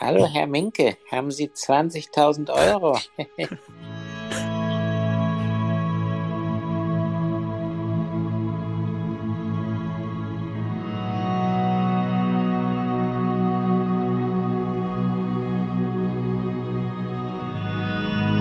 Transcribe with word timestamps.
Hallo, 0.00 0.28
Herr 0.32 0.46
Minke, 0.46 0.96
haben 1.10 1.32
Sie 1.32 1.48
20.000 1.48 2.50
Euro? 2.50 2.96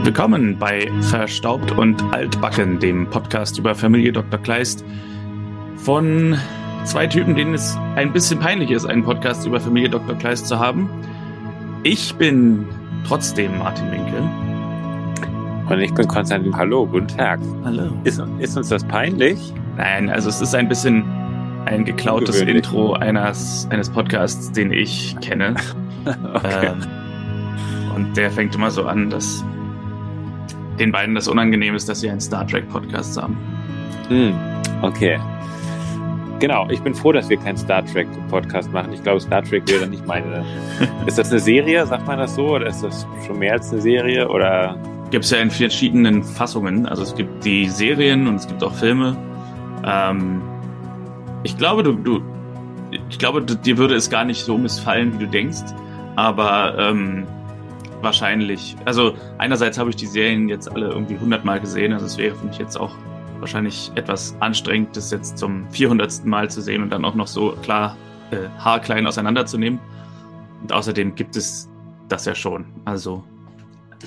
Willkommen 0.04 0.60
bei 0.60 0.88
Verstaubt 1.02 1.72
und 1.72 2.04
Altbacken, 2.14 2.78
dem 2.80 3.10
Podcast 3.10 3.58
über 3.58 3.74
Familie 3.74 4.12
Dr. 4.12 4.40
Kleist 4.40 4.86
von 5.76 6.38
zwei 6.86 7.08
Typen, 7.08 7.34
denen 7.34 7.56
es 7.56 7.76
ein 7.96 8.14
bisschen 8.14 8.40
peinlich 8.40 8.70
ist, 8.70 8.86
einen 8.86 9.04
Podcast 9.04 9.48
über 9.48 9.60
Familie 9.60 9.90
Dr. 9.90 10.16
Kleist 10.16 10.46
zu 10.46 10.60
haben. 10.60 10.88
Ich 11.84 12.14
bin 12.16 12.66
trotzdem 13.08 13.58
Martin 13.60 13.92
Winkel. 13.92 14.22
Und 15.70 15.80
ich 15.80 15.94
bin 15.94 16.08
Konstantin. 16.08 16.56
Hallo, 16.56 16.86
guten 16.88 17.08
Tag. 17.08 17.40
Hallo. 17.64 17.92
Ist, 18.04 18.22
ist 18.40 18.58
uns 18.58 18.70
das 18.70 18.84
peinlich? 18.84 19.54
Nein, 19.78 20.10
also 20.10 20.30
es 20.30 20.42
ist 20.42 20.56
ein 20.56 20.68
bisschen 20.68 21.04
ein 21.66 21.86
geklautes 21.86 22.42
Intro 22.42 22.94
eines, 22.94 23.68
eines 23.70 23.90
Podcasts, 23.90 24.52
den 24.52 24.72
ich 24.72 25.16
kenne. 25.22 25.56
okay. 26.34 26.68
Ähm, 26.68 26.88
und 27.96 28.18
der 28.18 28.32
fängt 28.32 28.56
immer 28.56 28.72
so 28.72 28.86
an, 28.86 29.10
dass 29.10 29.44
den 30.80 30.92
beiden 30.92 31.16
das 31.16 31.28
unangenehm 31.28 31.76
ist, 31.76 31.90
dass 31.90 32.00
sie 32.00 32.10
einen 32.10 32.22
Star 32.22 32.48
Trek 32.48 32.68
Podcast 32.70 33.22
haben. 33.22 33.38
Hm, 34.08 34.34
okay. 34.82 35.20
Genau, 36.40 36.68
ich 36.70 36.82
bin 36.82 36.94
froh, 36.94 37.12
dass 37.12 37.30
wir 37.30 37.38
keinen 37.38 37.58
Star 37.58 37.84
Trek 37.84 38.08
Podcast 38.30 38.72
machen. 38.72 38.94
Ich 38.94 39.02
glaube, 39.02 39.20
Star 39.20 39.44
Trek 39.44 39.68
wäre 39.68 39.88
nicht 39.88 40.06
meine. 40.06 40.46
ist 41.08 41.18
das 41.18 41.32
eine 41.32 41.40
Serie, 41.40 41.86
sagt 41.88 42.06
man 42.06 42.20
das 42.20 42.36
so? 42.36 42.50
Oder 42.56 42.68
ist 42.68 42.84
das 42.84 43.08
schon 43.26 43.40
mehr 43.40 43.54
als 43.54 43.72
eine 43.72 43.82
Serie? 43.82 44.30
Oder? 44.30 44.78
Gibt 45.10 45.26
es 45.26 45.32
ja 45.32 45.40
in 45.40 45.50
verschiedenen 45.50 46.24
Fassungen. 46.24 46.86
Also 46.86 47.02
es 47.02 47.16
gibt 47.16 47.44
die 47.44 47.68
Serien 47.68 48.28
und 48.28 48.36
es 48.36 48.48
gibt 48.48 48.64
auch 48.64 48.74
Filme. 48.74 49.18
Ähm, 49.84 50.42
ich 51.44 51.58
glaube, 51.58 51.82
du, 51.82 51.94
du, 51.94 52.22
ich 53.10 53.18
glaube, 53.18 53.42
dir 53.42 53.78
würde 53.78 53.96
es 53.96 54.10
gar 54.10 54.26
nicht 54.26 54.44
so 54.44 54.58
missfallen, 54.58 55.14
wie 55.14 55.26
du 55.26 55.28
denkst. 55.28 55.74
Aber 56.16 56.78
ähm, 56.78 57.26
wahrscheinlich. 58.02 58.76
Also 58.86 59.14
einerseits 59.38 59.78
habe 59.78 59.90
ich 59.90 59.96
die 59.96 60.06
Serien 60.06 60.50
jetzt 60.50 60.72
alle 60.72 60.90
irgendwie 60.90 61.18
hundertmal 61.18 61.60
gesehen, 61.60 61.94
also 61.94 62.06
es 62.06 62.18
wäre 62.18 62.36
für 62.36 62.46
mich 62.46 62.58
jetzt 62.58 62.80
auch 62.80 62.96
wahrscheinlich 63.40 63.92
etwas 63.96 64.36
anstrengend, 64.40 64.96
das 64.96 65.12
jetzt 65.12 65.38
zum 65.38 65.70
400. 65.72 66.26
Mal 66.26 66.50
zu 66.50 66.62
sehen 66.62 66.82
und 66.84 66.90
dann 66.90 67.06
auch 67.06 67.16
noch 67.16 67.28
so 67.28 67.52
klar 67.62 67.98
äh, 68.32 68.48
haarklein 68.60 69.08
auseinanderzunehmen. 69.08 69.80
Und 70.62 70.72
außerdem 70.72 71.16
gibt 71.16 71.36
es 71.36 71.70
das 72.10 72.26
ja 72.26 72.36
schon. 72.36 72.66
Also 72.86 73.24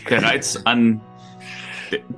der 0.09 0.23
Reiz 0.23 0.61
an 0.65 1.01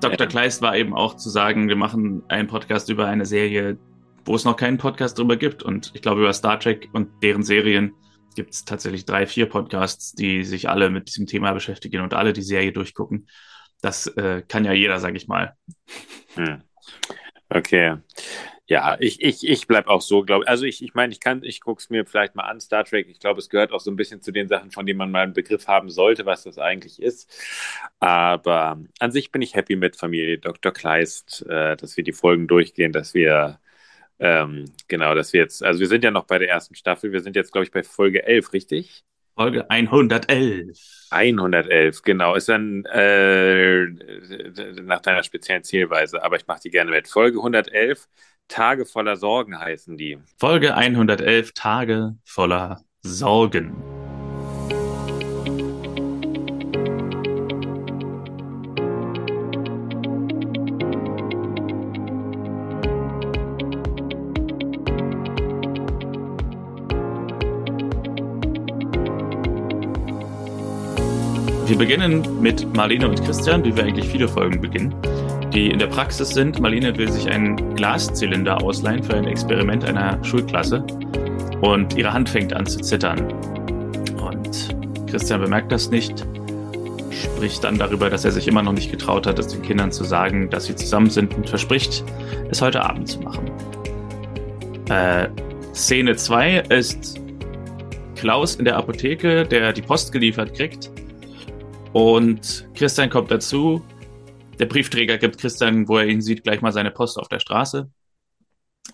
Dr. 0.01 0.27
Kleist 0.27 0.63
war 0.63 0.77
eben 0.77 0.95
auch 0.95 1.17
zu 1.17 1.31
sagen, 1.31 1.69
wir 1.69 1.77
machen 1.77 2.23
einen 2.29 2.49
Podcast 2.49 2.89
über 2.91 3.07
eine 3.07 3.25
Serie, 3.25 3.79
wo 4.25 4.35
es 4.35 4.45
noch 4.45 4.57
keinen 4.57 4.79
Podcast 4.79 5.19
drüber 5.19 5.37
gibt. 5.37 5.63
Und 5.63 5.93
ich 5.95 6.03
glaube, 6.03 6.21
über 6.21 6.33
Star 6.33 6.61
Trek 6.61 6.89
und 6.93 7.11
deren 7.23 7.43
Serien 7.43 7.93
gibt 8.35 8.55
es 8.55 8.65
tatsächlich 8.65 9.05
drei, 9.05 9.27
vier 9.27 9.47
Podcasts, 9.47 10.13
die 10.13 10.45
sich 10.45 10.69
alle 10.69 10.91
mit 10.91 11.09
diesem 11.09 11.27
Thema 11.27 11.53
beschäftigen 11.53 12.03
und 12.03 12.15
alle 12.15 12.33
die 12.33 12.43
Serie 12.43 12.73
durchgucken. 12.73 13.29
Das 13.81 14.07
äh, 14.07 14.43
kann 14.47 14.65
ja 14.65 14.73
jeder, 14.73 15.01
sag 15.01 15.17
ich 15.17 15.29
mal. 15.29 15.55
Hm. 16.35 16.63
Okay. 17.49 17.97
Ja, 18.67 18.97
ich, 19.01 19.21
ich, 19.21 19.47
ich 19.47 19.67
bleibe 19.67 19.89
auch 19.91 20.01
so, 20.01 20.23
glaube 20.25 20.45
ich. 20.45 20.49
Also 20.49 20.65
ich, 20.65 20.83
ich 20.83 20.95
meine, 20.95 21.13
ich 21.13 21.21
kann, 21.21 21.43
ich 21.45 21.61
gucke 21.61 21.81
es 21.81 21.91
mir 21.91 22.07
vielleicht 22.07 22.35
mal 22.37 22.45
an, 22.45 22.61
Star 22.61 22.85
Trek. 22.85 23.09
Ich 23.11 23.19
glaube, 23.21 23.41
es 23.41 23.51
gehört 23.51 23.73
auch 23.73 23.81
so 23.81 23.91
ein 23.91 23.97
bisschen 23.97 24.23
zu 24.23 24.33
den 24.33 24.49
Sachen, 24.49 24.71
von 24.71 24.87
denen 24.87 24.99
man 24.99 25.11
mal 25.11 25.25
einen 25.25 25.35
Begriff 25.35 25.67
haben 25.69 25.91
sollte, 25.91 26.25
was 26.25 26.45
das 26.45 26.59
eigentlich 26.59 27.03
ist. 27.03 27.31
Aber 28.01 28.81
an 28.99 29.13
sich 29.13 29.31
bin 29.33 29.43
ich 29.43 29.55
happy 29.55 29.77
mit 29.77 29.97
Familie 29.97 30.39
Dr. 30.39 30.73
Kleist, 30.73 31.45
äh, 31.49 31.77
dass 31.77 31.97
wir 31.97 32.05
die 32.05 32.13
Folgen 32.13 32.47
durchgehen, 32.49 32.93
dass 32.93 33.13
wir 33.15 33.61
ähm, 34.21 34.67
genau, 34.89 35.15
dass 35.15 35.33
wir 35.33 35.41
jetzt, 35.41 35.63
also 35.65 35.81
wir 35.81 35.89
sind 35.89 36.05
ja 36.05 36.11
noch 36.13 36.27
bei 36.27 36.39
der 36.39 36.49
ersten 36.49 36.75
Staffel, 36.77 37.13
wir 37.13 37.21
sind 37.23 37.37
jetzt, 37.37 37.53
glaube 37.53 37.65
ich, 37.67 37.73
bei 37.73 37.83
Folge 37.83 38.25
11, 38.25 38.53
richtig? 38.53 39.05
Folge 39.35 39.69
111. 39.71 40.79
111, 41.11 42.03
genau. 42.03 42.35
Ist 42.35 42.49
dann 42.49 42.85
äh, 42.87 43.87
nach 44.83 45.01
deiner 45.01 45.23
speziellen 45.23 45.63
Zielweise, 45.63 46.23
aber 46.23 46.37
ich 46.37 46.47
mache 46.47 46.61
die 46.65 46.71
gerne 46.71 46.91
mit. 46.91 47.09
Folge 47.09 47.39
111, 47.39 48.09
Tage 48.49 48.87
voller 48.87 49.17
Sorgen 49.17 49.59
heißen 49.59 49.97
die. 49.97 50.19
Folge 50.39 50.75
111, 50.75 51.53
Tage 51.55 52.17
voller 52.25 52.83
Sorgen. 53.03 54.02
Wir 71.73 71.79
beginnen 71.79 72.43
mit 72.43 72.71
Marlene 72.77 73.09
und 73.09 73.25
Christian, 73.25 73.65
wie 73.65 73.75
wir 73.75 73.85
eigentlich 73.85 74.07
viele 74.07 74.29
Folgen 74.29 74.61
beginnen, 74.61 74.95
die 75.55 75.71
in 75.71 75.79
der 75.79 75.87
Praxis 75.87 76.29
sind. 76.29 76.61
Marlene 76.61 76.95
will 76.99 77.11
sich 77.11 77.31
einen 77.31 77.75
Glaszylinder 77.77 78.63
ausleihen 78.63 79.03
für 79.03 79.15
ein 79.15 79.25
Experiment 79.25 79.83
einer 79.87 80.23
Schulklasse 80.23 80.85
und 81.63 81.97
ihre 81.97 82.13
Hand 82.13 82.29
fängt 82.29 82.53
an 82.53 82.67
zu 82.67 82.79
zittern. 82.81 83.27
Und 84.21 84.77
Christian 85.07 85.41
bemerkt 85.41 85.73
das 85.73 85.91
nicht, 85.91 86.27
spricht 87.11 87.65
dann 87.65 87.79
darüber, 87.79 88.11
dass 88.11 88.27
er 88.27 88.33
sich 88.33 88.47
immer 88.49 88.63
noch 88.63 88.75
nicht 88.75 88.91
getraut 88.91 89.27
hat, 89.27 89.39
es 89.39 89.49
den 89.49 89.63
Kindern 89.63 89.93
zu 89.93 90.05
sagen, 90.05 90.51
dass 90.51 90.67
sie 90.67 90.77
zusammen 90.77 91.09
sind 91.09 91.33
und 91.33 91.49
verspricht, 91.49 92.05
es 92.51 92.61
heute 92.61 92.85
Abend 92.85 93.09
zu 93.09 93.19
machen. 93.21 93.51
Äh, 94.91 95.29
Szene 95.75 96.17
2 96.17 96.65
ist 96.69 97.19
Klaus 98.15 98.57
in 98.57 98.67
der 98.67 98.77
Apotheke, 98.77 99.47
der 99.47 99.73
die 99.73 99.81
Post 99.81 100.13
geliefert 100.13 100.53
kriegt 100.53 100.92
und 101.93 102.69
Christian 102.75 103.11
kommt 103.11 103.31
dazu. 103.31 103.85
Der 104.59 104.67
Briefträger 104.67 105.19
gibt 105.19 105.39
Christian, 105.39 105.89
wo 105.89 105.99
er 105.99 106.07
ihn 106.07 106.23
sieht, 106.23 106.43
gleich 106.43 106.63
mal 106.63 106.73
seine 106.73 106.91
Post 106.91 107.19
auf 107.19 107.29
der 107.29 107.41
Straße. 107.41 107.91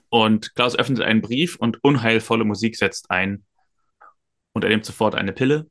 Und 0.08 0.54
Klaus 0.54 0.76
öffnet 0.76 1.02
einen 1.02 1.20
Brief 1.20 1.56
und 1.56 1.82
unheilvolle 1.84 2.44
Musik 2.44 2.76
setzt 2.76 3.10
ein. 3.10 3.44
Und 4.52 4.64
er 4.64 4.70
nimmt 4.70 4.84
sofort 4.84 5.14
eine 5.14 5.32
Pille. 5.32 5.70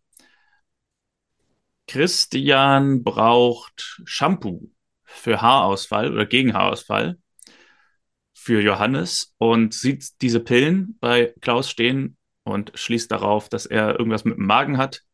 Christian 1.87 3.03
braucht 3.03 4.01
Shampoo 4.05 4.69
für 5.03 5.41
Haarausfall 5.41 6.13
oder 6.13 6.25
gegen 6.25 6.53
Haarausfall 6.53 7.17
für 8.33 8.61
Johannes 8.61 9.33
und 9.37 9.73
sieht 9.73 10.21
diese 10.21 10.39
Pillen 10.39 10.97
bei 10.99 11.33
Klaus 11.41 11.69
stehen 11.69 12.17
und 12.43 12.71
schließt 12.75 13.11
darauf, 13.11 13.49
dass 13.49 13.65
er 13.65 13.99
irgendwas 13.99 14.25
mit 14.25 14.37
dem 14.37 14.45
Magen 14.45 14.77
hat 14.77 15.06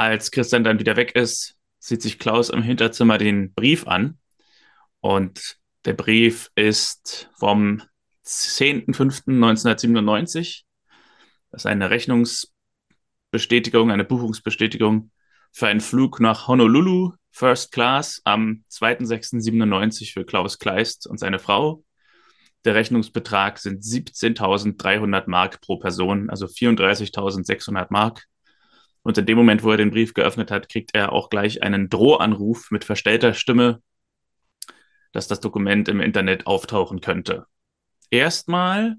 als 0.00 0.30
Christian 0.30 0.64
dann 0.64 0.78
wieder 0.78 0.96
weg 0.96 1.14
ist, 1.14 1.58
sieht 1.78 2.00
sich 2.00 2.18
Klaus 2.18 2.48
im 2.48 2.62
Hinterzimmer 2.62 3.18
den 3.18 3.52
Brief 3.52 3.86
an. 3.86 4.16
Und 5.00 5.58
der 5.84 5.92
Brief 5.92 6.50
ist 6.54 7.28
vom 7.38 7.82
10.05.1997. 8.24 10.62
Das 11.50 11.62
ist 11.62 11.66
eine 11.66 11.90
Rechnungsbestätigung, 11.90 13.90
eine 13.90 14.06
Buchungsbestätigung 14.06 15.10
für 15.52 15.66
einen 15.66 15.80
Flug 15.80 16.18
nach 16.18 16.48
Honolulu 16.48 17.12
First 17.30 17.70
Class 17.70 18.22
am 18.24 18.64
2.06.97 18.70 20.14
für 20.14 20.24
Klaus 20.24 20.58
Kleist 20.58 21.06
und 21.06 21.18
seine 21.18 21.38
Frau. 21.38 21.84
Der 22.64 22.74
Rechnungsbetrag 22.74 23.58
sind 23.58 23.82
17.300 23.82 25.24
Mark 25.26 25.60
pro 25.60 25.76
Person, 25.76 26.30
also 26.30 26.46
34.600 26.46 27.88
Mark. 27.90 28.29
Und 29.02 29.16
in 29.18 29.26
dem 29.26 29.38
Moment, 29.38 29.62
wo 29.62 29.70
er 29.70 29.76
den 29.76 29.90
Brief 29.90 30.14
geöffnet 30.14 30.50
hat, 30.50 30.68
kriegt 30.68 30.94
er 30.94 31.12
auch 31.12 31.30
gleich 31.30 31.62
einen 31.62 31.88
Drohanruf 31.88 32.70
mit 32.70 32.84
verstellter 32.84 33.34
Stimme, 33.34 33.82
dass 35.12 35.26
das 35.26 35.40
Dokument 35.40 35.88
im 35.88 36.00
Internet 36.00 36.46
auftauchen 36.46 37.00
könnte. 37.00 37.46
Erstmal 38.10 38.96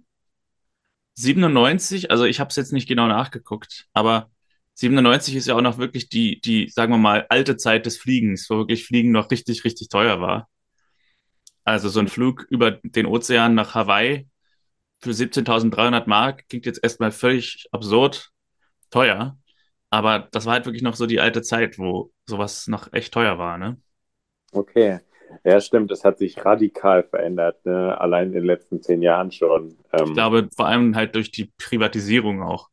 97, 1.16 2.10
also 2.10 2.26
ich 2.26 2.40
habe 2.40 2.50
es 2.50 2.56
jetzt 2.56 2.74
nicht 2.74 2.88
genau 2.88 3.08
nachgeguckt, 3.08 3.88
aber 3.94 4.32
97 4.76 5.36
ist 5.36 5.48
ja 5.48 5.56
auch 5.56 5.62
noch 5.62 5.78
wirklich 5.78 6.10
die, 6.10 6.42
die, 6.42 6.70
sagen 6.70 6.94
wir 6.94 6.98
mal, 6.98 7.28
alte 7.30 7.58
Zeit 7.58 7.86
des 7.86 7.98
Fliegens, 7.98 8.50
wo 8.50 8.58
wirklich 8.58 8.86
Fliegen 8.86 9.12
noch 9.12 9.30
richtig, 9.30 9.64
richtig 9.64 9.90
teuer 9.90 10.22
war. 10.22 10.50
Also 11.64 11.90
so 11.90 12.00
ein 12.00 12.08
Flug 12.08 12.48
über 12.50 12.72
den 12.72 13.06
Ozean 13.06 13.54
nach 13.54 13.76
Hawaii 13.76 14.28
für 15.02 15.12
17.300 15.12 16.08
Mark 16.08 16.48
klingt 16.48 16.66
jetzt 16.66 16.80
erstmal 16.84 17.12
völlig 17.12 17.68
absurd 17.72 18.30
teuer. 18.92 19.38
Aber 19.92 20.28
das 20.32 20.46
war 20.46 20.54
halt 20.54 20.66
wirklich 20.66 20.82
noch 20.84 20.96
so 20.96 21.06
die 21.06 21.20
alte 21.20 21.42
Zeit, 21.42 21.78
wo 21.78 22.12
sowas 22.26 22.68
noch 22.68 22.92
echt 22.94 23.14
teuer 23.14 23.38
war, 23.38 23.58
ne? 23.58 23.78
Okay. 24.54 25.00
Ja, 25.44 25.62
stimmt, 25.62 25.92
das 25.92 26.04
hat 26.04 26.18
sich 26.18 26.44
radikal 26.44 27.04
verändert, 27.04 27.66
ne? 27.66 28.00
allein 28.00 28.28
in 28.28 28.34
den 28.34 28.44
letzten 28.46 28.82
zehn 28.82 29.02
Jahren 29.02 29.32
schon. 29.32 29.78
Ähm, 29.94 30.08
ich 30.08 30.14
glaube, 30.14 30.50
vor 30.56 30.68
allem 30.68 30.96
halt 30.96 31.16
durch 31.16 31.32
die 31.32 31.52
Privatisierung 31.58 32.42
auch. 32.42 32.70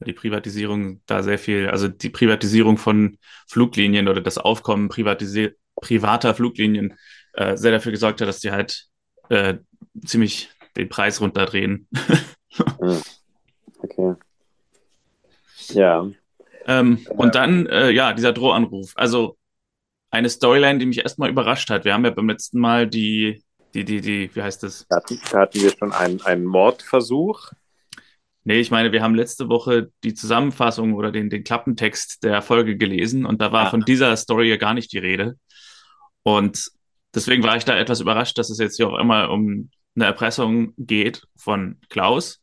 die 0.00 0.12
Privatisierung 0.12 1.02
da 1.06 1.22
sehr 1.22 1.38
viel, 1.38 1.68
also 1.68 1.86
die 1.88 2.10
Privatisierung 2.10 2.78
von 2.78 3.18
Fluglinien 3.48 4.08
oder 4.08 4.20
das 4.20 4.38
Aufkommen 4.38 4.88
privater 4.88 6.34
Fluglinien 6.34 6.96
äh, 7.34 7.56
sehr 7.56 7.72
dafür 7.72 7.92
gesorgt 7.92 8.20
hat, 8.20 8.28
dass 8.28 8.40
die 8.40 8.50
halt 8.50 8.86
äh, 9.28 9.58
ziemlich 10.04 10.50
den 10.76 10.88
Preis 10.88 11.20
runterdrehen. 11.20 11.88
Hm. 12.80 13.00
okay. 13.82 14.14
Ja. 15.68 16.10
Ähm, 16.70 17.04
äh, 17.04 17.12
und 17.14 17.34
dann, 17.34 17.66
äh, 17.66 17.90
ja, 17.90 18.12
dieser 18.12 18.32
Drohanruf. 18.32 18.92
Also 18.94 19.36
eine 20.10 20.28
Storyline, 20.28 20.78
die 20.78 20.86
mich 20.86 20.98
erstmal 20.98 21.30
überrascht 21.30 21.70
hat. 21.70 21.84
Wir 21.84 21.94
haben 21.94 22.04
ja 22.04 22.10
beim 22.10 22.28
letzten 22.28 22.60
Mal 22.60 22.86
die, 22.86 23.42
die, 23.74 23.84
die, 23.84 24.00
die, 24.00 24.30
wie 24.34 24.42
heißt 24.42 24.62
das? 24.62 24.86
Da 24.88 24.96
hatten, 24.96 25.20
da 25.30 25.40
hatten 25.40 25.60
wir 25.60 25.72
schon 25.76 25.92
einen, 25.92 26.20
einen 26.22 26.44
Mordversuch. 26.44 27.50
Nee, 28.44 28.60
ich 28.60 28.70
meine, 28.70 28.90
wir 28.92 29.02
haben 29.02 29.14
letzte 29.14 29.48
Woche 29.48 29.90
die 30.02 30.14
Zusammenfassung 30.14 30.94
oder 30.94 31.12
den, 31.12 31.28
den 31.28 31.44
Klappentext 31.44 32.24
der 32.24 32.40
Folge 32.40 32.76
gelesen 32.76 33.26
und 33.26 33.40
da 33.42 33.52
war 33.52 33.64
ja. 33.64 33.70
von 33.70 33.82
dieser 33.82 34.16
Story 34.16 34.48
ja 34.48 34.56
gar 34.56 34.74
nicht 34.74 34.92
die 34.92 34.98
Rede. 34.98 35.36
Und 36.22 36.70
deswegen 37.14 37.42
war 37.42 37.56
ich 37.56 37.64
da 37.64 37.76
etwas 37.76 38.00
überrascht, 38.00 38.38
dass 38.38 38.48
es 38.50 38.58
jetzt 38.58 38.76
hier 38.76 38.88
auch 38.88 38.98
immer 38.98 39.30
um 39.30 39.70
eine 39.94 40.06
Erpressung 40.06 40.72
geht 40.78 41.26
von 41.36 41.78
Klaus. 41.90 42.40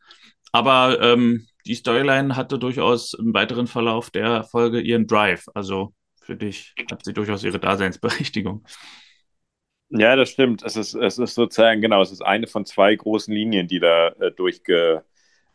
Aber 0.51 1.01
ähm, 1.01 1.47
die 1.67 1.75
Storyline 1.75 2.35
hatte 2.35 2.57
durchaus 2.57 3.13
im 3.13 3.33
weiteren 3.33 3.67
Verlauf 3.67 4.09
der 4.09 4.43
Folge 4.43 4.79
ihren 4.79 5.05
Drive. 5.05 5.45
Also 5.53 5.93
für 6.21 6.35
dich 6.35 6.73
hat 6.89 7.03
sie 7.03 7.13
durchaus 7.13 7.43
ihre 7.43 7.59
Daseinsberechtigung. 7.59 8.65
Ja, 9.89 10.15
das 10.15 10.29
stimmt. 10.29 10.63
Es 10.63 10.75
ist, 10.75 10.95
es 10.95 11.17
ist 11.17 11.35
sozusagen, 11.35 11.81
genau, 11.81 12.01
es 12.01 12.11
ist 12.11 12.21
eine 12.21 12.47
von 12.47 12.65
zwei 12.65 12.95
großen 12.95 13.33
Linien, 13.33 13.67
die 13.67 13.79
da 13.79 14.09
äh, 14.19 14.31
durchge, 14.31 15.03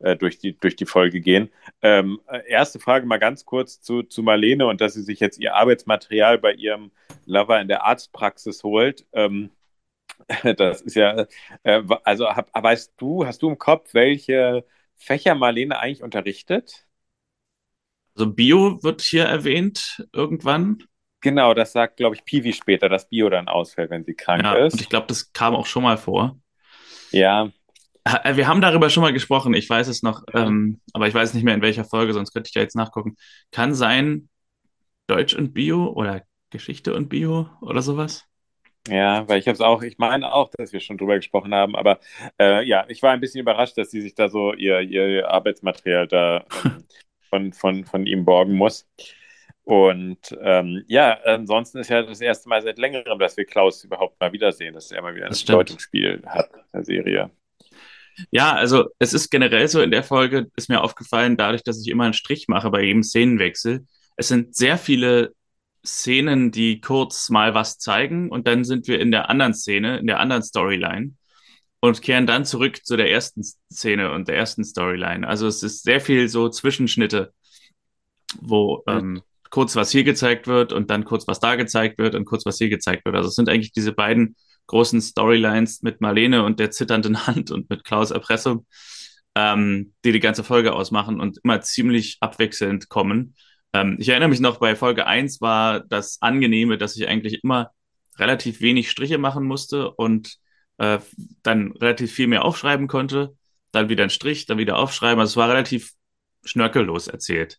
äh, 0.01 0.17
durch, 0.17 0.39
die, 0.39 0.59
durch 0.59 0.77
die 0.77 0.87
Folge 0.87 1.21
gehen. 1.21 1.51
Ähm, 1.83 2.21
äh, 2.29 2.41
erste 2.49 2.79
Frage 2.79 3.07
mal 3.07 3.19
ganz 3.19 3.45
kurz 3.45 3.81
zu, 3.81 4.03
zu 4.03 4.23
Marlene 4.23 4.67
und 4.67 4.81
dass 4.81 4.95
sie 4.95 5.03
sich 5.03 5.21
jetzt 5.21 5.39
ihr 5.39 5.55
Arbeitsmaterial 5.55 6.39
bei 6.39 6.53
ihrem 6.55 6.93
Lover 7.27 7.61
in 7.61 7.69
der 7.69 7.85
Arztpraxis 7.85 8.63
holt. 8.63 9.07
Ähm, 9.13 9.51
das 10.57 10.83
ist 10.83 10.97
ja, 10.97 11.27
äh, 11.63 11.83
also 12.05 12.29
hab, 12.29 12.51
weißt 12.55 12.95
du, 12.99 13.27
hast 13.27 13.43
du 13.43 13.49
im 13.51 13.59
Kopf, 13.59 13.95
welche 13.95 14.65
Fächer 15.03 15.35
Marlene 15.35 15.79
eigentlich 15.79 16.03
unterrichtet? 16.03 16.87
Also 18.15 18.31
Bio 18.31 18.83
wird 18.83 19.01
hier 19.01 19.25
erwähnt 19.25 20.07
irgendwann. 20.13 20.83
Genau, 21.21 21.55
das 21.55 21.73
sagt, 21.73 21.97
glaube 21.97 22.17
ich, 22.17 22.25
Piwi 22.25 22.53
später, 22.53 22.89
dass 22.89 23.09
Bio 23.09 23.31
dann 23.31 23.49
ausfällt, 23.49 23.91
wenn 23.91 24.05
sie 24.05 24.15
krank 24.15 24.43
ja, 24.43 24.55
ist. 24.55 24.75
Und 24.75 24.81
ich 24.81 24.89
glaube, 24.89 25.07
das 25.07 25.33
kam 25.33 25.55
auch 25.55 25.67
schon 25.67 25.83
mal 25.83 25.97
vor. 25.97 26.39
Ja. 27.11 27.51
Äh, 28.05 28.37
wir 28.37 28.47
haben 28.49 28.61
darüber 28.61 28.91
schon 28.91 29.03
mal 29.03 29.13
gesprochen, 29.13 29.55
ich 29.55 29.69
weiß 29.69 29.89
es 29.89 30.03
noch, 30.03 30.25
ähm, 30.35 30.81
aber 30.93 31.07
ich 31.07 31.15
weiß 31.15 31.35
nicht 31.35 31.45
mehr 31.45 31.55
in 31.55 31.63
welcher 31.63 31.85
Folge, 31.85 32.13
sonst 32.13 32.33
könnte 32.33 32.49
ich 32.49 32.55
ja 32.55 32.63
jetzt 32.63 32.77
nachgucken. 32.77 33.17
Kann 33.51 33.75
sein 33.75 34.29
Deutsch 35.07 35.35
und 35.35 35.53
Bio 35.53 35.87
oder 35.87 36.23
Geschichte 36.51 36.95
und 36.95 37.09
Bio 37.09 37.49
oder 37.61 37.83
sowas? 37.83 38.25
Ja, 38.89 39.29
weil 39.29 39.39
ich 39.39 39.47
habe 39.47 39.55
es 39.55 39.61
auch, 39.61 39.83
ich 39.83 39.99
meine 39.99 40.33
auch, 40.33 40.51
dass 40.51 40.73
wir 40.73 40.81
schon 40.81 40.99
drüber 40.99 41.17
gesprochen 41.17 41.55
haben, 41.55 41.77
aber 41.77 42.01
äh, 42.41 42.65
ja, 42.67 42.85
ich 42.89 43.01
war 43.03 43.13
ein 43.13 43.21
bisschen 43.21 43.41
überrascht, 43.41 43.79
dass 43.79 43.91
sie 43.91 44.01
sich 44.01 44.15
da 44.15 44.29
so 44.29 44.55
ihr, 44.55 44.81
ihr 44.81 45.29
Arbeitsmaterial 45.29 46.09
da 46.09 46.45
ähm, 46.65 46.85
von, 47.31 47.53
von, 47.53 47.85
von 47.85 48.07
ihm 48.07 48.25
borgen 48.25 48.55
muss. 48.55 48.89
Und 49.65 50.37
ähm, 50.43 50.83
ja, 50.89 51.21
ansonsten 51.25 51.79
ist 51.79 51.91
ja 51.91 52.03
das 52.03 52.21
erste 52.21 52.49
Mal 52.49 52.63
seit 52.63 52.79
längerem, 52.79 53.19
dass 53.21 53.37
wir 53.37 53.45
Klaus 53.45 53.85
überhaupt 53.85 54.21
mal 54.21 54.33
wiedersehen, 54.33 54.75
dass 54.75 54.91
er 54.91 55.03
mal 55.03 55.15
wieder 55.15 55.27
ein 55.27 55.33
Bedeutungsspiel 55.33 56.23
hat 56.27 56.51
in 56.53 56.61
der 56.75 56.85
Serie. 56.85 57.31
Ja, 58.31 58.53
also 58.53 58.89
es 58.99 59.15
ist 59.15 59.31
generell 59.31 59.69
so 59.69 59.81
in 59.81 59.93
der 59.93 60.03
Folge, 60.03 60.51
ist 60.57 60.69
mir 60.69 60.83
aufgefallen, 60.83 61.37
dadurch, 61.37 61.63
dass 61.63 61.81
ich 61.81 61.89
immer 61.89 62.05
einen 62.05 62.13
Strich 62.13 62.49
mache 62.49 62.71
bei 62.71 62.83
jedem 62.83 63.05
Szenenwechsel. 63.05 63.87
Es 64.17 64.29
sind 64.29 64.57
sehr 64.57 64.77
viele 64.77 65.33
Szenen, 65.85 66.53
die 66.53 66.81
kurz 66.81 67.29
mal 67.31 67.55
was 67.55 67.79
zeigen 67.79 68.31
und 68.31 68.47
dann 68.47 68.65
sind 68.65 68.87
wir 68.89 69.01
in 69.01 69.11
der 69.11 69.29
anderen 69.31 69.55
Szene, 69.55 69.99
in 69.99 70.07
der 70.07 70.21
anderen 70.21 70.43
Storyline 70.43 71.15
und 71.81 72.01
kehren 72.03 72.27
dann 72.27 72.45
zurück 72.45 72.85
zu 72.85 72.97
der 72.97 73.11
ersten 73.11 73.43
Szene 73.73 74.13
und 74.13 74.29
der 74.29 74.37
ersten 74.37 74.65
Storyline. 74.65 75.27
Also 75.27 75.49
es 75.49 75.63
ist 75.63 75.83
sehr 75.83 76.01
viel 76.01 76.29
so 76.29 76.49
Zwischenschnitte, 76.49 77.33
wo 78.41 78.85
ähm, 78.87 79.23
kurz 79.51 79.75
was 79.75 79.91
hier 79.91 80.05
gezeigt 80.05 80.47
wird 80.47 80.73
und 80.73 80.91
dann 80.91 81.05
kurz 81.05 81.27
was 81.27 81.41
da 81.41 81.57
gezeigt 81.57 81.99
wird 81.99 82.15
und 82.15 82.25
kurz 82.25 82.47
was 82.47 82.59
hier 82.59 82.69
gezeigt 82.69 83.05
wird. 83.05 83.17
Also 83.17 83.29
es 83.29 83.35
sind 83.35 83.49
eigentlich 83.49 83.73
diese 83.73 83.93
beiden 83.93 84.37
großen 84.67 85.01
Storylines 85.01 85.83
mit 85.83 86.01
Marlene 86.01 86.45
und 86.45 86.61
der 86.61 86.71
zitternden 86.71 87.27
Hand 87.27 87.51
und 87.51 87.69
mit 87.69 87.85
Klaus 87.85 88.13
Erpressung, 88.13 88.67
ähm, 89.35 89.93
die 90.05 90.13
die 90.13 90.21
ganze 90.21 90.45
Folge 90.45 90.73
ausmachen 90.73 91.21
und 91.21 91.39
immer 91.43 91.61
ziemlich 91.61 92.19
abwechselnd 92.21 92.89
kommen. 92.89 93.35
Ähm, 93.73 93.97
ich 93.99 94.09
erinnere 94.09 94.29
mich 94.29 94.41
noch, 94.41 94.59
bei 94.59 94.77
Folge 94.77 95.07
1 95.07 95.41
war 95.41 95.81
das 95.81 96.21
Angenehme, 96.21 96.79
dass 96.79 96.97
ich 96.97 97.09
eigentlich 97.09 97.43
immer 97.43 97.71
relativ 98.19 98.61
wenig 98.61 98.91
Striche 98.91 99.19
machen 99.19 99.45
musste 99.45 99.91
und 99.91 100.37
äh, 100.79 100.99
dann 101.43 101.73
relativ 101.73 102.13
viel 102.13 102.27
mehr 102.27 102.45
aufschreiben 102.45 102.89
konnte. 102.89 103.37
Dann 103.71 103.89
wieder 103.89 104.05
ein 104.05 104.11
Strich, 104.11 104.47
dann 104.47 104.59
wieder 104.59 104.79
aufschreiben. 104.79 105.21
Also 105.21 105.33
es 105.33 105.37
war 105.37 105.49
relativ 105.49 105.93
schnörkellos 106.45 107.09
erzählt. 107.09 107.59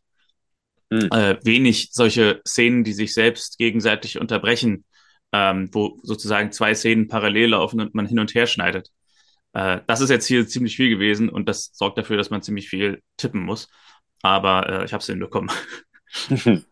Mhm. 0.90 1.10
Äh, 1.12 1.44
wenig 1.44 1.90
solche 1.92 2.42
Szenen, 2.48 2.84
die 2.84 2.94
sich 2.94 3.14
selbst 3.14 3.58
gegenseitig 3.58 4.20
unterbrechen, 4.20 4.86
ähm, 5.32 5.70
wo 5.72 6.00
sozusagen 6.04 6.52
zwei 6.52 6.76
Szenen 6.76 7.08
parallel 7.08 7.52
laufen 7.52 7.82
und 7.82 7.96
man 7.96 8.06
hin 8.06 8.20
und 8.20 8.36
her 8.36 8.46
schneidet. 8.46 8.90
Äh, 9.54 9.80
das 9.88 10.02
ist 10.02 10.10
jetzt 10.10 10.28
hier 10.28 10.48
ziemlich 10.48 10.76
viel 10.76 10.90
gewesen 10.90 11.30
und 11.30 11.50
das 11.50 11.72
sorgt 11.74 11.98
dafür, 11.98 12.18
dass 12.18 12.30
man 12.30 12.44
ziemlich 12.44 12.70
viel 12.70 13.02
tippen 13.18 13.42
muss. 13.42 13.70
Aber 14.22 14.70
äh, 14.70 14.86
ich 14.86 14.94
habe 14.94 15.02
es 15.02 15.08
hinbekommen. 15.08 15.52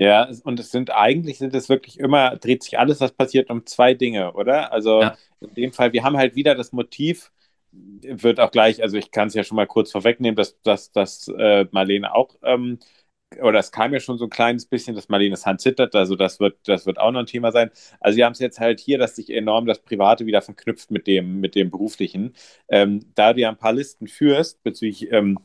Ja, 0.00 0.30
und 0.44 0.58
es 0.58 0.70
sind 0.70 0.90
eigentlich 0.90 1.36
sind 1.36 1.54
es 1.54 1.68
wirklich 1.68 1.98
immer, 1.98 2.34
dreht 2.36 2.62
sich 2.62 2.78
alles, 2.78 3.00
was 3.02 3.12
passiert, 3.12 3.50
um 3.50 3.66
zwei 3.66 3.92
Dinge, 3.92 4.32
oder? 4.32 4.72
Also 4.72 5.02
ja. 5.02 5.16
in 5.40 5.52
dem 5.52 5.72
Fall, 5.74 5.92
wir 5.92 6.04
haben 6.04 6.16
halt 6.16 6.34
wieder 6.36 6.54
das 6.54 6.72
Motiv, 6.72 7.30
wird 7.72 8.40
auch 8.40 8.50
gleich, 8.50 8.82
also 8.82 8.96
ich 8.96 9.10
kann 9.10 9.28
es 9.28 9.34
ja 9.34 9.44
schon 9.44 9.56
mal 9.56 9.66
kurz 9.66 9.92
vorwegnehmen, 9.92 10.36
dass, 10.36 10.58
dass, 10.62 10.90
dass 10.90 11.28
äh, 11.28 11.66
Marlene 11.72 12.14
auch, 12.14 12.34
ähm, 12.42 12.78
oder 13.42 13.58
es 13.58 13.72
kam 13.72 13.92
ja 13.92 14.00
schon 14.00 14.16
so 14.16 14.24
ein 14.24 14.30
kleines 14.30 14.64
bisschen, 14.64 14.96
dass 14.96 15.10
Marlenes 15.10 15.44
Hand 15.44 15.60
zittert, 15.60 15.94
also 15.94 16.16
das 16.16 16.40
wird, 16.40 16.58
das 16.66 16.86
wird 16.86 16.98
auch 16.98 17.10
noch 17.12 17.20
ein 17.20 17.26
Thema 17.26 17.52
sein. 17.52 17.70
Also 18.00 18.16
wir 18.16 18.24
haben 18.24 18.32
es 18.32 18.38
jetzt 18.38 18.58
halt 18.58 18.80
hier, 18.80 18.96
dass 18.96 19.16
sich 19.16 19.28
enorm 19.28 19.66
das 19.66 19.80
Private 19.82 20.24
wieder 20.24 20.40
verknüpft 20.40 20.90
mit 20.90 21.06
dem, 21.08 21.40
mit 21.40 21.54
dem 21.54 21.70
Beruflichen. 21.70 22.32
Ähm, 22.68 23.00
da 23.14 23.34
du 23.34 23.40
ja 23.42 23.50
ein 23.50 23.58
paar 23.58 23.74
Listen 23.74 24.06
führst 24.08 24.62
bezüglich 24.62 25.12
ähm, 25.12 25.38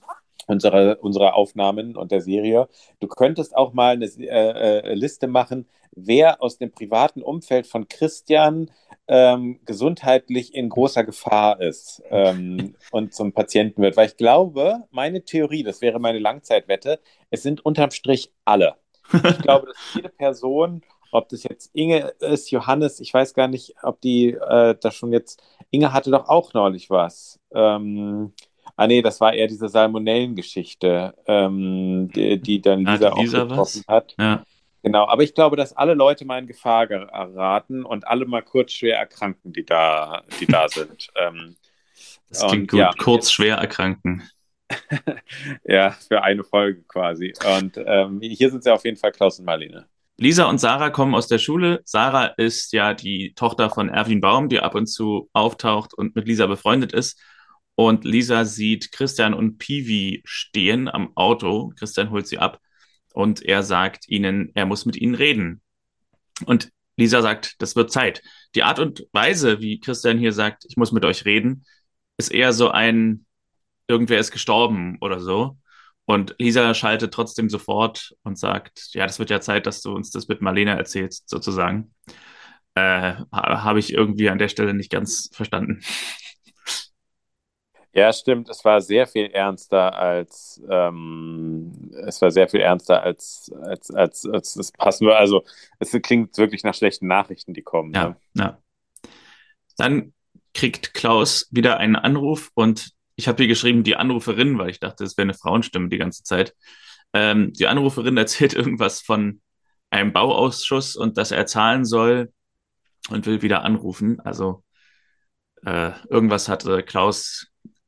unserer, 0.47 0.97
unserer 1.01 1.35
Aufnahmen 1.35 1.95
und 1.95 2.11
der 2.11 2.21
Serie. 2.21 2.67
Du 2.99 3.07
könntest 3.07 3.55
auch 3.55 3.73
mal 3.73 3.93
eine 3.93 4.05
äh, 4.05 4.79
äh, 4.79 4.93
Liste 4.93 5.27
machen, 5.27 5.67
wer 5.95 6.41
aus 6.41 6.57
dem 6.57 6.71
privaten 6.71 7.21
Umfeld 7.21 7.67
von 7.67 7.87
Christian 7.87 8.69
ähm, 9.07 9.59
gesundheitlich 9.65 10.53
in 10.53 10.69
großer 10.69 11.03
Gefahr 11.03 11.61
ist 11.61 12.01
ähm, 12.09 12.75
und 12.91 13.13
zum 13.13 13.33
Patienten 13.33 13.81
wird. 13.81 13.97
Weil 13.97 14.07
ich 14.07 14.17
glaube, 14.17 14.83
meine 14.91 15.23
Theorie, 15.23 15.63
das 15.63 15.81
wäre 15.81 15.99
meine 15.99 16.19
Langzeitwette, 16.19 16.99
es 17.29 17.43
sind 17.43 17.65
unterm 17.65 17.91
Strich 17.91 18.31
alle. 18.45 18.75
Ich 19.13 19.39
glaube, 19.41 19.67
dass 19.67 19.77
jede 19.93 20.09
Person, 20.09 20.81
ob 21.11 21.29
das 21.29 21.43
jetzt 21.43 21.69
Inge 21.73 22.13
ist, 22.19 22.51
Johannes, 22.51 22.99
ich 22.99 23.13
weiß 23.13 23.33
gar 23.33 23.47
nicht, 23.47 23.75
ob 23.83 24.01
die 24.01 24.31
äh, 24.31 24.75
da 24.79 24.91
schon 24.91 25.13
jetzt, 25.13 25.41
Inge 25.69 25.93
hatte 25.93 26.11
doch 26.11 26.27
auch 26.27 26.53
neulich 26.53 26.89
was. 26.89 27.39
Ähm, 27.53 28.33
Ah 28.75 28.87
nee, 28.87 29.01
das 29.01 29.21
war 29.21 29.33
eher 29.33 29.47
diese 29.47 29.69
Salmonellengeschichte, 29.69 31.15
ähm, 31.27 32.09
die, 32.13 32.39
die, 32.39 32.61
dann 32.61 32.85
Lisa, 32.85 33.11
auch 33.11 33.21
getroffen 33.21 33.83
was? 33.85 33.87
hat. 33.87 34.15
Ja. 34.19 34.43
Genau, 34.83 35.07
aber 35.07 35.23
ich 35.23 35.33
glaube, 35.33 35.55
dass 35.55 35.75
alle 35.75 35.95
Leute 35.95 36.25
mal 36.25 36.37
in 36.37 36.45
Gefahr 36.45 36.85
geraten 36.85 37.85
und 37.85 38.07
alle 38.07 38.25
mal 38.25 38.43
kurz 38.43 38.73
schwer 38.73 38.97
erkranken, 38.99 39.51
die 39.51 39.65
da, 39.65 40.23
die 40.39 40.45
da 40.45 40.67
sind. 40.69 41.07
Ähm, 41.15 41.55
das 42.29 42.45
klingt 42.45 42.63
und, 42.63 42.71
gut, 42.71 42.79
ja. 42.79 42.91
kurz 42.97 43.31
schwer 43.31 43.55
erkranken. 43.57 44.29
ja, 45.63 45.91
für 45.91 46.21
eine 46.23 46.43
Folge 46.43 46.83
quasi. 46.87 47.33
Und 47.57 47.79
ähm, 47.83 48.19
hier 48.21 48.51
sind 48.51 48.63
sie 48.63 48.71
auf 48.71 48.83
jeden 48.83 48.97
Fall 48.97 49.11
Klaus 49.11 49.39
und 49.39 49.45
Marlene. 49.45 49.87
Lisa 50.17 50.45
und 50.45 50.59
Sarah 50.59 50.91
kommen 50.91 51.13
aus 51.13 51.27
der 51.27 51.39
Schule. 51.39 51.81
Sarah 51.83 52.27
ist 52.37 52.71
ja 52.71 52.93
die 52.93 53.33
Tochter 53.33 53.69
von 53.69 53.89
Erwin 53.89 54.21
Baum, 54.21 54.49
die 54.49 54.59
ab 54.59 54.75
und 54.75 54.87
zu 54.87 55.29
auftaucht 55.33 55.93
und 55.93 56.15
mit 56.15 56.27
Lisa 56.27 56.45
befreundet 56.45 56.93
ist. 56.93 57.19
Und 57.75 58.05
Lisa 58.05 58.45
sieht 58.45 58.91
Christian 58.91 59.33
und 59.33 59.57
Piwi 59.57 60.21
stehen 60.25 60.87
am 60.87 61.11
Auto. 61.15 61.73
Christian 61.77 62.09
holt 62.09 62.27
sie 62.27 62.37
ab 62.37 62.59
und 63.13 63.43
er 63.43 63.63
sagt 63.63 64.07
ihnen, 64.07 64.51
er 64.55 64.65
muss 64.65 64.85
mit 64.85 64.95
ihnen 64.95 65.15
reden. 65.15 65.61
Und 66.45 66.71
Lisa 66.97 67.21
sagt, 67.21 67.61
das 67.61 67.75
wird 67.75 67.91
Zeit. 67.91 68.21
Die 68.55 68.63
Art 68.63 68.79
und 68.79 69.05
Weise, 69.11 69.59
wie 69.59 69.79
Christian 69.79 70.17
hier 70.17 70.31
sagt, 70.31 70.65
ich 70.67 70.77
muss 70.77 70.91
mit 70.91 71.03
euch 71.03 71.25
reden, 71.25 71.65
ist 72.17 72.31
eher 72.31 72.53
so 72.53 72.71
ein, 72.71 73.25
irgendwer 73.87 74.19
ist 74.19 74.31
gestorben 74.31 74.97
oder 75.01 75.19
so. 75.19 75.57
Und 76.05 76.35
Lisa 76.39 76.73
schaltet 76.73 77.13
trotzdem 77.13 77.49
sofort 77.49 78.15
und 78.23 78.37
sagt, 78.37 78.89
ja, 78.93 79.05
das 79.05 79.19
wird 79.19 79.29
ja 79.31 79.41
Zeit, 79.41 79.65
dass 79.65 79.81
du 79.81 79.91
uns 79.91 80.11
das 80.11 80.27
mit 80.27 80.41
Marlene 80.41 80.77
erzählst, 80.77 81.29
sozusagen. 81.29 81.93
Äh, 82.75 83.15
Habe 83.31 83.79
ich 83.79 83.93
irgendwie 83.93 84.29
an 84.29 84.37
der 84.37 84.49
Stelle 84.49 84.73
nicht 84.73 84.91
ganz 84.91 85.29
verstanden. 85.33 85.81
Ja, 87.95 88.11
stimmt. 88.11 88.49
Es 88.49 88.65
war 88.65 88.81
sehr 88.81 89.07
viel 89.07 89.27
ernster 89.27 89.95
als 89.95 90.61
ähm, 90.69 91.91
es 92.05 92.21
war 92.21 92.29
sehr 92.29 92.49
viel 92.49 92.59
ernster 92.59 93.01
als 93.01 93.49
als 93.61 93.89
als, 93.89 94.25
als 94.25 94.53
das 94.53 94.71
passen 94.73 95.07
wir. 95.07 95.17
Also 95.17 95.45
es 95.79 95.91
klingt 96.03 96.37
wirklich 96.37 96.63
nach 96.63 96.73
schlechten 96.73 97.07
Nachrichten, 97.07 97.53
die 97.53 97.61
kommen. 97.61 97.93
Ja, 97.93 98.09
ne? 98.09 98.17
ja. 98.43 98.61
Dann 99.77 100.13
kriegt 100.53 100.93
Klaus 100.93 101.47
wieder 101.51 101.77
einen 101.77 101.95
Anruf 101.95 102.51
und 102.53 102.91
ich 103.15 103.29
habe 103.29 103.37
hier 103.37 103.47
geschrieben 103.47 103.83
die 103.83 103.95
Anruferin, 103.95 104.57
weil 104.57 104.69
ich 104.69 104.81
dachte, 104.81 105.05
es 105.05 105.15
wäre 105.15 105.27
eine 105.27 105.33
Frauenstimme 105.33 105.87
die 105.87 105.97
ganze 105.97 106.23
Zeit. 106.23 106.53
Ähm, 107.13 107.53
die 107.53 107.67
Anruferin 107.67 108.17
erzählt 108.17 108.53
irgendwas 108.55 108.99
von 108.99 109.41
einem 109.89 110.11
Bauausschuss 110.11 110.97
und 110.97 111.17
dass 111.17 111.31
er 111.31 111.45
zahlen 111.45 111.85
soll 111.85 112.33
und 113.09 113.25
will 113.25 113.41
wieder 113.41 113.63
anrufen. 113.63 114.19
Also 114.19 114.65
äh, 115.65 115.91
irgendwas 116.09 116.49
hatte 116.49 116.83
Klaus, 116.83 117.47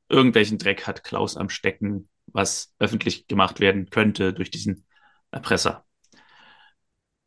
irgendwelchen 0.10 0.58
Dreck 0.58 0.88
hat 0.88 1.04
Klaus 1.04 1.38
am 1.38 1.50
Stecken, 1.50 2.10
was 2.28 2.74
öffentlich 2.80 3.28
gemacht 3.28 3.60
werden 3.60 3.90
könnte 3.90 4.34
durch 4.34 4.52
diesen 4.52 4.86
Erpresser. 5.32 5.86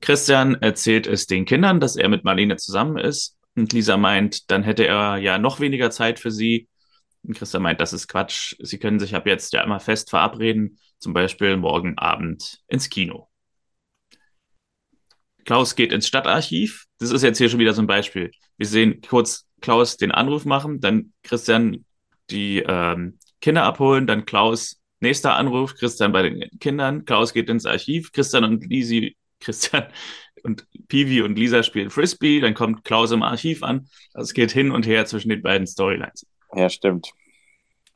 Christian 0.00 0.54
erzählt 0.54 1.06
es 1.06 1.26
den 1.26 1.44
Kindern, 1.44 1.80
dass 1.80 1.96
er 1.96 2.08
mit 2.08 2.24
Marlene 2.24 2.56
zusammen 2.56 2.96
ist. 2.96 3.36
Und 3.54 3.72
Lisa 3.72 3.96
meint, 3.96 4.50
dann 4.50 4.62
hätte 4.62 4.86
er 4.86 5.18
ja 5.18 5.38
noch 5.38 5.60
weniger 5.60 5.90
Zeit 5.90 6.18
für 6.18 6.30
sie. 6.30 6.68
Und 7.22 7.36
Christian 7.36 7.62
meint, 7.62 7.80
das 7.80 7.92
ist 7.92 8.08
Quatsch. 8.08 8.54
Sie 8.60 8.78
können 8.78 8.98
sich 8.98 9.14
ab 9.14 9.26
jetzt 9.26 9.52
ja 9.52 9.62
immer 9.62 9.80
fest 9.80 10.08
verabreden, 10.08 10.78
zum 10.98 11.12
Beispiel 11.12 11.56
morgen 11.56 11.98
Abend 11.98 12.60
ins 12.68 12.88
Kino. 12.88 13.28
Klaus 15.44 15.74
geht 15.74 15.92
ins 15.92 16.06
Stadtarchiv. 16.06 16.86
Das 16.98 17.10
ist 17.10 17.22
jetzt 17.22 17.38
hier 17.38 17.48
schon 17.48 17.58
wieder 17.58 17.72
so 17.72 17.82
ein 17.82 17.86
Beispiel. 17.86 18.30
Wir 18.56 18.66
sehen 18.66 19.00
kurz 19.06 19.46
Klaus 19.60 19.96
den 19.96 20.12
Anruf 20.12 20.44
machen, 20.44 20.80
dann 20.80 21.12
Christian 21.22 21.84
die 22.30 22.64
ähm, 22.66 23.18
Kinder 23.40 23.64
abholen, 23.64 24.06
dann 24.06 24.24
Klaus 24.24 24.80
nächster 25.00 25.34
Anruf, 25.36 25.74
Christian 25.74 26.12
bei 26.12 26.22
den 26.22 26.50
Kindern, 26.60 27.04
Klaus 27.04 27.32
geht 27.32 27.48
ins 27.48 27.66
Archiv, 27.66 28.12
Christian 28.12 28.44
und 28.44 28.64
Lisi, 28.66 29.16
Christian 29.40 29.86
und 30.42 30.66
Pivi 30.88 31.22
und 31.22 31.38
Lisa 31.38 31.62
spielen 31.62 31.90
Frisbee, 31.90 32.40
dann 32.40 32.54
kommt 32.54 32.84
Klaus 32.84 33.10
im 33.10 33.22
Archiv 33.22 33.62
an. 33.62 33.88
Also 34.14 34.28
es 34.28 34.34
geht 34.34 34.52
hin 34.52 34.70
und 34.70 34.86
her 34.86 35.06
zwischen 35.06 35.28
den 35.28 35.42
beiden 35.42 35.66
Storylines. 35.66 36.26
Ja, 36.54 36.68
stimmt. 36.68 37.12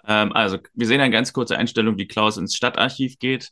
Ähm, 0.07 0.33
also 0.33 0.59
wir 0.75 0.87
sehen 0.87 1.00
eine 1.00 1.12
ganz 1.12 1.33
kurze 1.33 1.57
Einstellung, 1.57 1.97
wie 1.99 2.07
Klaus 2.07 2.37
ins 2.37 2.55
Stadtarchiv 2.55 3.19
geht 3.19 3.50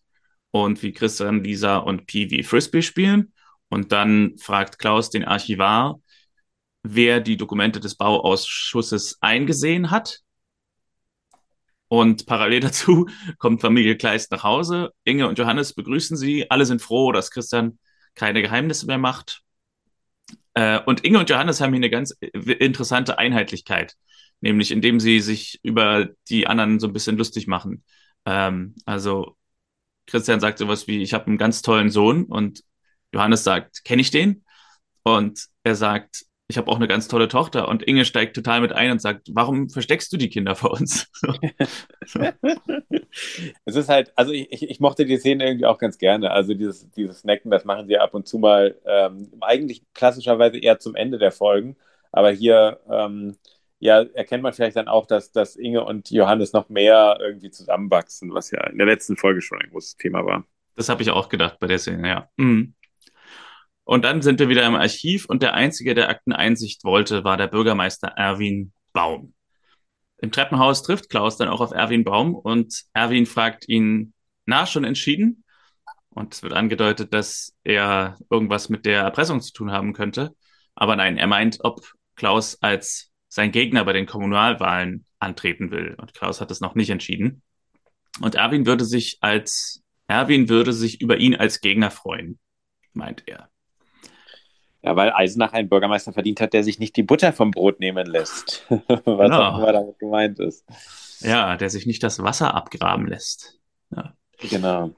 und 0.51 0.83
wie 0.83 0.93
Christian, 0.93 1.43
Lisa 1.43 1.79
und 1.79 2.07
Pivi 2.07 2.43
Frisbee 2.43 2.83
spielen. 2.83 3.33
Und 3.69 3.93
dann 3.93 4.37
fragt 4.39 4.79
Klaus 4.79 5.09
den 5.09 5.25
Archivar, 5.25 5.99
wer 6.83 7.21
die 7.21 7.37
Dokumente 7.37 7.81
des 7.81 7.95
Bauausschusses 7.95 9.19
eingesehen 9.21 9.91
hat. 9.91 10.21
Und 11.93 12.25
parallel 12.25 12.61
dazu 12.61 13.07
kommt 13.37 13.61
Familie 13.61 13.99
Kleist 13.99 14.33
nach 14.33 14.45
Hause. 14.45 14.95
Inge 15.05 15.29
und 15.29 15.39
Johannes 15.39 15.75
begrüßen 15.75 16.17
sie. 16.17 16.51
Alle 16.51 16.65
sind 16.65 16.81
froh, 16.81 17.13
dass 17.13 17.31
Christian 17.31 17.79
keine 18.15 18.41
Geheimnisse 18.41 18.87
mehr 18.87 18.97
macht. 18.97 19.43
Äh, 20.55 20.81
und 20.87 21.05
Inge 21.05 21.19
und 21.19 21.29
Johannes 21.29 21.61
haben 21.61 21.75
hier 21.75 21.81
eine 21.81 21.91
ganz 21.91 22.13
interessante 22.23 23.19
Einheitlichkeit, 23.19 23.97
nämlich 24.41 24.71
indem 24.71 25.01
sie 25.01 25.21
sich 25.21 25.61
über 25.63 26.09
die 26.31 26.47
anderen 26.47 26.81
so 26.81 26.87
ein 26.87 26.95
bisschen 26.95 27.19
lustig 27.19 27.47
machen. 27.47 27.85
Ähm, 28.25 28.75
also 28.87 29.37
Christian 30.07 30.41
sagt 30.41 30.57
sowas 30.57 30.87
wie, 30.87 31.03
ich 31.03 31.13
habe 31.13 31.27
einen 31.27 31.37
ganz 31.37 31.61
tollen 31.61 31.91
Sohn 31.91 32.25
und 32.25 32.65
Johannes 33.13 33.45
sagt, 33.45 33.85
kenne 33.85 34.01
ich 34.01 34.11
den? 34.11 34.47
Und 35.03 35.47
er 35.63 35.75
sagt, 35.75 36.25
ich 36.49 36.59
habe 36.59 36.71
auch 36.71 36.77
eine 36.77 36.89
ganz 36.89 37.09
tolle 37.09 37.29
Tochter. 37.29 37.69
Und 37.69 37.83
Inge 37.83 38.05
steigt 38.05 38.37
total 38.37 38.61
mit 38.61 38.73
ein 38.73 38.91
und 38.91 39.01
sagt, 39.01 39.29
warum 39.33 39.71
versteckst 39.71 40.13
du 40.13 40.17
die 40.17 40.29
Kinder 40.29 40.55
vor 40.55 40.73
uns? 40.73 41.11
es 43.65 43.77
ist 43.77 43.89
halt, 43.89 44.13
also 44.17 44.33
ich, 44.33 44.63
ich, 44.63 44.81
mochte 44.81 45.07
die 45.07 45.17
Szene 45.17 45.47
irgendwie 45.47 45.67
auch 45.67 45.79
ganz 45.79 45.99
gerne. 45.99 46.31
Also 46.31 46.55
dieses, 46.55 46.91
dieses 46.91 47.21
Snacken, 47.21 47.51
das 47.51 47.65
machen 47.65 47.87
sie 47.87 47.97
ab 47.97 48.15
und 48.15 48.29
zu 48.29 48.39
mal 48.39 48.77
ähm, 48.85 49.31
eigentlich 49.41 49.83
klassischerweise 49.95 50.59
eher 50.59 50.79
zum 50.79 50.95
Ende 50.95 51.19
der 51.19 51.33
Folgen. 51.33 51.77
Aber 52.11 52.31
hier 52.31 52.81
ähm, 52.91 53.37
ja, 53.79 54.03
erkennt 54.03 54.43
man 54.43 54.53
vielleicht 54.53 54.77
dann 54.77 54.89
auch, 54.89 55.07
dass, 55.07 55.33
dass 55.33 55.57
Inge 55.57 55.85
und 55.85 56.11
Johannes 56.11 56.53
noch 56.53 56.69
mehr 56.69 57.19
irgendwie 57.21 57.51
zusammenwachsen, 57.51 58.33
was 58.33 58.51
ja 58.51 58.65
in 58.69 58.79
der 58.79 58.87
letzten 58.87 59.17
Folge 59.17 59.41
schon 59.41 59.61
ein 59.61 59.71
großes 59.71 59.97
Thema 59.97 60.25
war. 60.25 60.45
Das 60.77 60.89
habe 60.89 61.03
ich 61.03 61.11
auch 61.11 61.29
gedacht 61.29 61.59
bei 61.59 61.67
der 61.67 61.79
Szene, 61.79 62.09
ja. 62.09 62.31
Mhm. 62.37 62.75
Und 63.85 64.05
dann 64.05 64.23
sind 64.23 64.39
wir 64.39 64.49
wieder 64.49 64.65
im 64.67 64.75
Archiv 64.75 65.27
und 65.27 65.43
der 65.43 65.55
Einzige, 65.55 65.95
der 65.95 66.09
Akteneinsicht 66.09 66.85
wollte, 66.85 67.25
war 67.25 67.37
der 67.37 67.49
Bürgermeister 67.49 68.09
Erwin 68.09 68.73
Baum. 68.93 69.35
Im 70.19 70.31
Treppenhaus 70.31 70.83
trifft 70.85 71.11
Klaus 71.11 71.37
dann 71.37 71.49
auch 71.49 71.61
auf 71.61 71.73
Erwin 71.73 72.05
Baum 72.05 72.35
und 72.35 72.85
Erwin 72.93 73.27
fragt 73.27 73.69
ihn, 73.69 74.15
na, 74.47 74.67
schon 74.67 74.85
entschieden? 74.85 75.45
Und 76.11 76.35
es 76.35 76.43
wird 76.43 76.53
angedeutet, 76.53 77.13
dass 77.13 77.55
er 77.65 78.19
irgendwas 78.31 78.69
mit 78.69 78.87
der 78.87 79.01
Erpressung 79.01 79.41
zu 79.41 79.53
tun 79.53 79.73
haben 79.73 79.95
könnte. 79.95 80.37
Aber 80.75 80.95
nein, 80.95 81.17
er 81.17 81.27
meint, 81.27 81.59
ob 81.63 81.81
Klaus 82.15 82.63
als 82.63 83.11
sein 83.29 83.51
Gegner 83.51 83.85
bei 83.85 83.93
den 83.93 84.07
Kommunalwahlen 84.07 85.07
antreten 85.19 85.71
will. 85.71 85.97
Und 85.99 86.15
Klaus 86.15 86.41
hat 86.41 86.51
es 86.51 86.61
noch 86.61 86.75
nicht 86.75 86.91
entschieden. 86.91 87.43
Und 88.21 88.35
Erwin 88.35 88.67
würde 88.67 88.85
sich 88.85 89.19
als, 89.23 89.83
Erwin 90.07 90.49
würde 90.49 90.73
sich 90.73 91.01
über 91.01 91.17
ihn 91.17 91.35
als 91.35 91.61
Gegner 91.61 91.91
freuen, 91.91 92.39
meint 92.93 93.23
er. 93.27 93.52
Ja, 94.83 94.97
weil 94.97 95.13
Eisenach 95.13 95.53
einen 95.53 95.69
Bürgermeister 95.69 96.13
verdient 96.13 96.41
hat, 96.41 96.53
der 96.53 96.65
sich 96.65 96.79
nicht 96.79 96.97
die 96.97 97.05
Butter 97.05 97.33
vom 97.33 97.53
Brot 97.53 97.79
nehmen 97.79 98.07
lässt. 98.07 98.67
Was 98.69 99.05
Genau. 99.05 99.43
auch 99.43 99.59
immer 99.59 99.73
damit 99.73 99.99
gemeint 99.99 100.41
ist. 100.41 100.65
Ja, 101.21 101.57
der 101.57 101.71
sich 101.71 101.87
nicht 101.87 102.03
das 102.03 102.21
Wasser 102.23 102.55
abgraben 102.55 103.07
lässt. 103.07 103.61
Ja. 103.95 104.15
Genau. 104.51 104.91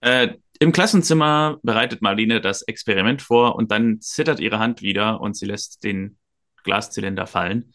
Äh, 0.00 0.34
Im 0.60 0.72
Klassenzimmer 0.72 1.58
bereitet 1.62 2.02
Marlene 2.02 2.40
das 2.42 2.62
Experiment 2.62 3.22
vor 3.22 3.56
und 3.56 3.70
dann 3.70 4.00
zittert 4.02 4.40
ihre 4.40 4.58
Hand 4.58 4.82
wieder 4.82 5.20
und 5.22 5.36
sie 5.36 5.46
lässt 5.46 5.82
den 5.84 6.18
Glaszylinder 6.64 7.26
fallen. 7.26 7.72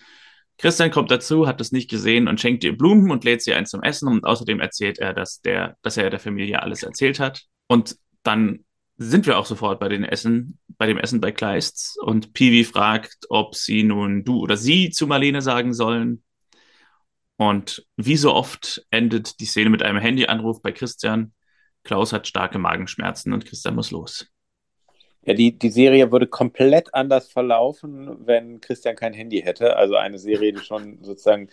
Christian 0.60 0.91
kommt 0.91 1.10
dazu, 1.10 1.48
hat 1.48 1.60
es 1.62 1.72
nicht 1.72 1.89
gesehen 1.89 2.27
und 2.27 2.39
schenkt 2.39 2.63
ihr 2.63 2.77
Blumen 2.77 3.10
und 3.10 3.24
lädt 3.24 3.41
sie 3.41 3.53
ein 3.55 3.65
zum 3.65 3.81
Essen 3.81 4.08
und 4.08 4.24
außerdem 4.25 4.60
erzählt 4.60 5.00
er, 5.00 5.13
dass, 5.13 5.41
der, 5.41 5.75
dass 5.81 5.98
er 5.98 6.12
der 6.12 6.20
Familie 6.20 6.62
alles 6.62 6.84
erzählt 6.84 7.20
hat. 7.20 7.46
Und 7.67 7.98
dann 8.22 8.63
sind 8.98 9.25
wir 9.25 9.38
auch 9.38 9.45
sofort 9.45 9.79
bei 9.79 9.89
den 9.89 10.03
Essen, 10.03 10.60
bei 10.77 10.86
dem 10.86 10.98
Essen 10.98 11.21
bei 11.21 11.31
Kleists 11.31 11.98
und 11.98 12.33
Piwi 12.33 12.63
fragt, 12.63 13.25
ob 13.29 13.55
sie 13.55 13.83
nun 13.83 14.24
du 14.24 14.39
oder 14.39 14.57
sie 14.57 14.91
zu 14.91 15.07
Marlene 15.07 15.41
sagen 15.41 15.74
sollen. 15.74 16.24
Und 17.38 17.88
wie 17.98 18.17
so 18.17 18.33
oft 18.33 18.86
endet 18.91 19.39
die 19.39 19.45
Szene 19.45 19.71
mit 19.71 19.81
einem 19.81 19.98
Handyanruf 19.98 20.62
bei 20.62 20.71
Christian. 20.71 21.33
Klaus 21.83 22.13
hat 22.13 22.27
starke 22.27 22.60
Magenschmerzen 22.60 23.33
und 23.33 23.45
Christian 23.45 23.74
muss 23.74 23.89
los. 23.89 24.27
Ja, 25.24 25.33
die, 25.33 25.57
die 25.57 25.69
Serie 25.69 26.12
würde 26.12 26.27
komplett 26.27 26.93
anders 26.93 27.31
verlaufen, 27.31 28.25
wenn 28.25 28.60
Christian 28.60 28.95
kein 28.95 29.13
Handy 29.13 29.41
hätte. 29.41 29.75
Also 29.75 29.95
eine 29.95 30.17
Serie, 30.17 30.53
die 30.53 30.60
schon 30.60 31.03
sozusagen 31.03 31.50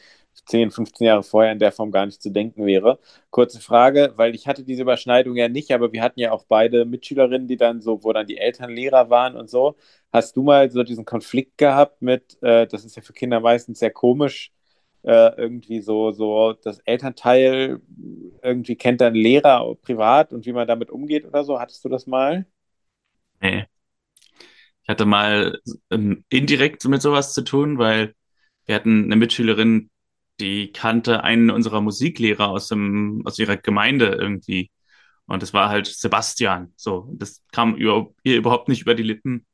10, 0.46 0.70
15 0.70 1.06
Jahre 1.06 1.22
vorher 1.22 1.52
in 1.52 1.58
der 1.58 1.72
Form 1.72 1.90
gar 1.90 2.06
nicht 2.06 2.22
zu 2.22 2.30
denken 2.30 2.66
wäre. 2.66 2.98
Kurze 3.30 3.60
Frage, 3.60 4.12
weil 4.16 4.34
ich 4.34 4.46
hatte 4.46 4.64
diese 4.64 4.82
Überschneidung 4.82 5.36
ja 5.36 5.48
nicht, 5.48 5.72
aber 5.72 5.92
wir 5.92 6.02
hatten 6.02 6.20
ja 6.20 6.32
auch 6.32 6.44
beide 6.48 6.84
Mitschülerinnen, 6.84 7.48
die 7.48 7.56
dann 7.56 7.80
so, 7.80 8.04
wo 8.04 8.12
dann 8.12 8.26
die 8.26 8.38
Eltern 8.38 8.70
Lehrer 8.70 9.10
waren 9.10 9.36
und 9.36 9.50
so. 9.50 9.76
Hast 10.12 10.36
du 10.36 10.42
mal 10.42 10.70
so 10.70 10.82
diesen 10.82 11.04
Konflikt 11.04 11.58
gehabt 11.58 12.02
mit, 12.02 12.42
äh, 12.42 12.66
das 12.66 12.84
ist 12.84 12.96
ja 12.96 13.02
für 13.02 13.12
Kinder 13.12 13.40
meistens 13.40 13.78
sehr 13.78 13.90
komisch, 13.90 14.52
äh, 15.02 15.34
irgendwie 15.36 15.80
so, 15.80 16.12
so 16.12 16.54
das 16.54 16.80
Elternteil 16.80 17.80
irgendwie 18.42 18.76
kennt 18.76 19.00
dann 19.00 19.14
Lehrer 19.14 19.74
privat 19.82 20.32
und 20.32 20.46
wie 20.46 20.52
man 20.52 20.66
damit 20.68 20.90
umgeht 20.90 21.26
oder 21.26 21.44
so. 21.44 21.60
Hattest 21.60 21.84
du 21.84 21.88
das 21.88 22.06
mal? 22.06 22.46
Nee. 23.40 23.66
Ich 24.82 24.88
hatte 24.88 25.04
mal 25.04 25.60
ähm, 25.90 26.24
indirekt 26.30 26.84
mit 26.86 27.02
sowas 27.02 27.34
zu 27.34 27.42
tun, 27.42 27.78
weil 27.78 28.14
wir 28.64 28.74
hatten 28.74 29.04
eine 29.04 29.16
Mitschülerin, 29.16 29.90
die 30.40 30.72
kannte 30.72 31.24
einen 31.24 31.50
unserer 31.50 31.80
Musiklehrer 31.80 32.48
aus 32.48 32.68
dem, 32.68 33.22
aus 33.26 33.38
ihrer 33.38 33.56
Gemeinde 33.56 34.06
irgendwie. 34.06 34.70
Und 35.26 35.42
das 35.42 35.52
war 35.52 35.68
halt 35.68 35.86
Sebastian. 35.86 36.72
So, 36.76 37.10
das 37.14 37.42
kam 37.52 37.74
über, 37.74 38.10
ihr 38.22 38.36
überhaupt 38.36 38.68
nicht 38.68 38.82
über 38.82 38.94
die 38.94 39.02
Lippen, 39.02 39.46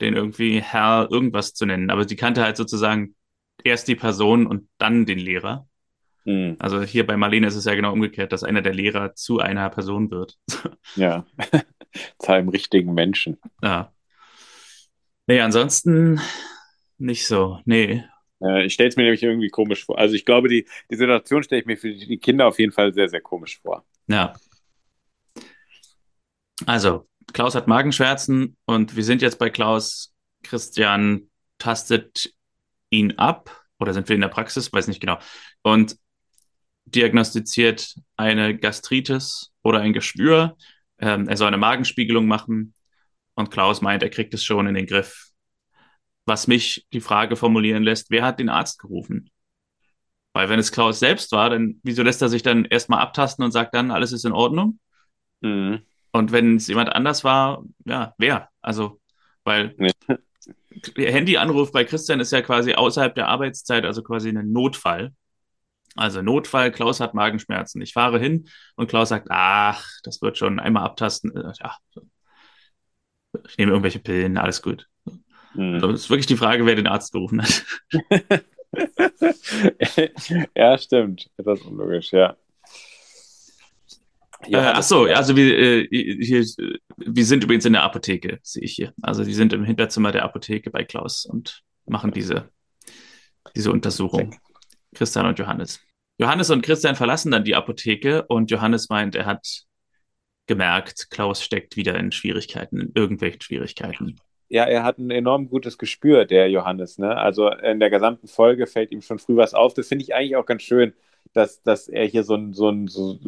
den 0.00 0.14
irgendwie 0.14 0.62
Herr 0.62 1.08
irgendwas 1.10 1.54
zu 1.54 1.66
nennen. 1.66 1.90
Aber 1.90 2.08
sie 2.08 2.16
kannte 2.16 2.42
halt 2.42 2.56
sozusagen 2.56 3.14
erst 3.64 3.88
die 3.88 3.96
Person 3.96 4.46
und 4.46 4.68
dann 4.78 5.06
den 5.06 5.18
Lehrer. 5.18 5.66
Hm. 6.24 6.56
Also 6.58 6.82
hier 6.82 7.06
bei 7.06 7.16
Marlene 7.16 7.46
ist 7.46 7.56
es 7.56 7.64
ja 7.64 7.74
genau 7.74 7.92
umgekehrt, 7.92 8.32
dass 8.32 8.44
einer 8.44 8.62
der 8.62 8.74
Lehrer 8.74 9.14
zu 9.14 9.40
einer 9.40 9.70
Person 9.70 10.10
wird. 10.10 10.38
Ja, 10.96 11.26
zu 12.18 12.32
einem 12.32 12.48
richtigen 12.48 12.94
Menschen. 12.94 13.36
Ja. 13.62 13.92
Nee, 15.26 15.40
ansonsten 15.40 16.18
nicht 16.96 17.26
so. 17.26 17.60
Nee. 17.66 18.04
Äh, 18.42 18.66
ich 18.66 18.74
stelle 18.74 18.88
es 18.88 18.96
mir 18.96 19.04
nämlich 19.04 19.22
irgendwie 19.22 19.48
komisch 19.48 19.84
vor. 19.84 19.98
Also 19.98 20.14
ich 20.14 20.24
glaube, 20.24 20.48
die, 20.48 20.66
die 20.90 20.96
Situation 20.96 21.42
stelle 21.42 21.60
ich 21.60 21.66
mir 21.66 21.76
für 21.76 21.92
die 21.92 22.18
Kinder 22.18 22.46
auf 22.46 22.58
jeden 22.58 22.72
Fall 22.72 22.92
sehr, 22.92 23.08
sehr 23.08 23.20
komisch 23.20 23.60
vor. 23.60 23.84
Ja. 24.06 24.34
Also, 26.66 27.06
Klaus 27.32 27.54
hat 27.54 27.68
Magenschmerzen 27.68 28.56
und 28.64 28.96
wir 28.96 29.04
sind 29.04 29.22
jetzt 29.22 29.38
bei 29.38 29.50
Klaus. 29.50 30.12
Christian 30.42 31.30
tastet 31.58 32.32
ihn 32.90 33.18
ab 33.18 33.64
oder 33.78 33.92
sind 33.92 34.08
wir 34.08 34.14
in 34.14 34.20
der 34.20 34.28
Praxis, 34.28 34.72
weiß 34.72 34.88
nicht 34.88 35.00
genau, 35.00 35.18
und 35.62 35.96
diagnostiziert 36.84 37.96
eine 38.16 38.56
Gastritis 38.56 39.52
oder 39.62 39.80
ein 39.80 39.92
Geschwür. 39.92 40.56
Ähm, 40.98 41.28
er 41.28 41.36
soll 41.36 41.48
eine 41.48 41.58
Magenspiegelung 41.58 42.26
machen 42.26 42.74
und 43.34 43.50
Klaus 43.50 43.82
meint, 43.82 44.02
er 44.02 44.10
kriegt 44.10 44.34
es 44.34 44.44
schon 44.44 44.66
in 44.66 44.74
den 44.74 44.86
Griff. 44.86 45.27
Was 46.28 46.46
mich 46.46 46.86
die 46.92 47.00
Frage 47.00 47.36
formulieren 47.36 47.82
lässt, 47.82 48.10
wer 48.10 48.22
hat 48.22 48.38
den 48.38 48.50
Arzt 48.50 48.78
gerufen? 48.78 49.30
Weil 50.34 50.50
wenn 50.50 50.58
es 50.58 50.72
Klaus 50.72 50.98
selbst 50.98 51.32
war, 51.32 51.48
dann 51.48 51.80
wieso 51.82 52.02
lässt 52.02 52.20
er 52.20 52.28
sich 52.28 52.42
dann 52.42 52.66
erstmal 52.66 53.00
abtasten 53.00 53.42
und 53.46 53.50
sagt 53.50 53.74
dann, 53.74 53.90
alles 53.90 54.12
ist 54.12 54.26
in 54.26 54.32
Ordnung? 54.32 54.78
Mhm. 55.40 55.80
Und 56.12 56.30
wenn 56.30 56.56
es 56.56 56.66
jemand 56.66 56.90
anders 56.90 57.24
war, 57.24 57.64
ja, 57.86 58.14
wer? 58.18 58.50
Also, 58.60 59.00
weil 59.44 59.74
ja. 59.78 59.90
Handyanruf 60.96 61.72
bei 61.72 61.84
Christian 61.84 62.20
ist 62.20 62.30
ja 62.30 62.42
quasi 62.42 62.74
außerhalb 62.74 63.14
der 63.14 63.28
Arbeitszeit, 63.28 63.86
also 63.86 64.02
quasi 64.02 64.28
ein 64.28 64.52
Notfall. 64.52 65.14
Also 65.96 66.20
Notfall, 66.20 66.70
Klaus 66.72 67.00
hat 67.00 67.14
Magenschmerzen. 67.14 67.80
Ich 67.80 67.94
fahre 67.94 68.18
hin 68.18 68.50
und 68.76 68.88
Klaus 68.88 69.08
sagt, 69.08 69.28
ach, 69.30 69.86
das 70.02 70.20
wird 70.20 70.36
schon 70.36 70.60
einmal 70.60 70.84
abtasten. 70.84 71.34
Äh, 71.34 71.52
ja, 71.58 71.74
ich 73.48 73.56
nehme 73.56 73.72
irgendwelche 73.72 73.98
Pillen, 73.98 74.36
alles 74.36 74.60
gut. 74.60 74.87
Mhm. 75.58 75.74
Also, 75.74 75.90
ist 75.90 76.08
wirklich 76.08 76.26
die 76.26 76.36
Frage, 76.36 76.64
wer 76.66 76.76
den 76.76 76.86
Arzt 76.86 77.12
gerufen 77.12 77.42
hat. 77.42 77.64
ja, 80.54 80.78
stimmt. 80.78 81.28
Etwas 81.36 81.62
unlogisch, 81.62 82.12
ja. 82.12 82.36
Ja, 84.46 84.70
äh, 84.70 84.72
ach 84.76 84.84
so, 84.84 85.06
also 85.06 85.34
wir, 85.34 85.58
äh, 85.58 85.88
hier, 85.90 86.44
wir 86.96 87.24
sind 87.24 87.42
übrigens 87.42 87.64
in 87.64 87.72
der 87.72 87.82
Apotheke, 87.82 88.38
sehe 88.42 88.62
ich 88.62 88.74
hier. 88.74 88.92
Also 89.02 89.24
die 89.24 89.34
sind 89.34 89.52
im 89.52 89.64
Hinterzimmer 89.64 90.12
der 90.12 90.22
Apotheke 90.22 90.70
bei 90.70 90.84
Klaus 90.84 91.24
und 91.24 91.62
machen 91.86 92.12
diese, 92.12 92.48
diese 93.56 93.72
Untersuchung. 93.72 94.38
Christian 94.94 95.26
und 95.26 95.40
Johannes. 95.40 95.80
Johannes 96.18 96.50
und 96.50 96.62
Christian 96.62 96.94
verlassen 96.94 97.32
dann 97.32 97.42
die 97.42 97.56
Apotheke 97.56 98.26
und 98.28 98.52
Johannes 98.52 98.88
meint, 98.88 99.16
er 99.16 99.26
hat 99.26 99.64
gemerkt, 100.46 101.10
Klaus 101.10 101.42
steckt 101.42 101.76
wieder 101.76 101.98
in 101.98 102.12
Schwierigkeiten, 102.12 102.80
in 102.80 102.92
irgendwelchen 102.94 103.40
Schwierigkeiten. 103.40 104.20
Ja, 104.48 104.64
er 104.64 104.82
hat 104.82 104.98
ein 104.98 105.10
enorm 105.10 105.48
gutes 105.48 105.76
Gespür, 105.76 106.24
der 106.24 106.50
Johannes. 106.50 106.98
Ne? 106.98 107.16
Also 107.16 107.50
in 107.50 107.80
der 107.80 107.90
gesamten 107.90 108.28
Folge 108.28 108.66
fällt 108.66 108.92
ihm 108.92 109.02
schon 109.02 109.18
früh 109.18 109.36
was 109.36 109.54
auf. 109.54 109.74
Das 109.74 109.88
finde 109.88 110.04
ich 110.04 110.14
eigentlich 110.14 110.36
auch 110.36 110.46
ganz 110.46 110.62
schön, 110.62 110.94
dass, 111.34 111.62
dass 111.62 111.88
er 111.88 112.06
hier 112.06 112.24
so 112.24 112.34
ein, 112.34 112.54
so 112.54 112.70
ein, 112.70 112.88
so, 112.88 113.18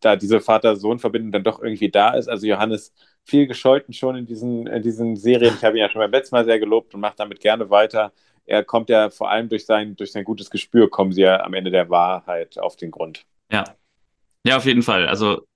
da 0.00 0.16
diese 0.16 0.40
Vater-Sohn-Verbindung 0.40 1.32
dann 1.32 1.42
doch 1.42 1.60
irgendwie 1.60 1.90
da 1.90 2.10
ist. 2.14 2.28
Also 2.28 2.46
Johannes 2.46 2.92
viel 3.24 3.46
gescholten 3.46 3.92
schon 3.92 4.16
in 4.16 4.26
diesen, 4.26 4.66
in 4.66 4.82
diesen 4.82 5.16
Serien. 5.16 5.54
Ich 5.56 5.64
habe 5.64 5.76
ihn 5.76 5.80
ja 5.80 5.90
schon 5.90 6.00
beim 6.00 6.12
letzten 6.12 6.36
Mal 6.36 6.44
sehr 6.44 6.58
gelobt 6.58 6.94
und 6.94 7.00
macht 7.00 7.18
damit 7.18 7.40
gerne 7.40 7.70
weiter. 7.70 8.12
Er 8.46 8.64
kommt 8.64 8.88
ja 8.88 9.10
vor 9.10 9.30
allem 9.30 9.48
durch 9.48 9.66
sein, 9.66 9.96
durch 9.96 10.12
sein 10.12 10.24
gutes 10.24 10.50
Gespür, 10.50 10.90
kommen 10.90 11.12
sie 11.12 11.22
ja 11.22 11.42
am 11.42 11.54
Ende 11.54 11.70
der 11.70 11.90
Wahrheit 11.90 12.58
auf 12.58 12.76
den 12.76 12.90
Grund. 12.90 13.24
Ja. 13.50 13.64
Ja, 14.44 14.56
auf 14.56 14.64
jeden 14.64 14.82
Fall. 14.82 15.06
Also 15.06 15.46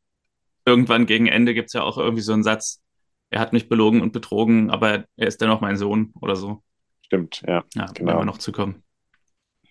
irgendwann 0.64 1.06
gegen 1.06 1.26
Ende 1.26 1.54
gibt 1.54 1.68
es 1.68 1.72
ja 1.72 1.82
auch 1.82 1.98
irgendwie 1.98 2.22
so 2.22 2.32
einen 2.32 2.44
Satz, 2.44 2.80
er 3.30 3.40
hat 3.40 3.52
mich 3.52 3.68
belogen 3.68 4.00
und 4.00 4.12
betrogen, 4.12 4.70
aber 4.70 5.04
er 5.16 5.26
ist 5.26 5.40
dennoch 5.40 5.60
mein 5.60 5.76
Sohn 5.76 6.12
oder 6.20 6.36
so. 6.36 6.62
Stimmt, 7.02 7.42
ja. 7.46 7.64
Ja, 7.74 7.86
genau. 7.94 8.18
wir 8.18 8.24
noch 8.24 8.38
zu 8.38 8.52
kommen. 8.52 8.82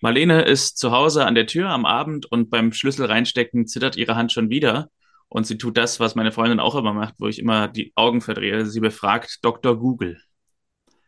Marlene 0.00 0.42
ist 0.42 0.78
zu 0.78 0.92
Hause 0.92 1.24
an 1.24 1.34
der 1.34 1.46
Tür 1.46 1.70
am 1.70 1.86
Abend 1.86 2.26
und 2.26 2.50
beim 2.50 2.72
Schlüssel 2.72 3.06
reinstecken 3.06 3.66
zittert 3.66 3.96
ihre 3.96 4.14
Hand 4.14 4.32
schon 4.32 4.50
wieder. 4.50 4.90
Und 5.28 5.46
sie 5.46 5.58
tut 5.58 5.76
das, 5.76 5.98
was 5.98 6.14
meine 6.14 6.32
Freundin 6.32 6.60
auch 6.60 6.76
immer 6.76 6.92
macht, 6.92 7.14
wo 7.18 7.26
ich 7.26 7.38
immer 7.38 7.66
die 7.66 7.92
Augen 7.96 8.20
verdrehe. 8.20 8.66
Sie 8.66 8.80
befragt 8.80 9.38
Dr. 9.42 9.78
Google. 9.78 10.20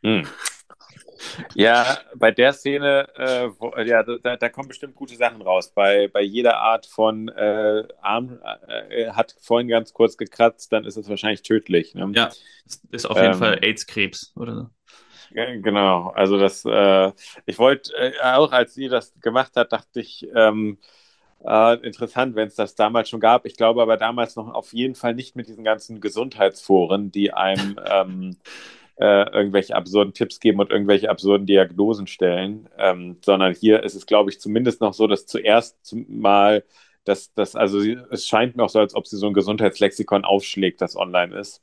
Hm. 0.03 0.27
Ja, 1.55 1.99
bei 2.15 2.31
der 2.31 2.53
Szene, 2.53 3.09
äh, 3.17 3.49
wo, 3.59 3.75
ja, 3.77 4.03
da, 4.03 4.37
da, 4.37 4.49
kommen 4.49 4.69
bestimmt 4.69 4.95
gute 4.95 5.17
Sachen 5.17 5.43
raus. 5.43 5.73
Bei, 5.75 6.09
bei 6.09 6.23
jeder 6.23 6.59
Art 6.59 6.87
von 6.87 7.29
äh, 7.29 7.85
Arm, 8.01 8.39
äh, 8.91 9.11
hat 9.11 9.35
vorhin 9.41 9.69
ganz 9.69 9.93
kurz 9.93 10.17
gekratzt, 10.17 10.73
dann 10.73 10.85
ist 10.85 10.97
es 10.97 11.09
wahrscheinlich 11.09 11.43
tödlich. 11.43 11.95
Ne? 11.95 12.11
Ja, 12.15 12.31
ist 12.91 13.07
auf 13.07 13.17
jeden 13.17 13.33
ähm, 13.33 13.39
Fall 13.39 13.59
AIDS-Krebs 13.63 14.33
oder 14.37 14.55
so. 14.55 14.67
Genau, 15.31 16.09
also 16.09 16.39
das, 16.39 16.65
äh, 16.65 17.13
ich 17.45 17.59
wollte 17.59 17.93
äh, 17.97 18.13
auch, 18.23 18.53
als 18.53 18.75
sie 18.75 18.89
das 18.89 19.13
gemacht 19.21 19.57
hat, 19.57 19.73
dachte 19.73 20.01
ich, 20.01 20.27
ähm, 20.35 20.79
äh, 21.45 21.75
interessant, 21.87 22.35
wenn 22.35 22.49
es 22.49 22.55
das 22.55 22.75
damals 22.75 23.11
schon 23.11 23.21
gab. 23.21 23.45
Ich 23.47 23.57
glaube 23.57 23.83
aber 23.83 23.97
damals 23.97 24.37
noch 24.37 24.53
auf 24.53 24.73
jeden 24.73 24.95
Fall 24.95 25.15
nicht 25.15 25.37
mit 25.37 25.49
diesen 25.49 25.65
ganzen 25.65 26.01
Gesundheitsforen, 26.01 27.13
die 27.13 27.33
einem 27.33 27.79
ähm, 27.85 28.37
äh, 29.01 29.31
irgendwelche 29.31 29.77
absurden 29.77 30.13
Tipps 30.13 30.41
geben 30.41 30.61
und 30.61 30.71
irgendwelche 30.71 31.11
absurden 31.11 31.47
Diagnosen 31.47 32.07
stellen, 32.07 32.69
ähm, 32.79 33.17
sondern 33.25 33.55
hier 33.55 33.83
ist 33.83 33.95
es, 33.95 34.07
glaube 34.07 34.31
ich, 34.31 34.41
zumindest 34.41 34.81
noch 34.81 34.95
so, 34.95 35.07
dass 35.07 35.27
zuerst 35.27 35.95
mal 36.09 36.65
dass 37.09 37.33
das, 37.33 37.57
also 37.57 37.81
es 38.11 38.27
scheint 38.27 38.57
mir 38.57 38.65
auch 38.65 38.69
so, 38.69 38.81
als 38.81 38.95
ob 38.95 39.07
sie 39.07 39.17
so 39.17 39.27
ein 39.27 39.33
Gesundheitslexikon 39.33 40.25
aufschlägt, 40.25 40.83
das 40.83 40.95
online 40.95 41.35
ist. 41.35 41.63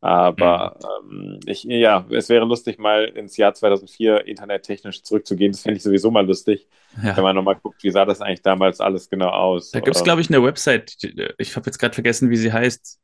Aber 0.00 0.78
mhm. 1.08 1.38
ähm, 1.38 1.40
ich, 1.46 1.64
ja, 1.64 2.06
es 2.10 2.28
wäre 2.28 2.44
lustig, 2.44 2.78
mal 2.78 3.06
ins 3.06 3.36
Jahr 3.36 3.54
2004 3.54 4.26
internettechnisch 4.26 5.02
zurückzugehen. 5.02 5.52
Das 5.52 5.62
fände 5.62 5.78
ich 5.78 5.82
sowieso 5.82 6.10
mal 6.10 6.26
lustig, 6.26 6.68
ja. 7.02 7.16
wenn 7.16 7.24
man 7.24 7.34
nochmal 7.34 7.56
guckt, 7.56 7.82
wie 7.82 7.90
sah 7.90 8.04
das 8.04 8.20
eigentlich 8.20 8.42
damals 8.42 8.80
alles 8.80 9.08
genau 9.08 9.30
aus. 9.30 9.70
Da 9.70 9.80
gibt 9.80 9.96
es, 9.96 10.04
glaube 10.04 10.20
ich, 10.20 10.28
eine 10.28 10.42
Website. 10.42 10.96
Ich 11.38 11.56
habe 11.56 11.66
jetzt 11.66 11.78
gerade 11.78 11.94
vergessen, 11.94 12.30
wie 12.30 12.36
sie 12.36 12.52
heißt. 12.52 13.00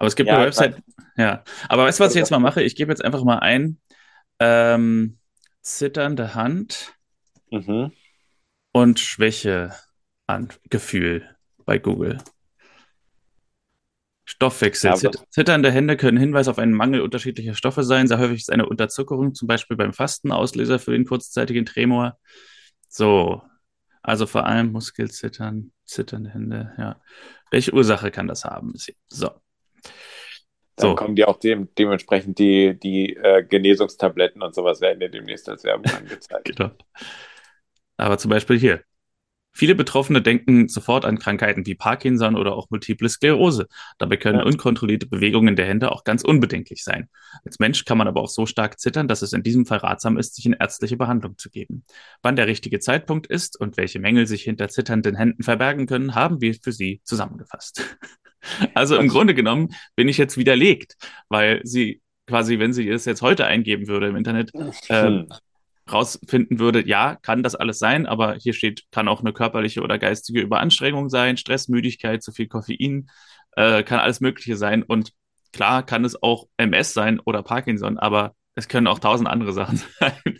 Aber 0.00 0.06
es 0.06 0.16
gibt 0.16 0.28
ja, 0.28 0.36
eine 0.36 0.46
Website. 0.46 0.82
Ja, 1.18 1.44
aber 1.68 1.84
weißt 1.84 2.00
du, 2.00 2.04
was 2.04 2.14
ich 2.14 2.18
jetzt 2.18 2.30
mal 2.30 2.38
mache? 2.38 2.62
Ich 2.62 2.74
gebe 2.74 2.90
jetzt 2.90 3.04
einfach 3.04 3.22
mal 3.22 3.40
ein 3.40 3.78
ähm, 4.38 5.18
zitternde 5.60 6.34
Hand 6.34 6.94
mhm. 7.50 7.92
und 8.72 8.98
Schwäche 8.98 9.74
an 10.26 10.48
Gefühl 10.70 11.36
bei 11.66 11.76
Google. 11.76 12.16
Stoffwechsel. 14.24 14.94
Ja, 15.02 15.10
Zitternde 15.28 15.70
Hände 15.70 15.98
können 15.98 16.16
Hinweis 16.16 16.48
auf 16.48 16.58
einen 16.58 16.72
Mangel 16.72 17.02
unterschiedlicher 17.02 17.54
Stoffe 17.54 17.82
sein. 17.82 18.08
Sehr 18.08 18.18
häufig 18.18 18.40
ist 18.40 18.50
eine 18.50 18.66
Unterzuckerung, 18.66 19.34
zum 19.34 19.48
Beispiel 19.48 19.76
beim 19.76 19.92
Fasten, 19.92 20.32
Auslöser 20.32 20.78
für 20.78 20.92
den 20.92 21.04
kurzzeitigen 21.04 21.66
Tremor. 21.66 22.18
So, 22.88 23.42
also 24.00 24.26
vor 24.26 24.46
allem 24.46 24.72
Muskelzittern, 24.72 25.72
zitternde 25.84 26.30
Hände, 26.30 26.72
ja. 26.78 27.02
Welche 27.50 27.74
Ursache 27.74 28.10
kann 28.10 28.28
das 28.28 28.46
haben? 28.46 28.72
So. 29.08 29.30
Dann 30.76 30.90
so. 30.90 30.94
kommen 30.94 31.16
die 31.16 31.24
auch 31.24 31.38
dem, 31.38 31.68
dementsprechend 31.76 32.38
die, 32.38 32.78
die 32.78 33.16
äh, 33.16 33.44
Genesungstabletten 33.44 34.42
und 34.42 34.54
sowas 34.54 34.80
werden 34.80 35.00
dir 35.00 35.10
demnächst 35.10 35.48
als 35.48 35.64
Werbung 35.64 35.92
angezeigt. 35.96 36.56
genau. 36.56 36.70
Aber 37.96 38.16
zum 38.16 38.30
Beispiel 38.30 38.58
hier, 38.58 38.82
Viele 39.52 39.74
Betroffene 39.74 40.22
denken 40.22 40.68
sofort 40.68 41.04
an 41.04 41.18
Krankheiten 41.18 41.66
wie 41.66 41.74
Parkinson 41.74 42.36
oder 42.36 42.54
auch 42.54 42.70
Multiple 42.70 43.08
Sklerose. 43.08 43.66
Dabei 43.98 44.16
können 44.16 44.38
ja. 44.38 44.44
unkontrollierte 44.44 45.06
Bewegungen 45.06 45.56
der 45.56 45.66
Hände 45.66 45.90
auch 45.90 46.04
ganz 46.04 46.22
unbedenklich 46.22 46.84
sein. 46.84 47.08
Als 47.44 47.58
Mensch 47.58 47.84
kann 47.84 47.98
man 47.98 48.06
aber 48.06 48.20
auch 48.20 48.28
so 48.28 48.46
stark 48.46 48.78
zittern, 48.78 49.08
dass 49.08 49.22
es 49.22 49.32
in 49.32 49.42
diesem 49.42 49.66
Fall 49.66 49.78
ratsam 49.78 50.16
ist, 50.18 50.36
sich 50.36 50.46
in 50.46 50.52
ärztliche 50.52 50.96
Behandlung 50.96 51.36
zu 51.36 51.50
geben. 51.50 51.84
Wann 52.22 52.36
der 52.36 52.46
richtige 52.46 52.78
Zeitpunkt 52.78 53.26
ist 53.26 53.58
und 53.60 53.76
welche 53.76 53.98
Mängel 53.98 54.26
sich 54.26 54.44
hinter 54.44 54.68
zitternden 54.68 55.16
Händen 55.16 55.42
verbergen 55.42 55.86
können, 55.86 56.14
haben 56.14 56.40
wir 56.40 56.54
für 56.54 56.72
Sie 56.72 57.00
zusammengefasst. 57.04 57.98
Also 58.74 58.96
im 58.96 59.08
Grunde 59.08 59.34
genommen 59.34 59.74
bin 59.96 60.08
ich 60.08 60.18
jetzt 60.18 60.36
widerlegt, 60.36 60.96
weil 61.28 61.60
sie 61.64 62.00
quasi, 62.26 62.58
wenn 62.58 62.72
sie 62.72 62.88
es 62.88 63.04
jetzt 63.04 63.22
heute 63.22 63.46
eingeben 63.46 63.88
würde 63.88 64.08
im 64.08 64.16
Internet, 64.16 64.52
äh, 64.88 65.24
rausfinden 65.92 66.58
würde, 66.58 66.86
ja, 66.86 67.16
kann 67.16 67.42
das 67.42 67.54
alles 67.54 67.78
sein, 67.78 68.06
aber 68.06 68.34
hier 68.34 68.52
steht, 68.52 68.84
kann 68.92 69.08
auch 69.08 69.20
eine 69.20 69.32
körperliche 69.32 69.82
oder 69.82 69.98
geistige 69.98 70.40
Überanstrengung 70.40 71.08
sein, 71.08 71.36
Stress, 71.36 71.68
Müdigkeit, 71.68 72.22
zu 72.22 72.32
viel 72.32 72.46
Koffein, 72.46 73.10
äh, 73.56 73.82
kann 73.82 73.98
alles 73.98 74.20
Mögliche 74.20 74.56
sein. 74.56 74.82
Und 74.82 75.12
klar 75.52 75.84
kann 75.84 76.04
es 76.04 76.22
auch 76.22 76.46
MS 76.56 76.94
sein 76.94 77.20
oder 77.20 77.42
Parkinson, 77.42 77.98
aber 77.98 78.34
es 78.60 78.68
können 78.68 78.86
auch 78.86 78.98
tausend 78.98 79.28
andere 79.28 79.52
Sachen 79.52 79.76
sein. 80.00 80.38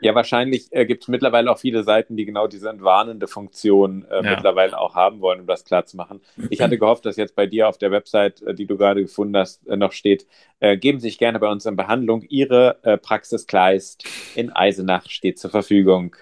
Ja, 0.00 0.14
wahrscheinlich 0.14 0.66
äh, 0.72 0.84
gibt 0.84 1.04
es 1.04 1.08
mittlerweile 1.08 1.50
auch 1.50 1.58
viele 1.58 1.84
Seiten, 1.84 2.16
die 2.16 2.24
genau 2.24 2.48
diese 2.48 2.68
entwarnende 2.68 3.28
Funktion 3.28 4.04
äh, 4.10 4.24
ja. 4.24 4.34
mittlerweile 4.34 4.76
auch 4.78 4.94
haben 4.96 5.20
wollen, 5.20 5.40
um 5.40 5.46
das 5.46 5.64
klar 5.64 5.86
zu 5.86 5.96
machen. 5.96 6.20
Ich 6.50 6.60
hatte 6.60 6.76
gehofft, 6.76 7.06
dass 7.06 7.16
jetzt 7.16 7.36
bei 7.36 7.46
dir 7.46 7.68
auf 7.68 7.78
der 7.78 7.92
Website, 7.92 8.42
äh, 8.42 8.54
die 8.54 8.66
du 8.66 8.76
gerade 8.76 9.02
gefunden 9.02 9.36
hast, 9.36 9.66
äh, 9.68 9.76
noch 9.76 9.92
steht, 9.92 10.26
äh, 10.58 10.76
geben 10.76 10.98
Sie 10.98 11.08
sich 11.08 11.18
gerne 11.18 11.38
bei 11.38 11.48
uns 11.48 11.64
in 11.64 11.76
Behandlung. 11.76 12.22
Ihre 12.22 12.78
äh, 12.82 12.98
Praxis 12.98 13.46
Kleist 13.46 14.04
in 14.34 14.50
Eisenach 14.50 15.08
steht 15.08 15.38
zur 15.38 15.50
Verfügung. 15.50 16.16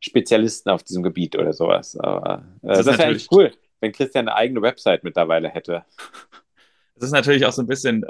Spezialisten 0.00 0.70
auf 0.70 0.82
diesem 0.82 1.02
Gebiet 1.02 1.36
oder 1.36 1.52
sowas. 1.52 1.96
Aber 1.96 2.44
das, 2.62 2.86
das 2.86 2.98
wäre 2.98 3.08
eigentlich 3.08 3.28
cool, 3.30 3.52
wenn 3.80 3.92
Christian 3.92 4.26
eine 4.26 4.36
eigene 4.36 4.62
Website 4.62 5.04
mittlerweile 5.04 5.48
hätte. 5.48 5.84
Das 6.94 7.08
ist 7.08 7.14
natürlich 7.14 7.46
auch 7.46 7.52
so 7.52 7.62
ein 7.62 7.66
bisschen 7.66 8.04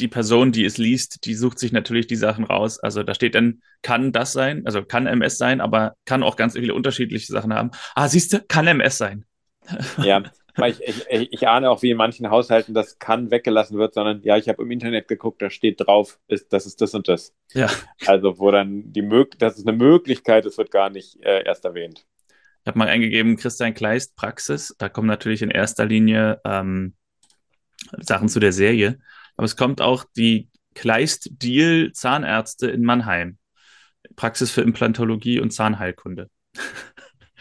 die 0.00 0.08
Person, 0.08 0.52
die 0.52 0.64
es 0.64 0.78
liest, 0.78 1.24
die 1.24 1.34
sucht 1.34 1.58
sich 1.58 1.72
natürlich 1.72 2.06
die 2.06 2.16
Sachen 2.16 2.44
raus. 2.44 2.78
Also 2.78 3.02
da 3.02 3.14
steht 3.14 3.34
dann, 3.34 3.62
kann 3.82 4.12
das 4.12 4.32
sein, 4.32 4.66
also 4.66 4.82
kann 4.82 5.06
MS 5.06 5.38
sein, 5.38 5.60
aber 5.60 5.94
kann 6.04 6.22
auch 6.22 6.36
ganz 6.36 6.54
viele 6.54 6.74
unterschiedliche 6.74 7.32
Sachen 7.32 7.54
haben. 7.54 7.70
Ah, 7.94 8.08
siehst 8.08 8.32
du, 8.32 8.40
kann 8.40 8.66
MS 8.66 8.98
sein. 8.98 9.24
ja, 10.02 10.22
ich, 10.66 10.80
ich, 10.80 11.32
ich, 11.32 11.48
ahne 11.48 11.70
auch, 11.70 11.82
wie 11.82 11.90
in 11.90 11.96
manchen 11.96 12.30
Haushalten 12.30 12.74
das 12.74 12.98
kann 12.98 13.30
weggelassen 13.30 13.78
wird, 13.78 13.94
sondern 13.94 14.22
ja, 14.22 14.36
ich 14.36 14.48
habe 14.48 14.62
im 14.62 14.70
Internet 14.70 15.08
geguckt, 15.08 15.40
da 15.42 15.50
steht 15.50 15.80
drauf, 15.80 16.18
ist, 16.28 16.52
das 16.52 16.66
ist 16.66 16.80
das 16.80 16.94
und 16.94 17.08
das. 17.08 17.34
Ja. 17.52 17.68
Also, 18.06 18.38
wo 18.38 18.50
dann 18.50 18.92
die 18.92 19.02
Möglichkeit, 19.02 19.42
das 19.42 19.58
ist 19.58 19.68
eine 19.68 19.76
Möglichkeit, 19.76 20.46
es 20.46 20.58
wird 20.58 20.70
gar 20.70 20.90
nicht 20.90 21.22
äh, 21.22 21.44
erst 21.44 21.64
erwähnt. 21.64 22.06
Ich 22.62 22.66
habe 22.66 22.78
mal 22.78 22.88
eingegeben, 22.88 23.36
Christian 23.36 23.74
Kleist 23.74 24.16
Praxis. 24.16 24.74
Da 24.78 24.88
kommen 24.88 25.08
natürlich 25.08 25.42
in 25.42 25.50
erster 25.50 25.86
Linie 25.86 26.40
ähm, 26.44 26.94
Sachen 27.98 28.28
zu 28.28 28.40
der 28.40 28.52
Serie. 28.52 28.98
Aber 29.40 29.46
es 29.46 29.56
kommt 29.56 29.80
auch 29.80 30.04
die 30.18 30.50
Kleist 30.74 31.30
Deal 31.42 31.92
Zahnärzte 31.92 32.70
in 32.70 32.84
Mannheim. 32.84 33.38
Praxis 34.14 34.50
für 34.50 34.60
Implantologie 34.60 35.40
und 35.40 35.50
Zahnheilkunde. 35.50 36.28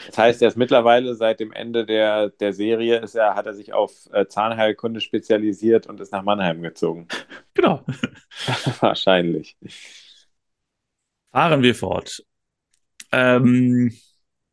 Das 0.07 0.17
heißt, 0.17 0.41
er 0.41 0.47
ist 0.47 0.55
mittlerweile 0.55 1.13
seit 1.15 1.41
dem 1.41 1.51
Ende 1.51 1.85
der, 1.85 2.29
der 2.29 2.53
Serie 2.53 2.99
ist 2.99 3.15
er, 3.15 3.35
hat 3.35 3.47
er 3.47 3.53
sich 3.53 3.73
auf 3.73 3.91
äh, 4.13 4.27
Zahnheilkunde 4.27 5.01
spezialisiert 5.01 5.87
und 5.87 5.99
ist 5.99 6.13
nach 6.13 6.23
Mannheim 6.23 6.61
gezogen. 6.61 7.09
Genau. 7.53 7.83
Wahrscheinlich. 8.79 9.57
Fahren 11.33 11.61
wir 11.61 11.75
fort. 11.75 12.23
Ähm, 13.11 13.93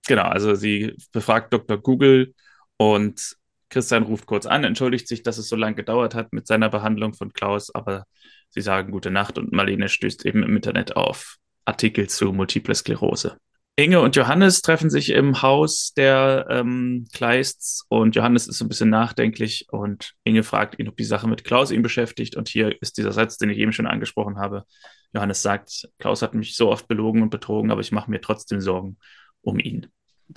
genau, 0.05 0.25
also 0.25 0.57
sie 0.57 0.97
befragt 1.13 1.53
Dr. 1.53 1.79
Google 1.79 2.35
und 2.77 3.37
Christian 3.77 4.05
ruft 4.05 4.25
kurz 4.25 4.47
an, 4.47 4.65
entschuldigt 4.65 5.07
sich, 5.07 5.23
dass 5.23 5.37
es 5.37 5.51
so 5.51 5.57
lange 5.57 5.77
gedauert 5.77 6.15
hat 6.15 6.33
mit 6.33 6.47
seiner 6.47 6.71
Behandlung 6.71 7.13
von 7.13 7.35
Klaus, 7.35 7.75
aber 7.75 8.07
sie 8.49 8.63
sagen 8.63 8.91
gute 8.91 9.11
Nacht 9.11 9.37
und 9.37 9.53
Marlene 9.53 9.91
stößt 9.91 10.25
eben 10.25 10.43
im 10.43 10.57
Internet 10.57 10.97
auf 10.97 11.37
Artikel 11.67 12.09
zu 12.09 12.33
Multiple 12.33 12.75
Sklerose. 12.75 13.37
Inge 13.79 14.01
und 14.01 14.17
Johannes 14.17 14.63
treffen 14.63 14.89
sich 14.89 15.11
im 15.11 15.43
Haus 15.43 15.93
der 15.93 16.47
ähm, 16.49 17.07
Kleists 17.13 17.85
und 17.91 18.17
Johannes 18.17 18.49
ist 18.49 18.63
ein 18.63 18.71
bisschen 18.71 18.89
nachdenklich 18.89 19.67
und 19.69 20.15
Inge 20.25 20.43
fragt 20.43 20.79
ihn, 20.79 20.89
ob 20.89 20.97
die 20.97 21.05
Sache 21.05 21.29
mit 21.29 21.45
Klaus 21.45 21.71
ihn 21.71 21.83
beschäftigt. 21.83 22.35
Und 22.35 22.49
hier 22.49 22.81
ist 22.81 22.97
dieser 22.97 23.13
Satz, 23.13 23.37
den 23.37 23.51
ich 23.51 23.59
eben 23.59 23.75
schon 23.75 23.87
angesprochen 23.87 24.39
habe. 24.39 24.65
Johannes 25.13 25.43
sagt, 25.43 25.87
Klaus 25.99 26.23
hat 26.23 26.33
mich 26.33 26.57
so 26.57 26.71
oft 26.71 26.89
belogen 26.89 27.21
und 27.21 27.29
betrogen, 27.29 27.71
aber 27.71 27.83
ich 27.83 27.93
mache 27.93 28.11
mir 28.11 28.23
trotzdem 28.23 28.63
Sorgen 28.63 28.97
um 29.43 29.59
ihn. 29.59 29.89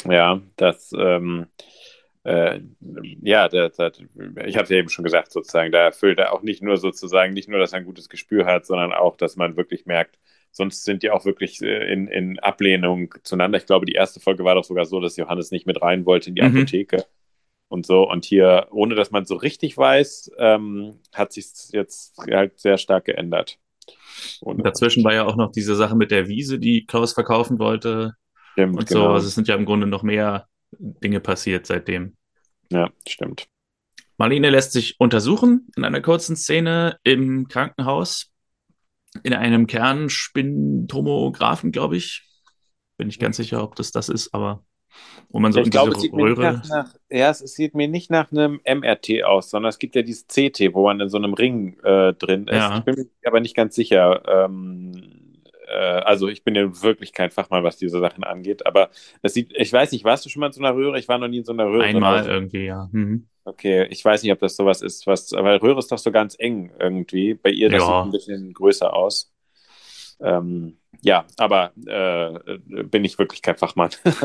Ja, 0.03 0.41
das, 0.57 0.91
ähm, 0.93 1.47
äh, 2.29 2.61
ja, 3.21 3.47
das, 3.47 3.75
das, 3.75 3.99
ich 4.45 4.55
habe 4.55 4.63
es 4.63 4.69
ja 4.69 4.77
eben 4.77 4.89
schon 4.89 5.03
gesagt, 5.03 5.31
sozusagen, 5.31 5.71
da 5.71 5.79
erfüllt 5.79 6.19
er 6.19 6.33
auch 6.33 6.41
nicht 6.41 6.61
nur 6.61 6.77
sozusagen, 6.77 7.33
nicht 7.33 7.49
nur, 7.49 7.59
dass 7.59 7.73
er 7.73 7.79
ein 7.79 7.85
gutes 7.85 8.09
Gespür 8.09 8.45
hat, 8.45 8.65
sondern 8.65 8.93
auch, 8.93 9.17
dass 9.17 9.35
man 9.35 9.57
wirklich 9.57 9.85
merkt, 9.85 10.17
Sonst 10.51 10.83
sind 10.83 11.03
die 11.03 11.11
auch 11.11 11.25
wirklich 11.25 11.61
äh, 11.61 11.91
in, 11.91 12.07
in 12.07 12.39
Ablehnung 12.39 13.13
zueinander. 13.23 13.57
Ich 13.57 13.65
glaube, 13.65 13.85
die 13.85 13.93
erste 13.93 14.19
Folge 14.19 14.43
war 14.43 14.55
doch 14.55 14.63
sogar 14.63 14.85
so, 14.85 14.99
dass 14.99 15.17
Johannes 15.17 15.51
nicht 15.51 15.67
mit 15.67 15.81
rein 15.81 16.05
wollte 16.05 16.29
in 16.29 16.35
die 16.35 16.41
mhm. 16.41 16.57
Apotheke 16.57 17.05
und 17.67 17.85
so. 17.85 18.09
Und 18.09 18.25
hier, 18.25 18.67
ohne 18.71 18.95
dass 18.95 19.11
man 19.11 19.25
so 19.25 19.35
richtig 19.35 19.77
weiß, 19.77 20.31
ähm, 20.37 20.99
hat 21.13 21.33
sich 21.33 21.45
jetzt 21.71 22.17
halt 22.29 22.59
sehr 22.59 22.77
stark 22.77 23.05
geändert. 23.05 23.59
Und 24.41 24.65
dazwischen 24.65 25.03
war 25.03 25.13
ja 25.13 25.25
auch 25.25 25.35
noch 25.35 25.51
diese 25.51 25.75
Sache 25.75 25.95
mit 25.95 26.11
der 26.11 26.27
Wiese, 26.27 26.59
die 26.59 26.85
Klaus 26.85 27.13
verkaufen 27.13 27.59
wollte. 27.59 28.15
Stimmt, 28.53 28.77
und 28.77 28.87
genau. 28.87 29.01
so. 29.01 29.07
Also 29.09 29.27
es 29.27 29.35
sind 29.35 29.47
ja 29.47 29.55
im 29.55 29.65
Grunde 29.65 29.87
noch 29.87 30.03
mehr 30.03 30.47
Dinge 30.71 31.19
passiert 31.19 31.65
seitdem. 31.67 32.15
Ja, 32.71 32.89
stimmt. 33.07 33.47
Marlene 34.17 34.49
lässt 34.49 34.73
sich 34.73 34.99
untersuchen 34.99 35.67
in 35.75 35.85
einer 35.85 36.01
kurzen 36.01 36.35
Szene 36.35 36.97
im 37.03 37.47
Krankenhaus 37.47 38.31
in 39.23 39.33
einem 39.33 39.65
Kernspintomographen, 39.67 41.71
glaube 41.71 41.97
ich. 41.97 42.23
Bin 42.97 43.09
ich 43.09 43.19
ganz 43.19 43.37
sicher, 43.37 43.63
ob 43.63 43.75
das 43.75 43.91
das 43.91 44.09
ist, 44.09 44.33
aber 44.33 44.63
wo 45.29 45.39
man 45.39 45.53
so 45.53 45.59
ich 45.59 45.67
in 45.67 45.71
glaube, 45.71 45.93
diese 45.93 46.07
es 46.07 46.13
Röhre. 46.13 46.61
Nach, 46.67 46.93
ja, 47.09 47.29
es 47.29 47.39
sieht 47.39 47.75
mir 47.75 47.87
nicht 47.87 48.11
nach 48.11 48.29
einem 48.31 48.59
MRT 48.65 49.23
aus, 49.23 49.49
sondern 49.49 49.69
es 49.69 49.79
gibt 49.79 49.95
ja 49.95 50.01
dieses 50.01 50.27
CT, 50.27 50.73
wo 50.73 50.83
man 50.85 50.99
in 50.99 51.07
so 51.09 51.17
einem 51.17 51.33
Ring 51.33 51.79
äh, 51.83 52.13
drin 52.13 52.47
ist. 52.47 52.55
Ja. 52.55 52.79
Ich 52.79 52.83
bin 52.83 52.95
mir 52.95 53.05
aber 53.25 53.39
nicht 53.39 53.55
ganz 53.55 53.75
sicher. 53.75 54.21
Ähm, 54.27 55.18
äh, 55.69 56.01
also 56.01 56.27
ich 56.27 56.43
bin 56.43 56.55
ja 56.55 56.81
wirklich 56.81 57.13
kein 57.13 57.31
Fachmann, 57.31 57.63
was 57.63 57.77
diese 57.77 57.99
Sachen 57.99 58.23
angeht, 58.23 58.65
aber 58.65 58.89
es 59.21 59.33
sieht, 59.33 59.51
ich 59.55 59.71
weiß 59.71 59.91
nicht, 59.91 60.03
warst 60.03 60.25
du 60.25 60.29
schon 60.29 60.39
mal 60.41 60.47
in 60.47 60.53
so 60.53 60.61
einer 60.61 60.75
Röhre? 60.75 60.99
Ich 60.99 61.07
war 61.07 61.17
noch 61.17 61.27
nie 61.27 61.39
in 61.39 61.45
so 61.45 61.53
einer 61.53 61.65
Röhre. 61.65 61.85
Einmal 61.85 62.25
irgendwie, 62.27 62.65
ja. 62.65 62.89
Mhm. 62.91 63.27
Okay, 63.45 63.87
ich 63.89 64.03
weiß 64.03 64.21
nicht, 64.23 64.31
ob 64.31 64.39
das 64.39 64.55
sowas 64.55 64.81
ist, 64.81 65.07
was, 65.07 65.31
weil 65.31 65.57
Röhre 65.57 65.79
ist 65.79 65.91
doch 65.91 65.97
so 65.97 66.11
ganz 66.11 66.35
eng 66.37 66.71
irgendwie. 66.79 67.33
Bei 67.33 67.49
ihr, 67.49 67.69
das 67.69 67.81
ja. 67.81 67.87
sieht 67.87 68.07
ein 68.07 68.11
bisschen 68.11 68.53
größer 68.53 68.93
aus. 68.93 69.31
Ähm, 70.21 70.77
ja, 71.01 71.25
aber 71.37 71.71
äh, 71.85 72.57
bin 72.83 73.05
ich 73.05 73.17
wirklich 73.17 73.41
kein 73.41 73.57
Fachmann. 73.57 73.91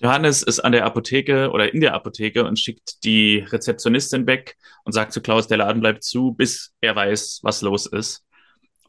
Johannes 0.00 0.42
ist 0.42 0.58
an 0.58 0.72
der 0.72 0.84
Apotheke 0.84 1.50
oder 1.50 1.72
in 1.72 1.80
der 1.80 1.94
Apotheke 1.94 2.44
und 2.44 2.58
schickt 2.58 3.04
die 3.04 3.38
Rezeptionistin 3.38 4.26
weg 4.26 4.56
und 4.84 4.92
sagt 4.92 5.12
zu 5.12 5.22
Klaus, 5.22 5.46
der 5.46 5.58
Laden 5.58 5.80
bleibt 5.80 6.02
zu, 6.02 6.32
bis 6.32 6.74
er 6.80 6.96
weiß, 6.96 7.40
was 7.44 7.62
los 7.62 7.86
ist. 7.86 8.24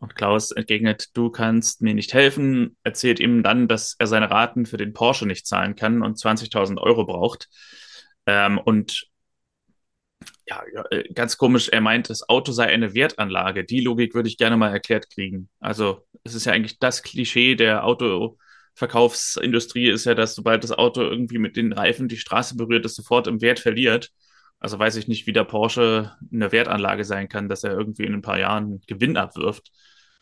Und 0.03 0.15
Klaus 0.15 0.51
entgegnet, 0.51 1.15
du 1.15 1.29
kannst 1.29 1.81
mir 1.81 1.93
nicht 1.93 2.13
helfen, 2.13 2.75
erzählt 2.83 3.21
ihm 3.21 3.41
dann, 3.41 3.69
dass 3.69 3.95
er 3.97 4.07
seine 4.07 4.29
Raten 4.29 4.65
für 4.65 4.75
den 4.75 4.91
Porsche 4.91 5.25
nicht 5.25 5.47
zahlen 5.47 5.77
kann 5.77 6.01
und 6.01 6.17
20.000 6.17 6.77
Euro 6.77 7.05
braucht. 7.05 7.47
Ähm, 8.25 8.57
und 8.57 9.07
ja, 10.45 10.61
äh, 10.91 11.07
ganz 11.13 11.37
komisch, 11.37 11.69
er 11.69 11.79
meint, 11.79 12.09
das 12.09 12.27
Auto 12.27 12.51
sei 12.51 12.65
eine 12.65 12.93
Wertanlage. 12.93 13.63
Die 13.63 13.79
Logik 13.79 14.13
würde 14.13 14.27
ich 14.27 14.37
gerne 14.37 14.57
mal 14.57 14.73
erklärt 14.73 15.09
kriegen. 15.09 15.47
Also, 15.61 16.05
es 16.25 16.35
ist 16.35 16.43
ja 16.43 16.51
eigentlich 16.51 16.79
das 16.79 17.01
Klischee 17.01 17.55
der 17.55 17.85
Autoverkaufsindustrie 17.85 19.89
ist 19.89 20.03
ja, 20.03 20.15
dass 20.15 20.35
sobald 20.35 20.65
das 20.65 20.73
Auto 20.73 21.01
irgendwie 21.01 21.37
mit 21.37 21.55
den 21.55 21.71
Reifen 21.71 22.09
die 22.09 22.17
Straße 22.17 22.57
berührt, 22.57 22.85
es 22.85 22.95
sofort 22.95 23.27
im 23.27 23.39
Wert 23.39 23.59
verliert. 23.59 24.11
Also 24.59 24.77
weiß 24.77 24.97
ich 24.97 25.07
nicht, 25.07 25.27
wie 25.27 25.33
der 25.33 25.45
Porsche 25.45 26.11
eine 26.29 26.51
Wertanlage 26.51 27.05
sein 27.05 27.29
kann, 27.29 27.47
dass 27.47 27.63
er 27.63 27.71
irgendwie 27.71 28.03
in 28.03 28.13
ein 28.13 28.21
paar 28.21 28.39
Jahren 28.39 28.81
Gewinn 28.85 29.15
abwirft. 29.15 29.71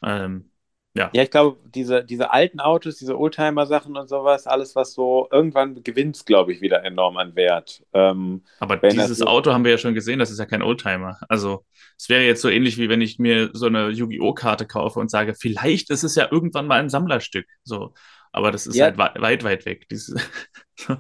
Ähm, 0.04 0.52
ja. 0.94 1.10
ja, 1.14 1.24
ich 1.24 1.32
glaube, 1.32 1.58
diese, 1.70 2.04
diese 2.04 2.32
alten 2.32 2.60
Autos, 2.60 2.98
diese 2.98 3.18
Oldtimer-Sachen 3.18 3.96
und 3.96 4.10
sowas, 4.10 4.46
alles, 4.46 4.76
was 4.76 4.94
so 4.94 5.30
irgendwann 5.32 5.84
gewinnt, 5.84 6.26
glaube 6.26 6.52
ich, 6.52 6.60
wieder 6.60 6.84
enorm 6.84 7.16
an 7.16 7.36
Wert. 7.36 7.82
Ähm, 7.94 8.44
Aber 8.60 8.76
dieses 8.76 9.22
Auto 9.22 9.54
haben 9.54 9.64
wir 9.64 9.72
ja 9.72 9.78
schon 9.78 9.94
gesehen, 9.94 10.20
das 10.20 10.32
ist 10.32 10.40
ja 10.40 10.46
kein 10.46 10.62
Oldtimer. 10.62 11.18
Also, 11.30 11.66
es 11.98 12.10
wäre 12.10 12.24
jetzt 12.24 12.42
so 12.42 12.50
ähnlich, 12.50 12.78
wie 12.78 12.90
wenn 12.90 13.00
ich 13.00 13.20
mir 13.20 13.52
so 13.54 13.68
eine 13.68 13.90
Yu-Gi-Oh! 13.90 14.34
Karte 14.34 14.68
kaufe 14.68 15.00
und 15.00 15.10
sage, 15.10 15.34
vielleicht 15.34 15.90
ist 15.92 16.04
es 16.04 16.16
ja 16.16 16.28
irgendwann 16.30 16.68
mal 16.68 16.80
ein 16.80 16.90
Sammlerstück. 16.90 17.48
So. 17.64 17.94
Aber 18.34 18.52
das 18.52 18.68
ist 18.68 18.76
ja. 18.76 18.86
halt 18.86 18.98
weit, 18.98 19.44
weit 19.44 19.66
weg. 19.66 19.88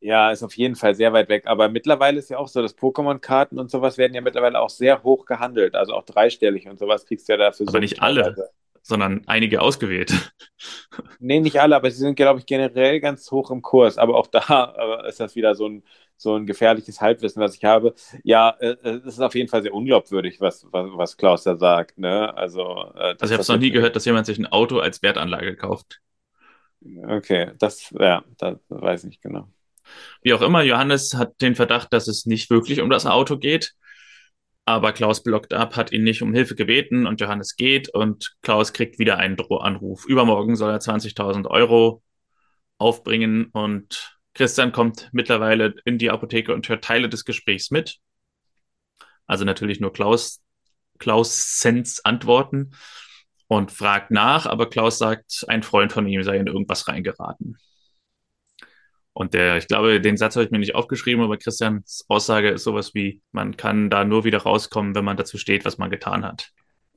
Ja, 0.00 0.30
ist 0.30 0.42
auf 0.42 0.56
jeden 0.56 0.76
Fall 0.76 0.94
sehr 0.94 1.12
weit 1.12 1.28
weg. 1.28 1.46
Aber 1.46 1.68
mittlerweile 1.68 2.18
ist 2.18 2.30
ja 2.30 2.38
auch 2.38 2.48
so, 2.48 2.62
dass 2.62 2.76
Pokémon-Karten 2.76 3.58
und 3.58 3.70
sowas 3.70 3.98
werden 3.98 4.14
ja 4.14 4.22
mittlerweile 4.22 4.60
auch 4.60 4.70
sehr 4.70 5.02
hoch 5.02 5.26
gehandelt. 5.26 5.74
Also 5.74 5.92
auch 5.92 6.04
dreistellig 6.04 6.68
und 6.68 6.78
sowas 6.78 7.04
kriegst 7.04 7.28
du 7.28 7.34
ja 7.34 7.36
dafür. 7.36 7.66
Aber 7.68 7.72
so 7.72 7.78
nicht 7.78 8.02
alle 8.02 8.34
sondern 8.82 9.22
einige 9.26 9.60
ausgewählt. 9.62 10.12
Nee, 11.18 11.40
nicht 11.40 11.60
alle, 11.60 11.76
aber 11.76 11.90
sie 11.90 11.98
sind, 11.98 12.16
glaube 12.16 12.40
ich, 12.40 12.46
generell 12.46 13.00
ganz 13.00 13.30
hoch 13.30 13.50
im 13.50 13.62
Kurs. 13.62 13.96
Aber 13.96 14.16
auch 14.16 14.26
da 14.26 15.04
ist 15.06 15.20
das 15.20 15.34
wieder 15.34 15.54
so 15.54 15.68
ein, 15.68 15.82
so 16.16 16.34
ein 16.34 16.46
gefährliches 16.46 17.00
Halbwissen, 17.00 17.40
was 17.42 17.54
ich 17.54 17.64
habe. 17.64 17.94
Ja, 18.24 18.56
äh, 18.58 18.76
es 18.82 19.14
ist 19.14 19.20
auf 19.20 19.34
jeden 19.34 19.48
Fall 19.48 19.62
sehr 19.62 19.72
unglaubwürdig, 19.72 20.40
was, 20.40 20.66
was, 20.70 20.90
was 20.94 21.16
Klaus 21.16 21.44
da 21.44 21.56
sagt. 21.56 21.98
Ne? 21.98 22.36
Also, 22.36 22.62
äh, 22.94 23.14
also 23.18 23.24
ich 23.26 23.32
habe 23.32 23.42
es 23.42 23.48
noch 23.48 23.58
nie 23.58 23.70
gehört, 23.70 23.96
dass 23.96 24.04
jemand 24.04 24.26
sich 24.26 24.38
ein 24.38 24.46
Auto 24.46 24.78
als 24.80 25.02
Wertanlage 25.02 25.56
kauft. 25.56 26.00
Okay, 27.08 27.52
das, 27.58 27.90
ja, 27.98 28.24
das 28.38 28.58
weiß 28.68 29.04
ich 29.04 29.10
nicht 29.10 29.22
genau. 29.22 29.48
Wie 30.22 30.34
auch 30.34 30.42
immer, 30.42 30.62
Johannes 30.62 31.14
hat 31.14 31.40
den 31.40 31.54
Verdacht, 31.54 31.92
dass 31.92 32.08
es 32.08 32.26
nicht 32.26 32.50
wirklich 32.50 32.80
um 32.80 32.90
das 32.90 33.06
Auto 33.06 33.38
geht. 33.38 33.74
Aber 34.64 34.92
Klaus 34.92 35.22
blockt 35.22 35.52
ab, 35.52 35.76
hat 35.76 35.90
ihn 35.92 36.04
nicht 36.04 36.22
um 36.22 36.32
Hilfe 36.32 36.54
gebeten 36.54 37.06
und 37.06 37.20
Johannes 37.20 37.56
geht 37.56 37.88
und 37.88 38.36
Klaus 38.42 38.72
kriegt 38.72 38.98
wieder 38.98 39.18
einen 39.18 39.36
Drohanruf. 39.36 40.04
Übermorgen 40.06 40.54
soll 40.54 40.70
er 40.70 40.80
20.000 40.80 41.48
Euro 41.48 42.02
aufbringen 42.78 43.46
und 43.46 44.16
Christian 44.34 44.72
kommt 44.72 45.08
mittlerweile 45.12 45.74
in 45.84 45.98
die 45.98 46.10
Apotheke 46.10 46.54
und 46.54 46.68
hört 46.68 46.84
Teile 46.84 47.08
des 47.08 47.24
Gesprächs 47.24 47.70
mit. 47.70 47.98
Also 49.26 49.44
natürlich 49.44 49.80
nur 49.80 49.92
Klaus, 49.92 50.40
Klaus 50.98 51.58
Sens 51.60 52.04
Antworten 52.04 52.72
und 53.48 53.72
fragt 53.72 54.10
nach, 54.10 54.46
aber 54.46 54.70
Klaus 54.70 54.98
sagt, 54.98 55.44
ein 55.48 55.62
Freund 55.62 55.92
von 55.92 56.06
ihm 56.06 56.22
sei 56.22 56.36
in 56.36 56.46
irgendwas 56.46 56.86
reingeraten. 56.86 57.58
Und 59.12 59.34
der, 59.34 59.56
ich 59.56 59.66
glaube, 59.66 60.00
den 60.00 60.16
Satz 60.16 60.36
habe 60.36 60.44
ich 60.44 60.50
mir 60.50 60.58
nicht 60.58 60.74
aufgeschrieben, 60.74 61.22
aber 61.22 61.36
Christians 61.36 62.04
Aussage 62.08 62.50
ist 62.50 62.64
sowas 62.64 62.94
wie, 62.94 63.20
man 63.32 63.56
kann 63.56 63.90
da 63.90 64.04
nur 64.04 64.24
wieder 64.24 64.38
rauskommen, 64.38 64.94
wenn 64.94 65.04
man 65.04 65.16
dazu 65.16 65.36
steht, 65.36 65.64
was 65.64 65.78
man 65.78 65.90
getan 65.90 66.24
hat. 66.24 66.52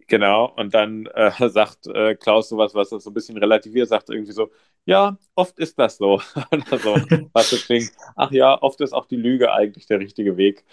Genau, 0.08 0.46
und 0.58 0.74
dann 0.74 1.08
äh, 1.08 1.32
sagt 1.50 1.88
äh, 1.88 2.16
Klaus 2.16 2.50
sowas, 2.50 2.76
was 2.76 2.90
das 2.90 3.04
so 3.04 3.10
ein 3.10 3.14
bisschen 3.14 3.38
relativiert, 3.38 3.90
sagt 3.90 4.10
irgendwie 4.10 4.32
so, 4.32 4.52
ja, 4.86 5.18
oft 5.36 5.58
ist 5.60 5.80
das 5.80 5.98
so. 5.98 6.20
so 6.84 6.96
was 7.34 7.50
das 7.50 7.66
klingt, 7.66 7.92
ach 8.16 8.32
ja, 8.32 8.62
oft 8.62 8.82
ist 8.82 8.94
auch 8.94 9.06
die 9.06 9.16
Lüge 9.16 9.54
eigentlich 9.54 9.88
der 9.88 10.00
richtige 10.00 10.38
Weg. 10.38 10.66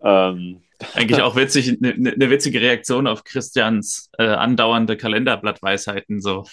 Ähm. 0.00 0.62
Eigentlich 0.94 1.20
auch 1.22 1.36
witzig, 1.36 1.68
eine 1.68 1.98
ne, 1.98 2.14
ne 2.16 2.30
witzige 2.30 2.60
Reaktion 2.60 3.06
auf 3.06 3.24
Christians 3.24 4.10
äh, 4.18 4.24
andauernde 4.24 4.96
Kalenderblattweisheiten, 4.96 6.20
so. 6.20 6.44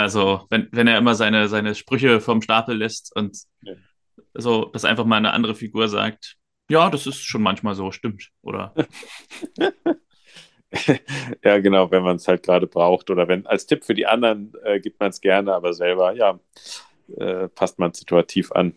Also, 0.00 0.46
wenn, 0.50 0.68
wenn 0.72 0.86
er 0.86 0.98
immer 0.98 1.14
seine, 1.14 1.48
seine 1.48 1.74
Sprüche 1.74 2.20
vom 2.20 2.42
Stapel 2.42 2.76
lässt 2.76 3.14
und 3.14 3.36
so, 4.34 4.66
dass 4.66 4.84
einfach 4.84 5.04
mal 5.04 5.16
eine 5.16 5.32
andere 5.32 5.54
Figur 5.54 5.88
sagt, 5.88 6.36
ja, 6.68 6.90
das 6.90 7.06
ist 7.06 7.22
schon 7.22 7.42
manchmal 7.42 7.74
so, 7.74 7.90
stimmt, 7.92 8.30
oder? 8.42 8.74
Ja, 11.44 11.58
genau, 11.58 11.90
wenn 11.92 12.02
man 12.02 12.16
es 12.16 12.26
halt 12.26 12.42
gerade 12.42 12.66
braucht 12.66 13.08
oder 13.08 13.28
wenn 13.28 13.46
als 13.46 13.66
Tipp 13.66 13.84
für 13.84 13.94
die 13.94 14.06
anderen 14.06 14.52
äh, 14.64 14.80
gibt 14.80 14.98
man 14.98 15.10
es 15.10 15.20
gerne, 15.20 15.54
aber 15.54 15.72
selber, 15.72 16.12
ja, 16.12 16.40
äh, 17.16 17.48
passt 17.48 17.78
man 17.78 17.92
situativ 17.92 18.50
an. 18.52 18.74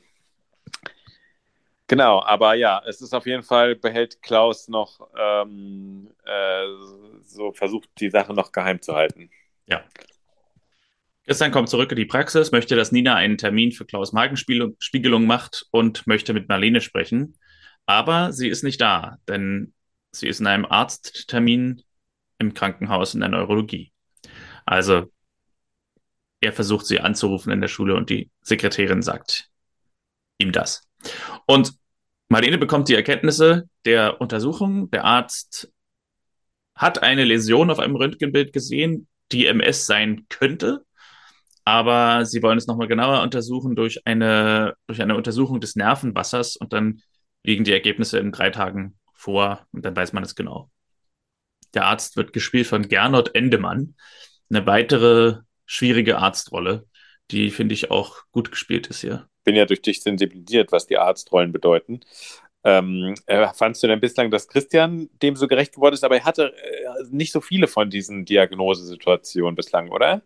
Genau, 1.87 2.21
aber 2.21 2.53
ja, 2.55 2.81
es 2.85 3.01
ist 3.01 3.13
auf 3.13 3.25
jeden 3.25 3.43
Fall, 3.43 3.75
behält 3.75 4.21
Klaus 4.21 4.67
noch 4.67 5.09
ähm, 5.17 6.13
äh, 6.25 6.65
so, 7.23 7.53
versucht 7.53 7.89
die 7.99 8.09
Sache 8.09 8.33
noch 8.33 8.51
geheim 8.51 8.81
zu 8.81 8.93
halten. 8.93 9.29
Ja. 9.65 9.83
Christian 11.27 11.51
kommt 11.51 11.67
zurück 11.67 11.91
in 11.91 11.97
die 11.97 12.05
Praxis, 12.05 12.53
möchte, 12.53 12.77
dass 12.77 12.93
Nina 12.93 13.15
einen 13.15 13.37
Termin 13.37 13.73
für 13.73 13.85
Klaus 13.85 14.13
Magenspiegelung 14.13 15.25
macht 15.25 15.67
und 15.71 16.07
möchte 16.07 16.33
mit 16.33 16.47
Marlene 16.47 16.79
sprechen. 16.79 17.37
Aber 17.85 18.31
sie 18.31 18.47
ist 18.47 18.63
nicht 18.63 18.79
da, 18.79 19.17
denn 19.27 19.73
sie 20.11 20.29
ist 20.29 20.39
in 20.39 20.47
einem 20.47 20.65
Arzttermin 20.65 21.83
im 22.39 22.53
Krankenhaus 22.53 23.13
in 23.13 23.19
der 23.19 23.29
Neurologie. 23.29 23.91
Also 24.65 25.11
er 26.39 26.53
versucht 26.53 26.85
sie 26.85 27.01
anzurufen 27.01 27.51
in 27.51 27.59
der 27.59 27.67
Schule 27.67 27.95
und 27.95 28.09
die 28.09 28.31
Sekretärin 28.41 29.01
sagt 29.01 29.49
ihm 30.37 30.53
das. 30.53 30.87
Und 31.45 31.73
Marlene 32.29 32.57
bekommt 32.57 32.87
die 32.87 32.95
Erkenntnisse 32.95 33.69
der 33.83 34.21
Untersuchung. 34.21 34.89
Der 34.91 35.03
Arzt 35.03 35.73
hat 36.73 37.03
eine 37.03 37.25
Läsion 37.25 37.69
auf 37.69 37.79
einem 37.79 37.97
Röntgenbild 37.97 38.53
gesehen, 38.53 39.09
die 39.33 39.45
MS 39.47 39.87
sein 39.87 40.25
könnte. 40.29 40.85
Aber 41.67 42.25
sie 42.25 42.41
wollen 42.43 42.57
es 42.57 42.65
nochmal 42.65 42.87
genauer 42.87 43.21
untersuchen 43.23 43.75
durch 43.75 44.07
eine, 44.07 44.75
durch 44.87 45.01
eine 45.01 45.17
Untersuchung 45.17 45.59
des 45.59 45.75
Nervenwassers 45.75 46.55
und 46.55 46.71
dann 46.71 47.01
liegen 47.43 47.65
die 47.65 47.73
Ergebnisse 47.73 48.19
in 48.19 48.31
drei 48.31 48.51
Tagen 48.51 48.97
vor 49.13 49.67
und 49.73 49.83
dann 49.83 49.93
weiß 49.93 50.13
man 50.13 50.23
es 50.23 50.33
genau. 50.33 50.71
Der 51.73 51.83
Arzt 51.83 52.15
wird 52.15 52.31
gespielt 52.31 52.67
von 52.67 52.87
Gernot 52.87 53.35
Endemann. 53.35 53.95
Eine 54.49 54.65
weitere 54.65 55.39
schwierige 55.65 56.19
Arztrolle, 56.19 56.85
die 57.31 57.51
finde 57.51 57.73
ich 57.73 57.91
auch 57.91 58.21
gut 58.31 58.49
gespielt 58.49 58.87
ist 58.87 59.01
hier. 59.01 59.27
Bin 59.43 59.57
ja 59.57 59.65
durch 59.65 59.81
dich 59.81 60.01
sensibilisiert, 60.01 60.71
was 60.71 60.87
die 60.87 60.97
Arztrollen 60.97 61.51
bedeuten. 61.51 61.99
Ähm, 62.63 63.13
äh, 63.25 63.45
fandst 63.53 63.83
du 63.83 63.87
denn 63.87 63.99
bislang, 63.99 64.31
dass 64.31 64.47
Christian 64.47 65.09
dem 65.21 65.35
so 65.35 65.49
gerecht 65.49 65.73
geworden 65.73 65.95
ist? 65.95 66.05
Aber 66.05 66.15
er 66.15 66.23
hatte 66.23 66.53
äh, 66.55 67.03
nicht 67.09 67.33
so 67.33 67.41
viele 67.41 67.67
von 67.67 67.89
diesen 67.89 68.23
Diagnosesituationen 68.23 69.55
bislang, 69.55 69.89
oder? 69.89 70.21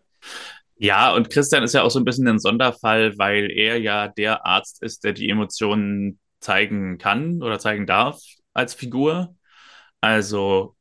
Ja, 0.82 1.14
und 1.14 1.30
Christian 1.30 1.62
ist 1.62 1.74
ja 1.74 1.82
auch 1.84 1.92
so 1.92 2.00
ein 2.00 2.04
bisschen 2.04 2.26
ein 2.26 2.40
Sonderfall, 2.40 3.16
weil 3.16 3.52
er 3.52 3.78
ja 3.78 4.08
der 4.08 4.44
Arzt 4.44 4.82
ist, 4.82 5.04
der 5.04 5.12
die 5.12 5.28
Emotionen 5.28 6.18
zeigen 6.40 6.98
kann 6.98 7.40
oder 7.40 7.60
zeigen 7.60 7.86
darf 7.86 8.20
als 8.52 8.74
Figur. 8.74 9.36
Also 10.00 10.76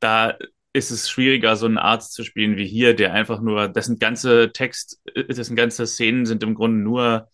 da 0.00 0.38
ist 0.72 0.90
es 0.90 1.10
schwieriger, 1.10 1.56
so 1.56 1.66
einen 1.66 1.76
Arzt 1.76 2.14
zu 2.14 2.24
spielen 2.24 2.56
wie 2.56 2.66
hier, 2.66 2.94
der 2.96 3.12
einfach 3.12 3.42
nur, 3.42 3.68
dessen 3.68 3.98
ganze 3.98 4.50
Text, 4.52 4.98
dessen 5.14 5.56
ganze 5.56 5.86
Szenen 5.86 6.24
sind 6.24 6.42
im 6.42 6.54
Grunde 6.54 6.82
nur 6.82 7.28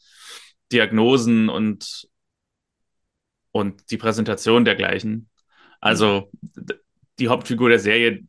Diagnosen 0.72 1.48
und, 1.48 2.08
und 3.52 3.88
die 3.92 3.98
Präsentation 3.98 4.64
dergleichen. 4.64 5.30
Also 5.80 6.32
die 7.20 7.28
Hauptfigur 7.28 7.68
der 7.68 7.78
Serie 7.78 8.24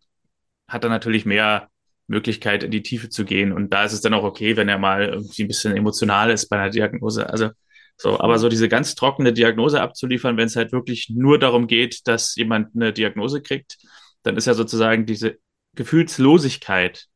hat 0.68 0.84
dann 0.84 0.92
natürlich 0.92 1.26
mehr 1.26 1.72
Möglichkeit, 2.12 2.64
in 2.64 2.72
die 2.72 2.84
Tiefe 2.84 3.10
zu 3.10 3.26
gehen. 3.26 3.52
Und 3.52 3.72
da 3.74 3.84
ist 3.86 3.94
es 3.94 4.02
dann 4.02 4.14
auch 4.14 4.24
okay, 4.24 4.58
wenn 4.58 4.70
er 4.70 4.78
mal 4.78 5.06
irgendwie 5.10 5.44
ein 5.44 5.48
bisschen 5.48 5.76
emotional 5.76 6.30
ist 6.30 6.50
bei 6.50 6.58
einer 6.58 6.70
Diagnose. 6.70 7.30
Also 7.30 7.50
so, 7.98 8.20
aber 8.20 8.38
so 8.38 8.50
diese 8.50 8.70
ganz 8.70 8.96
trockene 8.96 9.34
Diagnose 9.34 9.82
abzuliefern, 9.82 10.38
wenn 10.38 10.48
es 10.48 10.56
halt 10.56 10.72
wirklich 10.72 11.10
nur 11.10 11.40
darum 11.40 11.68
geht, 11.68 12.08
dass 12.08 12.36
jemand 12.36 12.76
eine 12.76 12.94
Diagnose 12.94 13.42
kriegt, 13.42 13.78
dann 14.24 14.38
ist 14.38 14.48
ja 14.48 14.54
sozusagen 14.54 15.06
diese 15.06 15.38
Gefühlslosigkeit 15.76 17.08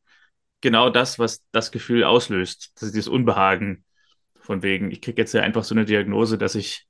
genau 0.60 0.90
das, 0.90 1.18
was 1.18 1.44
das 1.52 1.70
Gefühl 1.70 2.04
auslöst. 2.04 2.72
Das 2.74 2.84
ist 2.84 2.94
dieses 2.94 3.08
Unbehagen 3.08 3.84
von 4.40 4.62
wegen, 4.62 4.90
ich 4.90 5.02
kriege 5.02 5.20
jetzt 5.20 5.34
ja 5.34 5.42
einfach 5.42 5.64
so 5.64 5.74
eine 5.74 5.84
Diagnose, 5.84 6.38
dass 6.38 6.54
ich 6.54 6.86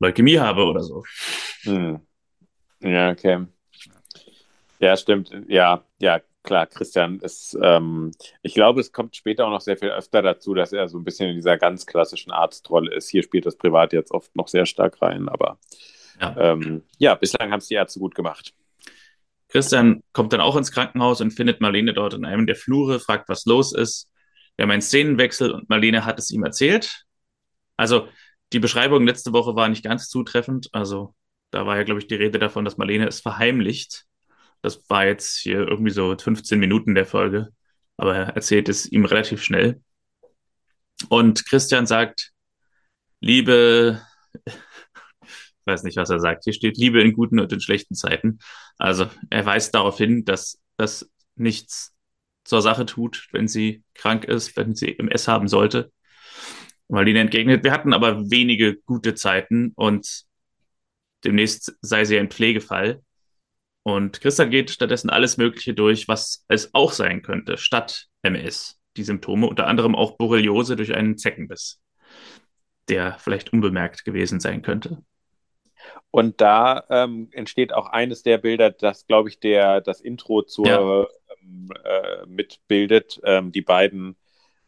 Leukämie 0.00 0.38
habe 0.38 0.64
oder 0.64 0.82
so. 0.82 1.04
Hm. 1.62 2.00
Ja, 2.80 3.10
okay. 3.10 3.46
Ja, 4.80 4.96
stimmt. 4.96 5.30
Ja, 5.46 5.84
ja, 6.00 6.20
klar, 6.42 6.66
Christian 6.66 7.20
ist, 7.20 7.56
ähm, 7.62 8.12
ich 8.42 8.54
glaube, 8.54 8.80
es 8.80 8.92
kommt 8.92 9.16
später 9.16 9.46
auch 9.46 9.50
noch 9.50 9.60
sehr 9.60 9.76
viel 9.76 9.90
öfter 9.90 10.22
dazu, 10.22 10.54
dass 10.54 10.72
er 10.72 10.88
so 10.88 10.98
ein 10.98 11.04
bisschen 11.04 11.28
in 11.28 11.36
dieser 11.36 11.56
ganz 11.58 11.86
klassischen 11.86 12.30
Arztrolle 12.30 12.94
ist. 12.94 13.08
Hier 13.08 13.22
spielt 13.22 13.46
das 13.46 13.56
Privat 13.56 13.92
jetzt 13.92 14.12
oft 14.12 14.34
noch 14.36 14.48
sehr 14.48 14.66
stark 14.66 15.00
rein, 15.02 15.28
aber 15.28 15.58
ja, 16.20 16.36
ähm, 16.38 16.82
ja 16.98 17.14
bislang 17.14 17.50
haben 17.50 17.58
es 17.58 17.68
die 17.68 17.74
Ärzte 17.74 18.00
gut 18.00 18.14
gemacht. 18.14 18.52
Christian 19.48 20.02
kommt 20.12 20.32
dann 20.32 20.40
auch 20.40 20.56
ins 20.56 20.72
Krankenhaus 20.72 21.20
und 21.20 21.32
findet 21.32 21.60
Marlene 21.60 21.92
dort 21.92 22.14
in 22.14 22.24
einem 22.24 22.46
der 22.46 22.56
Flure, 22.56 23.00
fragt, 23.00 23.28
was 23.28 23.44
los 23.44 23.74
ist. 23.74 24.10
Wir 24.56 24.64
haben 24.64 24.70
einen 24.70 24.82
Szenenwechsel 24.82 25.52
und 25.52 25.68
Marlene 25.68 26.04
hat 26.04 26.18
es 26.18 26.30
ihm 26.30 26.42
erzählt. 26.42 27.04
Also 27.76 28.08
die 28.52 28.60
Beschreibung 28.60 29.06
letzte 29.06 29.32
Woche 29.32 29.54
war 29.54 29.68
nicht 29.68 29.84
ganz 29.84 30.08
zutreffend. 30.08 30.68
Also 30.72 31.14
da 31.50 31.66
war 31.66 31.76
ja, 31.76 31.82
glaube 31.82 32.00
ich, 32.00 32.06
die 32.06 32.14
Rede 32.14 32.38
davon, 32.38 32.64
dass 32.64 32.78
Marlene 32.78 33.06
es 33.06 33.20
verheimlicht. 33.20 34.06
Das 34.62 34.88
war 34.88 35.06
jetzt 35.06 35.38
hier 35.38 35.66
irgendwie 35.68 35.90
so 35.90 36.16
15 36.16 36.58
Minuten 36.58 36.94
der 36.94 37.06
Folge. 37.06 37.48
Aber 37.96 38.16
er 38.16 38.28
erzählt 38.36 38.68
es 38.68 38.86
ihm 38.86 39.04
relativ 39.04 39.42
schnell. 39.42 39.82
Und 41.08 41.46
Christian 41.46 41.86
sagt, 41.86 42.32
liebe 43.20 44.00
weiß 45.64 45.82
nicht, 45.84 45.96
was 45.96 46.10
er 46.10 46.20
sagt. 46.20 46.44
Hier 46.44 46.52
steht 46.52 46.76
Liebe 46.76 47.00
in 47.00 47.12
guten 47.12 47.40
und 47.40 47.52
in 47.52 47.60
schlechten 47.60 47.94
Zeiten. 47.94 48.38
Also 48.78 49.08
er 49.30 49.46
weist 49.46 49.74
darauf 49.74 49.98
hin, 49.98 50.24
dass 50.24 50.60
das 50.76 51.10
nichts 51.36 51.94
zur 52.44 52.62
Sache 52.62 52.86
tut, 52.86 53.28
wenn 53.32 53.48
sie 53.48 53.82
krank 53.94 54.24
ist, 54.24 54.56
wenn 54.56 54.74
sie 54.74 54.98
MS 54.98 55.28
haben 55.28 55.48
sollte. 55.48 55.92
Marlene 56.88 57.20
entgegnet, 57.20 57.64
wir 57.64 57.72
hatten 57.72 57.94
aber 57.94 58.30
wenige 58.30 58.76
gute 58.76 59.14
Zeiten 59.14 59.72
und 59.76 60.24
demnächst 61.24 61.76
sei 61.80 62.04
sie 62.04 62.18
ein 62.18 62.30
Pflegefall. 62.30 63.02
Und 63.84 64.20
Christa 64.20 64.44
geht 64.44 64.70
stattdessen 64.70 65.10
alles 65.10 65.36
Mögliche 65.36 65.74
durch, 65.74 66.06
was 66.08 66.44
es 66.48 66.72
auch 66.74 66.92
sein 66.92 67.22
könnte, 67.22 67.56
statt 67.56 68.06
MS. 68.22 68.78
Die 68.96 69.02
Symptome, 69.02 69.46
unter 69.46 69.66
anderem 69.66 69.94
auch 69.94 70.16
Borreliose 70.18 70.76
durch 70.76 70.94
einen 70.94 71.16
Zeckenbiss, 71.16 71.80
der 72.88 73.16
vielleicht 73.18 73.52
unbemerkt 73.52 74.04
gewesen 74.04 74.38
sein 74.38 74.62
könnte. 74.62 75.02
Und 76.10 76.40
da 76.40 76.84
ähm, 76.90 77.28
entsteht 77.32 77.72
auch 77.72 77.86
eines 77.86 78.22
der 78.22 78.38
Bilder, 78.38 78.70
das, 78.70 79.06
glaube 79.06 79.30
ich, 79.30 79.40
der 79.40 79.80
das 79.80 80.00
Intro 80.00 80.42
zur 80.42 80.66
ja. 80.66 81.06
ähm, 81.42 81.72
äh, 81.84 82.26
mitbildet. 82.26 83.20
Ähm, 83.24 83.50
die 83.50 83.62
beiden, 83.62 84.16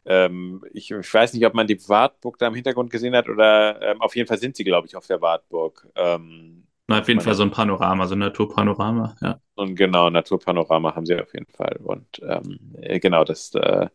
ähm, 0.05 0.65
ich, 0.73 0.91
ich, 0.91 1.13
weiß 1.13 1.33
nicht, 1.33 1.45
ob 1.45 1.53
man 1.53 1.67
die 1.67 1.79
Wartburg 1.87 2.39
da 2.39 2.47
im 2.47 2.55
Hintergrund 2.55 2.89
gesehen 2.89 3.15
hat 3.15 3.29
oder 3.29 3.81
ähm, 3.81 4.01
auf 4.01 4.15
jeden 4.15 4.27
Fall 4.27 4.39
sind 4.39 4.55
sie, 4.55 4.63
glaube 4.63 4.87
ich, 4.87 4.95
auf 4.95 5.07
der 5.07 5.21
Wartburg. 5.21 5.87
Ähm, 5.95 6.65
Na, 6.87 6.99
auf 6.99 7.07
jeden 7.07 7.21
Fall 7.21 7.33
so 7.33 7.43
ein 7.43 7.51
Panorama, 7.51 8.05
so 8.05 8.15
ein 8.15 8.19
Naturpanorama, 8.19 9.15
ja. 9.21 9.39
Und 9.55 9.75
genau, 9.75 10.09
Naturpanorama 10.09 10.95
haben 10.95 11.05
sie 11.05 11.19
auf 11.19 11.33
jeden 11.33 11.51
Fall. 11.51 11.77
Und 11.83 12.19
äh, 12.19 12.99
genau, 12.99 13.23
das 13.23 13.53
äh, 13.55 13.87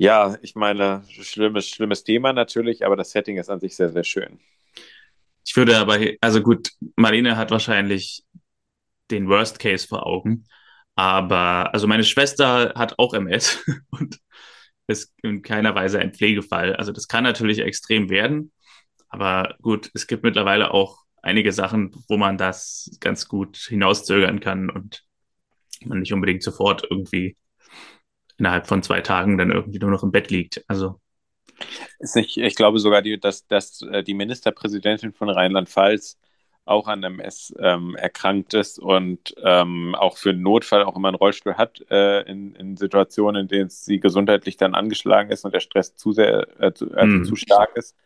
ja, 0.00 0.34
ich 0.40 0.54
meine, 0.54 1.04
schlimmes, 1.10 1.68
schlimmes 1.68 2.04
Thema 2.04 2.32
natürlich, 2.32 2.86
aber 2.86 2.96
das 2.96 3.10
Setting 3.10 3.36
ist 3.36 3.50
an 3.50 3.60
sich 3.60 3.76
sehr, 3.76 3.90
sehr 3.90 4.02
schön. 4.02 4.40
Ich 5.44 5.54
würde 5.56 5.76
aber, 5.76 5.98
also 6.22 6.40
gut, 6.40 6.70
Marlene 6.96 7.36
hat 7.36 7.50
wahrscheinlich 7.50 8.24
den 9.10 9.28
Worst 9.28 9.58
Case 9.58 9.86
vor 9.86 10.06
Augen. 10.06 10.46
Aber, 10.94 11.74
also 11.74 11.86
meine 11.86 12.04
Schwester 12.04 12.72
hat 12.76 12.98
auch 12.98 13.12
MS 13.12 13.62
und 13.90 14.20
ist 14.86 15.12
in 15.22 15.42
keiner 15.42 15.74
Weise 15.74 15.98
ein 15.98 16.14
Pflegefall. 16.14 16.74
Also 16.76 16.92
das 16.92 17.06
kann 17.06 17.24
natürlich 17.24 17.58
extrem 17.58 18.08
werden. 18.08 18.52
Aber 19.10 19.54
gut, 19.60 19.90
es 19.92 20.06
gibt 20.06 20.22
mittlerweile 20.22 20.72
auch 20.72 20.99
einige 21.22 21.52
Sachen, 21.52 21.92
wo 22.08 22.16
man 22.16 22.38
das 22.38 22.96
ganz 23.00 23.28
gut 23.28 23.56
hinauszögern 23.56 24.40
kann 24.40 24.70
und 24.70 25.04
man 25.84 26.00
nicht 26.00 26.12
unbedingt 26.12 26.42
sofort 26.42 26.86
irgendwie 26.88 27.36
innerhalb 28.38 28.66
von 28.66 28.82
zwei 28.82 29.00
Tagen 29.00 29.38
dann 29.38 29.50
irgendwie 29.50 29.78
nur 29.78 29.90
noch 29.90 30.02
im 30.02 30.12
Bett 30.12 30.30
liegt. 30.30 30.64
Also 30.66 31.00
nicht, 32.14 32.36
ich 32.36 32.54
glaube 32.54 32.78
sogar, 32.78 33.02
die, 33.02 33.20
dass, 33.20 33.46
dass 33.46 33.82
äh, 33.82 34.02
die 34.02 34.14
Ministerpräsidentin 34.14 35.12
von 35.12 35.28
Rheinland-Pfalz 35.28 36.18
auch 36.64 36.86
an 36.86 37.02
MS 37.02 37.54
ähm, 37.58 37.96
erkrankt 37.96 38.54
ist 38.54 38.78
und 38.78 39.34
ähm, 39.42 39.94
auch 39.94 40.16
für 40.16 40.30
einen 40.30 40.42
Notfall 40.42 40.84
auch 40.84 40.96
immer 40.96 41.08
einen 41.08 41.16
Rollstuhl 41.16 41.54
hat 41.54 41.84
äh, 41.90 42.20
in, 42.22 42.54
in, 42.54 42.76
Situationen, 42.76 43.42
in 43.42 43.48
denen 43.48 43.70
sie 43.70 43.98
gesundheitlich 43.98 44.56
dann 44.56 44.74
angeschlagen 44.74 45.30
ist 45.30 45.44
und 45.44 45.52
der 45.52 45.60
Stress 45.60 45.96
zu 45.96 46.12
sehr 46.12 46.46
äh, 46.60 46.72
zu, 46.72 46.92
also 46.92 47.16
mhm. 47.16 47.24
zu 47.24 47.36
stark 47.36 47.76
ist. 47.76 47.96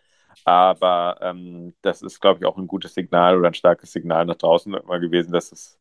Aber 0.44 1.18
ähm, 1.22 1.74
das 1.82 2.02
ist, 2.02 2.20
glaube 2.20 2.40
ich, 2.40 2.46
auch 2.46 2.56
ein 2.58 2.66
gutes 2.66 2.94
Signal 2.94 3.38
oder 3.38 3.48
ein 3.48 3.54
starkes 3.54 3.92
Signal 3.92 4.24
nach 4.26 4.36
draußen 4.36 4.72
immer 4.74 5.00
gewesen, 5.00 5.32
dass 5.32 5.52
es 5.52 5.78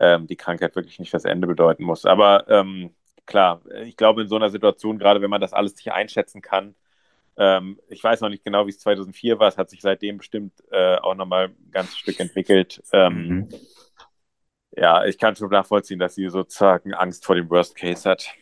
ähm, 0.00 0.26
die 0.26 0.36
Krankheit 0.36 0.76
wirklich 0.76 0.98
nicht 0.98 1.14
das 1.14 1.24
Ende 1.24 1.46
bedeuten 1.46 1.84
muss. 1.84 2.06
Aber 2.06 2.48
ähm, 2.48 2.94
klar, 3.26 3.62
ich 3.84 3.96
glaube, 3.96 4.22
in 4.22 4.28
so 4.28 4.36
einer 4.36 4.50
Situation, 4.50 4.98
gerade 4.98 5.20
wenn 5.22 5.30
man 5.30 5.40
das 5.40 5.52
alles 5.52 5.74
nicht 5.76 5.92
einschätzen 5.92 6.42
kann, 6.42 6.74
Ähm, 7.38 7.80
ich 7.88 8.02
weiß 8.04 8.20
noch 8.22 8.30
nicht 8.30 8.44
genau, 8.44 8.66
wie 8.66 8.70
es 8.70 8.80
2004 8.80 9.38
war. 9.38 9.48
Es 9.48 9.58
hat 9.58 9.70
sich 9.70 9.82
seitdem 9.82 10.18
bestimmt 10.18 10.54
äh, 10.72 10.96
auch 10.98 11.14
nochmal 11.16 11.48
ein 11.50 11.70
ganzes 11.72 11.98
Stück 11.98 12.20
entwickelt. 12.20 12.82
Ähm, 12.92 13.14
mhm. 13.28 13.48
Ja, 14.76 15.04
ich 15.06 15.18
kann 15.18 15.36
schon 15.36 15.50
nachvollziehen, 15.50 15.98
dass 15.98 16.14
sie 16.16 16.28
sozusagen 16.28 16.94
Angst 16.94 17.24
vor 17.24 17.34
dem 17.36 17.48
Worst 17.50 17.76
Case 17.76 18.08
hat. 18.08 18.36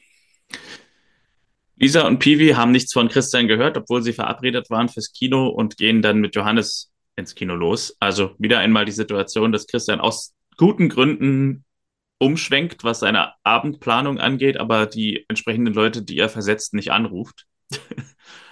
Lisa 1.77 2.07
und 2.07 2.19
Piwi 2.19 2.51
haben 2.51 2.71
nichts 2.71 2.93
von 2.93 3.09
Christian 3.09 3.49
gehört, 3.49 3.77
obwohl 3.77 4.03
sie 4.03 4.13
verabredet 4.13 4.71
waren 4.71 4.89
fürs 4.89 5.13
Kino 5.13 5.49
und 5.49 5.77
gehen 5.77 6.03
dann 6.03 6.21
mit 6.21 6.35
Johannes 6.37 6.93
ins 7.17 7.35
Kino 7.35 7.55
los. 7.55 7.97
Also 8.01 8.35
wieder 8.39 8.59
einmal 8.59 8.85
die 8.85 8.93
Situation, 8.93 9.53
dass 9.53 9.67
Christian 9.67 10.01
aus 10.01 10.35
guten 10.57 10.89
Gründen 10.89 11.65
umschwenkt, 12.19 12.85
was 12.85 13.01
seine 13.01 13.33
Abendplanung 13.43 14.21
angeht, 14.21 14.57
aber 14.57 14.87
die 14.87 15.25
entsprechenden 15.29 15.75
Leute, 15.75 16.03
die 16.03 16.19
er 16.19 16.29
versetzt, 16.29 16.73
nicht 16.75 16.93
anruft. 16.93 17.47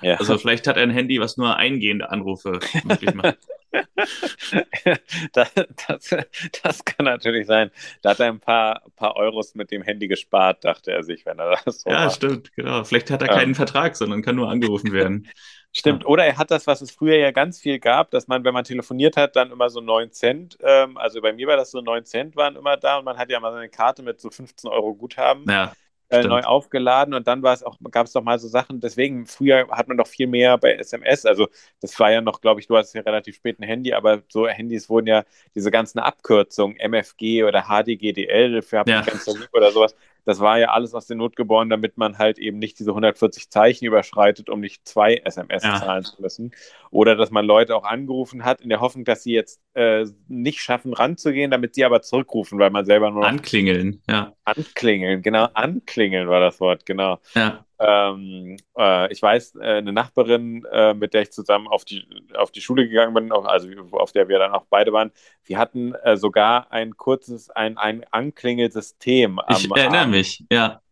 Ja. 0.02 0.16
Also 0.16 0.38
vielleicht 0.38 0.66
hat 0.66 0.76
er 0.76 0.82
ein 0.82 0.90
Handy, 0.90 1.20
was 1.20 1.36
nur 1.36 1.56
eingehende 1.56 2.10
Anrufe 2.10 2.58
möglich 2.84 3.14
macht. 3.14 3.38
das, 5.32 5.52
das, 5.54 6.16
das, 6.62 6.84
kann 6.84 7.06
natürlich 7.06 7.46
sein. 7.46 7.70
Da 8.02 8.10
hat 8.10 8.20
er 8.20 8.26
ein 8.26 8.40
paar, 8.40 8.82
paar 8.96 9.16
Euros 9.16 9.54
mit 9.54 9.70
dem 9.70 9.82
Handy 9.82 10.08
gespart, 10.08 10.64
dachte 10.64 10.92
er 10.92 11.02
sich, 11.02 11.24
wenn 11.26 11.38
er 11.38 11.58
das 11.64 11.82
so 11.82 11.90
Ja, 11.90 12.06
macht. 12.06 12.16
stimmt, 12.16 12.54
genau. 12.54 12.84
Vielleicht 12.84 13.10
hat 13.10 13.22
er 13.22 13.28
keinen 13.28 13.50
ähm. 13.50 13.54
Vertrag, 13.54 13.96
sondern 13.96 14.22
kann 14.22 14.36
nur 14.36 14.48
angerufen 14.50 14.92
werden. 14.92 15.28
Stimmt. 15.72 16.04
Oder 16.04 16.24
er 16.24 16.36
hat 16.36 16.50
das, 16.50 16.66
was 16.66 16.80
es 16.80 16.90
früher 16.90 17.16
ja 17.16 17.30
ganz 17.30 17.60
viel 17.60 17.78
gab, 17.78 18.10
dass 18.10 18.26
man, 18.26 18.44
wenn 18.44 18.52
man 18.52 18.64
telefoniert 18.64 19.16
hat, 19.16 19.36
dann 19.36 19.52
immer 19.52 19.70
so 19.70 19.80
9 19.80 20.10
Cent, 20.10 20.58
ähm, 20.62 20.96
also 20.96 21.20
bei 21.20 21.32
mir 21.32 21.46
war 21.46 21.56
das 21.56 21.70
so 21.70 21.80
9 21.80 22.04
Cent 22.04 22.34
waren 22.34 22.56
immer 22.56 22.76
da 22.76 22.98
und 22.98 23.04
man 23.04 23.16
hat 23.16 23.30
ja 23.30 23.38
mal 23.38 23.52
seine 23.52 23.68
Karte 23.68 24.02
mit 24.02 24.20
so 24.20 24.30
15 24.30 24.68
Euro 24.68 24.96
Guthaben. 24.96 25.44
Ja 25.48 25.72
äh, 26.10 26.22
neu 26.22 26.42
aufgeladen 26.42 27.14
und 27.14 27.26
dann 27.26 27.42
war 27.42 27.54
es 27.54 27.62
auch, 27.62 27.76
gab 27.90 28.06
es 28.06 28.12
doch 28.12 28.22
mal 28.22 28.38
so 28.38 28.48
Sachen, 28.48 28.80
deswegen 28.80 29.26
früher 29.26 29.68
hat 29.70 29.88
man 29.88 29.96
doch 29.96 30.06
viel 30.06 30.26
mehr 30.26 30.58
bei 30.58 30.74
SMS, 30.74 31.24
also 31.24 31.48
das 31.80 31.98
war 31.98 32.10
ja 32.10 32.20
noch, 32.20 32.40
glaube 32.40 32.60
ich, 32.60 32.66
du 32.66 32.76
hast 32.76 32.92
ja 32.94 33.02
relativ 33.02 33.36
spät 33.36 33.58
ein 33.60 33.64
Handy, 33.64 33.92
aber 33.92 34.22
so 34.28 34.46
Handys 34.48 34.88
wurden 34.88 35.06
ja 35.06 35.24
diese 35.54 35.70
ganzen 35.70 35.98
Abkürzungen, 36.00 36.76
MFG 36.78 37.44
oder 37.44 37.64
HDGDL 37.68 38.62
für 38.62 38.82
ja. 38.86 39.04
oder 39.52 39.70
sowas, 39.70 39.94
das 40.24 40.40
war 40.40 40.58
ja 40.58 40.68
alles 40.70 40.94
aus 40.94 41.06
der 41.06 41.16
Not 41.16 41.36
geboren, 41.36 41.68
damit 41.70 41.96
man 41.98 42.18
halt 42.18 42.38
eben 42.38 42.58
nicht 42.58 42.78
diese 42.78 42.90
140 42.90 43.50
Zeichen 43.50 43.84
überschreitet, 43.84 44.48
um 44.50 44.60
nicht 44.60 44.86
zwei 44.86 45.16
SMS 45.16 45.64
ja. 45.64 45.78
zahlen 45.78 46.04
zu 46.04 46.20
müssen. 46.20 46.52
Oder 46.90 47.16
dass 47.16 47.30
man 47.30 47.44
Leute 47.44 47.76
auch 47.76 47.84
angerufen 47.84 48.44
hat, 48.44 48.60
in 48.60 48.68
der 48.68 48.80
Hoffnung, 48.80 49.04
dass 49.04 49.22
sie 49.22 49.32
jetzt 49.32 49.60
äh, 49.74 50.06
nicht 50.28 50.60
schaffen, 50.60 50.92
ranzugehen, 50.92 51.50
damit 51.50 51.74
sie 51.74 51.84
aber 51.84 52.02
zurückrufen, 52.02 52.58
weil 52.58 52.70
man 52.70 52.84
selber 52.84 53.10
nur. 53.10 53.26
Anklingeln, 53.26 54.02
ja. 54.08 54.32
Anklingeln, 54.44 55.22
genau. 55.22 55.48
Anklingeln 55.54 56.28
war 56.28 56.40
das 56.40 56.60
Wort, 56.60 56.86
genau. 56.86 57.18
Ja. 57.34 57.64
Ähm, 57.82 58.58
äh, 58.76 59.10
ich 59.10 59.22
weiß, 59.22 59.54
äh, 59.56 59.78
eine 59.78 59.92
Nachbarin, 59.92 60.66
äh, 60.70 60.92
mit 60.92 61.14
der 61.14 61.22
ich 61.22 61.32
zusammen 61.32 61.66
auf 61.66 61.86
die, 61.86 62.06
auf 62.34 62.50
die 62.50 62.60
Schule 62.60 62.86
gegangen 62.86 63.14
bin, 63.14 63.32
auch, 63.32 63.46
also 63.46 63.68
auf 63.92 64.12
der 64.12 64.28
wir 64.28 64.38
dann 64.38 64.52
auch 64.52 64.66
beide 64.68 64.92
waren, 64.92 65.10
wir 65.44 65.56
hatten 65.56 65.94
äh, 65.94 66.18
sogar 66.18 66.70
ein 66.70 66.98
kurzes, 66.98 67.48
ein, 67.48 67.78
ein 67.78 68.04
Anklingelsystem. 68.10 69.38
Am, 69.38 69.56
ich 69.56 69.70
erinnere 69.74 70.02
am, 70.02 70.10
mich, 70.10 70.44
ja. 70.52 70.82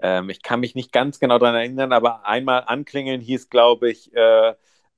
Ähm, 0.00 0.28
ich 0.28 0.42
kann 0.42 0.58
mich 0.58 0.74
nicht 0.74 0.90
ganz 0.90 1.20
genau 1.20 1.38
daran 1.38 1.54
erinnern, 1.54 1.92
aber 1.92 2.26
einmal 2.26 2.64
anklingeln 2.66 3.20
hieß, 3.20 3.48
glaube 3.48 3.90
ich, 3.90 4.10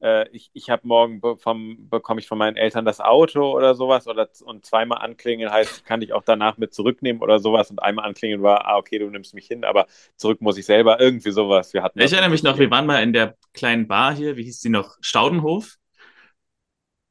äh, 0.02 0.28
ich, 0.30 0.50
ich 0.52 0.68
habe 0.68 0.86
morgen 0.86 1.20
vom, 1.38 1.88
bekomme 1.88 2.20
ich 2.20 2.26
von 2.26 2.36
meinen 2.36 2.56
Eltern 2.56 2.84
das 2.84 3.00
Auto 3.00 3.56
oder 3.56 3.74
sowas 3.74 4.08
oder 4.08 4.28
und 4.44 4.66
zweimal 4.66 4.98
anklingeln 4.98 5.50
heißt, 5.50 5.84
kann 5.86 6.02
ich 6.02 6.12
auch 6.12 6.24
danach 6.24 6.58
mit 6.58 6.74
zurücknehmen 6.74 7.22
oder 7.22 7.38
sowas 7.38 7.70
und 7.70 7.80
einmal 7.80 8.06
anklingeln 8.06 8.42
war, 8.42 8.66
ah, 8.66 8.76
okay, 8.78 8.98
du 8.98 9.08
nimmst 9.10 9.34
mich 9.34 9.46
hin, 9.46 9.64
aber 9.64 9.86
zurück 10.16 10.40
muss 10.40 10.58
ich 10.58 10.66
selber, 10.66 11.00
irgendwie 11.00 11.30
sowas. 11.30 11.72
Wir 11.72 11.82
hatten 11.82 12.00
ich 12.00 12.12
erinnere 12.12 12.30
mich 12.30 12.42
noch, 12.42 12.58
wir 12.58 12.70
waren 12.70 12.86
mal 12.86 13.02
in 13.02 13.12
der 13.12 13.36
kleinen 13.54 13.86
Bar 13.86 14.14
hier, 14.14 14.36
wie 14.36 14.44
hieß 14.44 14.60
die 14.60 14.70
noch? 14.70 14.96
Staudenhof. 15.00 15.76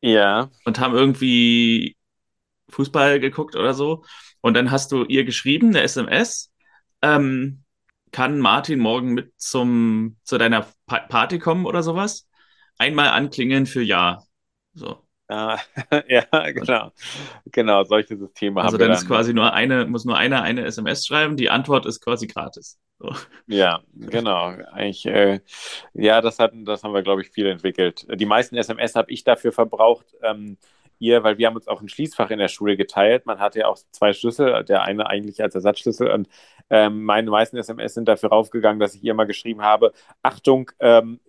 Ja. 0.01 0.49
Und 0.65 0.79
haben 0.79 0.93
irgendwie 0.95 1.95
Fußball 2.69 3.19
geguckt 3.19 3.55
oder 3.55 3.73
so. 3.73 4.03
Und 4.41 4.55
dann 4.55 4.71
hast 4.71 4.91
du 4.91 5.05
ihr 5.05 5.23
geschrieben, 5.23 5.69
eine 5.69 5.81
SMS. 5.83 6.51
Ähm, 7.01 7.63
kann 8.11 8.39
Martin 8.39 8.79
morgen 8.79 9.13
mit 9.13 9.33
zum, 9.37 10.17
zu 10.23 10.37
deiner 10.37 10.67
pa 10.85 10.99
Party 10.99 11.39
kommen 11.39 11.65
oder 11.65 11.83
sowas? 11.83 12.27
Einmal 12.81 13.09
anklingeln 13.09 13.65
für 13.67 13.83
Ja. 13.83 14.23
So. 14.73 14.97
Ah, 15.27 15.59
ja, 16.09 16.25
genau. 16.51 16.91
Genau, 17.45 17.83
solche 17.85 18.17
Systeme 18.17 18.61
also 18.61 18.73
haben 18.73 18.79
wir. 18.79 18.89
Also 18.89 18.89
dann 18.89 18.91
ist 18.91 19.07
quasi 19.07 19.33
nur 19.33 19.53
eine, 19.53 19.85
muss 19.85 20.03
nur 20.03 20.17
einer 20.17 20.41
eine 20.41 20.65
SMS 20.65 21.05
schreiben, 21.05 21.37
die 21.37 21.49
Antwort 21.49 21.85
ist 21.85 22.01
quasi 22.01 22.27
gratis. 22.27 22.79
So. 22.99 23.15
Ja, 23.47 23.81
genau. 23.95 24.47
Eigentlich, 24.73 25.05
äh, 25.05 25.39
ja, 25.93 26.19
das, 26.19 26.37
hat, 26.37 26.51
das 26.53 26.83
haben 26.83 26.93
wir, 26.93 27.01
glaube 27.01 27.21
ich, 27.21 27.29
viel 27.29 27.47
entwickelt. 27.47 28.05
Die 28.13 28.25
meisten 28.25 28.57
SMS 28.57 28.95
habe 28.95 29.09
ich 29.11 29.23
dafür 29.23 29.53
verbraucht, 29.53 30.05
ähm, 30.21 30.57
ihr, 31.01 31.23
weil 31.23 31.37
wir 31.37 31.47
haben 31.47 31.55
uns 31.55 31.67
auch 31.67 31.81
ein 31.81 31.89
Schließfach 31.89 32.29
in 32.29 32.39
der 32.39 32.47
Schule 32.47 32.77
geteilt. 32.77 33.25
Man 33.25 33.39
hatte 33.39 33.59
ja 33.59 33.67
auch 33.67 33.77
zwei 33.91 34.13
Schlüssel, 34.13 34.63
der 34.63 34.83
eine 34.83 35.07
eigentlich 35.07 35.41
als 35.41 35.55
Ersatzschlüssel. 35.55 36.09
Und 36.11 36.29
ähm, 36.69 37.03
meine 37.03 37.29
meisten 37.29 37.57
SMS 37.57 37.95
sind 37.95 38.07
dafür 38.07 38.29
raufgegangen, 38.29 38.79
dass 38.79 38.95
ich 38.95 39.03
ihr 39.03 39.13
mal 39.13 39.25
geschrieben 39.25 39.61
habe: 39.61 39.91
Achtung, 40.23 40.71
ähm, 40.79 41.19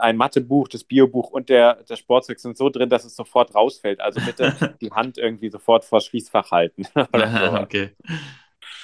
ein 0.00 0.16
Mathebuch, 0.16 0.68
das 0.68 0.84
Biobuch 0.84 1.30
und 1.30 1.48
der, 1.48 1.82
der 1.84 1.96
Sportzweck 1.96 2.40
sind 2.40 2.56
so 2.56 2.68
drin, 2.68 2.90
dass 2.90 3.04
es 3.04 3.16
sofort 3.16 3.54
rausfällt. 3.54 4.00
Also 4.00 4.20
bitte 4.20 4.76
die 4.80 4.90
Hand 4.92 5.18
irgendwie 5.18 5.50
sofort 5.50 5.84
vor 5.84 6.00
Schließfach 6.00 6.50
halten. 6.50 6.84
okay. 6.94 7.90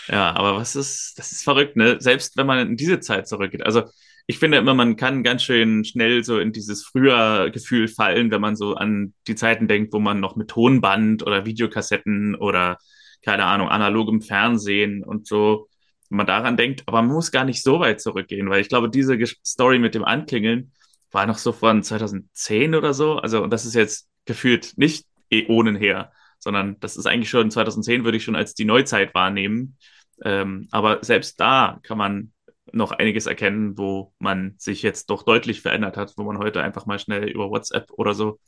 Ja, 0.09 0.35
aber 0.35 0.57
was 0.57 0.77
ist, 0.77 1.19
das 1.19 1.33
ist 1.33 1.45
verrückt, 1.45 1.77
ne? 1.77 1.97
Selbst 2.01 2.37
wenn 2.37 2.47
man 2.47 2.59
in 2.59 2.77
diese 2.77 3.01
Zeit 3.01 3.29
zurückgeht. 3.29 3.65
Also 3.65 3.85
ich 4.27 4.39
finde 4.39 4.59
immer, 4.59 4.75
man 4.75 4.97
kann 4.97 5.23
ganz 5.23 5.43
schön 5.43 5.85
schnell 5.85 6.25
so 6.25 6.39
in 6.39 6.53
dieses 6.53 6.85
früher 6.85 7.51
Gefühl 7.51 7.89
fallen, 7.89 8.31
wenn 8.31 8.41
man 8.41 8.57
so 8.57 8.75
an 8.75 9.15
die 9.27 9.35
Zeiten 9.35 9.69
denkt, 9.69 9.93
wo 9.93 9.99
man 9.99 10.21
noch 10.21 10.37
mit 10.37 10.49
Tonband 10.49 11.27
oder 11.27 11.45
Videokassetten 11.45 12.35
oder 12.35 12.79
keine 13.25 13.45
Ahnung, 13.45 13.69
analogem 13.69 14.21
Fernsehen 14.21 15.05
und 15.05 15.27
so, 15.27 15.69
wenn 16.09 16.19
man 16.19 16.27
daran 16.27 16.57
denkt, 16.57 16.83
aber 16.87 17.03
man 17.03 17.13
muss 17.13 17.31
gar 17.33 17.45
nicht 17.45 17.63
so 17.63 17.81
weit 17.81 18.01
zurückgehen, 18.01 18.51
weil 18.51 18.61
ich 18.61 18.69
glaube, 18.69 18.91
diese 18.91 19.19
Story 19.45 19.79
mit 19.79 19.95
dem 19.95 20.05
Anklingeln 20.05 20.73
war 21.11 21.27
noch 21.27 21.39
so 21.39 21.53
von 21.53 21.83
2010 21.83 22.75
oder 22.75 22.95
so. 22.95 23.17
Also, 23.17 23.43
und 23.43 23.53
das 23.53 23.65
ist 23.65 23.75
jetzt 23.75 24.09
gefühlt 24.25 24.75
nicht 24.77 25.07
Äonen 25.31 25.77
her, 25.77 26.13
sondern 26.39 26.79
das 26.81 26.97
ist 26.97 27.07
eigentlich 27.07 27.31
schon 27.31 27.51
2010 27.51 28.05
würde 28.05 28.17
ich 28.17 28.25
schon 28.25 28.37
als 28.37 28.55
die 28.55 28.65
Neuzeit 28.65 29.15
wahrnehmen. 29.15 29.77
Ähm, 30.25 30.69
aber 30.71 30.99
selbst 31.03 31.41
da 31.41 31.81
kann 31.83 31.99
man 31.99 32.33
noch 32.71 32.93
einiges 32.93 33.27
erkennen, 33.27 33.77
wo 33.77 34.13
man 34.19 34.55
sich 34.59 34.83
jetzt 34.83 35.11
doch 35.11 35.25
deutlich 35.25 35.61
verändert 35.63 35.97
hat, 35.97 36.15
wo 36.17 36.23
man 36.23 36.39
heute 36.39 36.63
einfach 36.63 36.87
mal 36.87 36.99
schnell 36.99 37.29
über 37.29 37.51
WhatsApp 37.51 37.91
oder 37.93 38.15
so 38.15 38.39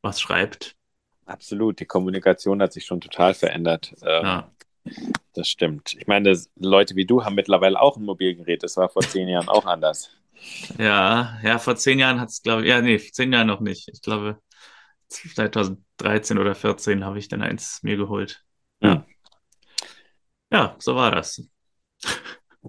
was 0.00 0.20
schreibt. 0.20 0.76
Absolut, 1.26 1.78
die 1.80 1.86
Kommunikation 1.86 2.60
hat 2.62 2.72
sich 2.72 2.84
schon 2.84 3.00
total 3.00 3.34
verändert. 3.34 3.94
Ähm, 4.02 4.24
ja. 4.24 4.52
Das 5.34 5.48
stimmt. 5.48 5.94
Ich 5.94 6.06
meine, 6.06 6.36
Leute 6.56 6.96
wie 6.96 7.06
du 7.06 7.24
haben 7.24 7.34
mittlerweile 7.34 7.80
auch 7.80 7.96
ein 7.96 8.04
Mobilgerät. 8.04 8.62
Das 8.62 8.76
war 8.76 8.88
vor 8.88 9.02
zehn 9.02 9.28
Jahren 9.28 9.48
auch 9.48 9.66
anders. 9.66 10.10
Ja, 10.76 11.38
ja, 11.44 11.60
vor 11.60 11.76
zehn 11.76 12.00
Jahren 12.00 12.20
hat 12.20 12.30
es, 12.30 12.42
glaube 12.42 12.62
ich, 12.62 12.68
ja, 12.68 12.80
nee, 12.80 12.98
zehn 12.98 13.32
Jahren 13.32 13.46
noch 13.46 13.60
nicht. 13.60 13.88
Ich 13.92 14.02
glaube, 14.02 14.40
2013 15.06 16.36
oder 16.36 16.56
14 16.56 17.04
habe 17.04 17.20
ich 17.20 17.28
dann 17.28 17.42
eins 17.42 17.80
mir 17.84 17.96
geholt. 17.96 18.42
Ja. 18.80 19.06
Ja, 20.50 20.74
so 20.80 20.96
war 20.96 21.12
das. 21.12 21.48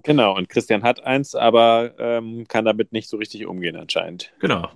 Genau, 0.02 0.36
und 0.36 0.48
Christian 0.48 0.82
hat 0.82 1.04
eins, 1.04 1.34
aber 1.34 1.94
ähm, 1.98 2.46
kann 2.48 2.64
damit 2.64 2.92
nicht 2.92 3.08
so 3.08 3.16
richtig 3.16 3.46
umgehen 3.46 3.76
anscheinend. 3.76 4.32
Genau. 4.40 4.68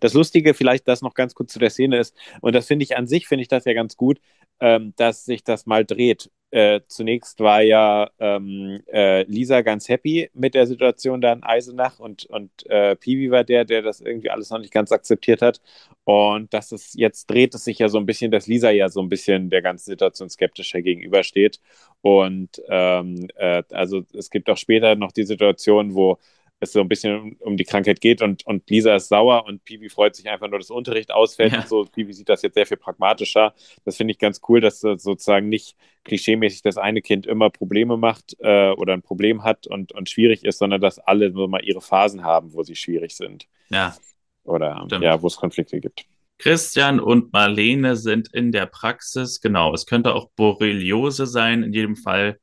Das 0.00 0.14
Lustige, 0.14 0.54
vielleicht 0.54 0.86
das 0.88 1.02
noch 1.02 1.14
ganz 1.14 1.34
kurz 1.34 1.52
zu 1.52 1.58
der 1.58 1.70
Szene 1.70 1.98
ist, 1.98 2.16
und 2.40 2.54
das 2.54 2.66
finde 2.66 2.84
ich 2.84 2.96
an 2.96 3.06
sich, 3.06 3.26
finde 3.26 3.42
ich 3.42 3.48
das 3.48 3.64
ja 3.64 3.74
ganz 3.74 3.96
gut, 3.96 4.20
ähm, 4.60 4.92
dass 4.96 5.24
sich 5.24 5.44
das 5.44 5.66
mal 5.66 5.84
dreht. 5.84 6.30
Äh, 6.50 6.80
zunächst 6.88 7.40
war 7.40 7.60
ja 7.60 8.10
ähm, 8.18 8.82
äh, 8.90 9.22
Lisa 9.24 9.60
ganz 9.60 9.88
happy 9.88 10.30
mit 10.32 10.54
der 10.54 10.66
Situation 10.66 11.20
da 11.20 11.32
in 11.34 11.42
Eisenach 11.42 11.98
und, 11.98 12.24
und 12.26 12.50
äh, 12.70 12.96
Piwi 12.96 13.30
war 13.30 13.44
der, 13.44 13.66
der 13.66 13.82
das 13.82 14.00
irgendwie 14.00 14.30
alles 14.30 14.48
noch 14.50 14.58
nicht 14.58 14.72
ganz 14.72 14.90
akzeptiert 14.90 15.42
hat. 15.42 15.60
Und 16.04 16.54
dass 16.54 16.72
es 16.72 16.94
jetzt 16.94 17.26
dreht 17.28 17.54
es 17.54 17.64
sich 17.64 17.78
ja 17.80 17.88
so 17.90 17.98
ein 17.98 18.06
bisschen, 18.06 18.30
dass 18.30 18.46
Lisa 18.46 18.70
ja 18.70 18.88
so 18.88 19.00
ein 19.02 19.10
bisschen 19.10 19.50
der 19.50 19.60
ganzen 19.60 19.90
Situation 19.90 20.30
skeptischer 20.30 20.80
gegenübersteht. 20.80 21.60
Und 22.00 22.62
ähm, 22.68 23.28
äh, 23.36 23.62
also 23.70 24.04
es 24.14 24.30
gibt 24.30 24.48
auch 24.48 24.56
später 24.56 24.94
noch 24.94 25.12
die 25.12 25.24
Situation, 25.24 25.94
wo 25.94 26.18
es 26.60 26.72
so 26.72 26.80
ein 26.80 26.88
bisschen 26.88 27.36
um 27.40 27.56
die 27.56 27.64
Krankheit 27.64 28.00
geht 28.00 28.20
und, 28.20 28.44
und 28.46 28.68
Lisa 28.68 28.96
ist 28.96 29.08
sauer 29.08 29.44
und 29.46 29.64
Pibi 29.64 29.88
freut 29.88 30.16
sich 30.16 30.28
einfach 30.28 30.48
nur, 30.48 30.58
dass 30.58 30.70
Unterricht 30.70 31.12
ausfällt 31.12 31.52
ja. 31.52 31.60
und 31.60 31.68
so. 31.68 31.84
Pibi 31.84 32.12
sieht 32.12 32.28
das 32.28 32.42
jetzt 32.42 32.54
sehr 32.54 32.66
viel 32.66 32.76
pragmatischer. 32.76 33.54
Das 33.84 33.96
finde 33.96 34.12
ich 34.12 34.18
ganz 34.18 34.40
cool, 34.48 34.60
dass 34.60 34.80
sozusagen 34.80 35.48
nicht 35.48 35.76
klischeemäßig 36.04 36.62
das 36.62 36.76
eine 36.76 37.00
Kind 37.00 37.26
immer 37.26 37.50
Probleme 37.50 37.96
macht 37.96 38.36
äh, 38.40 38.72
oder 38.72 38.92
ein 38.92 39.02
Problem 39.02 39.44
hat 39.44 39.66
und, 39.66 39.92
und 39.92 40.08
schwierig 40.10 40.44
ist, 40.44 40.58
sondern 40.58 40.80
dass 40.80 40.98
alle 40.98 41.30
nur 41.30 41.48
mal 41.48 41.64
ihre 41.64 41.80
Phasen 41.80 42.24
haben, 42.24 42.52
wo 42.52 42.62
sie 42.62 42.76
schwierig 42.76 43.14
sind. 43.14 43.46
Ja. 43.70 43.96
Oder 44.42 44.82
Stimmt. 44.86 45.04
ja, 45.04 45.22
wo 45.22 45.26
es 45.26 45.36
Konflikte 45.36 45.80
gibt. 45.80 46.06
Christian 46.38 47.00
und 47.00 47.32
Marlene 47.32 47.96
sind 47.96 48.32
in 48.32 48.52
der 48.52 48.66
Praxis, 48.66 49.40
genau. 49.40 49.74
Es 49.74 49.86
könnte 49.86 50.14
auch 50.14 50.30
Borreliose 50.36 51.26
sein. 51.26 51.64
In 51.64 51.72
jedem 51.72 51.96
Fall 51.96 52.38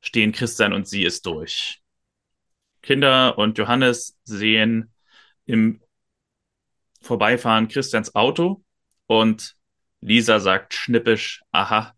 stehen 0.00 0.32
Christian 0.32 0.72
und 0.72 0.88
sie 0.88 1.04
es 1.04 1.22
durch. 1.22 1.83
Kinder 2.84 3.38
und 3.38 3.56
Johannes 3.56 4.18
sehen 4.24 4.92
im 5.46 5.80
Vorbeifahren 7.00 7.68
Christians 7.68 8.14
Auto 8.14 8.62
und 9.06 9.56
Lisa 10.00 10.38
sagt 10.38 10.74
schnippisch, 10.74 11.42
aha, 11.50 11.94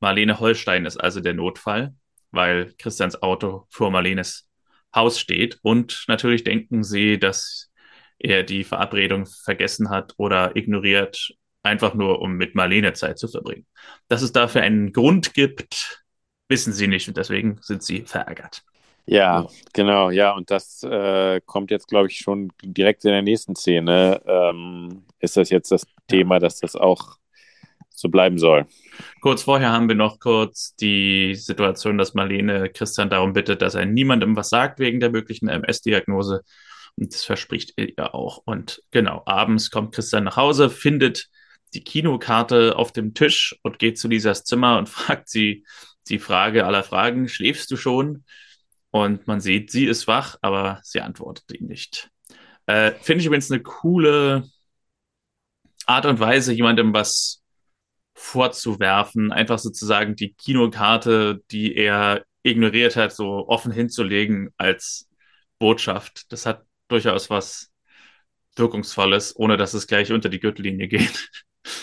Marlene 0.00 0.40
Holstein 0.40 0.86
ist 0.86 0.96
also 0.96 1.20
der 1.20 1.34
Notfall, 1.34 1.94
weil 2.30 2.72
Christians 2.78 3.22
Auto 3.22 3.66
vor 3.68 3.90
Marlenes 3.90 4.48
Haus 4.94 5.20
steht. 5.20 5.58
Und 5.62 6.04
natürlich 6.08 6.42
denken 6.42 6.84
sie, 6.84 7.18
dass 7.18 7.70
er 8.18 8.42
die 8.42 8.64
Verabredung 8.64 9.26
vergessen 9.26 9.90
hat 9.90 10.14
oder 10.16 10.56
ignoriert, 10.56 11.34
einfach 11.62 11.92
nur 11.92 12.20
um 12.20 12.32
mit 12.32 12.54
Marlene 12.54 12.94
Zeit 12.94 13.18
zu 13.18 13.28
verbringen. 13.28 13.66
Dass 14.08 14.22
es 14.22 14.32
dafür 14.32 14.62
einen 14.62 14.94
Grund 14.94 15.34
gibt, 15.34 16.02
wissen 16.48 16.72
sie 16.72 16.86
nicht 16.88 17.08
und 17.08 17.18
deswegen 17.18 17.58
sind 17.60 17.82
sie 17.82 18.02
verärgert. 18.06 18.62
Ja, 19.06 19.48
genau, 19.72 20.10
ja, 20.10 20.32
und 20.32 20.50
das 20.50 20.82
äh, 20.82 21.40
kommt 21.44 21.70
jetzt, 21.70 21.88
glaube 21.88 22.08
ich, 22.08 22.18
schon 22.18 22.52
direkt 22.62 23.04
in 23.04 23.10
der 23.10 23.22
nächsten 23.22 23.56
Szene. 23.56 24.22
Ähm, 24.26 25.04
ist 25.18 25.36
das 25.36 25.50
jetzt 25.50 25.72
das 25.72 25.84
Thema, 26.06 26.38
dass 26.38 26.60
das 26.60 26.76
auch 26.76 27.16
so 27.90 28.08
bleiben 28.08 28.38
soll? 28.38 28.66
Kurz 29.20 29.42
vorher 29.42 29.72
haben 29.72 29.88
wir 29.88 29.96
noch 29.96 30.20
kurz 30.20 30.74
die 30.76 31.34
Situation, 31.34 31.98
dass 31.98 32.14
Marlene 32.14 32.70
Christian 32.70 33.10
darum 33.10 33.32
bittet, 33.32 33.62
dass 33.62 33.74
er 33.74 33.86
niemandem 33.86 34.36
was 34.36 34.48
sagt 34.48 34.78
wegen 34.78 35.00
der 35.00 35.10
möglichen 35.10 35.48
MS-Diagnose. 35.48 36.42
Und 36.96 37.12
das 37.12 37.24
verspricht 37.24 37.72
er 37.76 37.88
ja 37.96 38.14
auch. 38.14 38.42
Und 38.44 38.82
genau, 38.90 39.22
abends 39.26 39.70
kommt 39.70 39.94
Christian 39.94 40.24
nach 40.24 40.36
Hause, 40.36 40.70
findet 40.70 41.28
die 41.74 41.84
Kinokarte 41.84 42.76
auf 42.76 42.92
dem 42.92 43.14
Tisch 43.14 43.56
und 43.62 43.78
geht 43.78 43.98
zu 43.98 44.08
Lisas 44.08 44.44
Zimmer 44.44 44.78
und 44.78 44.88
fragt 44.88 45.28
sie 45.28 45.64
die 46.08 46.18
Frage 46.18 46.66
aller 46.66 46.82
Fragen, 46.82 47.28
schläfst 47.28 47.70
du 47.70 47.76
schon? 47.76 48.24
Und 48.90 49.26
man 49.26 49.40
sieht, 49.40 49.70
sie 49.70 49.86
ist 49.86 50.06
wach, 50.06 50.36
aber 50.42 50.80
sie 50.82 51.00
antwortet 51.00 51.52
ihm 51.52 51.66
nicht. 51.66 52.10
Äh, 52.66 52.92
Finde 53.00 53.20
ich 53.20 53.26
übrigens 53.26 53.50
eine 53.50 53.62
coole 53.62 54.44
Art 55.86 56.06
und 56.06 56.20
Weise, 56.20 56.52
jemandem 56.52 56.92
was 56.92 57.42
vorzuwerfen, 58.14 59.32
einfach 59.32 59.58
sozusagen 59.58 60.14
die 60.14 60.34
Kinokarte, 60.34 61.42
die 61.50 61.74
er 61.74 62.24
ignoriert 62.42 62.96
hat, 62.96 63.12
so 63.12 63.48
offen 63.48 63.72
hinzulegen 63.72 64.50
als 64.56 65.08
Botschaft. 65.58 66.30
Das 66.32 66.46
hat 66.46 66.64
durchaus 66.88 67.30
was 67.30 67.70
Wirkungsvolles, 68.56 69.36
ohne 69.36 69.56
dass 69.56 69.74
es 69.74 69.86
gleich 69.86 70.12
unter 70.12 70.28
die 70.28 70.40
Gürtellinie 70.40 70.88
geht. 70.88 71.30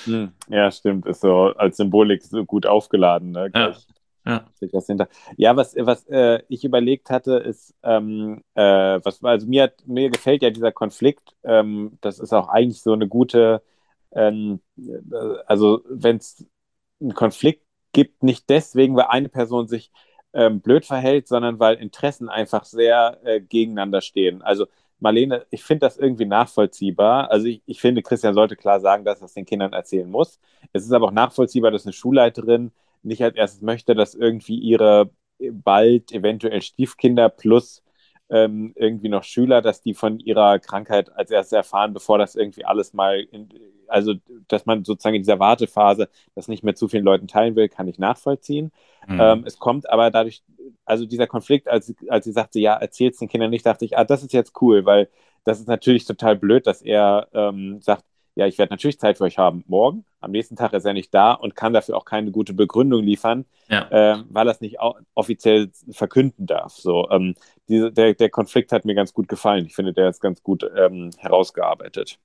Hm, 0.05 0.31
ja, 0.49 0.71
stimmt. 0.71 1.05
Ist 1.05 1.21
so 1.21 1.53
als 1.55 1.77
Symbolik 1.77 2.23
so 2.23 2.45
gut 2.45 2.65
aufgeladen. 2.65 3.31
Ne? 3.31 3.51
Ja. 3.53 3.75
Ja. 4.27 4.45
ja, 5.37 5.55
was, 5.55 5.75
was 5.77 6.05
äh, 6.07 6.41
ich 6.49 6.63
überlegt 6.65 7.09
hatte, 7.09 7.37
ist, 7.37 7.75
ähm, 7.83 8.43
äh, 8.55 8.61
was, 9.03 9.23
also 9.23 9.47
mir, 9.47 9.73
mir 9.85 10.09
gefällt 10.09 10.41
ja 10.43 10.49
dieser 10.49 10.71
Konflikt. 10.71 11.35
Ähm, 11.43 11.97
das 12.01 12.19
ist 12.19 12.33
auch 12.33 12.49
eigentlich 12.49 12.81
so 12.81 12.93
eine 12.93 13.07
gute, 13.07 13.61
ähm, 14.11 14.59
äh, 14.77 15.37
also 15.45 15.81
wenn 15.89 16.17
es 16.17 16.45
einen 17.01 17.13
Konflikt 17.13 17.63
gibt, 17.93 18.23
nicht 18.23 18.49
deswegen, 18.49 18.95
weil 18.95 19.05
eine 19.05 19.29
Person 19.29 19.67
sich 19.67 19.91
ähm, 20.33 20.61
blöd 20.61 20.85
verhält, 20.85 21.27
sondern 21.27 21.59
weil 21.59 21.75
Interessen 21.75 22.29
einfach 22.29 22.65
sehr 22.65 23.19
äh, 23.23 23.41
gegeneinander 23.41 24.01
stehen. 24.01 24.41
Also 24.41 24.67
Marlene, 24.99 25.45
ich 25.51 25.63
finde 25.63 25.81
das 25.85 25.97
irgendwie 25.97 26.25
nachvollziehbar. 26.25 27.31
Also 27.31 27.47
ich, 27.47 27.61
ich 27.65 27.79
finde, 27.81 28.01
Christian 28.01 28.33
sollte 28.33 28.55
klar 28.55 28.79
sagen, 28.79 29.05
dass 29.05 29.21
er 29.21 29.25
es 29.25 29.33
den 29.33 29.45
Kindern 29.45 29.73
erzählen 29.73 30.09
muss. 30.09 30.39
Es 30.73 30.83
ist 30.83 30.91
aber 30.91 31.07
auch 31.07 31.11
nachvollziehbar, 31.11 31.71
dass 31.71 31.85
eine 31.85 31.93
Schulleiterin 31.93 32.71
nicht 33.07 33.23
als 33.23 33.35
erstes 33.35 33.61
möchte, 33.61 33.95
dass 33.95 34.13
irgendwie 34.13 34.57
ihre 34.57 35.09
bald 35.39 36.11
eventuell 36.11 36.61
Stiefkinder 36.61 37.29
plus 37.29 37.83
ähm, 38.29 38.73
irgendwie 38.75 39.09
noch 39.09 39.23
Schüler, 39.23 39.61
dass 39.61 39.81
die 39.81 39.93
von 39.93 40.19
ihrer 40.19 40.59
Krankheit 40.59 41.11
als 41.15 41.31
erstes 41.31 41.53
erfahren, 41.53 41.93
bevor 41.93 42.17
das 42.17 42.35
irgendwie 42.35 42.65
alles 42.65 42.93
mal, 42.93 43.21
in, 43.31 43.49
also 43.87 44.15
dass 44.47 44.65
man 44.65 44.83
sozusagen 44.83 45.15
in 45.15 45.21
dieser 45.21 45.39
Wartephase 45.39 46.09
das 46.35 46.47
nicht 46.49 46.63
mehr 46.63 46.75
zu 46.75 46.87
vielen 46.87 47.05
Leuten 47.05 47.27
teilen 47.27 47.55
will, 47.55 47.69
kann 47.69 47.87
ich 47.87 47.99
nachvollziehen. 47.99 48.71
Mhm. 49.07 49.19
Ähm, 49.19 49.43
es 49.45 49.59
kommt 49.59 49.89
aber 49.89 50.11
dadurch, 50.11 50.43
also 50.83 51.05
dieser 51.05 51.27
Konflikt, 51.27 51.69
als, 51.69 51.93
als 52.09 52.25
sie 52.25 52.33
sagte, 52.33 52.59
ja, 52.59 52.75
erzählt 52.75 53.13
es 53.13 53.19
den 53.19 53.29
Kindern 53.29 53.49
nicht, 53.49 53.65
dachte 53.65 53.85
ich, 53.85 53.97
ah, 53.97 54.03
das 54.03 54.23
ist 54.23 54.33
jetzt 54.33 54.61
cool, 54.61 54.85
weil 54.85 55.09
das 55.45 55.59
ist 55.59 55.67
natürlich 55.67 56.03
total 56.05 56.35
blöd, 56.35 56.67
dass 56.67 56.81
er 56.81 57.29
ähm, 57.33 57.79
sagt, 57.79 58.03
ja, 58.37 58.45
ich 58.45 58.59
werde 58.59 58.71
natürlich 58.71 58.99
Zeit 58.99 59.17
für 59.17 59.23
euch 59.23 59.39
haben 59.39 59.63
morgen. 59.67 60.05
Am 60.21 60.29
nächsten 60.29 60.55
Tag 60.55 60.73
ist 60.73 60.85
er 60.85 60.93
nicht 60.93 61.11
da 61.11 61.33
und 61.33 61.55
kann 61.55 61.73
dafür 61.73 61.97
auch 61.97 62.05
keine 62.05 62.29
gute 62.29 62.53
Begründung 62.53 63.03
liefern, 63.03 63.45
ja. 63.67 63.89
äh, 63.89 64.23
weil 64.29 64.47
er 64.47 64.51
es 64.51 64.61
nicht 64.61 64.77
offiziell 65.15 65.71
verkünden 65.89 66.45
darf. 66.45 66.73
So, 66.73 67.09
ähm, 67.09 67.33
diese, 67.67 67.91
der, 67.91 68.13
der 68.13 68.29
Konflikt 68.29 68.71
hat 68.71 68.85
mir 68.85 68.93
ganz 68.93 69.11
gut 69.11 69.27
gefallen. 69.27 69.65
Ich 69.65 69.73
finde, 69.73 69.91
der 69.91 70.09
ist 70.09 70.21
ganz 70.21 70.43
gut 70.43 70.63
ähm, 70.77 71.09
herausgearbeitet. 71.17 72.19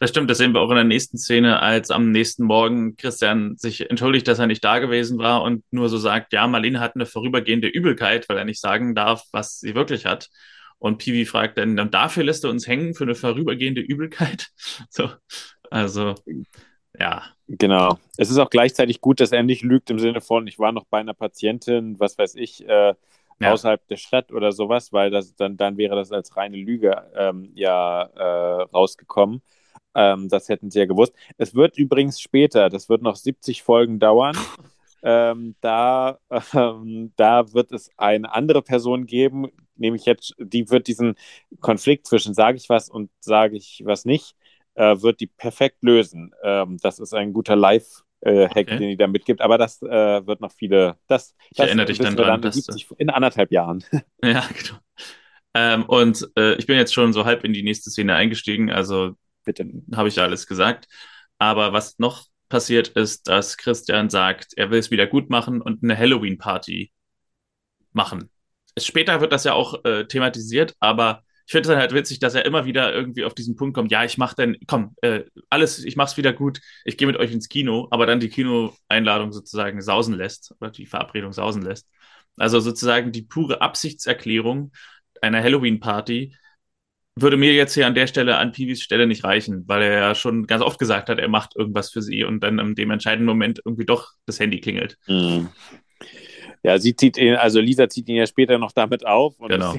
Das 0.00 0.10
stimmt, 0.10 0.28
das 0.30 0.38
sehen 0.38 0.52
wir 0.52 0.60
auch 0.60 0.70
in 0.70 0.74
der 0.74 0.84
nächsten 0.84 1.16
Szene, 1.16 1.60
als 1.60 1.92
am 1.92 2.10
nächsten 2.10 2.42
Morgen 2.42 2.96
Christian 2.96 3.56
sich 3.56 3.88
entschuldigt, 3.88 4.26
dass 4.26 4.40
er 4.40 4.48
nicht 4.48 4.64
da 4.64 4.80
gewesen 4.80 5.18
war 5.18 5.44
und 5.44 5.62
nur 5.70 5.88
so 5.88 5.96
sagt, 5.96 6.32
ja, 6.32 6.48
Marlene 6.48 6.80
hat 6.80 6.96
eine 6.96 7.06
vorübergehende 7.06 7.68
Übelkeit, 7.68 8.28
weil 8.28 8.36
er 8.36 8.44
nicht 8.44 8.60
sagen 8.60 8.96
darf, 8.96 9.26
was 9.30 9.60
sie 9.60 9.76
wirklich 9.76 10.06
hat. 10.06 10.28
Und 10.82 10.98
Piwi 10.98 11.26
fragt 11.26 11.58
dann, 11.58 11.76
dann 11.76 11.92
dafür 11.92 12.24
lässt 12.24 12.42
er 12.42 12.50
uns 12.50 12.66
hängen 12.66 12.94
für 12.94 13.04
eine 13.04 13.14
vorübergehende 13.14 13.80
Übelkeit. 13.80 14.48
So, 14.90 15.10
also, 15.70 16.16
ja. 16.98 17.22
Genau. 17.46 17.98
Es 18.16 18.30
ist 18.30 18.38
auch 18.38 18.50
gleichzeitig 18.50 19.00
gut, 19.00 19.20
dass 19.20 19.30
er 19.30 19.44
nicht 19.44 19.62
lügt 19.62 19.90
im 19.90 20.00
Sinne 20.00 20.20
von, 20.20 20.48
ich 20.48 20.58
war 20.58 20.72
noch 20.72 20.84
bei 20.86 20.98
einer 20.98 21.14
Patientin, 21.14 22.00
was 22.00 22.18
weiß 22.18 22.34
ich, 22.34 22.68
äh, 22.68 22.94
ja. 23.38 23.52
außerhalb 23.52 23.86
der 23.86 23.96
Stadt 23.96 24.32
oder 24.32 24.50
sowas, 24.50 24.92
weil 24.92 25.10
das 25.10 25.36
dann, 25.36 25.56
dann 25.56 25.76
wäre 25.76 25.94
das 25.94 26.10
als 26.10 26.36
reine 26.36 26.56
Lüge 26.56 27.00
ähm, 27.14 27.52
ja 27.54 28.02
äh, 28.02 28.62
rausgekommen. 28.62 29.40
Ähm, 29.94 30.28
das 30.28 30.48
hätten 30.48 30.72
sie 30.72 30.80
ja 30.80 30.86
gewusst. 30.86 31.12
Es 31.38 31.54
wird 31.54 31.78
übrigens 31.78 32.20
später, 32.20 32.68
das 32.70 32.88
wird 32.88 33.02
noch 33.02 33.14
70 33.14 33.62
Folgen 33.62 34.00
dauern. 34.00 34.36
Ähm, 35.02 35.56
da, 35.60 36.18
ähm, 36.54 37.12
da 37.16 37.52
wird 37.52 37.72
es 37.72 37.90
eine 37.96 38.32
andere 38.32 38.62
Person 38.62 39.06
geben, 39.06 39.48
nämlich 39.76 40.04
jetzt, 40.04 40.34
die 40.38 40.70
wird 40.70 40.86
diesen 40.86 41.14
Konflikt 41.60 42.06
zwischen 42.06 42.34
sage 42.34 42.56
ich 42.56 42.68
was 42.68 42.88
und 42.88 43.10
sage 43.20 43.56
ich 43.56 43.82
was 43.84 44.04
nicht, 44.04 44.34
äh, 44.74 44.96
wird 45.00 45.20
die 45.20 45.26
perfekt 45.26 45.82
lösen. 45.82 46.32
Ähm, 46.42 46.78
das 46.82 46.98
ist 46.98 47.14
ein 47.14 47.32
guter 47.32 47.56
Live- 47.56 48.04
äh, 48.22 48.48
Hack, 48.48 48.68
okay. 48.68 48.78
den 48.78 48.88
die 48.90 48.96
da 48.96 49.06
mitgibt. 49.06 49.40
Aber 49.40 49.58
das 49.58 49.82
äh, 49.82 50.26
wird 50.26 50.40
noch 50.40 50.52
viele. 50.52 50.96
Das, 51.08 51.34
ich 51.50 51.56
das 51.56 51.66
erinnere 51.66 51.86
dich 51.86 51.98
dann 51.98 52.16
dran. 52.16 52.40
Dann 52.40 52.52
dass, 52.52 52.66
in 52.96 53.10
anderthalb 53.10 53.50
Jahren. 53.50 53.84
Ja, 54.24 54.48
genau. 54.56 54.78
Ähm, 55.54 55.84
und 55.84 56.30
äh, 56.36 56.54
ich 56.54 56.66
bin 56.66 56.76
jetzt 56.76 56.94
schon 56.94 57.12
so 57.12 57.24
halb 57.24 57.44
in 57.44 57.52
die 57.52 57.62
nächste 57.62 57.90
Szene 57.90 58.14
eingestiegen, 58.14 58.70
also 58.70 59.12
bitte 59.44 59.66
habe 59.94 60.08
ich 60.08 60.18
alles 60.20 60.46
gesagt. 60.46 60.86
Aber 61.38 61.72
was 61.72 61.98
noch 61.98 62.26
passiert 62.52 62.88
ist, 62.88 63.26
dass 63.28 63.56
Christian 63.56 64.10
sagt, 64.10 64.52
er 64.56 64.70
will 64.70 64.78
es 64.78 64.92
wieder 64.92 65.08
gut 65.08 65.28
machen 65.30 65.60
und 65.60 65.82
eine 65.82 65.98
Halloween-Party 65.98 66.92
machen 67.92 68.30
später 68.78 69.20
wird 69.20 69.32
das 69.32 69.44
ja 69.44 69.52
auch 69.54 69.84
äh, 69.84 70.06
thematisiert, 70.06 70.74
aber 70.80 71.22
ich 71.46 71.52
finde 71.52 71.70
es 71.70 71.76
halt 71.76 71.92
witzig, 71.92 72.20
dass 72.20 72.34
er 72.34 72.44
immer 72.46 72.64
wieder 72.64 72.94
irgendwie 72.94 73.24
auf 73.24 73.34
diesen 73.34 73.56
Punkt 73.56 73.74
kommt, 73.74 73.90
ja, 73.90 74.04
ich 74.04 74.16
mache 74.16 74.36
dann, 74.36 74.56
komm, 74.66 74.94
äh, 75.02 75.24
alles, 75.50 75.84
ich 75.84 75.96
mach's 75.96 76.16
wieder 76.16 76.32
gut, 76.32 76.60
ich 76.84 76.96
gehe 76.96 77.06
mit 77.06 77.16
euch 77.16 77.32
ins 77.32 77.48
Kino, 77.48 77.88
aber 77.90 78.06
dann 78.06 78.20
die 78.20 78.28
Kinoeinladung 78.28 79.32
sozusagen 79.32 79.82
sausen 79.82 80.14
lässt 80.14 80.54
oder 80.60 80.70
die 80.70 80.86
Verabredung 80.86 81.32
sausen 81.32 81.62
lässt. 81.62 81.88
Also 82.36 82.60
sozusagen 82.60 83.12
die 83.12 83.22
pure 83.22 83.60
Absichtserklärung 83.60 84.72
einer 85.20 85.42
Halloween-Party 85.42 86.34
würde 87.14 87.36
mir 87.36 87.52
jetzt 87.52 87.74
hier 87.74 87.86
an 87.86 87.94
der 87.94 88.06
Stelle, 88.06 88.38
an 88.38 88.52
Piwis 88.52 88.82
Stelle 88.82 89.06
nicht 89.06 89.24
reichen, 89.24 89.64
weil 89.66 89.82
er 89.82 89.92
ja 89.92 90.14
schon 90.14 90.46
ganz 90.46 90.62
oft 90.62 90.78
gesagt 90.78 91.08
hat, 91.08 91.18
er 91.18 91.28
macht 91.28 91.56
irgendwas 91.56 91.90
für 91.90 92.02
sie 92.02 92.24
und 92.24 92.40
dann 92.40 92.58
in 92.58 92.74
dem 92.74 92.90
entscheidenden 92.90 93.26
Moment 93.26 93.60
irgendwie 93.64 93.84
doch 93.84 94.12
das 94.26 94.40
Handy 94.40 94.60
klingelt. 94.60 94.98
Mhm. 95.06 95.50
Ja, 96.64 96.78
sie 96.78 96.94
zieht 96.94 97.18
ihn, 97.18 97.34
also 97.34 97.60
Lisa 97.60 97.88
zieht 97.88 98.08
ihn 98.08 98.14
ja 98.14 98.26
später 98.26 98.56
noch 98.56 98.70
damit 98.70 99.04
auf 99.04 99.38
und 99.40 99.48
genau. 99.48 99.74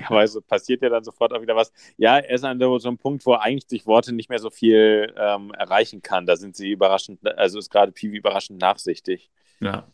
passiert 0.48 0.82
ja 0.82 0.90
dann 0.90 1.04
sofort 1.06 1.32
auch 1.32 1.42
wieder 1.42 1.56
was. 1.56 1.72
Ja, 1.98 2.18
er 2.18 2.36
ist 2.36 2.44
an 2.44 2.60
so 2.60 2.88
einem 2.88 2.98
Punkt, 2.98 3.26
wo 3.26 3.34
eigentlich 3.34 3.68
durch 3.68 3.86
Worte 3.86 4.14
nicht 4.14 4.30
mehr 4.30 4.40
so 4.40 4.50
viel 4.50 5.14
ähm, 5.18 5.54
erreichen 5.54 6.02
kann. 6.02 6.26
Da 6.26 6.36
sind 6.36 6.58
sie 6.58 6.72
überraschend, 6.72 7.26
also 7.38 7.58
ist 7.58 7.70
gerade 7.70 7.94
Piwi 7.94 8.18
überraschend 8.18 8.60
nachsichtig. 8.60 9.30
Ja. 9.62 9.88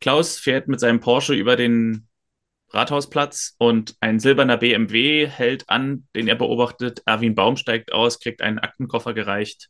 Klaus 0.00 0.38
fährt 0.38 0.68
mit 0.68 0.80
seinem 0.80 1.00
Porsche 1.00 1.34
über 1.34 1.56
den 1.56 2.06
Rathausplatz 2.70 3.54
und 3.58 3.96
ein 4.00 4.20
silberner 4.20 4.58
BMW 4.58 5.26
hält 5.26 5.68
an, 5.68 6.06
den 6.14 6.28
er 6.28 6.34
beobachtet. 6.34 7.02
Erwin 7.06 7.34
Baum 7.34 7.56
steigt 7.56 7.92
aus, 7.92 8.20
kriegt 8.20 8.42
einen 8.42 8.58
Aktenkoffer 8.58 9.14
gereicht 9.14 9.68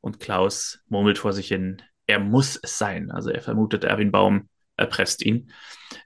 und 0.00 0.20
Klaus 0.20 0.80
murmelt 0.88 1.18
vor 1.18 1.32
sich 1.32 1.48
hin, 1.48 1.82
er 2.06 2.20
muss 2.20 2.58
es 2.62 2.78
sein. 2.78 3.10
Also 3.10 3.30
er 3.30 3.40
vermutet 3.42 3.84
Erwin 3.84 4.12
Baum 4.12 4.48
erpresst 4.76 5.24
ihn. 5.24 5.50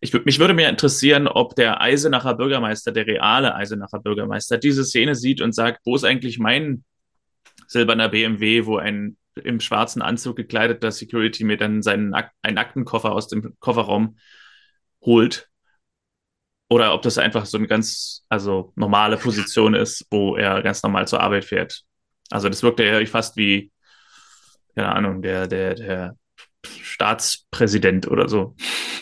Ich, 0.00 0.12
mich 0.24 0.38
würde 0.38 0.54
mir 0.54 0.68
interessieren, 0.68 1.26
ob 1.26 1.56
der 1.56 1.80
Eisenacher 1.80 2.34
Bürgermeister, 2.34 2.92
der 2.92 3.06
reale 3.06 3.54
Eisenacher 3.54 3.98
Bürgermeister, 3.98 4.58
diese 4.58 4.84
Szene 4.84 5.14
sieht 5.14 5.40
und 5.40 5.54
sagt, 5.54 5.80
wo 5.84 5.96
ist 5.96 6.04
eigentlich 6.04 6.38
mein 6.38 6.84
silberner 7.66 8.08
BMW, 8.08 8.66
wo 8.66 8.78
ein 8.78 9.16
im 9.34 9.60
schwarzen 9.60 10.02
Anzug 10.02 10.36
gekleideter 10.36 10.90
Security 10.90 11.44
mir 11.44 11.56
dann 11.56 11.82
seinen 11.82 12.14
Ak 12.14 12.32
einen 12.42 12.58
Aktenkoffer 12.58 13.12
aus 13.12 13.28
dem 13.28 13.56
Kofferraum 13.58 14.18
holt. 15.02 15.49
Oder 16.70 16.94
ob 16.94 17.02
das 17.02 17.18
einfach 17.18 17.44
so 17.46 17.58
eine 17.58 17.66
ganz, 17.66 18.24
also 18.28 18.72
normale 18.76 19.16
Position 19.16 19.74
ist, 19.74 20.06
wo 20.10 20.36
er 20.36 20.62
ganz 20.62 20.82
normal 20.82 21.06
zur 21.08 21.20
Arbeit 21.20 21.44
fährt. 21.44 21.82
Also 22.30 22.48
das 22.48 22.62
wirkte 22.62 22.84
ja 22.84 23.04
fast 23.06 23.36
wie, 23.36 23.72
keine 24.76 24.94
Ahnung, 24.94 25.20
der, 25.20 25.48
der, 25.48 25.74
der 25.74 26.16
Staatspräsident 26.64 28.08
oder 28.08 28.28
so. 28.28 28.54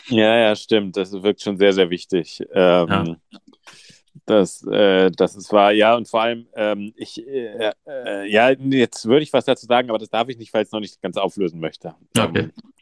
Ja, 0.06 0.34
ja, 0.38 0.56
stimmt. 0.56 0.96
Das 0.96 1.12
wirkt 1.12 1.42
schon 1.42 1.58
sehr, 1.58 1.74
sehr 1.74 1.90
wichtig. 1.90 2.42
Ähm, 2.52 2.88
ja. 2.88 3.16
Das, 4.24 4.66
äh, 4.66 5.10
das 5.10 5.36
ist 5.36 5.52
wahr, 5.52 5.72
ja, 5.72 5.94
und 5.94 6.08
vor 6.08 6.22
allem, 6.22 6.48
ähm, 6.54 6.92
ich, 6.96 7.26
äh, 7.26 7.72
äh, 7.86 8.30
ja, 8.30 8.50
jetzt 8.50 9.06
würde 9.06 9.22
ich 9.22 9.32
was 9.32 9.44
dazu 9.44 9.66
sagen, 9.66 9.90
aber 9.90 9.98
das 9.98 10.10
darf 10.10 10.28
ich 10.28 10.36
nicht, 10.36 10.52
weil 10.52 10.62
ich 10.62 10.68
es 10.68 10.72
noch 10.72 10.80
nicht 10.80 11.00
ganz 11.00 11.16
auflösen 11.16 11.60
möchte. 11.60 11.94
Okay. 12.18 12.38
Ähm, 12.40 12.46
äh, 12.46 12.77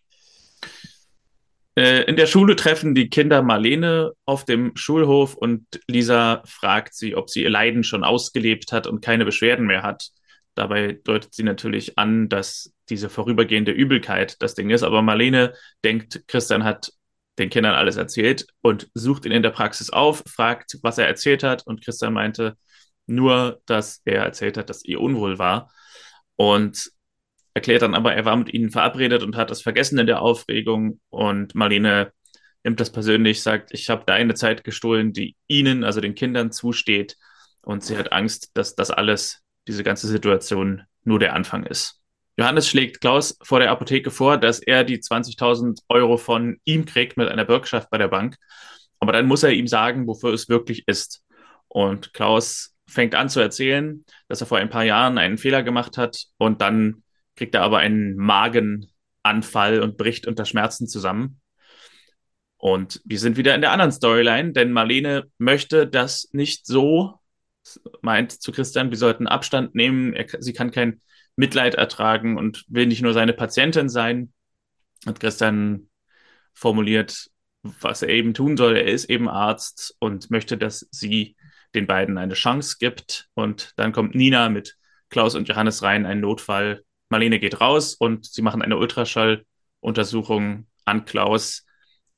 in 1.77 2.17
der 2.17 2.27
Schule 2.27 2.57
treffen 2.57 2.95
die 2.95 3.11
Kinder 3.11 3.43
Marlene 3.43 4.13
auf 4.25 4.47
dem 4.47 4.75
Schulhof 4.77 5.35
und 5.35 5.67
Lisa 5.87 6.43
fragt 6.47 6.95
sie, 6.95 7.15
ob 7.15 7.29
sie 7.29 7.43
ihr 7.43 7.51
Leiden 7.51 7.85
schon 7.85 8.03
ausgelebt 8.03 8.73
hat 8.73 8.87
und 8.87 9.03
keine 9.03 9.27
Beschwerden 9.27 9.67
mehr 9.67 9.83
hat. 9.83 10.09
Dabei 10.55 10.99
deutet 11.05 11.35
sie 11.35 11.43
natürlich 11.43 11.99
an, 11.99 12.31
dass 12.31 12.73
diese 12.89 13.11
vorübergehende 13.11 13.73
Übelkeit 13.73 14.41
das 14.41 14.55
Ding 14.55 14.71
ist. 14.71 14.85
Aber 14.85 15.03
Marlene 15.03 15.53
denkt, 15.85 16.23
Christian 16.29 16.65
hat 16.65 16.93
den 17.39 17.51
Kindern 17.51 17.75
alles 17.75 17.97
erzählt 17.97 18.47
und 18.63 18.89
sucht 18.95 19.27
ihn 19.27 19.33
in 19.33 19.43
der 19.43 19.51
Praxis 19.51 19.91
auf, 19.91 20.23
fragt, 20.27 20.79
was 20.83 20.97
er 20.97 21.07
erzählt 21.07 21.43
hat. 21.43 21.67
Und 21.67 21.85
Christian 21.85 22.15
meinte 22.15 22.57
nur, 23.07 23.61
dass 23.67 24.01
er 24.07 24.23
erzählt 24.25 24.57
hat, 24.57 24.71
dass 24.71 24.83
ihr 24.83 25.01
unwohl 25.01 25.39
war. 25.39 25.71
Und 26.37 26.91
erklärt 27.57 27.81
dann 27.81 27.95
aber, 27.95 28.15
er 28.15 28.27
war 28.27 28.37
mit 28.37 28.53
ihnen 28.53 28.71
verabredet 28.71 29.23
und 29.23 29.35
hat 29.35 29.51
das 29.51 29.63
vergessen 29.63 29.99
in 29.99 30.07
der 30.07 30.21
Aufregung. 30.21 31.01
Und 31.09 31.55
Marlene 31.55 32.13
nimmt 32.63 32.79
das 32.79 32.93
persönlich, 32.93 33.43
sagt, 33.43 33.71
ich 33.73 33.89
habe 33.89 34.05
deine 34.07 34.35
Zeit 34.35 34.63
gestohlen, 34.63 35.15
die 35.15 35.37
ihnen, 35.49 35.83
also 35.83 36.03
den 36.03 36.15
Kindern, 36.15 36.53
zusteht. 36.53 37.17
Und 37.63 37.83
sie 37.83 37.97
hat 37.97 38.13
Angst, 38.13 38.51
dass 38.53 38.75
das 38.75 38.91
alles, 38.91 39.41
diese 39.67 39.83
ganze 39.83 40.07
Situation, 40.07 40.83
nur 41.05 41.19
der 41.19 41.35
Anfang 41.35 41.65
ist. 41.65 42.03
Johannes 42.39 42.69
schlägt 42.69 43.01
Klaus 43.01 43.39
vor 43.43 43.59
der 43.59 43.71
Apotheke 43.71 44.11
vor, 44.11 44.37
dass 44.37 44.59
er 44.59 44.85
die 44.85 44.99
20.000 44.99 45.79
Euro 45.89 46.19
von 46.19 46.59
ihm 46.65 46.85
kriegt 46.85 47.17
mit 47.17 47.29
einer 47.29 47.47
Bürgschaft 47.47 47.89
bei 47.89 47.97
der 47.97 48.09
Bank. 48.09 48.37
Aber 49.01 49.13
dann 49.13 49.25
muss 49.25 49.45
er 49.45 49.53
ihm 49.53 49.67
sagen, 49.67 50.07
wofür 50.07 50.35
es 50.35 50.51
wirklich 50.51 50.87
ist. 50.89 51.23
Und 51.69 52.13
Klaus 52.13 52.75
fängt 52.87 53.15
an 53.15 53.31
zu 53.31 53.41
erzählen, 53.41 54.05
dass 54.29 54.43
er 54.43 54.47
vor 54.47 54.59
ein 54.59 54.69
paar 54.69 54.85
Jahren 54.85 55.17
einen 55.17 55.39
Fehler 55.39 55.63
gemacht 55.63 55.97
hat 55.97 56.27
und 56.37 56.61
dann 56.61 57.03
kriegt 57.37 57.55
er 57.55 57.63
aber 57.63 57.79
einen 57.79 58.17
Magenanfall 58.17 59.81
und 59.81 59.97
bricht 59.97 60.27
unter 60.27 60.45
Schmerzen 60.45 60.89
zusammen. 60.89 61.41
Und 62.57 63.01
wir 63.05 63.19
sind 63.19 63.37
wieder 63.37 63.55
in 63.55 63.61
der 63.61 63.71
anderen 63.71 63.93
Storyline, 63.93 64.53
denn 64.53 64.73
Marlene 64.73 65.31
möchte 65.39 65.87
das 65.87 66.29
nicht 66.33 66.67
so, 66.67 67.21
meint 68.01 68.33
zu 68.33 68.53
Christian, 68.53 68.91
wir 68.91 68.99
sollten 68.99 69.27
Abstand 69.27 69.75
nehmen, 69.75 70.15
er, 70.15 70.27
sie 70.41 70.53
kann 70.53 70.71
kein 70.71 71.01
Mitleid 71.37 71.75
ertragen 71.75 72.39
und 72.39 72.65
will 72.69 72.87
nicht 72.87 73.03
nur 73.03 73.13
seine 73.13 73.35
Patientin 73.35 73.89
sein. 73.89 74.33
Und 75.05 75.21
Christian 75.21 75.89
formuliert, 76.55 77.31
was 77.63 78.03
er 78.03 78.09
eben 78.09 78.33
tun 78.33 78.57
soll. 78.57 78.77
Er 78.77 78.87
ist 78.87 79.11
eben 79.11 79.29
Arzt 79.29 79.95
und 79.99 80.31
möchte, 80.31 80.57
dass 80.57 80.89
sie 80.91 81.37
den 81.75 81.87
beiden 81.87 82.17
eine 82.17 82.35
Chance 82.35 82.77
gibt. 82.81 83.29
Und 83.35 83.75
dann 83.77 83.93
kommt 83.93 84.15
Nina 84.15 84.49
mit 84.49 84.77
Klaus 85.11 85.35
und 85.35 85.49
Johannes 85.49 85.83
rein, 85.83 86.07
ein 86.07 86.21
Notfall. 86.21 86.83
Marlene 87.09 87.39
geht 87.39 87.61
raus 87.61 87.95
und 87.95 88.27
sie 88.27 88.43
machen 88.43 88.63
eine 88.63 88.77
Ultraschalluntersuchung 88.77 90.67
an 90.85 91.05
Klaus. 91.05 91.65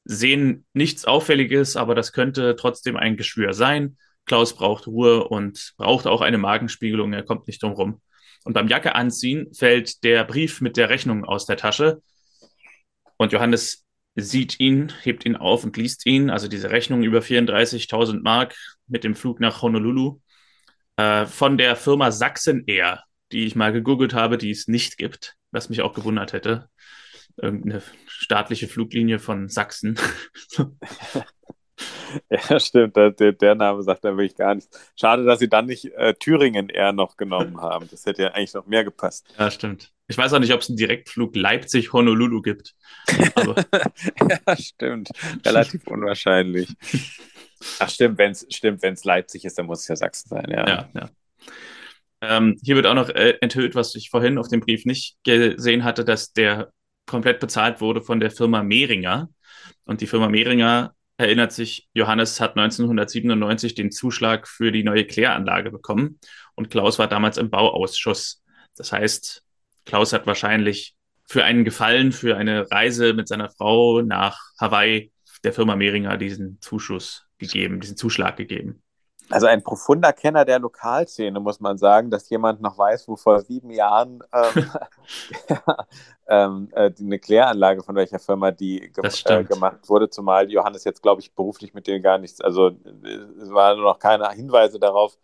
Sehen 0.04 0.64
nichts 0.72 1.04
Auffälliges, 1.04 1.76
aber 1.76 1.94
das 1.94 2.12
könnte 2.12 2.56
trotzdem 2.56 2.96
ein 2.96 3.16
Geschwür 3.16 3.52
sein. 3.52 3.98
Klaus 4.24 4.54
braucht 4.54 4.86
Ruhe 4.86 5.28
und 5.28 5.74
braucht 5.76 6.06
auch 6.06 6.20
eine 6.20 6.38
Magenspiegelung. 6.38 7.12
Er 7.12 7.24
kommt 7.24 7.46
nicht 7.46 7.62
drum 7.62 7.72
rum. 7.72 8.00
Und 8.44 8.54
beim 8.54 8.68
Jacke 8.68 8.94
anziehen 8.94 9.52
fällt 9.52 10.04
der 10.04 10.24
Brief 10.24 10.60
mit 10.60 10.76
der 10.76 10.88
Rechnung 10.88 11.24
aus 11.24 11.46
der 11.46 11.56
Tasche. 11.56 12.02
Und 13.16 13.32
Johannes 13.32 13.84
sieht 14.14 14.58
ihn, 14.60 14.92
hebt 15.02 15.24
ihn 15.26 15.36
auf 15.36 15.64
und 15.64 15.76
liest 15.76 16.06
ihn. 16.06 16.30
Also 16.30 16.48
diese 16.48 16.70
Rechnung 16.70 17.02
über 17.02 17.20
34.000 17.20 18.22
Mark 18.22 18.54
mit 18.86 19.04
dem 19.04 19.14
Flug 19.14 19.40
nach 19.40 19.62
Honolulu 19.62 20.20
äh, 20.96 21.26
von 21.26 21.58
der 21.58 21.76
Firma 21.76 22.10
Sachsen 22.10 22.64
Air, 22.66 23.04
die 23.32 23.46
ich 23.46 23.56
mal 23.56 23.72
gegoogelt 23.72 24.14
habe, 24.14 24.38
die 24.38 24.50
es 24.50 24.68
nicht 24.68 24.98
gibt, 24.98 25.36
was 25.50 25.68
mich 25.68 25.82
auch 25.82 25.94
gewundert 25.94 26.32
hätte. 26.32 26.68
Irgendeine 27.36 27.82
staatliche 28.06 28.68
Fluglinie 28.68 29.18
von 29.18 29.48
Sachsen. 29.48 29.98
Ja, 32.30 32.58
stimmt. 32.58 32.96
Der, 32.96 33.10
der, 33.10 33.54
Name 33.54 33.82
sagt 33.82 34.04
dann 34.04 34.16
wirklich 34.16 34.36
gar 34.36 34.54
nichts. 34.54 34.70
Schade, 34.96 35.24
dass 35.24 35.38
sie 35.38 35.48
dann 35.48 35.66
nicht 35.66 35.86
äh, 35.96 36.14
Thüringen 36.14 36.68
eher 36.68 36.92
noch 36.92 37.16
genommen 37.16 37.60
haben. 37.60 37.88
Das 37.90 38.06
hätte 38.06 38.22
ja 38.22 38.28
eigentlich 38.32 38.54
noch 38.54 38.66
mehr 38.66 38.84
gepasst. 38.84 39.26
Ja, 39.38 39.50
stimmt. 39.50 39.92
Ich 40.08 40.16
weiß 40.16 40.32
auch 40.32 40.38
nicht, 40.38 40.52
ob 40.52 40.60
es 40.60 40.68
einen 40.68 40.78
Direktflug 40.78 41.36
Leipzig-Honolulu 41.36 42.40
gibt. 42.40 42.74
ja, 43.08 44.56
stimmt. 44.56 45.10
Relativ 45.44 45.86
unwahrscheinlich. 45.86 46.74
Ach, 47.78 47.90
stimmt, 47.90 48.16
wenn 48.16 48.30
es 48.30 48.46
stimmt, 48.48 48.82
wenn's 48.82 49.04
Leipzig 49.04 49.44
ist, 49.44 49.58
dann 49.58 49.66
muss 49.66 49.82
es 49.82 49.88
ja 49.88 49.96
Sachsen 49.96 50.28
sein, 50.30 50.46
ja. 50.48 50.66
Ja, 50.66 50.88
ja. 50.94 51.10
Ähm, 52.20 52.56
hier 52.62 52.76
wird 52.76 52.86
auch 52.86 52.94
noch 52.94 53.08
äh, 53.08 53.38
enthüllt, 53.40 53.74
was 53.74 53.94
ich 53.94 54.10
vorhin 54.10 54.38
auf 54.38 54.48
dem 54.48 54.60
Brief 54.60 54.84
nicht 54.84 55.16
gesehen 55.24 55.84
hatte, 55.84 56.04
dass 56.04 56.32
der 56.32 56.72
komplett 57.06 57.40
bezahlt 57.40 57.80
wurde 57.80 58.02
von 58.02 58.20
der 58.20 58.30
Firma 58.30 58.62
Mehringer. 58.62 59.28
Und 59.84 60.00
die 60.00 60.06
Firma 60.06 60.28
Mehringer 60.28 60.94
erinnert 61.16 61.52
sich, 61.52 61.88
Johannes 61.94 62.40
hat 62.40 62.56
1997 62.56 63.74
den 63.74 63.90
Zuschlag 63.90 64.46
für 64.46 64.70
die 64.70 64.84
neue 64.84 65.04
Kläranlage 65.04 65.70
bekommen 65.70 66.20
und 66.54 66.70
Klaus 66.70 66.98
war 66.98 67.08
damals 67.08 67.38
im 67.38 67.50
Bauausschuss. 67.50 68.42
Das 68.76 68.92
heißt, 68.92 69.42
Klaus 69.84 70.12
hat 70.12 70.26
wahrscheinlich 70.26 70.94
für 71.26 71.44
einen 71.44 71.64
Gefallen, 71.64 72.12
für 72.12 72.36
eine 72.36 72.70
Reise 72.70 73.14
mit 73.14 73.28
seiner 73.28 73.50
Frau 73.50 74.02
nach 74.02 74.38
Hawaii 74.60 75.12
der 75.44 75.52
Firma 75.52 75.76
Mehringer 75.76 76.16
diesen 76.16 76.60
Zuschuss 76.60 77.26
gegeben, 77.38 77.80
diesen 77.80 77.96
Zuschlag 77.96 78.36
gegeben. 78.36 78.82
Also 79.30 79.46
ein 79.46 79.62
profunder 79.62 80.12
Kenner 80.12 80.44
der 80.44 80.58
Lokalszene, 80.58 81.38
muss 81.40 81.60
man 81.60 81.78
sagen, 81.78 82.10
dass 82.10 82.28
jemand 82.30 82.60
noch 82.60 82.78
weiß, 82.78 83.08
wo 83.08 83.16
vor 83.16 83.40
sieben 83.40 83.70
Jahren 83.70 84.22
ähm, 84.32 84.70
ähm, 86.28 86.68
äh, 86.72 86.90
eine 86.98 87.18
Kläranlage 87.18 87.82
von 87.82 87.94
welcher 87.94 88.18
Firma 88.18 88.50
die 88.50 88.90
ge 88.92 89.10
äh, 89.24 89.44
gemacht 89.44 89.88
wurde, 89.88 90.10
zumal 90.10 90.50
Johannes 90.50 90.84
jetzt, 90.84 91.02
glaube 91.02 91.20
ich, 91.20 91.34
beruflich 91.34 91.74
mit 91.74 91.86
denen 91.86 92.02
gar 92.02 92.18
nichts, 92.18 92.40
also 92.40 92.70
es 93.40 93.50
waren 93.50 93.80
noch 93.80 93.98
keine 93.98 94.30
Hinweise 94.30 94.78
darauf, 94.78 95.18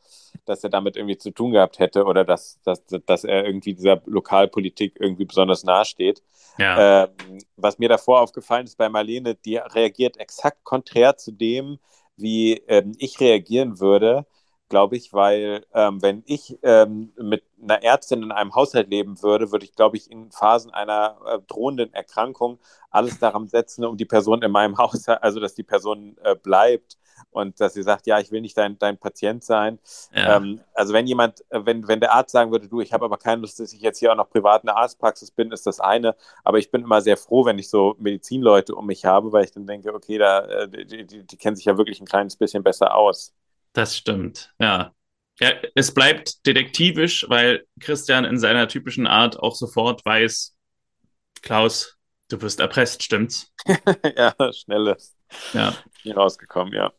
dass 0.45 0.65
er 0.65 0.71
damit 0.71 0.97
irgendwie 0.97 1.19
zu 1.19 1.31
tun 1.31 1.53
gehabt 1.53 1.79
hätte 1.79 2.05
oder 2.05 2.25
dass, 2.25 2.61
dass, 2.63 2.83
dass 3.07 3.25
er 3.25 3.45
irgendwie 3.45 3.75
dieser 3.75 4.03
Lokalpolitik 4.07 4.97
irgendwie 4.99 5.25
besonders 5.25 5.65
nahesteht. 5.65 6.23
Ja. 6.59 7.05
Ähm, 7.05 7.39
was 7.57 7.79
mir 7.79 7.89
davor 7.89 8.21
aufgefallen 8.21 8.67
ist 8.67 8.79
bei 8.79 8.89
Marlene, 8.89 9.35
die 9.35 9.57
reagiert 9.57 10.19
exakt 10.19 10.63
konträr 10.65 11.17
zu 11.17 11.33
dem, 11.33 11.79
wie 12.17 12.55
ähm, 12.69 12.93
ich 12.99 13.21
reagieren 13.21 13.81
würde, 13.81 14.27
glaube 14.75 14.97
ich, 14.97 15.13
weil 15.13 15.65
ähm, 15.73 16.03
wenn 16.03 16.25
ich 16.27 16.59
ähm, 16.65 17.13
mit 17.17 17.45
einer 17.63 17.81
Ärztin 17.85 18.25
in 18.25 18.33
einem 18.33 18.57
Haushalt 18.57 18.91
leben 18.91 19.23
würde, 19.23 19.53
würde 19.53 19.65
ich, 19.65 19.77
glaube 19.77 19.97
ich, 19.97 20.11
in 20.11 20.33
Phasen 20.33 20.73
einer 20.73 21.17
äh, 21.27 21.39
drohenden 21.47 21.95
Erkrankung 21.95 22.59
alles 22.91 23.21
daran 23.21 23.47
setzen, 23.47 23.85
um 23.85 23.97
die 23.97 24.05
Person 24.05 24.43
in 24.43 24.51
meinem 24.51 24.77
Haushalt, 24.79 25.23
also 25.23 25.39
dass 25.39 25.55
die 25.55 25.63
Person 25.63 26.17
äh, 26.25 26.35
bleibt 26.35 26.99
und 27.31 27.61
dass 27.61 27.75
sie 27.75 27.85
sagt, 27.85 28.09
ja, 28.09 28.19
ich 28.19 28.33
will 28.33 28.41
nicht 28.41 28.59
dein, 28.59 28.77
dein 28.81 28.99
Patient 28.99 29.45
sein. 29.45 29.79
Ja. 30.13 30.39
Ähm, 30.39 30.61
also 30.75 30.93
wenn 30.93 31.07
jemand, 31.07 31.45
äh, 31.51 31.61
wenn, 31.65 31.87
wenn 31.87 32.01
der 32.01 32.13
Arzt 32.13 32.33
sagen 32.33 32.51
würde, 32.51 32.67
du, 32.67 32.81
ich 32.81 32.93
habe 32.93 33.05
aber 33.05 33.17
keine 33.17 33.43
Lust, 33.43 33.61
dass 33.61 33.73
ich 33.73 33.81
jetzt 33.81 34.01
hier 34.01 34.11
auch 34.11 34.17
noch 34.17 34.29
privat 34.29 34.65
in 34.65 34.67
der 34.67 34.77
Arztpraxis 34.77 35.31
bin, 35.31 35.53
ist 35.53 35.69
das 35.69 35.79
eine. 35.79 36.17
Aber 36.43 36.59
ich 36.59 36.73
bin 36.73 36.83
immer 36.83 37.01
sehr 37.01 37.17
froh, 37.17 37.45
wenn 37.45 37.61
ich 37.61 37.71
so 37.71 37.95
Medizinleute 38.01 38.75
um 38.75 38.87
mich 38.87 39.05
habe, 39.05 39.31
weil 39.31 39.45
ich 39.45 39.53
dann 39.53 39.69
denke, 39.69 39.95
okay, 39.95 40.19
da, 40.19 40.41
äh, 40.41 40.69
die, 40.69 41.07
die, 41.07 41.23
die 41.25 41.37
kennen 41.37 41.55
sich 41.55 41.67
ja 41.67 41.79
wirklich 41.79 42.01
ein 42.01 42.07
kleines 42.07 42.35
bisschen 42.35 42.65
besser 42.65 42.97
aus. 42.97 43.33
Das 43.75 43.97
stimmt, 43.97 44.53
ja. 44.59 44.95
Ja, 45.41 45.51
es 45.75 45.93
bleibt 45.93 46.47
detektivisch, 46.47 47.27
weil 47.29 47.67
Christian 47.81 48.25
in 48.25 48.39
seiner 48.39 48.69
typischen 48.69 49.07
Art 49.07 49.37
auch 49.39 49.57
sofort 49.57 50.05
weiß, 50.07 50.57
Klaus, 51.43 51.99
du 52.29 52.41
wirst 52.41 52.61
erpresst, 52.61 53.03
stimmt's? 53.03 53.53
ja, 54.17 54.33
schnelles. 54.53 55.15
Ja. 55.53 55.77
Hier 56.03 56.15
rausgekommen, 56.15 56.73
ja. 56.73 56.93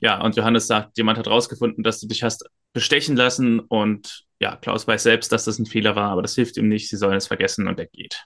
Ja, 0.00 0.22
und 0.22 0.36
Johannes 0.36 0.68
sagt, 0.68 0.96
jemand 0.96 1.18
hat 1.18 1.26
rausgefunden, 1.26 1.82
dass 1.82 2.00
du 2.00 2.06
dich 2.06 2.22
hast 2.22 2.48
bestechen 2.72 3.16
lassen 3.16 3.58
und 3.58 4.24
ja, 4.38 4.56
Klaus 4.56 4.86
weiß 4.86 5.02
selbst, 5.02 5.32
dass 5.32 5.44
das 5.44 5.58
ein 5.58 5.66
Fehler 5.66 5.96
war, 5.96 6.10
aber 6.10 6.22
das 6.22 6.36
hilft 6.36 6.56
ihm 6.56 6.68
nicht, 6.68 6.88
sie 6.88 6.96
sollen 6.96 7.16
es 7.16 7.26
vergessen 7.26 7.66
und 7.66 7.78
er 7.78 7.86
geht. 7.86 8.24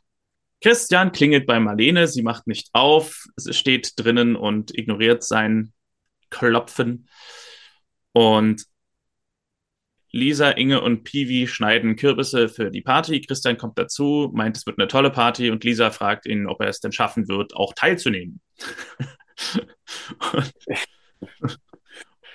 Christian 0.63 1.13
klingelt 1.13 1.47
bei 1.47 1.59
Marlene, 1.59 2.07
sie 2.09 2.23
macht 2.23 2.47
nicht 2.47 2.69
auf, 2.75 3.25
sie 3.37 3.53
steht 3.53 3.93
drinnen 3.97 4.37
und 4.37 4.77
ignoriert 4.77 5.25
sein 5.25 5.73
Klopfen. 6.31 7.09
Und 8.15 8.65
Lisa, 10.13 10.51
Inge 10.53 10.81
und 10.81 11.03
Piwi 11.03 11.49
schneiden 11.49 11.97
Kürbisse 11.97 12.49
für 12.49 12.71
die 12.71 12.83
Party. 12.83 13.21
Christian 13.21 13.59
kommt 13.59 13.77
dazu, 13.77 14.31
meint, 14.33 14.57
es 14.57 14.65
wird 14.65 14.79
eine 14.79 14.87
tolle 14.87 15.11
Party 15.11 15.51
und 15.51 15.65
Lisa 15.65 15.91
fragt 15.91 16.27
ihn, 16.27 16.47
ob 16.47 16.61
er 16.61 16.69
es 16.69 16.79
denn 16.79 16.93
schaffen 16.93 17.27
wird, 17.27 17.57
auch 17.57 17.75
teilzunehmen. 17.75 18.41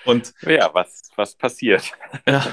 Und 0.03 0.33
ja, 0.41 0.69
was, 0.73 1.09
was 1.15 1.35
passiert? 1.35 1.93
Ja. 2.27 2.45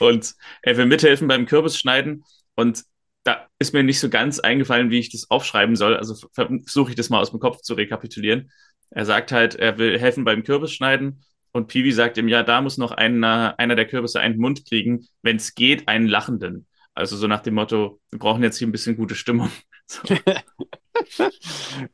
Und 0.00 0.34
er 0.62 0.76
will 0.76 0.86
mithelfen 0.86 1.28
beim 1.28 1.46
Kürbisschneiden. 1.46 2.24
Und 2.56 2.82
da 3.22 3.46
ist 3.60 3.74
mir 3.74 3.84
nicht 3.84 4.00
so 4.00 4.08
ganz 4.08 4.40
eingefallen, 4.40 4.90
wie 4.90 4.98
ich 4.98 5.12
das 5.12 5.30
aufschreiben 5.30 5.76
soll. 5.76 5.96
Also 5.96 6.16
versuche 6.32 6.90
ich 6.90 6.96
das 6.96 7.10
mal 7.10 7.20
aus 7.20 7.30
dem 7.30 7.38
Kopf 7.38 7.60
zu 7.60 7.74
rekapitulieren. 7.74 8.50
Er 8.90 9.04
sagt 9.04 9.30
halt, 9.30 9.54
er 9.54 9.78
will 9.78 10.00
helfen 10.00 10.24
beim 10.24 10.42
Kürbisschneiden. 10.42 11.22
Und 11.52 11.66
Piwi 11.68 11.92
sagt 11.92 12.16
ihm, 12.18 12.28
ja, 12.28 12.42
da 12.42 12.60
muss 12.60 12.78
noch 12.78 12.92
einer, 12.92 13.54
einer 13.58 13.76
der 13.76 13.86
Kürbisse 13.86 14.20
einen 14.20 14.38
Mund 14.38 14.66
kriegen, 14.66 15.06
wenn 15.22 15.36
es 15.36 15.54
geht, 15.54 15.88
einen 15.88 16.06
Lachenden. 16.06 16.66
Also 16.94 17.16
so 17.16 17.26
nach 17.26 17.40
dem 17.40 17.54
Motto, 17.54 18.00
wir 18.10 18.18
brauchen 18.18 18.42
jetzt 18.42 18.58
hier 18.58 18.68
ein 18.68 18.72
bisschen 18.72 18.96
gute 18.96 19.14
Stimmung. 19.14 19.50
So. 19.90 20.02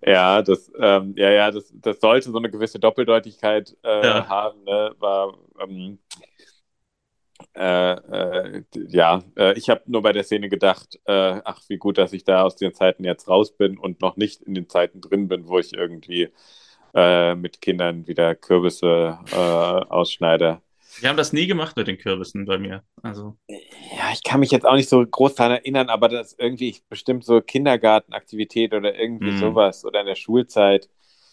ja, 0.04 0.42
das, 0.42 0.70
ähm, 0.78 1.14
ja, 1.16 1.30
ja, 1.30 1.50
das, 1.50 1.72
das 1.76 1.98
sollte 1.98 2.30
so 2.30 2.36
eine 2.36 2.50
gewisse 2.50 2.78
Doppeldeutigkeit 2.78 3.74
äh, 3.82 4.06
ja. 4.06 4.28
haben. 4.28 4.64
Ne? 4.64 4.94
War, 4.98 5.34
ähm, 5.62 5.98
äh, 7.54 7.92
äh, 7.92 8.64
ja, 8.88 9.22
äh, 9.36 9.56
ich 9.56 9.70
habe 9.70 9.82
nur 9.86 10.02
bei 10.02 10.12
der 10.12 10.24
Szene 10.24 10.48
gedacht, 10.48 10.98
äh, 11.06 11.40
ach, 11.44 11.62
wie 11.68 11.78
gut, 11.78 11.96
dass 11.96 12.12
ich 12.12 12.24
da 12.24 12.42
aus 12.42 12.56
den 12.56 12.74
Zeiten 12.74 13.04
jetzt 13.04 13.28
raus 13.28 13.56
bin 13.56 13.78
und 13.78 14.00
noch 14.02 14.16
nicht 14.16 14.42
in 14.42 14.54
den 14.54 14.68
Zeiten 14.68 15.00
drin 15.00 15.28
bin, 15.28 15.48
wo 15.48 15.58
ich 15.58 15.72
irgendwie 15.72 16.30
äh, 16.96 17.34
mit 17.34 17.60
Kindern 17.60 18.06
wieder 18.06 18.34
Kürbisse 18.34 19.18
ausschneide. 19.88 20.62
Wir 21.00 21.10
haben 21.10 21.16
das 21.16 21.32
nie 21.32 21.46
gemacht 21.46 21.76
mit 21.76 21.88
den 21.88 21.98
Kürbissen 21.98 22.46
bei 22.46 22.58
mir. 22.58 22.82
Also. 23.02 23.36
Ja, 23.48 24.12
ich 24.12 24.24
kann 24.24 24.40
mich 24.40 24.50
jetzt 24.50 24.64
auch 24.64 24.76
nicht 24.76 24.88
so 24.88 25.04
groß 25.04 25.34
daran 25.34 25.52
erinnern, 25.52 25.90
aber 25.90 26.08
das 26.08 26.28
ist 26.28 26.40
irgendwie 26.40 26.76
bestimmt 26.88 27.24
so 27.24 27.40
Kindergartenaktivität 27.40 28.72
oder 28.72 28.98
irgendwie 28.98 29.32
mm. 29.32 29.38
sowas 29.38 29.84
oder 29.84 30.00
in 30.00 30.06
der 30.06 30.14
Schulzeit. 30.14 30.88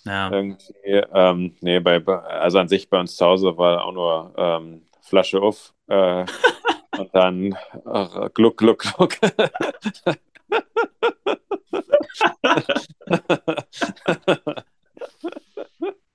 Ja. 0.06 0.30
Irgendwie, 0.32 1.02
ähm, 1.14 1.56
nee, 1.62 1.80
bei, 1.80 2.06
also 2.06 2.60
an 2.60 2.68
sich 2.68 2.90
bei 2.90 3.00
uns 3.00 3.16
zu 3.16 3.26
Hause 3.26 3.58
war 3.58 3.86
auch 3.86 3.94
nur 3.94 4.34
ähm, 4.38 4.82
Flasche 5.02 5.42
auf 5.42 5.74
äh, 5.88 6.26
und 6.98 7.16
dann 7.16 7.58
äh, 7.86 8.30
Gluck, 8.34 8.58
Gluck, 8.58 8.80
Gluck. 8.80 9.16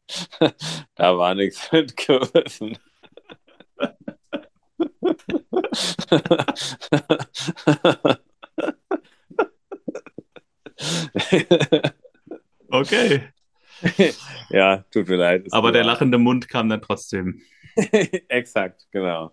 da 0.94 1.18
war 1.18 1.34
nichts 1.34 1.70
mit 1.72 1.96
Kürbissen. 1.96 2.78
okay. 12.68 13.28
Ja, 14.50 14.84
tut 14.90 15.08
mir 15.08 15.16
leid. 15.16 15.46
Aber 15.50 15.72
der 15.72 15.84
lachende 15.84 16.18
Mund 16.18 16.48
kam 16.48 16.68
dann 16.68 16.82
trotzdem. 16.82 17.42
Exakt, 18.28 18.86
genau. 18.90 19.32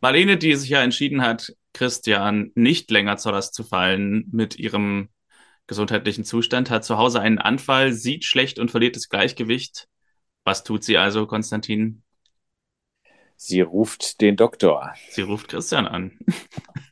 Marlene, 0.00 0.36
die 0.36 0.54
sich 0.56 0.70
ja 0.70 0.82
entschieden 0.82 1.22
hat, 1.22 1.54
Christian 1.72 2.50
nicht 2.54 2.90
länger 2.90 3.16
zur 3.16 3.32
Last 3.32 3.54
zu 3.54 3.64
fallen 3.64 4.28
mit 4.32 4.58
ihrem 4.58 5.08
gesundheitlichen 5.66 6.24
Zustand, 6.24 6.70
hat 6.70 6.84
zu 6.84 6.98
Hause 6.98 7.20
einen 7.20 7.38
Anfall, 7.38 7.92
sieht 7.92 8.24
schlecht 8.24 8.58
und 8.58 8.70
verliert 8.70 8.96
das 8.96 9.08
Gleichgewicht. 9.08 9.88
Was 10.44 10.64
tut 10.64 10.84
sie 10.84 10.98
also, 10.98 11.26
Konstantin? 11.26 12.02
Sie 13.36 13.60
ruft 13.60 14.20
den 14.20 14.36
Doktor. 14.36 14.94
Sie 15.10 15.22
ruft 15.22 15.48
Christian 15.48 15.86
an. 15.86 16.18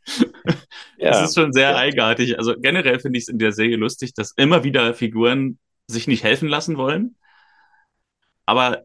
ja, 0.97 1.11
das 1.11 1.31
ist 1.31 1.35
schon 1.35 1.53
sehr 1.53 1.77
eigenartig. 1.77 2.39
Also 2.39 2.55
generell 2.59 2.99
finde 2.99 3.19
ich 3.19 3.25
es 3.25 3.29
in 3.29 3.39
der 3.39 3.53
Serie 3.53 3.77
lustig, 3.77 4.15
dass 4.15 4.33
immer 4.37 4.65
wieder 4.65 4.95
Figuren 4.95 5.59
sich 5.87 6.09
nicht 6.09 6.25
helfen 6.25 6.49
lassen 6.49 6.77
wollen. 6.77 7.17
Aber 8.47 8.85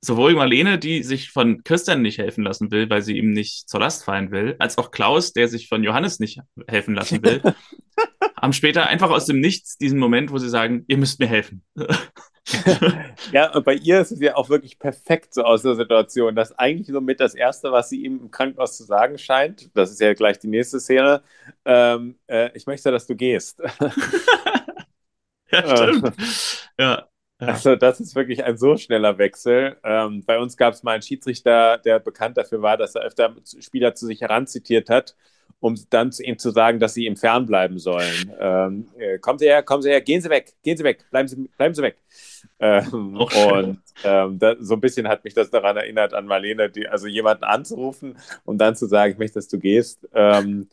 sowohl 0.00 0.34
Marlene, 0.34 0.78
die 0.78 1.02
sich 1.02 1.30
von 1.30 1.64
Christian 1.64 2.02
nicht 2.02 2.18
helfen 2.18 2.44
lassen 2.44 2.70
will, 2.70 2.88
weil 2.90 3.02
sie 3.02 3.16
ihm 3.16 3.30
nicht 3.30 3.68
zur 3.68 3.80
Last 3.80 4.04
fallen 4.04 4.30
will, 4.30 4.56
als 4.58 4.78
auch 4.78 4.90
Klaus, 4.90 5.32
der 5.32 5.48
sich 5.48 5.68
von 5.68 5.82
Johannes 5.82 6.20
nicht 6.20 6.40
helfen 6.68 6.94
lassen 6.94 7.22
will, 7.22 7.42
haben 8.40 8.52
später 8.52 8.86
einfach 8.86 9.10
aus 9.10 9.26
dem 9.26 9.40
Nichts 9.40 9.78
diesen 9.78 9.98
Moment, 9.98 10.30
wo 10.30 10.38
sie 10.38 10.48
sagen, 10.48 10.84
ihr 10.88 10.96
müsst 10.96 11.20
mir 11.20 11.26
helfen. 11.26 11.62
ja, 13.32 13.54
und 13.54 13.64
bei 13.64 13.74
ihr 13.74 14.00
ist 14.00 14.12
es 14.12 14.20
ja 14.20 14.36
auch 14.36 14.48
wirklich 14.48 14.78
perfekt 14.78 15.34
so 15.34 15.42
aus 15.42 15.62
der 15.62 15.74
Situation. 15.74 16.34
Das 16.34 16.50
ist 16.50 16.56
eigentlich 16.58 16.88
so 16.88 17.00
mit 17.00 17.20
das 17.20 17.34
Erste, 17.34 17.72
was 17.72 17.88
sie 17.88 18.04
ihm 18.04 18.20
im 18.20 18.30
Krankenhaus 18.30 18.76
zu 18.76 18.84
sagen 18.84 19.18
scheint. 19.18 19.70
Das 19.74 19.90
ist 19.90 20.00
ja 20.00 20.14
gleich 20.14 20.38
die 20.38 20.48
nächste 20.48 20.80
Szene. 20.80 21.22
Ähm, 21.64 22.18
äh, 22.26 22.50
ich 22.54 22.66
möchte, 22.66 22.90
dass 22.90 23.06
du 23.06 23.14
gehst. 23.16 23.60
ja, 25.50 25.76
stimmt. 25.76 26.12
ja. 26.78 27.08
Ja. 27.40 27.46
Also 27.46 27.76
das 27.76 28.00
ist 28.00 28.16
wirklich 28.16 28.44
ein 28.44 28.58
so 28.58 28.76
schneller 28.76 29.16
Wechsel. 29.18 29.76
Ähm, 29.84 30.24
bei 30.26 30.40
uns 30.40 30.56
gab 30.56 30.74
es 30.74 30.82
mal 30.82 30.94
einen 30.94 31.02
Schiedsrichter, 31.02 31.78
der 31.78 32.00
bekannt 32.00 32.36
dafür 32.36 32.62
war, 32.62 32.76
dass 32.76 32.96
er 32.96 33.02
öfter 33.02 33.36
Spieler 33.60 33.94
zu 33.94 34.06
sich 34.06 34.22
heranzitiert 34.22 34.90
hat 34.90 35.14
um 35.60 35.76
dann 35.90 36.12
zu 36.12 36.22
ihm 36.22 36.38
zu 36.38 36.50
sagen, 36.50 36.78
dass 36.78 36.94
sie 36.94 37.06
ihm 37.06 37.16
fernbleiben 37.16 37.78
sollen. 37.78 38.32
Ähm, 38.38 38.88
äh, 38.98 39.18
kommen 39.18 39.38
Sie 39.38 39.46
her, 39.46 39.62
kommen 39.62 39.82
Sie 39.82 39.90
her, 39.90 40.00
gehen 40.00 40.20
Sie 40.20 40.30
weg, 40.30 40.54
gehen 40.62 40.76
Sie 40.76 40.84
weg, 40.84 41.04
bleiben 41.10 41.28
Sie, 41.28 41.48
bleiben 41.56 41.74
Sie 41.74 41.82
weg. 41.82 41.96
Ähm, 42.60 43.16
und 43.16 43.80
ähm, 44.04 44.38
da, 44.38 44.56
so 44.60 44.74
ein 44.74 44.80
bisschen 44.80 45.08
hat 45.08 45.24
mich 45.24 45.34
das 45.34 45.50
daran 45.50 45.76
erinnert 45.76 46.14
an 46.14 46.26
Marlene, 46.26 46.70
die, 46.70 46.88
also 46.88 47.06
jemanden 47.06 47.44
anzurufen 47.44 48.18
und 48.44 48.58
dann 48.58 48.76
zu 48.76 48.86
sagen, 48.86 49.12
ich 49.12 49.18
möchte, 49.18 49.34
dass 49.34 49.48
du 49.48 49.58
gehst. 49.58 50.08
Ähm, 50.14 50.68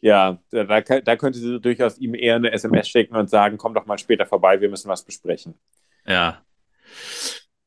ja, 0.00 0.38
da, 0.50 0.80
da 0.80 1.16
könnte 1.16 1.38
sie 1.38 1.60
durchaus 1.60 1.98
ihm 1.98 2.14
eher 2.14 2.36
eine 2.36 2.52
SMS 2.52 2.88
schicken 2.88 3.16
und 3.16 3.30
sagen, 3.30 3.56
komm 3.56 3.72
doch 3.72 3.86
mal 3.86 3.98
später 3.98 4.26
vorbei, 4.26 4.60
wir 4.60 4.68
müssen 4.68 4.88
was 4.88 5.02
besprechen. 5.02 5.54
Ja. 6.06 6.42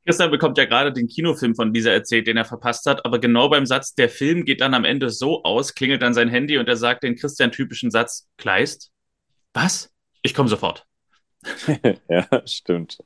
Christian 0.07 0.31
bekommt 0.31 0.57
ja 0.57 0.63
gerade 0.63 0.93
den 0.93 1.09
Kinofilm 1.09 1.53
von 1.53 1.73
dieser 1.73 1.91
erzählt, 1.91 2.27
den 2.27 2.37
er 2.37 2.45
verpasst 2.45 2.85
hat, 2.85 3.05
aber 3.05 3.19
genau 3.19 3.49
beim 3.49 3.65
Satz, 3.65 3.93
der 3.93 4.07
Film 4.07 4.45
geht 4.45 4.61
dann 4.61 4.73
am 4.73 4.85
Ende 4.85 5.09
so 5.09 5.43
aus, 5.43 5.75
klingelt 5.75 6.01
dann 6.01 6.13
sein 6.13 6.29
Handy 6.29 6.57
und 6.57 6.69
er 6.69 6.77
sagt 6.77 7.03
den 7.03 7.17
Christian-typischen 7.17 7.91
Satz, 7.91 8.29
Kleist? 8.37 8.91
Was? 9.53 9.91
Ich 10.21 10.33
komme 10.33 10.47
sofort. 10.47 10.85
ja, 12.09 12.25
stimmt. 12.45 12.99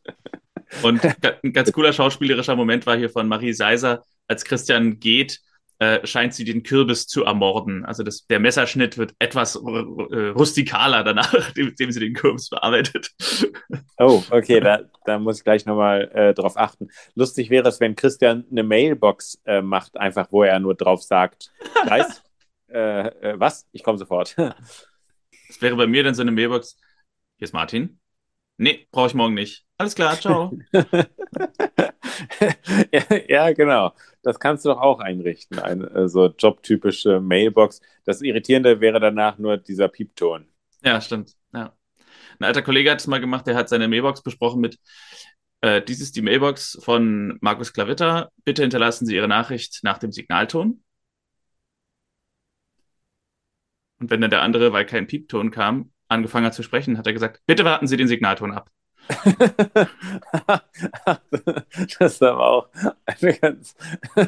Und 0.83 1.01
ein 1.43 1.53
ganz 1.53 1.71
cooler 1.71 1.91
schauspielerischer 1.91 2.55
Moment 2.55 2.85
war 2.85 2.95
hier 2.95 3.09
von 3.09 3.27
Marie 3.27 3.53
Seiser, 3.53 4.03
als 4.27 4.45
Christian 4.45 4.99
geht 4.99 5.41
äh, 5.81 6.05
scheint 6.05 6.35
sie 6.35 6.43
den 6.43 6.61
Kürbis 6.61 7.07
zu 7.07 7.23
ermorden. 7.23 7.85
Also 7.85 8.03
das, 8.03 8.27
der 8.27 8.39
Messerschnitt 8.39 8.99
wird 8.99 9.15
etwas 9.17 9.55
äh, 9.55 10.27
rustikaler 10.29 11.03
danach, 11.03 11.33
nachdem 11.57 11.91
sie 11.91 11.99
den 11.99 12.13
Kürbis 12.13 12.49
bearbeitet. 12.49 13.11
Oh, 13.97 14.23
okay, 14.31 14.59
da, 14.59 14.81
da 15.05 15.19
muss 15.19 15.37
ich 15.37 15.43
gleich 15.43 15.67
nochmal 15.67 16.09
äh, 16.15 16.33
drauf 16.33 16.57
achten. 16.57 16.89
Lustig 17.13 17.51
wäre 17.51 17.69
es, 17.69 17.79
wenn 17.79 17.95
Christian 17.95 18.45
eine 18.49 18.63
Mailbox 18.63 19.39
äh, 19.45 19.61
macht, 19.61 19.95
einfach 19.95 20.31
wo 20.31 20.41
er 20.41 20.59
nur 20.59 20.73
drauf 20.73 21.03
sagt, 21.03 21.51
äh, 22.67 22.71
äh, 22.71 23.39
was? 23.39 23.67
Ich 23.71 23.83
komme 23.83 23.99
sofort. 23.99 24.35
Das 24.37 25.61
wäre 25.61 25.75
bei 25.75 25.85
mir 25.85 26.03
dann 26.03 26.15
so 26.15 26.23
eine 26.23 26.31
Mailbox. 26.31 26.77
Hier 27.37 27.45
ist 27.45 27.53
Martin. 27.53 27.99
Nee, 28.57 28.87
brauche 28.91 29.07
ich 29.07 29.13
morgen 29.13 29.35
nicht. 29.35 29.65
Alles 29.81 29.95
klar, 29.95 30.19
ciao. 30.19 30.55
ja, 32.91 33.03
ja, 33.27 33.51
genau. 33.51 33.93
Das 34.21 34.39
kannst 34.39 34.63
du 34.63 34.69
doch 34.69 34.79
auch 34.79 34.99
einrichten, 34.99 35.57
eine 35.57 35.87
äh, 35.89 36.07
so 36.07 36.27
jobtypische 36.27 37.19
Mailbox. 37.19 37.81
Das 38.05 38.21
Irritierende 38.21 38.79
wäre 38.79 38.99
danach 38.99 39.39
nur 39.39 39.57
dieser 39.57 39.87
Piepton. 39.87 40.47
Ja, 40.83 41.01
stimmt. 41.01 41.35
Ja. 41.51 41.75
Ein 42.39 42.45
alter 42.45 42.61
Kollege 42.61 42.91
hat 42.91 42.99
es 42.99 43.07
mal 43.07 43.19
gemacht, 43.19 43.47
der 43.47 43.55
hat 43.55 43.69
seine 43.69 43.87
Mailbox 43.87 44.21
besprochen 44.21 44.61
mit, 44.61 44.77
äh, 45.61 45.81
dies 45.81 45.99
ist 45.99 46.15
die 46.15 46.21
Mailbox 46.21 46.77
von 46.83 47.39
Markus 47.41 47.73
Klavitter. 47.73 48.31
Bitte 48.45 48.61
hinterlassen 48.61 49.07
Sie 49.07 49.15
Ihre 49.15 49.27
Nachricht 49.27 49.79
nach 49.81 49.97
dem 49.97 50.11
Signalton. 50.11 50.83
Und 53.99 54.11
wenn 54.11 54.21
dann 54.21 54.29
der 54.29 54.43
andere, 54.43 54.73
weil 54.73 54.85
kein 54.85 55.07
Piepton 55.07 55.49
kam, 55.49 55.91
angefangen 56.07 56.45
hat 56.45 56.53
zu 56.53 56.61
sprechen, 56.61 56.99
hat 56.99 57.07
er 57.07 57.13
gesagt, 57.13 57.41
bitte 57.47 57.65
warten 57.65 57.87
Sie 57.87 57.97
den 57.97 58.07
Signalton 58.07 58.51
ab. 58.51 58.69
das 61.99 62.13
ist 62.13 62.23
aber 62.23 62.47
auch 62.47 62.69
eine 63.05 63.33
ganz 63.33 63.75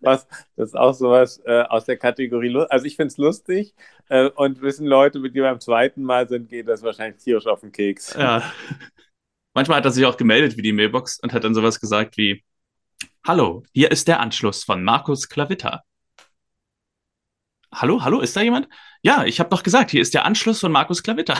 was, 0.00 0.26
das 0.56 0.70
ist 0.70 0.76
auch 0.76 0.94
sowas 0.94 1.40
äh, 1.44 1.62
aus 1.62 1.84
der 1.84 1.96
Kategorie, 1.96 2.64
also 2.68 2.86
ich 2.86 2.96
finde 2.96 3.08
es 3.08 3.16
lustig 3.16 3.74
äh, 4.08 4.28
und 4.28 4.62
wissen 4.62 4.86
Leute, 4.86 5.18
mit 5.18 5.34
die 5.34 5.40
beim 5.40 5.60
zweiten 5.60 6.02
Mal 6.02 6.28
sind, 6.28 6.48
geht 6.48 6.68
das 6.68 6.82
wahrscheinlich 6.82 7.22
tierisch 7.22 7.46
auf 7.46 7.60
den 7.60 7.72
Keks. 7.72 8.14
Ja. 8.14 8.42
Manchmal 9.54 9.78
hat 9.78 9.84
er 9.84 9.90
sich 9.90 10.06
auch 10.06 10.16
gemeldet 10.16 10.56
wie 10.56 10.62
die 10.62 10.72
Mailbox 10.72 11.20
und 11.20 11.32
hat 11.32 11.44
dann 11.44 11.54
sowas 11.54 11.80
gesagt 11.80 12.16
wie, 12.16 12.42
Hallo, 13.26 13.62
hier 13.72 13.90
ist 13.90 14.08
der 14.08 14.20
Anschluss 14.20 14.64
von 14.64 14.82
Markus 14.82 15.28
Klavitta. 15.28 15.84
Hallo, 17.74 18.02
hallo, 18.04 18.20
ist 18.20 18.36
da 18.36 18.42
jemand? 18.42 18.68
Ja, 19.00 19.24
ich 19.24 19.40
habe 19.40 19.48
doch 19.48 19.62
gesagt, 19.62 19.90
hier 19.90 20.02
ist 20.02 20.12
der 20.12 20.26
Anschluss 20.26 20.60
von 20.60 20.70
Markus 20.70 21.02
Klavitter. 21.02 21.38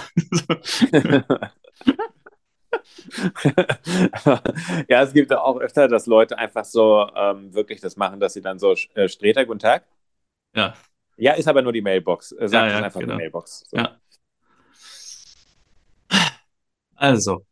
ja, 4.89 5.03
es 5.03 5.13
gibt 5.13 5.31
auch 5.33 5.59
öfter, 5.59 5.89
dass 5.89 6.07
Leute 6.07 6.39
einfach 6.39 6.65
so 6.65 7.07
ähm, 7.15 7.53
wirklich 7.53 7.83
das 7.83 7.97
machen, 7.97 8.19
dass 8.19 8.33
sie 8.33 8.41
dann 8.41 8.59
so, 8.59 8.75
äh, 8.95 9.09
Streter, 9.09 9.45
guten 9.45 9.59
Tag. 9.59 9.85
Ja. 10.55 10.75
Ja, 11.17 11.35
ist 11.35 11.49
aber 11.49 11.61
nur 11.61 11.73
die 11.73 11.83
Mailbox. 11.83 12.31
Sagt 12.31 12.53
ja, 12.53 12.67
ja, 12.67 12.79
einfach 12.79 13.01
genau. 13.01 13.13
die 13.13 13.19
Mailbox. 13.19 13.67
So. 13.69 13.77
Ja. 13.77 14.01
Also. 16.95 17.45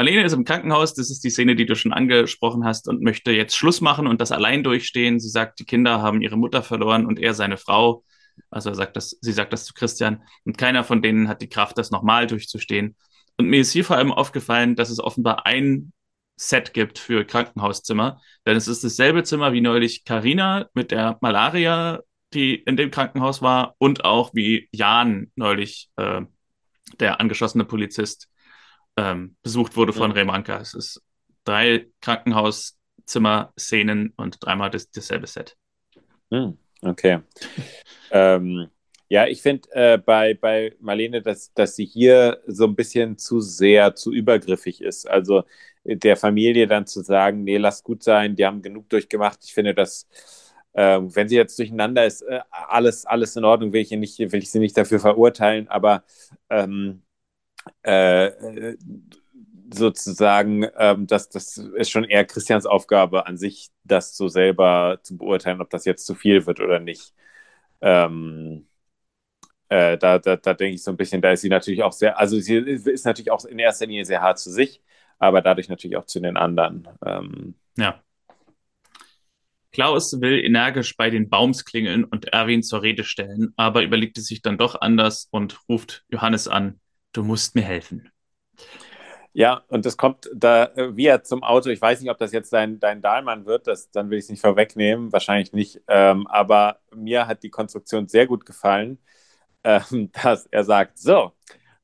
Marlene 0.00 0.24
ist 0.24 0.32
im 0.32 0.44
Krankenhaus, 0.44 0.94
das 0.94 1.10
ist 1.10 1.22
die 1.24 1.28
Szene, 1.28 1.56
die 1.56 1.66
du 1.66 1.76
schon 1.76 1.92
angesprochen 1.92 2.64
hast, 2.64 2.88
und 2.88 3.02
möchte 3.02 3.32
jetzt 3.32 3.54
Schluss 3.54 3.82
machen 3.82 4.06
und 4.06 4.18
das 4.22 4.32
allein 4.32 4.64
durchstehen. 4.64 5.20
Sie 5.20 5.28
sagt, 5.28 5.58
die 5.58 5.66
Kinder 5.66 6.00
haben 6.00 6.22
ihre 6.22 6.38
Mutter 6.38 6.62
verloren 6.62 7.04
und 7.04 7.18
er 7.18 7.34
seine 7.34 7.58
Frau. 7.58 8.02
Also 8.48 8.70
er 8.70 8.76
sagt 8.76 8.96
das, 8.96 9.18
sie 9.20 9.32
sagt 9.32 9.52
das 9.52 9.66
zu 9.66 9.74
Christian. 9.74 10.22
Und 10.46 10.56
keiner 10.56 10.84
von 10.84 11.02
denen 11.02 11.28
hat 11.28 11.42
die 11.42 11.50
Kraft, 11.50 11.76
das 11.76 11.90
nochmal 11.90 12.26
durchzustehen. 12.26 12.96
Und 13.36 13.48
mir 13.48 13.60
ist 13.60 13.72
hier 13.72 13.84
vor 13.84 13.96
allem 13.96 14.10
aufgefallen, 14.10 14.74
dass 14.74 14.88
es 14.88 15.00
offenbar 15.00 15.44
ein 15.44 15.92
Set 16.36 16.72
gibt 16.72 16.98
für 16.98 17.26
Krankenhauszimmer. 17.26 18.22
Denn 18.46 18.56
es 18.56 18.68
ist 18.68 18.82
dasselbe 18.82 19.22
Zimmer 19.22 19.52
wie 19.52 19.60
neulich 19.60 20.06
Carina 20.06 20.70
mit 20.72 20.92
der 20.92 21.18
Malaria, 21.20 22.00
die 22.32 22.54
in 22.54 22.78
dem 22.78 22.90
Krankenhaus 22.90 23.42
war, 23.42 23.74
und 23.76 24.06
auch 24.06 24.32
wie 24.32 24.66
Jan 24.72 25.30
neulich, 25.34 25.90
äh, 25.96 26.22
der 26.98 27.20
angeschossene 27.20 27.66
Polizist, 27.66 28.30
ähm, 28.96 29.36
besucht 29.42 29.76
wurde 29.76 29.92
von 29.92 30.10
mhm. 30.10 30.16
Remanka. 30.16 30.58
Es 30.60 30.74
ist 30.74 31.02
drei 31.44 31.86
Krankenhauszimmer-Szenen 32.00 34.14
und 34.16 34.38
dreimal 34.40 34.70
das, 34.70 34.90
dasselbe 34.90 35.26
Set. 35.26 35.56
Hm, 36.30 36.56
okay. 36.82 37.18
ähm, 38.10 38.68
ja, 39.08 39.26
ich 39.26 39.42
finde 39.42 39.68
äh, 39.72 39.98
bei, 39.98 40.34
bei 40.34 40.76
Marlene, 40.78 41.20
dass, 41.20 41.52
dass 41.54 41.74
sie 41.74 41.84
hier 41.84 42.40
so 42.46 42.66
ein 42.66 42.76
bisschen 42.76 43.18
zu 43.18 43.40
sehr, 43.40 43.96
zu 43.96 44.12
übergriffig 44.12 44.80
ist. 44.80 45.10
Also 45.10 45.42
der 45.84 46.16
Familie 46.16 46.68
dann 46.68 46.86
zu 46.86 47.02
sagen, 47.02 47.42
nee, 47.42 47.56
lass 47.56 47.82
gut 47.82 48.04
sein, 48.04 48.36
die 48.36 48.46
haben 48.46 48.62
genug 48.62 48.88
durchgemacht. 48.88 49.40
Ich 49.42 49.52
finde, 49.52 49.74
dass 49.74 50.06
äh, 50.72 51.00
wenn 51.02 51.28
sie 51.28 51.36
jetzt 51.36 51.58
durcheinander 51.58 52.06
ist, 52.06 52.22
äh, 52.22 52.40
alles, 52.50 53.04
alles 53.04 53.36
in 53.36 53.44
Ordnung, 53.44 53.72
will 53.72 53.80
ich, 53.80 53.90
nicht, 53.90 54.18
will 54.18 54.42
ich 54.42 54.50
sie 54.50 54.60
nicht 54.60 54.76
dafür 54.76 55.00
verurteilen, 55.00 55.68
aber 55.68 56.04
ähm, 56.48 57.02
äh, 57.82 58.76
sozusagen, 59.72 60.66
ähm, 60.76 61.06
das, 61.06 61.28
das 61.28 61.56
ist 61.56 61.90
schon 61.90 62.04
eher 62.04 62.24
Christians 62.24 62.66
Aufgabe 62.66 63.26
an 63.26 63.36
sich, 63.36 63.70
das 63.84 64.16
so 64.16 64.28
selber 64.28 64.98
zu 65.02 65.16
beurteilen, 65.16 65.60
ob 65.60 65.70
das 65.70 65.84
jetzt 65.84 66.06
zu 66.06 66.14
viel 66.14 66.46
wird 66.46 66.60
oder 66.60 66.80
nicht. 66.80 67.14
Ähm, 67.80 68.66
äh, 69.68 69.96
da, 69.98 70.18
da, 70.18 70.36
da 70.36 70.54
denke 70.54 70.74
ich 70.74 70.82
so 70.82 70.90
ein 70.90 70.96
bisschen, 70.96 71.22
da 71.22 71.32
ist 71.32 71.42
sie 71.42 71.48
natürlich 71.48 71.82
auch 71.82 71.92
sehr, 71.92 72.18
also 72.18 72.38
sie 72.40 72.56
ist 72.56 73.06
natürlich 73.06 73.30
auch 73.30 73.44
in 73.44 73.58
erster 73.58 73.86
Linie 73.86 74.04
sehr 74.04 74.20
hart 74.20 74.38
zu 74.38 74.50
sich, 74.50 74.82
aber 75.18 75.42
dadurch 75.42 75.68
natürlich 75.68 75.96
auch 75.96 76.06
zu 76.06 76.20
den 76.20 76.36
anderen. 76.36 76.88
Ähm, 77.06 77.54
ja. 77.76 78.02
Klaus 79.72 80.20
will 80.20 80.44
energisch 80.44 80.96
bei 80.96 81.10
den 81.10 81.30
Baums 81.30 81.64
klingeln 81.64 82.02
und 82.04 82.26
Erwin 82.26 82.64
zur 82.64 82.82
Rede 82.82 83.04
stellen, 83.04 83.52
aber 83.56 83.82
überlegt 83.84 84.18
es 84.18 84.26
sich 84.26 84.42
dann 84.42 84.58
doch 84.58 84.80
anders 84.80 85.28
und 85.30 85.60
ruft 85.68 86.04
Johannes 86.08 86.48
an, 86.48 86.80
du 87.12 87.22
musst 87.22 87.54
mir 87.54 87.62
helfen. 87.62 88.10
Ja, 89.32 89.62
und 89.68 89.86
das 89.86 89.96
kommt 89.96 90.28
da 90.34 90.64
äh, 90.74 90.96
wieder 90.96 91.22
zum 91.22 91.44
Auto. 91.44 91.68
Ich 91.70 91.80
weiß 91.80 92.00
nicht, 92.00 92.10
ob 92.10 92.18
das 92.18 92.32
jetzt 92.32 92.52
dein, 92.52 92.80
dein 92.80 93.00
Dahlmann 93.00 93.46
wird, 93.46 93.68
das, 93.68 93.90
dann 93.90 94.10
will 94.10 94.18
ich 94.18 94.24
es 94.24 94.30
nicht 94.30 94.40
vorwegnehmen, 94.40 95.12
wahrscheinlich 95.12 95.52
nicht. 95.52 95.80
Ähm, 95.86 96.26
aber 96.26 96.80
mir 96.94 97.28
hat 97.28 97.44
die 97.44 97.50
Konstruktion 97.50 98.08
sehr 98.08 98.26
gut 98.26 98.44
gefallen, 98.44 98.98
ähm, 99.64 100.10
dass 100.12 100.46
er 100.46 100.64
sagt, 100.64 100.98
so, 100.98 101.32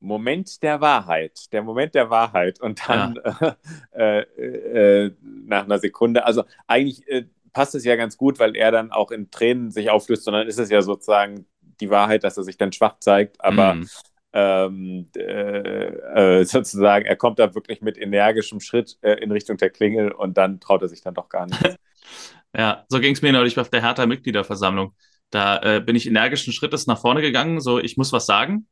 Moment 0.01 0.63
der 0.63 0.81
Wahrheit, 0.81 1.53
der 1.53 1.63
Moment 1.63 1.95
der 1.95 2.11
Wahrheit 2.11 2.61
und 2.61 2.89
dann 2.89 3.19
ja. 3.25 3.57
äh, 3.93 4.21
äh, 4.21 5.05
äh, 5.07 5.17
nach 5.23 5.65
einer 5.65 5.79
Sekunde, 5.79 6.25
also 6.25 6.45
eigentlich 6.67 7.07
äh, 7.09 7.27
passt 7.53 7.75
es 7.75 7.85
ja 7.85 7.97
ganz 7.97 8.17
gut, 8.17 8.39
weil 8.39 8.57
er 8.57 8.71
dann 8.71 8.93
auch 8.93 9.11
in 9.11 9.31
Tränen 9.31 9.71
sich 9.71 9.89
auflöst, 9.89 10.25
sondern 10.25 10.47
ist 10.47 10.59
es 10.59 10.69
ja 10.69 10.83
sozusagen 10.83 11.47
die 11.81 11.91
Wahrheit, 11.91 12.25
dass 12.25 12.37
er 12.37 12.45
sich 12.45 12.59
dann 12.59 12.73
schwach 12.73 12.99
zeigt, 12.99 13.41
aber 13.41 13.75
mm. 13.75 13.89
Ähm, 14.37 15.09
äh, 15.17 16.41
äh, 16.41 16.45
sozusagen, 16.45 17.07
er 17.07 17.17
kommt 17.17 17.39
da 17.39 17.55
wirklich 17.55 17.81
mit 17.81 17.97
energischem 17.97 18.61
Schritt 18.61 18.99
in 19.03 19.33
Richtung 19.33 19.57
der 19.57 19.71
Klingel 19.71 20.13
und 20.13 20.37
dann 20.37 20.61
traut 20.61 20.83
er 20.83 20.89
sich 20.89 21.03
dann 21.03 21.15
doch 21.15 21.29
gar 21.29 21.47
nicht. 21.47 21.61
ja, 22.57 22.85
so 22.89 23.01
ging 23.01 23.15
es 23.15 23.23
mir 23.23 23.33
neulich 23.33 23.59
auf 23.59 23.71
der 23.71 23.83
Hertha-Mitgliederversammlung. 23.83 24.95
Da 25.31 25.81
bin 25.81 25.97
ich 25.97 26.07
energischen 26.07 26.53
Schrittes 26.53 26.87
nach 26.87 27.01
vorne 27.01 27.21
gegangen, 27.21 27.61
so 27.61 27.79
ich 27.81 27.97
muss 27.97 28.13
was 28.13 28.27
sagen 28.27 28.69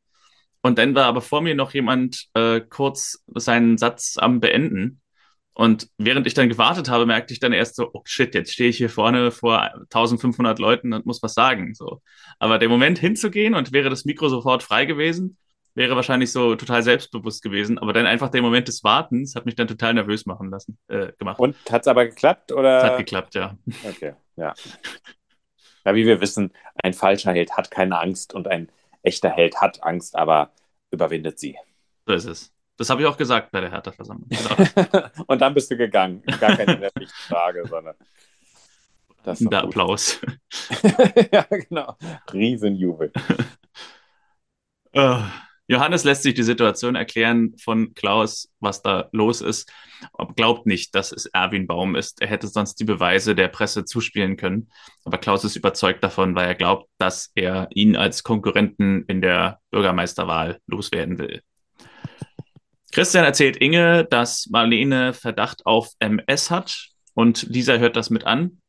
und 0.65 0.79
dann 0.79 0.95
war 0.95 1.05
aber 1.05 1.21
vor 1.21 1.41
mir 1.41 1.53
noch 1.53 1.75
jemand 1.75 2.25
äh, 2.33 2.59
kurz 2.59 3.23
seinen 3.35 3.77
Satz 3.77 4.17
am 4.17 4.39
Beenden. 4.39 4.99
Und 5.53 5.89
während 5.99 6.25
ich 6.25 6.33
dann 6.33 6.49
gewartet 6.49 6.89
habe, 6.89 7.05
merkte 7.05 7.35
ich 7.35 7.39
dann 7.39 7.53
erst 7.53 7.75
so, 7.75 7.91
oh 7.93 8.01
shit, 8.03 8.33
jetzt 8.33 8.51
stehe 8.51 8.71
ich 8.71 8.77
hier 8.77 8.89
vorne 8.89 9.29
vor 9.29 9.61
1500 9.61 10.57
Leuten 10.57 10.93
und 10.93 11.05
muss 11.05 11.21
was 11.21 11.35
sagen. 11.35 11.75
So. 11.75 12.01
Aber 12.39 12.57
der 12.57 12.67
Moment 12.67 12.97
hinzugehen 12.97 13.53
und 13.53 13.73
wäre 13.73 13.91
das 13.91 14.05
Mikro 14.05 14.27
sofort 14.27 14.63
frei 14.63 14.85
gewesen, 14.85 15.37
wäre 15.75 15.95
wahrscheinlich 15.95 16.31
so 16.31 16.55
total 16.55 16.81
selbstbewusst 16.81 17.43
gewesen. 17.43 17.77
Aber 17.77 17.93
dann 17.93 18.05
einfach 18.05 18.29
der 18.29 18.41
Moment 18.41 18.67
des 18.67 18.83
Wartens 18.83 19.35
hat 19.35 19.45
mich 19.45 19.55
dann 19.55 19.67
total 19.67 19.93
nervös 19.93 20.25
machen 20.25 20.49
lassen, 20.49 20.77
äh, 20.87 21.11
gemacht. 21.19 21.39
Und 21.39 21.55
hat 21.69 21.81
es 21.81 21.87
aber 21.87 22.05
geklappt? 22.05 22.51
Oder? 22.51 22.77
Es 22.77 22.83
hat 22.83 22.97
geklappt, 22.97 23.35
ja. 23.35 23.57
Okay, 23.83 24.13
ja. 24.37 24.53
Ja, 25.85 25.93
wie 25.93 26.05
wir 26.05 26.19
wissen, 26.19 26.51
ein 26.81 26.93
falscher 26.93 27.33
Held 27.33 27.55
hat 27.55 27.69
keine 27.69 27.99
Angst 27.99 28.33
und 28.33 28.47
ein 28.47 28.71
echter 29.03 29.29
Held 29.29 29.61
hat 29.61 29.83
Angst, 29.83 30.15
aber 30.15 30.51
überwindet 30.89 31.39
sie. 31.39 31.57
So 32.07 32.13
ist 32.13 32.25
es. 32.25 32.51
Das 32.77 32.89
habe 32.89 33.01
ich 33.01 33.07
auch 33.07 33.17
gesagt 33.17 33.51
bei 33.51 33.61
der 33.61 33.71
Hertha-Versammlung. 33.71 34.27
Genau. 34.29 35.09
und 35.27 35.41
dann 35.41 35.53
bist 35.53 35.69
du 35.69 35.77
gegangen. 35.77 36.23
Gar 36.39 36.57
keine 36.57 36.89
Frage, 37.27 37.65
sondern. 37.67 37.95
Das 39.23 39.39
der 39.39 39.63
Applaus. 39.63 40.19
ja, 41.31 41.43
genau. 41.49 41.95
Riesenjubel. 42.31 43.11
uh. 44.95 45.23
Johannes 45.67 46.03
lässt 46.03 46.21
sich 46.21 46.35
die 46.35 46.43
Situation 46.43 46.95
erklären 46.95 47.55
von 47.59 47.93
Klaus, 47.95 48.51
was 48.59 48.83
da 48.83 49.09
los 49.11 49.41
ist. 49.41 49.71
Glaubt 50.35 50.67
nicht, 50.67 50.93
dass 50.93 51.11
es 51.11 51.25
Erwin 51.25 51.65
Baum 51.65 51.95
ist. 51.95 52.21
Er 52.21 52.27
hätte 52.27 52.47
sonst 52.47 52.75
die 52.75 52.83
Beweise 52.83 53.33
der 53.33 53.47
Presse 53.47 53.83
zuspielen 53.83 54.37
können. 54.37 54.69
Aber 55.05 55.17
Klaus 55.17 55.43
ist 55.43 55.55
überzeugt 55.55 56.03
davon, 56.03 56.35
weil 56.35 56.47
er 56.47 56.55
glaubt, 56.55 56.87
dass 56.99 57.31
er 57.33 57.67
ihn 57.73 57.95
als 57.95 58.23
Konkurrenten 58.23 59.05
in 59.07 59.21
der 59.21 59.59
Bürgermeisterwahl 59.71 60.59
loswerden 60.67 61.17
will. 61.17 61.41
Christian 62.91 63.25
erzählt 63.25 63.57
Inge, 63.57 64.05
dass 64.05 64.47
Marlene 64.51 65.13
Verdacht 65.13 65.65
auf 65.65 65.89
MS 65.99 66.51
hat 66.51 66.89
und 67.15 67.43
Lisa 67.49 67.77
hört 67.77 67.95
das 67.95 68.11
mit 68.11 68.25
an. 68.25 68.61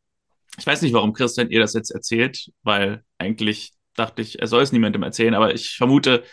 Ich 0.59 0.66
weiß 0.66 0.80
nicht, 0.80 0.94
warum 0.94 1.12
Christian 1.12 1.51
ihr 1.51 1.61
das 1.61 1.74
jetzt 1.74 1.90
erzählt, 1.90 2.51
weil 2.62 3.05
eigentlich 3.18 3.72
dachte 3.94 4.22
ich, 4.22 4.40
er 4.40 4.47
soll 4.47 4.62
es 4.62 4.72
niemandem 4.72 5.03
erzählen, 5.03 5.34
aber 5.34 5.55
ich 5.55 5.76
vermute, 5.76 6.24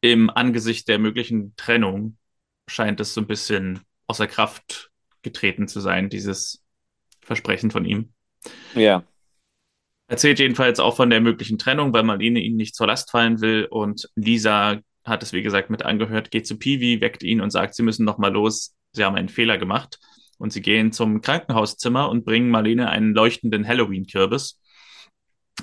im 0.00 0.30
Angesicht 0.30 0.88
der 0.88 0.98
möglichen 0.98 1.54
Trennung 1.56 2.16
scheint 2.68 3.00
es 3.00 3.14
so 3.14 3.20
ein 3.20 3.26
bisschen 3.26 3.80
außer 4.06 4.26
Kraft 4.26 4.90
getreten 5.22 5.68
zu 5.68 5.80
sein, 5.80 6.08
dieses 6.08 6.62
Versprechen 7.20 7.70
von 7.70 7.84
ihm. 7.84 8.12
Ja. 8.74 9.04
Erzählt 10.08 10.38
jedenfalls 10.38 10.80
auch 10.80 10.96
von 10.96 11.10
der 11.10 11.20
möglichen 11.20 11.58
Trennung, 11.58 11.92
weil 11.92 12.02
Marlene 12.02 12.40
ihn 12.40 12.56
nicht 12.56 12.74
zur 12.74 12.86
Last 12.86 13.10
fallen 13.10 13.40
will 13.40 13.66
und 13.70 14.08
Lisa 14.16 14.80
hat 15.04 15.22
es, 15.22 15.32
wie 15.32 15.42
gesagt, 15.42 15.70
mit 15.70 15.84
angehört, 15.84 16.30
geht 16.30 16.46
zu 16.46 16.58
Piwi, 16.58 17.00
weckt 17.00 17.22
ihn 17.22 17.40
und 17.40 17.50
sagt, 17.50 17.74
sie 17.74 17.82
müssen 17.82 18.04
noch 18.04 18.18
mal 18.18 18.32
los, 18.32 18.74
sie 18.92 19.04
haben 19.04 19.16
einen 19.16 19.28
Fehler 19.28 19.58
gemacht. 19.58 19.98
Und 20.38 20.54
sie 20.54 20.62
gehen 20.62 20.90
zum 20.90 21.20
Krankenhauszimmer 21.20 22.08
und 22.08 22.24
bringen 22.24 22.48
Marlene 22.48 22.88
einen 22.88 23.12
leuchtenden 23.12 23.68
Halloween-Kürbis. 23.68 24.58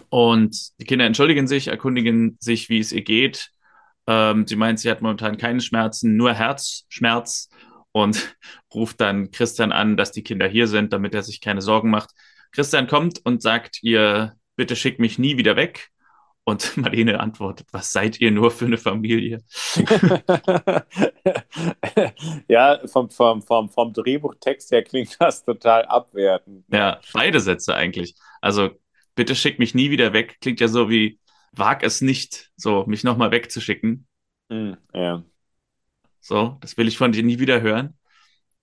Und 0.10 0.80
die 0.80 0.86
Kinder 0.86 1.06
entschuldigen 1.06 1.48
sich, 1.48 1.68
erkundigen 1.70 2.38
sich, 2.40 2.70
wie 2.70 2.78
es 2.78 2.92
ihr 2.92 3.02
geht. 3.02 3.50
Ähm, 4.08 4.47
sie 4.47 4.55
meint, 4.55 4.80
sie 4.80 4.89
hat 4.89 5.01
momentan 5.01 5.38
keine 5.38 5.62
Schmerzen, 5.62 6.16
nur 6.16 6.34
Herzschmerz 6.34 7.49
und 7.91 8.36
ruft 8.74 9.01
dann 9.01 9.32
Christian 9.32 9.72
an, 9.72 9.97
dass 9.97 10.12
die 10.12 10.24
Kinder 10.24 10.47
hier 10.47 10.68
sind, 10.68 10.93
damit 10.93 11.14
er 11.14 11.24
sich 11.24 11.41
keine 11.41 11.62
Sorgen 11.62 11.89
macht. 11.89 12.12
Christian 12.51 12.88
kommt 12.88 13.24
und 13.26 13.41
sagt 13.41 13.84
ihr, 13.84 14.34
bitte 14.55 14.76
schick 14.76 14.99
mich 14.99 15.20
nie 15.20 15.38
wieder 15.38 15.55
weg. 15.55 15.89
Und 16.45 16.78
Marlene 16.78 17.20
antwortet, 17.20 17.68
was 17.72 17.91
seid 17.91 18.22
ihr 18.22 18.32
nur 18.32 18.51
für 18.51 18.66
eine 18.66 18.78
Familie? 18.78 19.43
ja, 22.47 22.80
vom, 22.88 23.10
vom, 23.10 23.41
vom, 23.41 23.70
vom 23.70 23.91
Drehbuchtext 23.91 24.72
her 24.72 24.82
klingt 24.84 25.18
das 25.20 25.43
total 25.43 25.84
abwertend. 25.86 26.64
Ja, 26.72 27.01
beide 27.12 27.41
Sätze 27.41 27.76
eigentlich. 27.76 28.16
Also, 28.39 28.70
bitte 29.14 29.36
schick 29.36 29.60
mich 29.60 29.76
nie 29.76 29.91
wieder 29.91 30.14
weg, 30.14 30.38
klingt 30.39 30.62
ja 30.62 30.70
so 30.70 30.89
wie, 30.89 31.20
wag 31.52 31.84
es 31.84 32.02
nicht, 32.02 32.52
so 32.56 32.86
mich 32.86 33.04
nochmal 33.04 33.32
wegzuschicken. 33.32 34.08
Mm, 34.50 34.74
ja. 34.93 35.24
So, 36.20 36.58
das 36.62 36.78
will 36.78 36.88
ich 36.88 36.98
von 36.98 37.12
dir 37.12 37.24
nie 37.24 37.39
wieder 37.39 37.62
hören. 37.62 37.98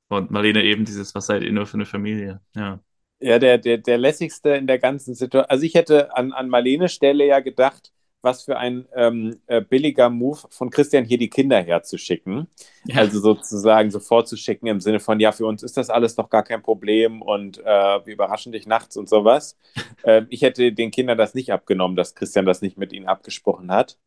Und 0.09 0.31
Marlene 0.31 0.63
eben 0.63 0.85
dieses, 0.85 1.15
was 1.15 1.27
seid 1.27 1.43
ihr 1.43 1.53
nur 1.53 1.67
für 1.67 1.75
eine 1.75 1.87
Familie? 1.87 2.41
Ja. 2.55 2.81
Ja, 3.21 3.39
der, 3.39 3.59
der, 3.59 3.79
der 3.79 3.97
lässigste 3.97 4.51
in 4.51 4.67
der 4.67 4.79
ganzen 4.79 5.15
Situation. 5.15 5.49
Also 5.49 5.65
ich 5.65 5.75
hätte 5.75 6.15
an, 6.15 6.33
an 6.33 6.49
Marlenes 6.49 6.93
Stelle 6.93 7.27
ja 7.27 7.41
gedacht, 7.41 7.94
was 8.25 8.43
für 8.43 8.57
ein 8.57 8.87
ähm, 8.95 9.41
äh, 9.47 9.61
billiger 9.61 10.11
Move 10.11 10.41
von 10.51 10.71
Christian, 10.71 11.05
hier 11.05 11.19
die 11.19 11.31
Kinder 11.31 11.63
herzuschicken. 11.63 12.49
Ja. 12.87 12.97
Also 12.97 13.21
sozusagen 13.21 13.91
sofort 13.91 14.27
zu 14.29 14.37
schicken 14.37 14.67
im 14.67 14.81
Sinne 14.81 15.01
von, 15.01 15.21
ja, 15.21 15.33
für 15.33 15.47
uns 15.47 15.63
ist 15.63 15.77
das 15.77 15.91
alles 15.91 16.15
doch 16.17 16.31
gar 16.31 16.43
kein 16.43 16.63
Problem 16.63 17.23
und 17.23 17.59
äh, 17.59 17.65
wir 17.65 18.15
überraschen 18.15 18.53
dich 18.53 18.67
nachts 18.67 18.97
und 18.97 19.09
sowas. 19.09 19.57
ähm, 20.05 20.27
ich 20.31 20.43
hätte 20.43 20.73
den 20.73 20.91
Kindern 20.91 21.19
das 21.19 21.35
nicht 21.35 21.53
abgenommen, 21.53 21.97
dass 21.97 22.15
Christian 22.15 22.47
das 22.47 22.63
nicht 22.63 22.79
mit 22.79 22.93
ihnen 22.93 23.07
abgesprochen 23.07 23.71
hat. 23.71 23.99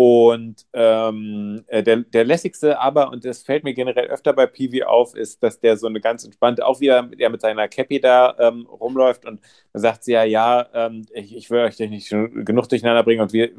Und 0.00 0.64
ähm, 0.74 1.64
äh, 1.66 1.82
der, 1.82 1.96
der 1.96 2.22
lässigste 2.22 2.78
aber, 2.78 3.10
und 3.10 3.24
das 3.24 3.42
fällt 3.42 3.64
mir 3.64 3.74
generell 3.74 4.06
öfter 4.06 4.32
bei 4.32 4.46
Peewee 4.46 4.84
auf, 4.84 5.16
ist, 5.16 5.42
dass 5.42 5.58
der 5.58 5.76
so 5.76 5.88
eine 5.88 6.00
ganz 6.00 6.22
entspannte, 6.22 6.64
auch 6.64 6.78
wieder 6.78 7.02
der 7.02 7.30
mit 7.30 7.40
seiner 7.40 7.66
Cappy 7.66 8.00
da 8.00 8.32
ähm, 8.38 8.64
rumläuft 8.66 9.26
und 9.26 9.40
dann 9.72 9.82
sagt 9.82 10.04
sie 10.04 10.12
ja, 10.12 10.22
ja, 10.22 10.68
ähm, 10.72 11.04
ich, 11.12 11.34
ich 11.34 11.50
will 11.50 11.62
euch 11.62 11.80
nicht 11.80 12.10
genug 12.10 12.68
durcheinander 12.68 13.02
bringen 13.02 13.22
und 13.22 13.32
wir, 13.32 13.50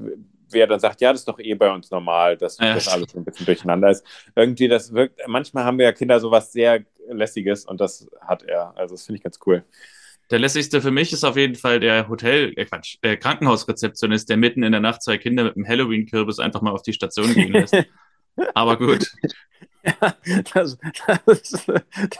wer 0.49 0.65
dann 0.65 0.79
sagt, 0.79 1.01
ja, 1.01 1.11
das 1.11 1.23
ist 1.23 1.27
doch 1.27 1.39
eh 1.39 1.55
bei 1.55 1.73
uns 1.73 1.91
normal, 1.91 2.37
dass 2.37 2.57
ja. 2.57 2.73
das 2.73 2.87
alles 2.87 3.13
ein 3.17 3.25
bisschen 3.25 3.45
durcheinander 3.45 3.89
ist. 3.89 4.05
Irgendwie, 4.33 4.69
das 4.69 4.93
wirkt, 4.93 5.19
manchmal 5.27 5.65
haben 5.65 5.77
wir 5.77 5.87
ja 5.87 5.91
Kinder 5.91 6.21
sowas 6.21 6.53
sehr 6.53 6.85
Lässiges 7.09 7.65
und 7.65 7.81
das 7.81 8.09
hat 8.21 8.43
er. 8.43 8.71
Also 8.77 8.95
das 8.95 9.05
finde 9.05 9.17
ich 9.17 9.23
ganz 9.23 9.39
cool. 9.45 9.65
Der 10.31 10.39
lässigste 10.39 10.81
für 10.81 10.91
mich 10.91 11.11
ist 11.11 11.23
auf 11.23 11.37
jeden 11.37 11.55
Fall 11.55 11.79
der 11.79 12.07
Hotel, 12.07 12.53
äh 12.55 12.65
Quatsch, 12.65 12.97
äh, 13.01 13.17
Krankenhausrezeptionist, 13.17 14.29
der 14.29 14.37
mitten 14.37 14.61
in 14.61 14.71
der 14.71 14.81
Nacht 14.81 15.01
zwei 15.01 15.17
Kinder 15.17 15.43
mit 15.43 15.55
einem 15.55 15.67
Halloween-Kürbis 15.67 16.39
einfach 16.39 16.61
mal 16.61 16.71
auf 16.71 16.83
die 16.83 16.93
Station 16.93 17.33
gehen 17.33 17.51
lässt. 17.51 17.75
Aber 18.53 18.77
gut. 18.77 19.11
Ja, 19.83 20.15
das, 20.53 20.77
das, 21.25 21.65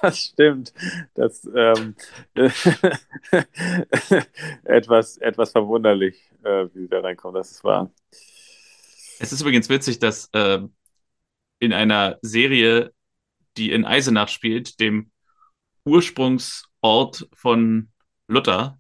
das 0.02 0.20
stimmt. 0.20 0.74
Das 1.14 1.48
ähm, 1.56 1.96
etwas, 4.64 5.18
etwas 5.18 5.52
verwunderlich, 5.52 6.32
äh, 6.44 6.66
wie 6.74 6.80
sie 6.80 6.90
da 6.90 7.02
reinkommen, 7.02 7.36
das 7.36 7.52
ist 7.52 7.64
wahr. 7.64 7.92
Es 9.20 9.32
ist 9.32 9.42
übrigens 9.42 9.70
witzig, 9.70 10.00
dass 10.00 10.30
äh, 10.34 10.60
in 11.60 11.74
einer 11.74 12.18
Serie, 12.22 12.92
die 13.58 13.72
in 13.72 13.86
Eisenach 13.86 14.30
spielt, 14.30 14.80
dem 14.80 15.12
Ursprungsort 15.86 17.28
von 17.34 17.90
Luther, 18.30 18.80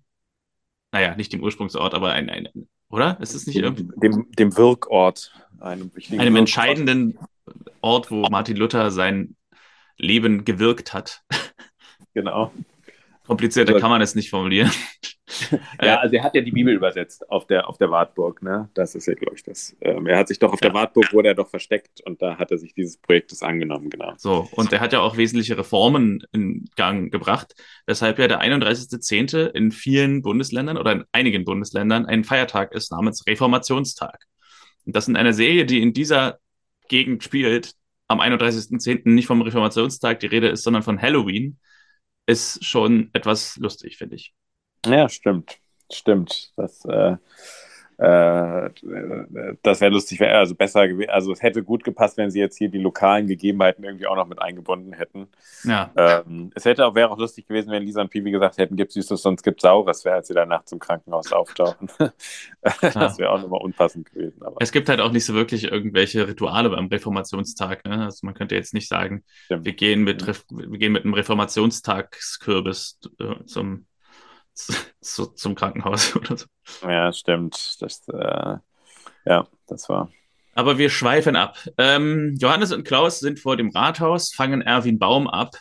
naja, 0.91 1.16
nicht 1.16 1.34
dem 1.34 1.43
Ursprungsort, 1.43 1.93
aber 1.93 2.12
ein, 2.14 2.30
ein 2.30 2.50
oder? 2.89 3.20
Ist 3.20 3.36
es 3.36 3.45
nicht 3.45 3.58
irgendwie? 3.58 3.88
Dem, 4.02 4.32
dem 4.32 4.58
Wirkort. 4.58 5.34
Einem, 5.60 5.91
einem 5.91 5.91
Wirkort. 5.91 6.38
entscheidenden 6.38 7.20
Ort, 7.82 8.10
wo 8.12 8.22
Martin 8.30 8.58
Luther 8.58 8.91
sein 8.91 9.36
Leben 9.97 10.45
gewirkt 10.45 10.93
hat. 10.93 11.24
Genau. 12.16 12.52
Komplizierter 13.30 13.80
kann 13.80 13.92
man 13.92 14.02
es 14.02 14.16
nicht 14.16 14.32
formulieren. 14.32 14.72
ja, 15.84 16.00
also 16.00 16.16
er 16.16 16.24
hat 16.24 16.34
ja 16.34 16.42
die 16.42 16.52
Bibel 16.52 16.74
übersetzt 16.74 17.30
auf 17.30 17.46
der, 17.46 17.70
auf 17.70 17.78
der 17.78 17.92
Wartburg, 17.92 18.42
ne? 18.42 18.70
Das 18.74 18.96
ist 18.96 19.06
ja, 19.06 19.14
glaube 19.14 19.36
ich, 19.36 19.44
das. 19.44 19.78
Ähm, 19.82 20.08
er 20.08 20.18
hat 20.18 20.28
sich 20.28 20.40
doch 20.40 20.52
auf 20.52 20.60
ja. 20.64 20.70
der 20.70 20.74
Wartburg, 20.74 21.14
wurde 21.14 21.28
er 21.28 21.36
doch 21.36 21.48
versteckt 21.48 22.02
und 22.02 22.24
da 22.24 22.40
hat 22.40 22.50
er 22.50 22.58
sich 22.58 22.74
dieses 22.74 22.98
Projektes 22.98 23.44
angenommen, 23.44 23.92
genau. 23.92 24.14
So, 24.18 24.50
und 24.54 24.74
er 24.74 24.80
hat 24.80 24.94
ja 24.94 25.02
auch 25.02 25.16
wesentliche 25.16 25.60
Reformen 25.60 26.24
in 26.32 26.66
Gang 26.76 27.12
gebracht, 27.12 27.54
weshalb 27.86 28.18
ja 28.18 28.28
der 28.28 28.42
31.10. 28.42 29.50
in 29.50 29.72
vielen 29.72 30.24
Bundesländern 30.24 30.78
oder 30.78 30.92
in 30.94 31.04
einigen 31.12 31.46
Bundesländern 31.46 32.08
ein 32.08 32.24
Feiertag 32.24 32.74
ist 32.74 32.92
namens 32.92 33.28
Reformationstag. 33.28 34.26
Und 34.88 34.96
das 34.96 35.08
in 35.08 35.16
einer 35.16 35.34
Serie, 35.34 35.68
die 35.68 35.84
in 35.84 35.94
dieser 35.94 36.40
Gegend 36.88 37.24
spielt, 37.24 37.76
am 38.08 38.22
31.10. 38.22 39.02
nicht 39.10 39.28
vom 39.28 39.44
Reformationstag 39.44 40.20
die 40.20 40.28
Rede 40.28 40.48
ist, 40.48 40.64
sondern 40.64 40.82
von 40.82 41.00
Halloween, 41.00 41.60
ist 42.30 42.64
schon 42.64 43.10
etwas 43.14 43.58
lustig, 43.58 43.98
finde 43.98 44.16
ich. 44.16 44.34
Ja, 44.86 45.10
stimmt. 45.10 45.58
Stimmt. 45.92 46.54
Das, 46.56 46.86
äh, 46.86 47.18
das 48.02 49.82
wäre 49.82 49.89
lustig, 49.89 50.22
wär 50.22 50.38
also 50.38 50.56
besser 50.56 50.88
gewesen. 50.88 51.10
Also 51.10 51.34
es 51.34 51.41
hätte 51.41 51.64
gut 51.64 51.84
gepasst, 51.84 52.16
wenn 52.16 52.32
sie 52.32 52.39
jetzt 52.39 52.58
hier 52.58 52.70
die 52.70 52.78
lokalen 52.78 53.28
Gegebenheiten 53.28 53.84
irgendwie 53.84 54.08
auch 54.08 54.16
noch 54.16 54.28
mit 54.28 54.41
eingebunden 54.41 54.93
hätten. 54.93 55.28
Ja. 55.66 55.91
Ähm, 55.97 56.50
es 56.56 56.64
hätte 56.64 56.86
auch, 56.86 56.95
wäre 56.95 57.12
auch 57.12 57.18
lustig 57.18 57.47
gewesen, 57.47 57.72
wenn 57.72 57.84
Lisa 57.84 58.00
und 58.02 58.10
Piwi 58.10 58.32
gesagt 58.32 58.58
hätten, 58.58 58.78
gibt 58.78 58.93
Süßes, 58.93 59.22
sonst 59.22 59.43
gibt 59.43 59.60
Saures, 59.60 60.06
wäre, 60.06 60.16
als 60.16 60.30
sie 60.30 60.34
danach 60.34 60.64
zum 60.64 60.80
Krankenhaus 60.80 61.34
auftauchen. 61.34 61.89
das 62.62 63.18
wäre 63.18 63.32
auch 63.32 63.41
nochmal 63.41 63.62
unpassend 63.62 64.10
gewesen. 64.10 64.43
Aber. 64.43 64.56
Es 64.62 64.72
gibt 64.72 64.88
halt 64.88 65.02
auch 65.02 65.12
nicht 65.12 65.26
so 65.26 65.34
wirklich 65.34 65.66
irgendwelche 65.66 66.26
Rituale 66.26 66.70
beim 66.70 66.88
Reformationstag. 66.88 67.84
Ne? 67.84 68.06
Also 68.06 68.26
man 68.26 68.34
könnte 68.34 68.56
jetzt 68.56 68.74
nicht 68.74 68.88
sagen, 68.88 69.26
wir 69.50 69.74
gehen 69.74 70.06
mit, 70.06 70.26
wir 70.26 70.78
gehen 70.78 70.93
mit 70.93 71.04
einem 71.04 71.16
Reformationstagskürbis 71.16 73.00
äh, 73.20 73.43
zum 73.45 73.88
zu, 75.01 75.28
zum 75.28 75.55
Krankenhaus 75.55 76.16
oder 76.16 76.38
so. 76.38 76.45
Ja, 76.84 77.12
stimmt. 77.14 77.78
Das, 77.82 78.07
äh, 78.07 78.57
ja, 79.26 79.47
das 79.68 79.89
war. 79.89 80.12
Aber 80.53 80.78
wir 80.78 80.89
schweifen 80.89 81.36
ab. 81.36 81.57
Ähm, 81.78 82.36
Johannes 82.39 82.72
und 82.72 82.84
Klaus 82.84 83.20
sind 83.20 83.39
vor 83.39 83.55
dem 83.55 83.70
Rathaus, 83.70 84.34
fangen 84.34 84.62
Erwin 84.62 84.99
Baum 84.99 85.28
ab 85.28 85.55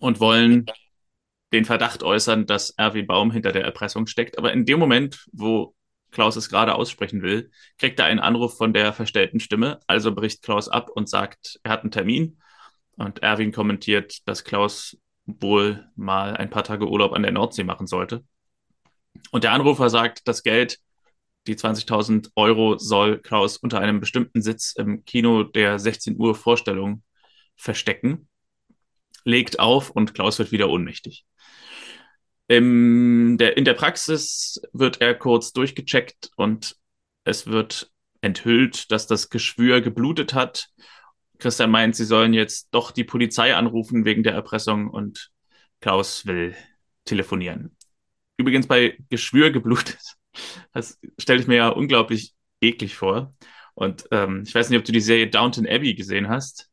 und 0.00 0.20
wollen 0.20 0.66
den 1.52 1.64
Verdacht 1.64 2.02
äußern, 2.02 2.46
dass 2.46 2.70
Erwin 2.70 3.06
Baum 3.06 3.30
hinter 3.30 3.52
der 3.52 3.64
Erpressung 3.64 4.06
steckt. 4.06 4.36
Aber 4.36 4.52
in 4.52 4.66
dem 4.66 4.78
Moment, 4.78 5.26
wo 5.32 5.74
Klaus 6.10 6.36
es 6.36 6.48
gerade 6.48 6.74
aussprechen 6.74 7.22
will, 7.22 7.50
kriegt 7.78 7.98
er 7.98 8.06
einen 8.06 8.20
Anruf 8.20 8.56
von 8.56 8.72
der 8.72 8.92
verstellten 8.92 9.40
Stimme. 9.40 9.80
Also 9.86 10.14
bricht 10.14 10.42
Klaus 10.42 10.68
ab 10.68 10.90
und 10.90 11.08
sagt, 11.08 11.60
er 11.62 11.70
hat 11.70 11.82
einen 11.82 11.90
Termin. 11.90 12.40
Und 12.96 13.22
Erwin 13.22 13.52
kommentiert, 13.52 14.26
dass 14.26 14.44
Klaus 14.44 14.96
wohl 15.26 15.86
mal 15.96 16.36
ein 16.36 16.50
paar 16.50 16.64
Tage 16.64 16.88
Urlaub 16.88 17.12
an 17.12 17.22
der 17.22 17.32
Nordsee 17.32 17.64
machen 17.64 17.86
sollte. 17.86 18.24
Und 19.30 19.44
der 19.44 19.52
Anrufer 19.52 19.90
sagt, 19.90 20.26
das 20.28 20.42
Geld, 20.42 20.78
die 21.46 21.56
20.000 21.56 22.30
Euro, 22.36 22.78
soll 22.78 23.18
Klaus 23.18 23.56
unter 23.56 23.80
einem 23.80 24.00
bestimmten 24.00 24.42
Sitz 24.42 24.72
im 24.76 25.04
Kino 25.04 25.42
der 25.42 25.78
16 25.78 26.18
Uhr 26.18 26.34
Vorstellung 26.34 27.02
verstecken, 27.56 28.28
legt 29.24 29.58
auf 29.58 29.90
und 29.90 30.14
Klaus 30.14 30.38
wird 30.38 30.52
wieder 30.52 30.68
ohnmächtig. 30.68 31.24
In 32.48 33.38
der, 33.38 33.56
in 33.56 33.64
der 33.64 33.74
Praxis 33.74 34.60
wird 34.72 35.00
er 35.00 35.14
kurz 35.14 35.52
durchgecheckt 35.52 36.30
und 36.36 36.76
es 37.24 37.48
wird 37.48 37.90
enthüllt, 38.20 38.92
dass 38.92 39.08
das 39.08 39.30
Geschwür 39.30 39.80
geblutet 39.80 40.32
hat 40.32 40.68
Christian 41.38 41.70
meint, 41.70 41.96
sie 41.96 42.04
sollen 42.04 42.32
jetzt 42.32 42.68
doch 42.70 42.90
die 42.90 43.04
Polizei 43.04 43.54
anrufen 43.54 44.04
wegen 44.04 44.22
der 44.22 44.34
Erpressung 44.34 44.88
und 44.88 45.30
Klaus 45.80 46.26
will 46.26 46.54
telefonieren. 47.04 47.76
Übrigens 48.36 48.66
bei 48.66 48.98
Geschwür 49.08 49.50
geblutet, 49.50 50.00
das 50.72 50.98
stelle 51.18 51.40
ich 51.40 51.46
mir 51.46 51.56
ja 51.56 51.68
unglaublich 51.68 52.34
eklig 52.60 52.96
vor. 52.96 53.34
Und 53.74 54.08
ähm, 54.10 54.42
ich 54.46 54.54
weiß 54.54 54.70
nicht, 54.70 54.78
ob 54.78 54.84
du 54.84 54.92
die 54.92 55.00
Serie 55.00 55.28
Downton 55.28 55.66
Abbey 55.66 55.94
gesehen 55.94 56.28
hast. 56.28 56.70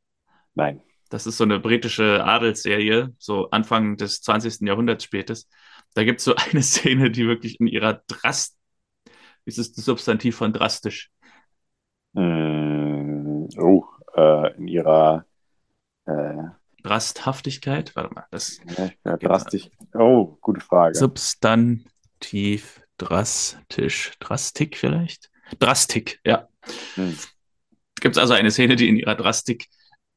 Nein. 0.55 0.81
Das 1.09 1.27
ist 1.27 1.37
so 1.37 1.43
eine 1.43 1.59
britische 1.59 2.23
Adelsserie, 2.23 3.13
so 3.19 3.49
Anfang 3.51 3.97
des 3.97 4.21
20. 4.21 4.61
Jahrhunderts 4.61 5.03
spätes. 5.03 5.47
Da 5.93 6.03
gibt 6.03 6.19
es 6.19 6.25
so 6.25 6.35
eine 6.51 6.63
Szene, 6.63 7.11
die 7.11 7.27
wirklich 7.27 7.59
in 7.59 7.67
ihrer 7.67 8.01
Drast, 8.07 8.57
ist 9.45 9.57
das 9.57 9.73
Substantiv 9.73 10.37
von 10.37 10.53
drastisch? 10.53 11.11
Mm, 12.13 13.47
oh, 13.57 13.83
äh, 14.15 14.55
in 14.57 14.67
ihrer 14.67 15.25
äh, 16.05 16.43
Drasthaftigkeit? 16.83 17.95
Warte 17.95 18.13
mal, 18.13 18.25
das. 18.31 18.59
Ja, 19.05 19.17
drastisch. 19.17 19.69
Oh, 19.93 20.37
gute 20.41 20.61
Frage. 20.61 20.95
Substantiv, 20.95 22.81
drastisch, 22.97 24.11
drastik 24.19 24.77
vielleicht? 24.77 25.29
Drastik, 25.59 26.19
ja. 26.25 26.47
Hm. 26.95 27.17
Gibt 28.01 28.15
es 28.15 28.21
also 28.21 28.33
eine 28.33 28.51
Szene, 28.51 28.75
die 28.75 28.89
in 28.89 28.97
ihrer 28.97 29.15
Drastik 29.15 29.67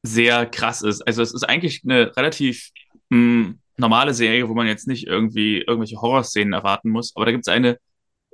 sehr 0.03 0.45
krass 0.45 0.81
ist. 0.81 1.01
Also 1.01 1.21
es 1.21 1.33
ist 1.33 1.43
eigentlich 1.43 1.81
eine 1.83 2.15
relativ 2.15 2.71
mh, 3.09 3.45
hm, 3.45 3.59
normale 3.77 4.13
Serie, 4.13 4.49
wo 4.49 4.53
man 4.53 4.67
jetzt 4.67 4.87
nicht 4.87 5.07
irgendwie 5.07 5.59
irgendwelche 5.59 6.01
Horrorszenen 6.01 6.53
erwarten 6.53 6.89
muss. 6.89 7.15
Aber 7.15 7.25
da 7.25 7.31
gibt 7.31 7.47
es 7.47 7.53
eine 7.53 7.77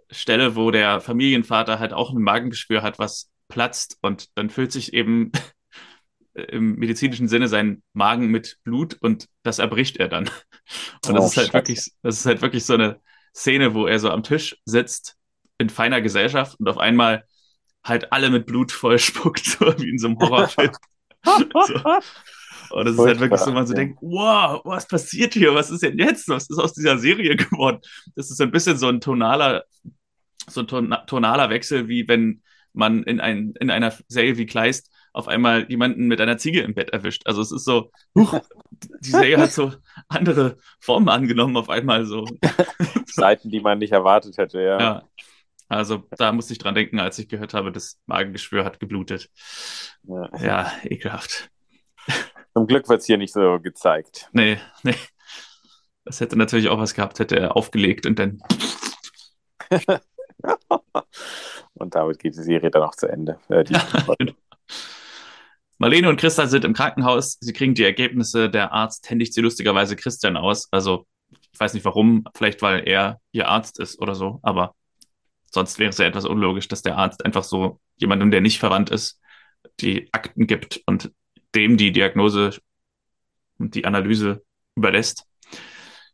Stelle, 0.10 0.56
wo 0.56 0.72
der 0.72 1.02
Familienvater 1.02 1.80
halt 1.80 1.94
auch 1.94 2.12
ein 2.12 2.22
Magengeschwür 2.22 2.82
hat, 2.82 3.00
was 3.00 3.32
platzt 3.48 3.98
und 4.02 4.30
dann 4.38 4.50
füllt 4.50 4.72
sich 4.72 4.94
eben 4.94 5.32
im 6.34 6.76
medizinischen 6.76 7.28
Sinne 7.28 7.48
sein 7.48 7.84
Magen 7.94 8.28
mit 8.28 8.58
Blut 8.64 8.98
und 9.02 9.28
das 9.44 9.60
erbricht 9.60 9.98
er 9.98 10.08
dann. 10.08 10.30
Und 11.06 11.16
das 11.16 11.24
oh, 11.24 11.26
ist 11.28 11.38
halt 11.38 11.48
Scheiße. 11.48 11.54
wirklich, 11.54 11.92
das 12.02 12.20
ist 12.20 12.26
halt 12.26 12.42
wirklich 12.42 12.66
so 12.66 12.74
eine 12.74 13.00
Szene, 13.36 13.74
wo 13.74 13.88
er 13.88 14.00
so 14.00 14.10
am 14.10 14.24
Tisch 14.24 14.58
sitzt 14.66 15.16
in 15.58 15.70
feiner 15.70 16.02
Gesellschaft 16.02 16.60
und 16.60 16.68
auf 16.68 16.78
einmal 16.78 17.26
halt 17.84 18.12
alle 18.12 18.30
mit 18.30 18.46
Blut 18.46 18.72
vollspuckt, 18.72 19.46
so 19.46 19.78
wie 19.78 19.90
in 19.90 19.98
so 19.98 20.08
einem 20.08 20.20
Horrorfilm. 20.20 20.72
so. 21.26 22.00
Und 22.72 22.86
das 22.86 22.96
ist 22.96 23.06
halt 23.06 23.20
wirklich 23.20 23.40
so, 23.40 23.52
man 23.52 23.68
so 23.68 23.74
ja. 23.74 23.80
denkt, 23.82 24.00
wow, 24.02 24.62
was 24.64 24.88
passiert 24.88 25.34
hier? 25.34 25.54
Was 25.54 25.70
ist 25.70 25.84
denn 25.84 25.98
jetzt? 26.00 26.28
Was 26.30 26.50
ist 26.50 26.58
aus 26.58 26.74
dieser 26.74 26.98
Serie 26.98 27.36
geworden? 27.36 27.80
Das 28.16 28.32
ist 28.32 28.38
so 28.38 28.44
ein 28.44 28.52
bisschen 28.52 28.78
so 28.78 28.88
ein 28.88 29.00
tonaler, 29.00 29.64
so 30.50 30.62
ein 30.62 30.68
tonaler 31.08 31.50
Wechsel, 31.50 31.88
wie 31.88 32.08
wenn 32.08 32.42
man 32.74 33.04
in, 33.04 33.20
ein, 33.20 33.54
in 33.60 33.70
einer 33.70 33.94
Serie 34.08 34.38
wie 34.38 34.48
Kleist 34.48 34.90
auf 35.14 35.28
einmal 35.28 35.70
jemanden 35.70 36.08
mit 36.08 36.20
einer 36.20 36.38
Ziege 36.38 36.62
im 36.62 36.74
Bett 36.74 36.90
erwischt. 36.90 37.24
Also 37.26 37.42
es 37.42 37.52
ist 37.52 37.66
so, 37.66 37.92
huch, 38.18 38.40
die 39.00 39.12
Serie 39.12 39.38
hat 39.38 39.52
so 39.52 39.72
andere 40.10 40.58
Formen 40.80 41.10
angenommen 41.10 41.56
auf 41.56 41.70
einmal 41.70 42.06
so. 42.06 42.26
Seiten, 43.06 43.50
die 43.50 43.62
man 43.62 43.80
nicht 43.80 43.94
erwartet 43.94 44.38
hätte, 44.38 44.62
ja. 44.62 44.80
ja. 44.80 45.04
Also 45.70 46.04
da 46.18 46.32
musste 46.32 46.54
ich 46.54 46.60
dran 46.60 46.76
denken, 46.76 47.00
als 47.00 47.20
ich 47.20 47.30
gehört 47.30 47.54
habe, 47.54 47.72
das 47.72 48.00
Magengeschwür 48.06 48.66
hat 48.66 48.80
geblutet. 48.80 49.30
Ja, 50.04 50.30
ja 50.40 50.72
ekelhaft. 50.84 51.50
Zum 52.54 52.68
Glück 52.68 52.90
wird 52.90 53.02
es 53.02 53.06
hier 53.06 53.18
nicht 53.18 53.34
so 53.34 53.60
gezeigt. 53.60 54.30
Nee, 54.34 54.60
nee. 54.84 54.96
Das 56.06 56.20
hätte 56.20 56.36
natürlich 56.38 56.68
auch 56.68 56.80
was 56.80 56.94
gehabt, 56.94 57.20
hätte 57.20 57.40
er 57.40 57.56
aufgelegt 57.56 58.06
und 58.06 58.20
dann 58.20 58.42
Und 61.74 61.96
damit 61.96 62.20
geht 62.20 62.36
die 62.36 62.44
Serie 62.44 62.72
dann 62.72 62.84
auch 62.84 62.96
zu 62.96 63.08
Ende. 63.08 63.40
Äh, 63.50 63.64
genau. 64.20 64.34
Marlene 65.84 66.08
und 66.08 66.16
Christian 66.16 66.48
sind 66.48 66.64
im 66.64 66.72
Krankenhaus. 66.72 67.38
Sie 67.42 67.52
kriegen 67.52 67.74
die 67.74 67.84
Ergebnisse. 67.84 68.50
Der 68.50 68.72
Arzt 68.72 69.10
händigt 69.10 69.34
sie 69.34 69.42
lustigerweise 69.42 69.98
Christian 69.98 70.38
aus. 70.38 70.72
Also, 70.72 71.06
ich 71.52 71.60
weiß 71.60 71.74
nicht 71.74 71.84
warum. 71.84 72.24
Vielleicht, 72.34 72.62
weil 72.62 72.88
er 72.88 73.20
ihr 73.34 73.50
Arzt 73.50 73.82
ist 73.82 74.00
oder 74.00 74.16
so. 74.16 74.40
Aber 74.44 74.76
sonst 75.52 75.80
wäre 75.80 75.90
es 75.90 75.98
ja 75.98 76.06
etwas 76.06 76.24
unlogisch, 76.24 76.70
dass 76.70 76.84
der 76.84 76.98
Arzt 76.98 77.26
einfach 77.26 77.44
so 77.44 77.82
jemandem, 77.98 78.32
der 78.32 78.40
nicht 78.40 78.60
verwandt 78.60 78.92
ist, 78.92 79.20
die 79.82 80.08
Akten 80.14 80.48
gibt 80.48 80.82
und 80.86 81.12
dem 81.54 81.76
die 81.76 81.92
Diagnose 81.92 82.58
und 83.58 83.76
die 83.76 83.84
Analyse 83.84 84.42
überlässt. 84.76 85.26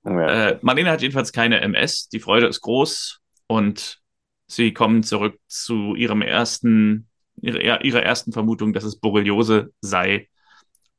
Ja. 0.03 0.47
Äh, 0.47 0.59
Marlene 0.63 0.89
hat 0.89 1.03
jedenfalls 1.03 1.31
keine 1.31 1.61
MS. 1.61 2.09
Die 2.09 2.19
Freude 2.19 2.47
ist 2.47 2.61
groß 2.61 3.19
und 3.45 4.01
sie 4.47 4.73
kommen 4.73 5.03
zurück 5.03 5.39
zu 5.47 5.93
ihrem 5.93 6.23
ersten, 6.23 7.08
ihrer, 7.41 7.83
ihrer 7.83 8.03
ersten 8.03 8.31
Vermutung, 8.31 8.73
dass 8.73 8.83
es 8.83 8.99
Borreliose 8.99 9.73
sei. 9.81 10.29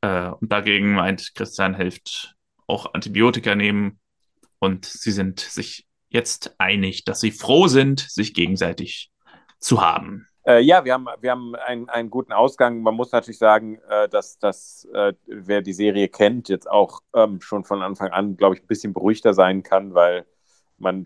Äh, 0.00 0.28
und 0.28 0.50
dagegen 0.50 0.92
meint 0.92 1.34
Christian, 1.34 1.74
hilft 1.74 2.34
auch 2.66 2.94
Antibiotika 2.94 3.54
nehmen. 3.54 4.00
Und 4.58 4.84
sie 4.84 5.12
sind 5.12 5.40
sich 5.40 5.86
jetzt 6.08 6.54
einig, 6.58 7.04
dass 7.04 7.20
sie 7.20 7.30
froh 7.30 7.66
sind, 7.68 8.00
sich 8.00 8.34
gegenseitig 8.34 9.10
zu 9.58 9.80
haben. 9.80 10.26
Äh, 10.46 10.60
ja, 10.60 10.84
wir 10.84 10.94
haben, 10.94 11.06
wir 11.20 11.30
haben 11.30 11.54
einen, 11.54 11.88
einen 11.88 12.10
guten 12.10 12.32
Ausgang. 12.32 12.82
Man 12.82 12.94
muss 12.94 13.12
natürlich 13.12 13.38
sagen, 13.38 13.78
äh, 13.88 14.08
dass, 14.08 14.38
dass 14.38 14.88
äh, 14.94 15.12
wer 15.26 15.62
die 15.62 15.72
Serie 15.72 16.08
kennt, 16.08 16.48
jetzt 16.48 16.68
auch 16.68 17.00
ähm, 17.14 17.40
schon 17.40 17.64
von 17.64 17.82
Anfang 17.82 18.10
an, 18.10 18.36
glaube 18.36 18.56
ich, 18.56 18.62
ein 18.62 18.66
bisschen 18.66 18.92
beruhigter 18.92 19.34
sein 19.34 19.62
kann, 19.62 19.94
weil 19.94 20.26
man 20.78 21.04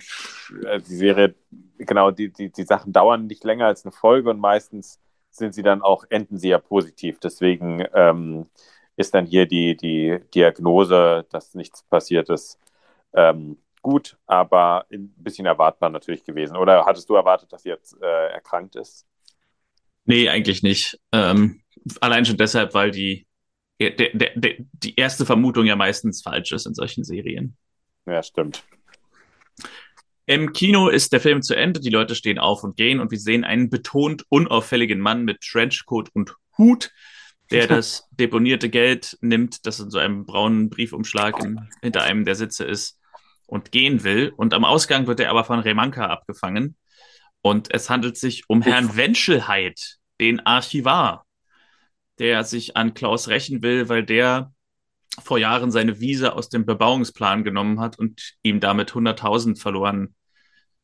äh, 0.65 0.81
die 0.81 0.95
Serie, 0.95 1.35
genau, 1.79 2.13
die, 2.13 2.33
die, 2.33 2.51
die 2.51 2.63
Sachen 2.63 2.93
dauern 2.93 3.27
nicht 3.27 3.45
länger 3.45 3.67
als 3.67 3.85
eine 3.85 3.93
Folge 3.93 4.31
und 4.31 4.39
meistens 4.39 5.01
sind 5.37 5.55
sie 5.55 5.63
dann 5.63 5.83
auch, 5.83 6.05
enden 6.11 6.39
sie 6.39 6.49
ja 6.49 6.59
positiv. 6.59 7.19
Deswegen 7.21 7.85
ähm, 7.95 8.47
ist 8.97 9.15
dann 9.15 9.27
hier 9.27 9.47
die, 9.47 9.77
die 9.77 10.21
Diagnose, 10.35 11.27
dass 11.31 11.55
nichts 11.55 11.83
passiert 11.83 12.29
ist, 12.31 12.59
ähm, 13.13 13.59
gut, 13.83 14.17
aber 14.27 14.87
ein 14.91 15.13
bisschen 15.17 15.47
erwartbar 15.47 15.91
natürlich 15.91 16.25
gewesen. 16.25 16.57
Oder 16.57 16.87
hattest 16.87 17.09
du 17.09 17.15
erwartet, 17.15 17.53
dass 17.53 17.63
sie 17.63 17.69
jetzt 17.69 18.01
äh, 18.01 18.33
erkrankt 18.33 18.77
ist? 18.77 19.07
Nee, 20.07 20.29
eigentlich 20.29 20.63
nicht. 20.63 20.99
Ähm, 21.13 21.63
allein 22.01 22.25
schon 22.25 22.37
deshalb, 22.37 22.75
weil 22.75 22.91
die, 22.91 23.27
der, 23.81 23.91
der, 23.91 24.33
der, 24.35 24.55
die 24.73 24.97
erste 24.97 25.27
Vermutung 25.27 25.67
ja 25.67 25.77
meistens 25.77 26.23
falsch 26.23 26.53
ist 26.53 26.67
in 26.67 26.75
solchen 26.75 27.05
Serien. 27.05 27.57
Ja, 28.07 28.23
stimmt. 28.23 28.65
Im 30.27 30.53
Kino 30.53 30.89
ist 30.89 31.13
der 31.13 31.21
Film 31.21 31.43
zu 31.43 31.55
Ende, 31.55 31.81
die 31.81 31.91
Leute 31.91 32.15
stehen 32.15 32.39
auf 32.39 32.65
und 32.65 32.77
gehen 32.77 33.01
und 33.01 33.11
wir 33.11 33.19
sehen 33.19 33.45
einen 33.45 33.69
betont 33.69 34.25
unauffälligen 34.31 35.01
Mann 35.01 35.25
mit 35.25 35.43
Trenchcoat 35.43 36.09
und 36.15 36.35
Hut, 36.57 36.93
der 37.51 37.67
das 37.67 38.09
deponierte 38.13 38.71
Geld 38.71 39.19
nimmt, 39.21 39.67
das 39.67 39.81
in 39.81 39.91
so 39.91 39.99
einem 39.99 40.25
braunen 40.25 40.71
Briefumschlag 40.71 41.43
in, 41.45 41.69
hinter 41.83 42.03
einem 42.05 42.25
der 42.25 42.37
Sitze 42.37 42.65
ist 42.65 42.99
und 43.47 43.71
gehen 43.71 44.03
will. 44.03 44.33
Und 44.35 44.55
am 44.55 44.65
Ausgang 44.65 45.07
wird 45.07 45.21
er 45.21 45.29
aber 45.29 45.45
von 45.45 45.59
Remanka 45.59 46.07
abgefangen 46.07 46.77
und 47.43 47.75
es 47.75 47.91
handelt 47.91 48.17
sich 48.17 48.49
um 48.49 48.63
Herrn 48.63 48.97
Wenschelheit, 48.97 49.99
den 50.19 50.41
Archivar, 50.47 51.27
der 52.19 52.45
sich 52.45 52.79
an 52.79 52.95
Klaus 52.95 53.29
rächen 53.29 53.63
will, 53.63 53.91
weil 53.91 54.05
der 54.05 54.54
vor 55.23 55.39
Jahren 55.39 55.71
seine 55.71 56.01
Wiese 56.01 56.35
aus 56.35 56.49
dem 56.49 56.67
Bebauungsplan 56.67 57.45
genommen 57.45 57.81
hat 57.81 57.99
und 57.99 58.35
ihm 58.43 58.61
damit 58.61 58.93
100.000 58.93 59.61
verloren 59.61 60.15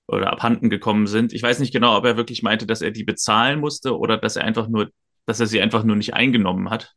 oder 0.07 0.33
abhanden 0.33 0.70
gekommen 0.70 1.07
sind. 1.07 1.33
Ich 1.33 1.43
weiß 1.43 1.59
nicht 1.59 1.72
genau, 1.72 1.97
ob 1.97 2.05
er 2.05 2.16
wirklich 2.16 2.43
meinte, 2.43 2.66
dass 2.66 2.83
er 2.83 2.91
die 2.91 3.05
bezahlen 3.05 3.61
musste 3.61 3.97
oder 3.97 4.16
dass 4.16 4.37
er 4.37 4.45
einfach 4.45 4.68
nur, 4.68 4.91
dass 5.26 5.41
er 5.41 5.47
sie 5.47 5.61
einfach 5.61 5.85
nur 5.85 5.97
nicht 5.97 6.14
eingenommen 6.14 6.70
hat. 6.70 6.95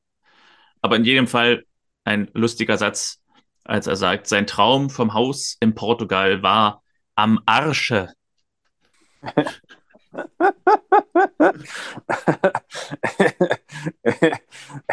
Aber 0.82 0.96
in 0.96 1.06
jedem 1.06 1.28
Fall 1.28 1.64
ein 2.04 2.30
lustiger 2.34 2.78
Satz, 2.78 3.22
als 3.64 3.88
er 3.88 3.96
sagt, 3.96 4.28
sein 4.28 4.48
Traum 4.48 4.90
vom 4.90 5.14
Haus 5.14 5.58
in 5.60 5.76
Portugal 5.76 6.44
war 6.44 6.84
am 7.16 7.40
Arsche 7.46 8.10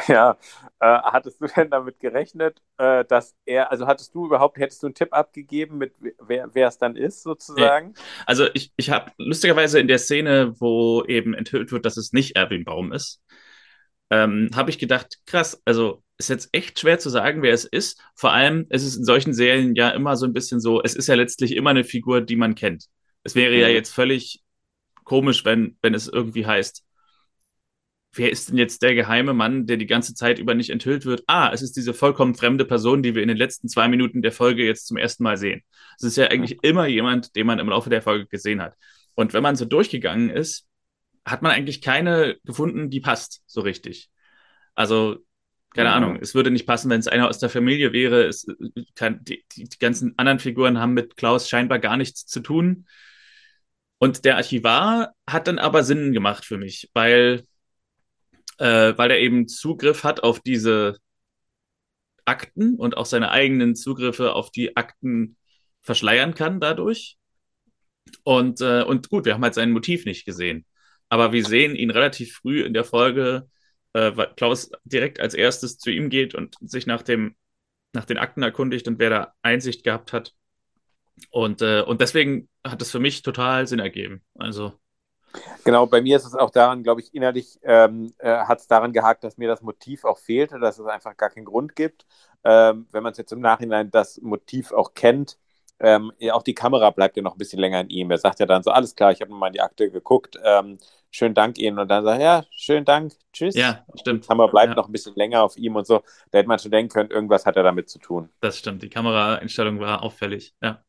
ja, 0.09 0.37
äh, 0.81 0.87
hattest 0.87 1.41
du 1.41 1.47
denn 1.47 1.71
damit 1.71 2.01
gerechnet, 2.01 2.61
äh, 2.79 3.05
dass 3.05 3.35
er, 3.45 3.71
also 3.71 3.87
hattest 3.87 4.15
du 4.15 4.27
überhaupt, 4.27 4.59
hättest 4.59 4.83
du 4.83 4.89
einen 4.89 4.95
Tipp 4.95 5.13
abgegeben, 5.13 5.79
mit 5.79 5.95
wer, 6.21 6.49
wer 6.55 6.69
es 6.69 6.79
dann 6.79 6.97
ist, 6.97 7.23
sozusagen? 7.23 7.95
Also 8.27 8.47
ich, 8.55 8.73
ich 8.77 8.91
habe 8.91 9.13
lustigerweise 9.19 9.79
in 9.81 9.89
der 9.89 9.99
Szene, 9.99 10.55
wo 10.59 11.05
eben 11.05 11.35
enthüllt 11.35 11.73
wird, 11.73 11.85
dass 11.85 11.97
es 11.97 12.13
nicht 12.13 12.37
Erwin 12.37 12.65
Baum 12.65 12.93
ist, 12.93 13.23
ähm, 14.11 14.51
habe 14.55 14.71
ich 14.71 14.79
gedacht, 14.79 15.19
krass, 15.27 15.61
also 15.65 16.03
ist 16.19 16.29
jetzt 16.29 16.51
echt 16.53 16.79
schwer 16.79 16.99
zu 16.99 17.09
sagen, 17.11 17.43
wer 17.43 17.53
es 17.53 17.65
ist. 17.65 18.01
Vor 18.15 18.33
allem 18.33 18.67
ist 18.69 18.85
es 18.85 18.97
in 18.97 19.05
solchen 19.05 19.33
Serien 19.33 19.75
ja 19.75 19.91
immer 19.91 20.17
so 20.17 20.27
ein 20.27 20.33
bisschen 20.33 20.61
so, 20.61 20.83
es 20.83 20.95
ist 20.95 21.07
ja 21.07 21.15
letztlich 21.15 21.57
immer 21.57 21.71
eine 21.71 21.85
Figur, 21.85 22.21
die 22.21 22.37
man 22.37 22.55
kennt. 22.55 22.87
Es 23.23 23.35
wäre 23.35 23.55
ja 23.55 23.69
mhm. 23.69 23.75
jetzt 23.75 23.95
völlig 23.95 24.43
komisch, 25.11 25.45
wenn, 25.45 25.77
wenn 25.83 25.93
es 25.93 26.07
irgendwie 26.07 26.47
heißt, 26.47 26.85
wer 28.13 28.31
ist 28.31 28.49
denn 28.49 28.59
jetzt 28.59 28.81
der 28.81 28.95
geheime 28.95 29.35
Mann, 29.35 29.67
der 29.67 29.77
die 29.77 29.89
ganze 29.89 30.15
Zeit 30.15 30.39
über 30.39 30.55
nicht 30.55 30.71
enthüllt 30.71 31.05
wird? 31.05 31.25
Ah, 31.27 31.51
es 31.53 31.63
ist 31.63 31.77
diese 31.77 31.95
vollkommen 31.95 32.37
fremde 32.37 32.65
Person, 32.65 33.03
die 33.03 33.17
wir 33.17 33.23
in 33.23 33.27
den 33.27 33.37
letzten 33.37 33.69
zwei 33.69 33.89
Minuten 33.89 34.23
der 34.23 34.31
Folge 34.31 34.65
jetzt 34.65 34.87
zum 34.87 34.97
ersten 34.97 35.25
Mal 35.25 35.37
sehen. 35.37 35.63
Es 35.99 36.05
ist 36.05 36.17
ja 36.17 36.29
eigentlich 36.29 36.63
immer 36.63 36.87
jemand, 36.87 37.35
den 37.35 37.45
man 37.45 37.59
im 37.59 37.69
Laufe 37.71 37.91
der 37.91 38.03
Folge 38.03 38.27
gesehen 38.27 38.63
hat. 38.63 38.77
Und 39.17 39.33
wenn 39.33 39.43
man 39.43 39.57
so 39.57 39.65
durchgegangen 39.65 40.31
ist, 40.31 40.69
hat 41.25 41.43
man 41.43 41.51
eigentlich 41.51 41.83
keine 41.83 42.37
gefunden, 42.45 42.89
die 42.89 43.01
passt 43.01 43.43
so 43.47 43.63
richtig. 43.63 44.11
Also, 44.77 45.17
keine 45.75 45.89
mhm. 45.89 45.97
Ahnung, 45.97 46.19
es 46.21 46.37
würde 46.37 46.53
nicht 46.53 46.69
passen, 46.69 46.89
wenn 46.89 47.01
es 47.01 47.09
einer 47.09 47.29
aus 47.29 47.41
der 47.41 47.51
Familie 47.51 47.93
wäre. 47.93 48.29
Es 48.29 48.47
kann, 48.95 49.25
die, 49.25 49.45
die, 49.57 49.65
die 49.65 49.79
ganzen 49.81 50.17
anderen 50.19 50.39
Figuren 50.39 50.79
haben 50.79 50.95
mit 50.95 51.17
Klaus 51.17 51.49
scheinbar 51.49 51.81
gar 51.81 51.97
nichts 51.97 52.27
zu 52.27 52.39
tun. 52.39 52.87
Und 54.03 54.25
der 54.25 54.37
Archivar 54.37 55.15
hat 55.29 55.47
dann 55.47 55.59
aber 55.59 55.85
Sinn 55.85 56.15
gemacht 56.15 56.47
für 56.47 56.57
mich, 56.57 56.89
weil, 56.95 57.45
äh, 58.57 58.95
weil 58.97 59.11
er 59.11 59.19
eben 59.19 59.47
Zugriff 59.47 60.05
hat 60.05 60.23
auf 60.23 60.41
diese 60.41 60.97
Akten 62.25 62.77
und 62.77 62.97
auch 62.97 63.05
seine 63.05 63.31
eigenen 63.31 63.77
Zugriffe 63.77 64.33
auf 64.33 64.51
die 64.51 64.75
Akten 64.75 65.37
verschleiern 65.83 66.33
kann 66.35 66.61
dadurch. 66.61 67.19
Und, 68.25 68.63
äh, 68.63 68.85
und 68.85 69.11
gut, 69.11 69.27
wir 69.27 69.35
haben 69.35 69.45
halt 69.45 69.55
sein 69.55 69.71
Motiv 69.71 70.07
nicht 70.07 70.25
gesehen. 70.25 70.65
Aber 71.11 71.33
wir 71.33 71.45
sehen 71.45 71.77
ihn 71.77 71.91
relativ 71.91 72.37
früh 72.37 72.63
in 72.63 72.73
der 72.73 72.85
Folge, 72.85 73.51
äh, 73.93 74.13
weil 74.15 74.35
Klaus 74.35 74.71
direkt 74.85 75.21
als 75.21 75.35
erstes 75.35 75.77
zu 75.79 75.91
ihm 75.91 76.09
geht 76.09 76.35
und 76.35 76.57
sich 76.63 76.87
nach, 76.87 77.03
dem, 77.03 77.37
nach 77.93 78.07
den 78.07 78.17
Akten 78.17 78.43
erkundigt 78.43 78.89
und 78.89 78.99
wer 78.99 79.11
da 79.11 79.35
Einsicht 79.43 79.85
gehabt 79.85 80.15
hat. 80.15 80.35
Und, 81.31 81.63
äh, 81.63 81.83
und 81.83 82.01
deswegen 82.01 82.49
hat 82.67 82.81
es 82.83 82.91
für 82.91 83.01
mich 83.01 83.23
total 83.23 83.67
Sinn 83.67 83.79
ergeben. 83.79 84.23
Also. 84.39 84.73
Genau, 85.65 85.87
bei 85.87 86.01
mir 86.01 86.17
ist 86.17 86.27
es 86.27 86.35
auch 86.35 86.51
daran, 86.51 86.83
glaube 86.83 87.01
ich, 87.01 87.15
innerlich 87.15 87.59
ähm, 87.63 88.13
äh, 88.19 88.45
hat 88.45 88.61
es 88.61 88.67
daran 88.67 88.93
gehakt, 88.93 89.23
dass 89.23 89.39
mir 89.39 89.49
das 89.49 89.63
Motiv 89.63 90.05
auch 90.05 90.19
fehlte, 90.19 90.59
dass 90.59 90.79
es 90.79 90.87
einfach 90.87 91.17
gar 91.17 91.31
keinen 91.31 91.45
Grund 91.45 91.77
gibt. 91.77 92.07
Ähm, 92.43 92.89
wenn 92.91 93.03
man 93.03 93.13
es 93.13 93.19
jetzt 93.19 93.33
im 93.33 93.41
Nachhinein 93.41 93.91
das 93.91 94.21
Motiv 94.21 94.73
auch 94.73 94.95
kennt, 94.95 95.39
ähm, 95.81 96.13
auch 96.33 96.43
die 96.43 96.55
Kamera 96.55 96.91
bleibt 96.91 97.17
ja 97.17 97.23
noch 97.23 97.35
ein 97.35 97.39
bisschen 97.39 97.59
länger 97.59 97.81
in 97.81 97.91
ihm. 97.91 98.11
Er 98.11 98.19
sagt 98.19 98.39
ja 98.41 98.47
dann 98.47 98.63
so, 98.63 98.71
alles 98.71 98.95
klar, 98.95 99.13
ich 99.13 99.21
habe 99.21 99.33
mal 99.33 99.49
in 99.49 99.55
die 99.55 99.61
Akte 99.61 99.91
geguckt, 99.91 100.39
ähm, 100.45 100.79
schönen 101.11 101.35
Dank 101.35 101.59
Ihnen. 101.59 101.79
Und 101.79 101.89
dann 101.89 102.05
sagt 102.05 102.21
er, 102.21 102.25
ja, 102.25 102.45
schönen 102.51 102.85
Dank, 102.85 103.13
tschüss. 103.33 103.55
Ja, 103.55 103.85
stimmt. 103.99 104.25
Die 104.25 104.29
Kamera 104.29 104.47
bleibt 104.49 104.71
ja. 104.71 104.75
noch 104.75 104.89
ein 104.89 104.93
bisschen 104.93 105.15
länger 105.15 105.43
auf 105.43 105.57
ihm 105.57 105.77
und 105.77 105.87
so. 105.87 106.03
Da 106.31 106.39
hätte 106.39 106.49
man 106.49 106.59
schon 106.59 106.71
denken 106.71 106.93
können, 106.93 107.11
irgendwas 107.11 107.47
hat 107.47 107.57
er 107.57 107.63
damit 107.63 107.89
zu 107.89 107.99
tun. 107.99 108.29
Das 108.41 108.59
stimmt, 108.59 108.83
die 108.83 108.91
Kameraeinstellung 108.91 109.81
war 109.81 110.03
auffällig, 110.03 110.55
ja. 110.63 110.83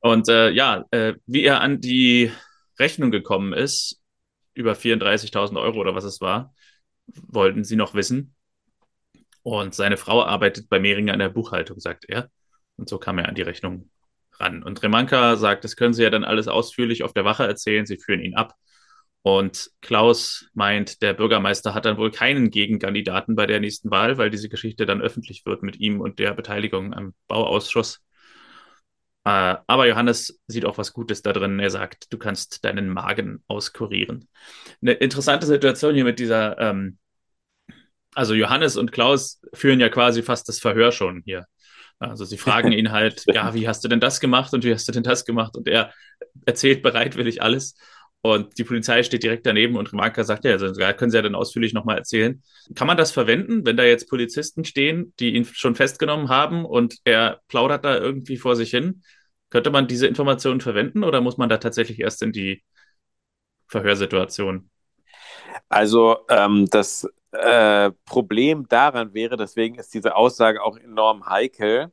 Und 0.00 0.28
äh, 0.28 0.50
ja, 0.50 0.84
äh, 0.92 1.14
wie 1.26 1.42
er 1.42 1.60
an 1.60 1.80
die 1.80 2.30
Rechnung 2.78 3.10
gekommen 3.10 3.52
ist, 3.52 4.00
über 4.54 4.72
34.000 4.72 5.60
Euro 5.60 5.78
oder 5.78 5.94
was 5.94 6.04
es 6.04 6.20
war, 6.20 6.54
wollten 7.06 7.64
sie 7.64 7.76
noch 7.76 7.94
wissen. 7.94 8.34
Und 9.42 9.74
seine 9.74 9.96
Frau 9.96 10.22
arbeitet 10.22 10.68
bei 10.68 10.78
Mehringer 10.78 11.14
in 11.14 11.20
der 11.20 11.30
Buchhaltung, 11.30 11.80
sagt 11.80 12.04
er. 12.08 12.30
Und 12.78 12.88
so 12.88 12.98
kam 12.98 13.18
er 13.18 13.28
an 13.28 13.34
die 13.34 13.42
Rechnung 13.42 13.90
ran. 14.40 14.62
Und 14.62 14.82
Remanka 14.82 15.36
sagt, 15.36 15.64
das 15.64 15.76
können 15.76 15.94
Sie 15.94 16.02
ja 16.02 16.10
dann 16.10 16.24
alles 16.24 16.48
ausführlich 16.48 17.02
auf 17.02 17.12
der 17.12 17.24
Wache 17.24 17.46
erzählen. 17.46 17.86
Sie 17.86 17.98
führen 17.98 18.20
ihn 18.20 18.34
ab. 18.34 18.54
Und 19.22 19.70
Klaus 19.82 20.48
meint, 20.54 21.02
der 21.02 21.12
Bürgermeister 21.12 21.74
hat 21.74 21.84
dann 21.84 21.98
wohl 21.98 22.10
keinen 22.10 22.50
Gegenkandidaten 22.50 23.34
bei 23.34 23.46
der 23.46 23.60
nächsten 23.60 23.90
Wahl, 23.90 24.16
weil 24.16 24.30
diese 24.30 24.48
Geschichte 24.48 24.86
dann 24.86 25.02
öffentlich 25.02 25.44
wird 25.44 25.62
mit 25.62 25.78
ihm 25.80 26.00
und 26.00 26.18
der 26.18 26.34
Beteiligung 26.34 26.94
am 26.94 27.14
Bauausschuss. 27.26 28.00
Äh, 29.24 29.56
aber 29.66 29.86
Johannes 29.86 30.40
sieht 30.46 30.64
auch 30.64 30.78
was 30.78 30.92
Gutes 30.92 31.22
da 31.22 31.32
drin. 31.32 31.58
Er 31.58 31.70
sagt, 31.70 32.12
du 32.12 32.18
kannst 32.18 32.64
deinen 32.64 32.88
Magen 32.88 33.42
auskurieren. 33.48 34.28
Eine 34.80 34.92
interessante 34.92 35.46
Situation 35.46 35.94
hier 35.94 36.04
mit 36.04 36.18
dieser, 36.18 36.58
ähm, 36.58 36.98
also 38.14 38.34
Johannes 38.34 38.76
und 38.76 38.92
Klaus 38.92 39.42
führen 39.52 39.80
ja 39.80 39.88
quasi 39.90 40.22
fast 40.22 40.48
das 40.48 40.60
Verhör 40.60 40.92
schon 40.92 41.22
hier. 41.26 41.46
Also 41.98 42.24
sie 42.24 42.38
fragen 42.38 42.72
ihn 42.72 42.92
halt, 42.92 43.24
ja, 43.32 43.54
wie 43.54 43.68
hast 43.68 43.84
du 43.84 43.88
denn 43.88 44.00
das 44.00 44.20
gemacht 44.20 44.52
und 44.54 44.64
wie 44.64 44.72
hast 44.72 44.86
du 44.88 44.92
denn 44.92 45.02
das 45.02 45.24
gemacht? 45.24 45.56
Und 45.56 45.68
er 45.68 45.92
erzählt 46.46 46.82
bereitwillig 46.82 47.42
alles. 47.42 47.74
Und 48.20 48.58
die 48.58 48.64
Polizei 48.64 49.04
steht 49.04 49.22
direkt 49.22 49.46
daneben 49.46 49.76
und 49.76 49.92
Remarka 49.92 50.24
sagt, 50.24 50.44
ja, 50.44 50.52
also, 50.52 50.72
können 50.72 51.10
Sie 51.10 51.16
ja 51.16 51.22
dann 51.22 51.36
ausführlich 51.36 51.72
nochmal 51.72 51.98
erzählen. 51.98 52.42
Kann 52.74 52.88
man 52.88 52.96
das 52.96 53.12
verwenden, 53.12 53.64
wenn 53.64 53.76
da 53.76 53.84
jetzt 53.84 54.08
Polizisten 54.10 54.64
stehen, 54.64 55.14
die 55.20 55.34
ihn 55.34 55.44
schon 55.44 55.76
festgenommen 55.76 56.28
haben 56.28 56.64
und 56.64 56.96
er 57.04 57.40
plaudert 57.46 57.84
da 57.84 57.96
irgendwie 57.96 58.36
vor 58.36 58.56
sich 58.56 58.70
hin? 58.70 59.02
Könnte 59.50 59.70
man 59.70 59.86
diese 59.86 60.08
Informationen 60.08 60.60
verwenden 60.60 61.04
oder 61.04 61.20
muss 61.20 61.38
man 61.38 61.48
da 61.48 61.58
tatsächlich 61.58 62.00
erst 62.00 62.22
in 62.22 62.32
die 62.32 62.64
Verhörsituation? 63.68 64.68
Also 65.68 66.18
ähm, 66.28 66.66
das 66.70 67.06
äh, 67.32 67.90
Problem 68.04 68.68
daran 68.68 69.14
wäre, 69.14 69.36
deswegen 69.36 69.76
ist 69.76 69.92
diese 69.94 70.16
Aussage 70.16 70.62
auch 70.62 70.76
enorm 70.76 71.28
heikel, 71.28 71.92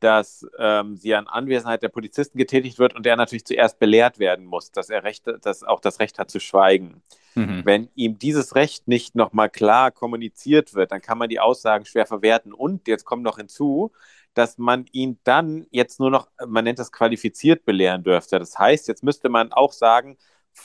dass 0.00 0.46
ähm, 0.58 0.96
sie 0.96 1.14
an 1.14 1.26
Anwesenheit 1.26 1.82
der 1.82 1.88
Polizisten 1.88 2.38
getätigt 2.38 2.78
wird 2.78 2.94
und 2.94 3.04
der 3.04 3.16
natürlich 3.16 3.44
zuerst 3.44 3.78
belehrt 3.78 4.18
werden 4.18 4.44
muss, 4.44 4.70
dass 4.70 4.90
er 4.90 5.02
Recht, 5.02 5.24
dass 5.42 5.64
auch 5.64 5.80
das 5.80 5.98
Recht 5.98 6.18
hat 6.18 6.30
zu 6.30 6.38
schweigen. 6.38 7.02
Mhm. 7.34 7.62
Wenn 7.64 7.88
ihm 7.94 8.18
dieses 8.18 8.54
Recht 8.54 8.86
nicht 8.86 9.14
nochmal 9.14 9.50
klar 9.50 9.90
kommuniziert 9.90 10.74
wird, 10.74 10.92
dann 10.92 11.00
kann 11.00 11.18
man 11.18 11.28
die 11.28 11.40
Aussagen 11.40 11.84
schwer 11.84 12.06
verwerten. 12.06 12.52
Und 12.52 12.86
jetzt 12.86 13.04
kommt 13.04 13.22
noch 13.22 13.38
hinzu, 13.38 13.92
dass 14.34 14.58
man 14.58 14.86
ihn 14.92 15.18
dann 15.24 15.66
jetzt 15.70 15.98
nur 15.98 16.10
noch, 16.10 16.28
man 16.46 16.64
nennt 16.64 16.78
das 16.78 16.92
qualifiziert 16.92 17.64
belehren 17.64 18.04
dürfte. 18.04 18.38
Das 18.38 18.58
heißt, 18.58 18.86
jetzt 18.86 19.02
müsste 19.02 19.28
man 19.28 19.52
auch 19.52 19.72
sagen, 19.72 20.16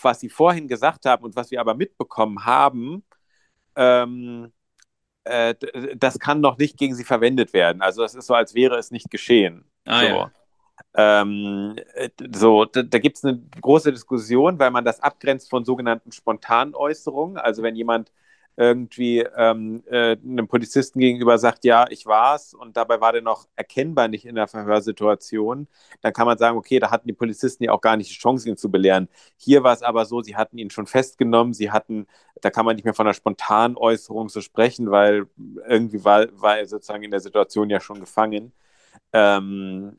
was 0.01 0.19
sie 0.19 0.29
vorhin 0.29 0.67
gesagt 0.67 1.05
haben 1.05 1.23
und 1.23 1.35
was 1.35 1.51
wir 1.51 1.59
aber 1.59 1.75
mitbekommen 1.75 2.45
haben, 2.45 3.03
ähm, 3.75 4.51
äh, 5.23 5.55
das 5.95 6.19
kann 6.19 6.41
noch 6.41 6.57
nicht 6.57 6.77
gegen 6.77 6.95
sie 6.95 7.03
verwendet 7.03 7.53
werden. 7.53 7.81
Also 7.81 8.01
das 8.01 8.15
ist 8.15 8.27
so, 8.27 8.33
als 8.35 8.53
wäre 8.55 8.77
es 8.77 8.91
nicht 8.91 9.09
geschehen. 9.09 9.65
Ah, 9.85 9.99
so. 9.99 10.05
Ja. 10.05 10.31
Ähm, 10.95 11.75
äh, 11.93 12.09
so, 12.33 12.65
da, 12.65 12.83
da 12.83 12.99
gibt 12.99 13.17
es 13.17 13.23
eine 13.23 13.41
große 13.61 13.91
Diskussion, 13.91 14.59
weil 14.59 14.71
man 14.71 14.85
das 14.85 14.99
abgrenzt 14.99 15.49
von 15.49 15.65
sogenannten 15.65 16.11
Spontanäußerungen. 16.11 17.37
Also 17.37 17.63
wenn 17.63 17.75
jemand 17.75 18.11
irgendwie 18.55 19.19
ähm, 19.35 19.83
äh, 19.89 20.17
einem 20.17 20.47
Polizisten 20.47 20.99
gegenüber 20.99 21.37
sagt, 21.37 21.65
ja, 21.65 21.85
ich 21.89 22.05
war's 22.05 22.53
und 22.53 22.77
dabei 22.77 23.01
war 23.01 23.11
der 23.11 23.21
noch 23.21 23.47
erkennbar 23.55 24.07
nicht 24.07 24.25
in 24.25 24.35
der 24.35 24.47
Verhörsituation, 24.47 25.67
dann 26.01 26.13
kann 26.13 26.27
man 26.27 26.37
sagen, 26.37 26.57
okay, 26.57 26.79
da 26.79 26.91
hatten 26.91 27.07
die 27.07 27.13
Polizisten 27.13 27.63
ja 27.63 27.71
auch 27.71 27.81
gar 27.81 27.97
nicht 27.97 28.11
die 28.11 28.19
Chance, 28.19 28.47
ihn 28.49 28.57
zu 28.57 28.69
belehren. 28.69 29.09
Hier 29.37 29.63
war 29.63 29.73
es 29.73 29.81
aber 29.81 30.05
so, 30.05 30.21
sie 30.21 30.35
hatten 30.35 30.57
ihn 30.57 30.69
schon 30.69 30.87
festgenommen, 30.87 31.53
sie 31.53 31.71
hatten, 31.71 32.07
da 32.41 32.49
kann 32.49 32.65
man 32.65 32.75
nicht 32.75 32.85
mehr 32.85 32.93
von 32.93 33.07
einer 33.07 33.13
spontanen 33.13 33.77
Äußerung 33.77 34.29
so 34.29 34.41
sprechen, 34.41 34.91
weil 34.91 35.27
irgendwie 35.67 36.03
war, 36.03 36.27
war 36.39 36.59
er 36.59 36.67
sozusagen 36.67 37.03
in 37.03 37.11
der 37.11 37.19
Situation 37.21 37.69
ja 37.69 37.79
schon 37.79 37.99
gefangen. 37.99 38.53
Ähm, 39.11 39.97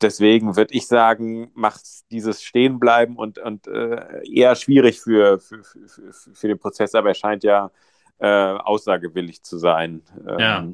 deswegen 0.00 0.56
würde 0.56 0.74
ich 0.74 0.88
sagen, 0.88 1.50
macht 1.54 1.82
dieses 2.10 2.42
Stehenbleiben 2.42 3.16
und, 3.16 3.38
und 3.38 3.68
äh, 3.68 4.28
eher 4.28 4.56
schwierig 4.56 5.00
für, 5.00 5.38
für, 5.38 5.62
für, 5.62 6.12
für, 6.34 6.48
den 6.48 6.58
Prozess, 6.58 6.94
aber 6.96 7.10
er 7.10 7.14
scheint 7.14 7.44
ja 7.44 7.70
äh, 8.18 8.26
aussagewillig 8.26 9.42
zu 9.42 9.58
sein. 9.58 10.02
Ähm, 10.28 10.38
ja. 10.38 10.68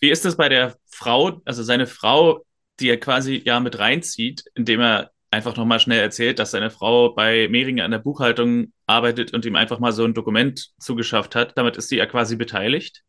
Wie 0.00 0.10
ist 0.10 0.24
das 0.24 0.36
bei 0.36 0.48
der 0.48 0.76
Frau, 0.86 1.40
also 1.44 1.62
seine 1.62 1.86
Frau, 1.86 2.44
die 2.78 2.88
er 2.88 3.00
quasi 3.00 3.42
ja 3.44 3.58
mit 3.58 3.78
reinzieht, 3.78 4.44
indem 4.54 4.80
er 4.80 5.10
einfach 5.30 5.56
nochmal 5.56 5.80
schnell 5.80 6.00
erzählt, 6.00 6.38
dass 6.38 6.52
seine 6.52 6.70
Frau 6.70 7.12
bei 7.12 7.48
Mehringen 7.48 7.84
an 7.84 7.90
der 7.90 7.98
Buchhaltung 7.98 8.72
arbeitet 8.86 9.32
und 9.32 9.44
ihm 9.44 9.56
einfach 9.56 9.78
mal 9.78 9.92
so 9.92 10.04
ein 10.04 10.14
Dokument 10.14 10.70
zugeschafft 10.78 11.34
hat. 11.34 11.56
Damit 11.56 11.76
ist 11.76 11.88
sie 11.88 11.96
ja 11.96 12.06
quasi 12.06 12.36
beteiligt. 12.36 13.02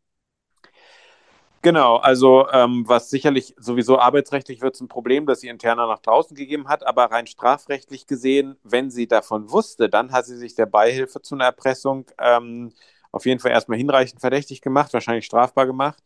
Genau, 1.64 1.96
also 1.96 2.48
ähm, 2.50 2.82
was 2.88 3.08
sicherlich 3.08 3.54
sowieso 3.56 3.96
arbeitsrechtlich 4.00 4.60
wird 4.62 4.74
es 4.74 4.80
ein 4.80 4.88
Problem, 4.88 5.26
dass 5.26 5.40
sie 5.40 5.48
interner 5.48 5.86
nach 5.86 6.00
draußen 6.00 6.36
gegeben 6.36 6.66
hat, 6.66 6.84
aber 6.84 7.04
rein 7.12 7.28
strafrechtlich 7.28 8.08
gesehen, 8.08 8.56
wenn 8.64 8.90
sie 8.90 9.06
davon 9.06 9.48
wusste, 9.52 9.88
dann 9.88 10.10
hat 10.10 10.26
sie 10.26 10.36
sich 10.36 10.56
der 10.56 10.66
Beihilfe 10.66 11.22
zu 11.22 11.36
einer 11.36 11.44
Erpressung 11.44 12.06
ähm, 12.18 12.72
auf 13.12 13.26
jeden 13.26 13.38
Fall 13.38 13.52
erstmal 13.52 13.78
hinreichend 13.78 14.20
verdächtig 14.20 14.60
gemacht, 14.60 14.92
wahrscheinlich 14.92 15.24
strafbar 15.24 15.66
gemacht. 15.66 16.02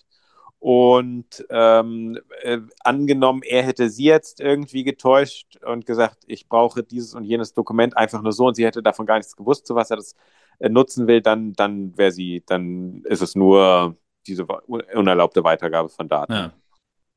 Und 0.58 1.46
ähm, 1.50 2.18
äh, 2.42 2.58
angenommen, 2.80 3.42
er 3.42 3.62
hätte 3.62 3.88
sie 3.90 4.04
jetzt 4.04 4.40
irgendwie 4.40 4.84
getäuscht 4.84 5.56
und 5.64 5.86
gesagt, 5.86 6.24
ich 6.26 6.48
brauche 6.48 6.82
dieses 6.82 7.14
und 7.14 7.24
jenes 7.24 7.54
Dokument 7.54 7.96
einfach 7.96 8.20
nur 8.22 8.32
so 8.32 8.46
und 8.46 8.56
sie 8.56 8.64
hätte 8.66 8.82
davon 8.82 9.06
gar 9.06 9.16
nichts 9.18 9.36
gewusst, 9.36 9.66
zu 9.66 9.74
was 9.74 9.90
er 9.90 9.96
das 9.96 10.16
äh, 10.58 10.68
nutzen 10.68 11.06
will, 11.06 11.22
dann, 11.22 11.52
dann 11.54 11.96
wäre 11.96 12.12
sie, 12.12 12.42
dann 12.46 13.02
ist 13.04 13.22
es 13.22 13.34
nur 13.36 13.96
diese 14.28 14.44
unerlaubte 14.44 15.44
Weitergabe 15.44 15.88
von 15.88 16.08
Daten. 16.08 16.32
Ja. 16.32 16.52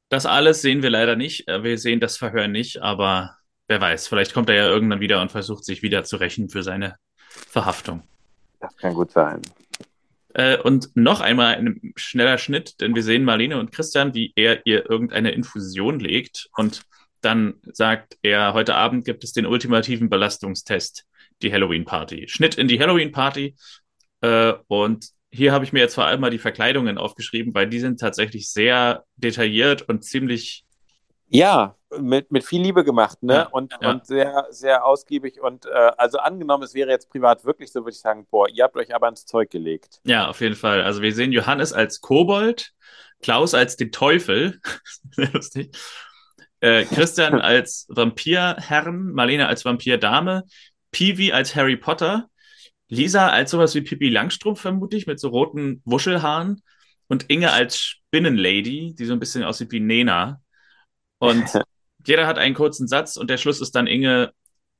Das 0.09 0.25
alles 0.25 0.61
sehen 0.61 0.81
wir 0.81 0.89
leider 0.89 1.15
nicht. 1.15 1.47
Äh, 1.47 1.63
wir 1.63 1.77
sehen 1.77 1.99
das 1.99 2.17
Verhör 2.17 2.47
nicht, 2.47 2.81
aber 2.81 3.37
wer 3.67 3.79
weiß, 3.79 4.07
vielleicht 4.07 4.33
kommt 4.33 4.49
er 4.49 4.55
ja 4.55 4.67
irgendwann 4.67 4.99
wieder 4.99 5.21
und 5.21 5.31
versucht 5.31 5.63
sich 5.63 5.81
wieder 5.81 6.03
zu 6.03 6.17
rächen 6.17 6.49
für 6.49 6.63
seine 6.63 6.95
Verhaftung. 7.29 8.03
Das 8.59 8.75
kann 8.75 8.93
gut 8.93 9.11
sein. 9.11 9.41
Äh, 10.33 10.57
und 10.57 10.95
noch 10.95 11.21
einmal 11.21 11.55
ein 11.55 11.93
schneller 11.95 12.37
Schnitt, 12.37 12.81
denn 12.81 12.95
wir 12.95 13.03
sehen 13.03 13.23
Marlene 13.23 13.59
und 13.59 13.71
Christian, 13.71 14.13
wie 14.13 14.33
er 14.35 14.65
ihr 14.65 14.89
irgendeine 14.89 15.31
Infusion 15.31 15.99
legt 15.99 16.49
und 16.55 16.83
dann 17.21 17.55
sagt 17.73 18.17
er, 18.21 18.53
heute 18.53 18.75
Abend 18.75 19.05
gibt 19.05 19.23
es 19.23 19.33
den 19.33 19.45
ultimativen 19.45 20.09
Belastungstest, 20.09 21.05
die 21.41 21.51
Halloween-Party. 21.51 22.27
Schnitt 22.29 22.55
in 22.55 22.67
die 22.67 22.79
Halloween-Party 22.79 23.55
äh, 24.21 24.53
und 24.67 25.09
hier 25.31 25.51
habe 25.51 25.63
ich 25.63 25.73
mir 25.73 25.79
jetzt 25.79 25.95
vor 25.95 26.05
allem 26.05 26.21
mal 26.21 26.31
die 26.31 26.39
Verkleidungen 26.39 26.97
aufgeschrieben, 26.97 27.53
weil 27.53 27.67
die 27.67 27.79
sind 27.79 27.99
tatsächlich 27.99 28.51
sehr 28.51 29.05
detailliert 29.15 29.83
und 29.83 30.03
ziemlich. 30.03 30.65
Ja, 31.27 31.75
mit, 31.99 32.31
mit 32.31 32.43
viel 32.43 32.61
Liebe 32.61 32.83
gemacht, 32.83 33.21
ne? 33.21 33.33
Ja, 33.33 33.47
und, 33.51 33.73
ja. 33.81 33.91
und 33.91 34.05
sehr, 34.05 34.47
sehr 34.49 34.85
ausgiebig. 34.85 35.41
Und 35.41 35.65
äh, 35.65 35.91
also 35.97 36.17
angenommen, 36.17 36.63
es 36.63 36.73
wäre 36.73 36.89
jetzt 36.89 37.09
privat 37.09 37.45
wirklich 37.45 37.71
so, 37.71 37.81
würde 37.81 37.91
ich 37.91 37.99
sagen, 37.99 38.27
boah, 38.29 38.47
ihr 38.49 38.63
habt 38.63 38.75
euch 38.75 38.93
aber 38.93 39.07
ins 39.07 39.25
Zeug 39.25 39.49
gelegt. 39.49 39.99
Ja, 40.05 40.27
auf 40.27 40.41
jeden 40.41 40.55
Fall. 40.55 40.81
Also 40.81 41.01
wir 41.01 41.13
sehen 41.13 41.31
Johannes 41.31 41.73
als 41.73 42.01
Kobold, 42.01 42.73
Klaus 43.21 43.53
als 43.53 43.75
den 43.75 43.91
Teufel. 43.91 44.59
sehr 45.11 45.29
lustig. 45.31 45.77
Äh, 46.59 46.85
Christian 46.85 47.35
als 47.41 47.85
Vampirherrn, 47.89 49.11
Marlene 49.13 49.47
als 49.47 49.65
Vampirdame, 49.65 50.45
Peewee 50.91 51.31
als 51.31 51.55
Harry 51.55 51.77
Potter 51.77 52.29
Lisa 52.89 53.29
als 53.29 53.51
sowas 53.51 53.75
wie 53.75 53.81
Pippi 53.81 54.09
Langstrumpf 54.09 54.59
vermutlich 54.59 55.07
mit 55.07 55.19
so 55.19 55.29
roten 55.29 55.81
Wuschelhaaren 55.85 56.61
und 57.07 57.29
Inge 57.29 57.51
als 57.51 57.77
Spinnenlady, 57.77 58.95
die 58.95 59.05
so 59.05 59.13
ein 59.13 59.19
bisschen 59.19 59.43
aussieht 59.43 59.71
wie 59.71 59.79
Nena. 59.79 60.41
Und 61.19 61.45
jeder 62.05 62.27
hat 62.27 62.37
einen 62.37 62.55
kurzen 62.55 62.87
Satz 62.87 63.15
und 63.15 63.29
der 63.29 63.37
Schluss 63.37 63.61
ist 63.61 63.75
dann 63.75 63.87
Inge, 63.87 64.31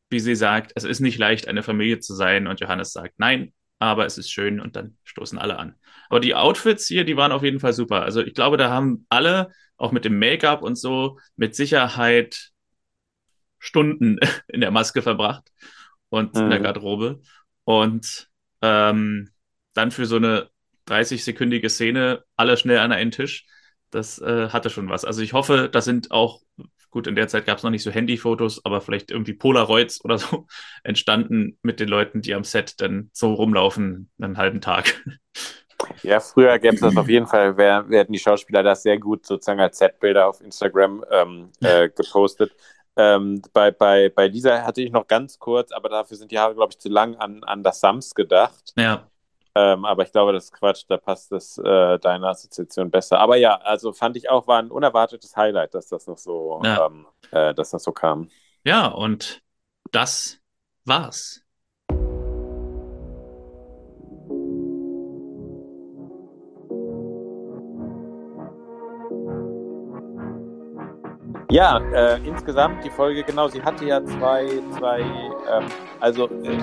wie 0.10 0.20
sie 0.20 0.36
sagt, 0.36 0.72
es 0.76 0.84
ist 0.84 1.00
nicht 1.00 1.20
leicht, 1.20 1.48
eine 1.48 1.64
Familie 1.64 2.00
zu 2.00 2.16
sein. 2.16 2.48
Und 2.48 2.60
Johannes 2.60 2.92
sagt, 2.92 3.16
nein, 3.18 3.54
aber 3.80 4.06
es 4.06 4.18
ist 4.18 4.32
schön 4.32 4.60
und 4.60 4.76
dann 4.76 4.98
stoßen 5.04 5.38
alle 5.38 5.58
an. 5.58 5.76
Aber 6.10 6.20
die 6.20 6.36
Outfits 6.36 6.88
hier, 6.88 7.06
die 7.06 7.16
waren 7.16 7.32
auf 7.32 7.44
jeden 7.44 7.60
Fall 7.60 7.74
super. 7.74 8.02
Also 8.02 8.22
ich 8.22 8.34
glaube, 8.34 8.58
da 8.58 8.70
haben 8.70 9.06
alle, 9.10 9.52
auch 9.78 9.92
mit 9.92 10.04
dem 10.04 10.20
Make-up 10.20 10.64
und 10.64 10.76
so, 10.76 11.20
mit 11.36 11.56
Sicherheit 11.56 12.50
Stunden 13.60 14.20
in 14.48 14.62
der 14.62 14.72
Maske 14.72 15.02
verbracht 15.02 15.50
und 16.10 16.34
mhm. 16.36 16.42
in 16.42 16.50
der 16.50 16.60
mhm. 16.60 16.64
Garderobe. 16.64 17.22
Und 17.70 18.32
ähm, 18.64 19.30
dann 19.76 19.92
für 19.92 20.08
so 20.08 20.16
eine 20.16 20.50
30-sekündige 20.88 21.70
Szene 21.70 22.24
alle 22.36 22.58
schnell 22.58 22.80
an 22.80 22.92
einen 22.92 23.12
Tisch. 23.12 23.46
Das 23.92 24.20
äh, 24.20 24.50
hatte 24.50 24.72
schon 24.72 24.90
was. 24.90 25.06
Also 25.06 25.22
ich 25.22 25.34
hoffe, 25.34 25.70
da 25.72 25.80
sind 25.80 26.10
auch, 26.10 26.42
gut, 26.90 27.06
in 27.06 27.14
der 27.14 27.28
Zeit 27.28 27.46
gab 27.46 27.60
es 27.60 27.64
noch 27.64 27.70
nicht 27.70 27.84
so 27.84 27.92
Handyfotos, 27.92 28.66
aber 28.66 28.82
vielleicht 28.82 29.12
irgendwie 29.12 29.34
Polaroids 29.34 30.04
oder 30.04 30.18
so 30.18 30.48
entstanden 30.84 31.60
mit 31.62 31.80
den 31.80 31.90
Leuten, 31.90 32.22
die 32.22 32.34
am 32.34 32.44
Set 32.44 32.82
dann 32.82 33.12
so 33.14 33.36
rumlaufen, 33.36 34.10
einen 34.20 34.38
halben 34.38 34.62
Tag. 34.62 35.04
Ja, 36.04 36.20
früher 36.20 36.60
gäbe 36.60 36.76
es 36.76 36.82
das 36.82 36.98
auf 36.98 37.08
jeden 37.08 37.26
Fall, 37.26 37.56
werden 37.56 38.12
die 38.12 38.20
Schauspieler 38.20 38.64
das 38.64 38.84
sehr 38.84 39.00
gut 39.00 39.26
sozusagen 39.26 39.62
als 39.62 39.78
Set-Bilder 39.78 40.28
auf 40.28 40.42
Instagram 40.42 41.06
ähm, 41.10 41.52
äh, 41.62 41.88
gepostet. 41.88 42.52
Ähm, 43.02 43.42
bei, 43.54 43.72
bei, 43.72 44.10
bei 44.10 44.28
dieser 44.28 44.66
hatte 44.66 44.82
ich 44.82 44.92
noch 44.92 45.08
ganz 45.08 45.40
kurz, 45.40 45.72
aber 45.72 45.88
dafür 45.88 46.18
sind 46.18 46.32
die 46.32 46.38
Haare, 46.38 46.54
glaube 46.54 46.74
ich, 46.74 46.80
zu 46.80 46.90
lang 46.90 47.16
an, 47.16 47.46
an 47.46 47.64
das 47.64 47.80
Sams 47.80 48.14
gedacht. 48.14 48.74
Ja. 48.76 49.08
Ähm, 49.56 49.86
aber 49.86 50.04
ich 50.04 50.12
glaube, 50.12 50.34
das 50.34 50.46
ist 50.46 50.52
Quatsch, 50.52 50.84
da 50.90 50.98
passt 50.98 51.32
das 51.32 51.58
äh, 51.60 51.98
deine 52.00 52.28
Assoziation 52.28 52.92
besser. 52.92 53.20
Aber 53.20 53.38
ja, 53.38 53.56
also 53.56 53.94
fand 53.94 54.18
ich 54.18 54.30
auch, 54.30 54.48
war 54.48 54.60
ein 54.60 54.70
unerwartetes 54.70 55.38
Highlight, 55.38 55.76
dass 55.76 55.88
das 55.88 56.08
noch 56.08 56.18
so, 56.18 56.62
ja. 56.66 56.88
ähm, 56.88 57.08
äh, 57.32 57.54
dass 57.54 57.70
das 57.70 57.84
so 57.84 57.94
kam. 57.94 58.30
Ja, 58.66 58.88
und 58.88 59.42
das 59.92 60.38
war's. 60.84 61.42
Ja, 71.52 71.80
äh, 71.94 72.20
insgesamt 72.28 72.84
die 72.86 72.92
Folge, 72.92 73.24
genau, 73.24 73.48
sie 73.48 73.62
hatte 73.62 73.84
ja 73.86 74.06
zwei, 74.06 74.48
zwei, 74.78 75.00
ähm, 75.00 75.66
also 76.00 76.26
äh, 76.44 76.58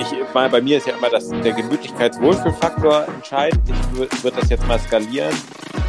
ich, 0.00 0.08
bei, 0.32 0.48
bei 0.48 0.62
mir 0.62 0.78
ist 0.78 0.86
ja 0.86 0.96
immer 0.96 1.10
das, 1.10 1.28
der 1.28 1.52
Gemütlichkeitswohlfühlfaktor 1.52 3.04
entscheidend. 3.14 3.62
Ich 3.68 3.98
würde 3.98 4.22
würd 4.22 4.34
das 4.38 4.48
jetzt 4.48 4.66
mal 4.66 4.78
skalieren. 4.78 5.34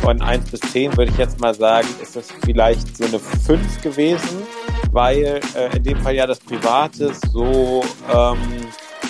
Von 0.02 0.22
1 0.22 0.52
bis 0.52 0.60
10 0.60 0.98
würde 0.98 1.12
ich 1.12 1.18
jetzt 1.18 1.40
mal 1.40 1.54
sagen, 1.54 1.88
ist 2.02 2.18
das 2.18 2.28
vielleicht 2.44 2.98
so 2.98 3.06
eine 3.06 3.20
5 3.20 3.82
gewesen. 3.82 4.44
weil 4.92 5.40
äh, 5.56 5.76
in 5.76 5.84
dem 5.84 5.98
Fall 5.98 6.16
ja 6.16 6.28
das 6.28 6.40
Private 6.40 7.14
so 7.32 7.84
ähm, 8.14 8.38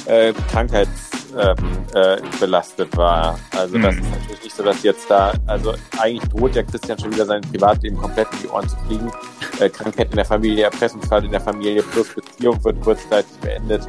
äh, 0.05 0.33
krankheitsbelastet 0.51 1.22
ähm, 1.37 1.55
äh, 1.93 2.97
war. 2.97 3.39
Also 3.57 3.77
das 3.77 3.95
mhm. 3.95 4.01
ist 4.01 4.11
natürlich 4.11 4.43
nicht 4.43 4.55
so, 4.55 4.63
dass 4.63 4.83
jetzt 4.83 5.09
da, 5.09 5.33
also 5.47 5.73
eigentlich 5.99 6.29
droht 6.29 6.55
ja 6.55 6.63
Christian 6.63 6.99
schon 6.99 7.13
wieder 7.13 7.25
sein 7.25 7.41
Privatleben 7.41 7.97
komplett 7.97 8.27
in 8.33 8.39
die 8.43 8.47
Ohren 8.49 8.67
zu 8.67 8.75
fliegen. 8.87 9.11
Äh, 9.59 9.69
Krankheit 9.69 10.09
in 10.09 10.15
der 10.15 10.25
Familie, 10.25 10.65
Erpressungsfall 10.65 11.25
in 11.25 11.31
der 11.31 11.41
Familie 11.41 11.83
plus 11.83 12.09
Beziehung 12.09 12.63
wird 12.63 12.81
kurzzeitig 12.81 13.37
beendet. 13.41 13.87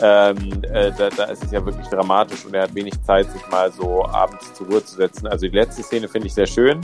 Ähm, 0.00 0.62
äh, 0.64 0.90
da, 0.96 1.10
da 1.10 1.24
ist 1.24 1.44
es 1.44 1.52
ja 1.52 1.64
wirklich 1.64 1.86
dramatisch 1.86 2.44
und 2.44 2.54
er 2.54 2.62
hat 2.62 2.74
wenig 2.74 3.00
Zeit, 3.02 3.30
sich 3.30 3.46
mal 3.48 3.70
so 3.70 4.04
abends 4.06 4.52
zur 4.54 4.66
Ruhe 4.66 4.84
zu 4.84 4.96
setzen. 4.96 5.26
Also 5.26 5.46
die 5.46 5.54
letzte 5.54 5.82
Szene 5.82 6.08
finde 6.08 6.26
ich 6.26 6.34
sehr 6.34 6.46
schön. 6.46 6.80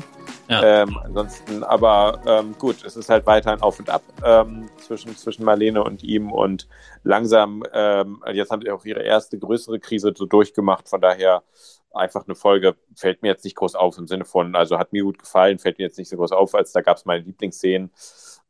Ja. 0.49 0.83
Ähm, 0.83 0.99
ansonsten, 1.05 1.63
aber 1.65 2.21
ähm, 2.27 2.55
gut, 2.59 2.85
es 2.85 2.97
ist 2.97 3.09
halt 3.11 3.27
weiterhin 3.27 3.61
auf 3.61 3.79
und 3.79 3.91
ab 3.91 4.03
ähm, 4.25 4.69
zwischen, 4.87 5.17
zwischen 5.17 5.45
Marlene 5.45 5.83
und 5.83 6.03
ihm 6.03 6.31
und 6.31 6.69
langsam, 7.09 7.65
ähm, 7.73 8.23
jetzt 8.33 8.51
haben 8.51 8.63
sie 8.63 8.71
auch 8.71 8.85
ihre 8.85 9.03
erste 9.03 9.39
größere 9.39 9.81
Krise 9.81 10.13
so 10.15 10.27
durchgemacht, 10.27 10.89
von 10.89 11.01
daher 11.01 11.43
einfach 11.93 12.27
eine 12.27 12.35
Folge 12.35 12.77
fällt 12.95 13.23
mir 13.23 13.29
jetzt 13.29 13.45
nicht 13.45 13.57
groß 13.57 13.75
auf 13.75 13.97
im 13.97 14.07
Sinne 14.07 14.27
von, 14.27 14.55
also 14.55 14.79
hat 14.79 14.93
mir 14.93 15.03
gut 15.03 15.19
gefallen, 15.19 15.59
fällt 15.59 15.79
mir 15.79 15.87
jetzt 15.87 15.99
nicht 15.99 16.11
so 16.11 16.17
groß 16.17 16.33
auf, 16.33 16.55
als 16.55 16.73
da 16.73 16.83
gab 16.83 16.99
es 16.99 17.07
meine 17.07 17.25
Lieblingsszenen. 17.25 17.91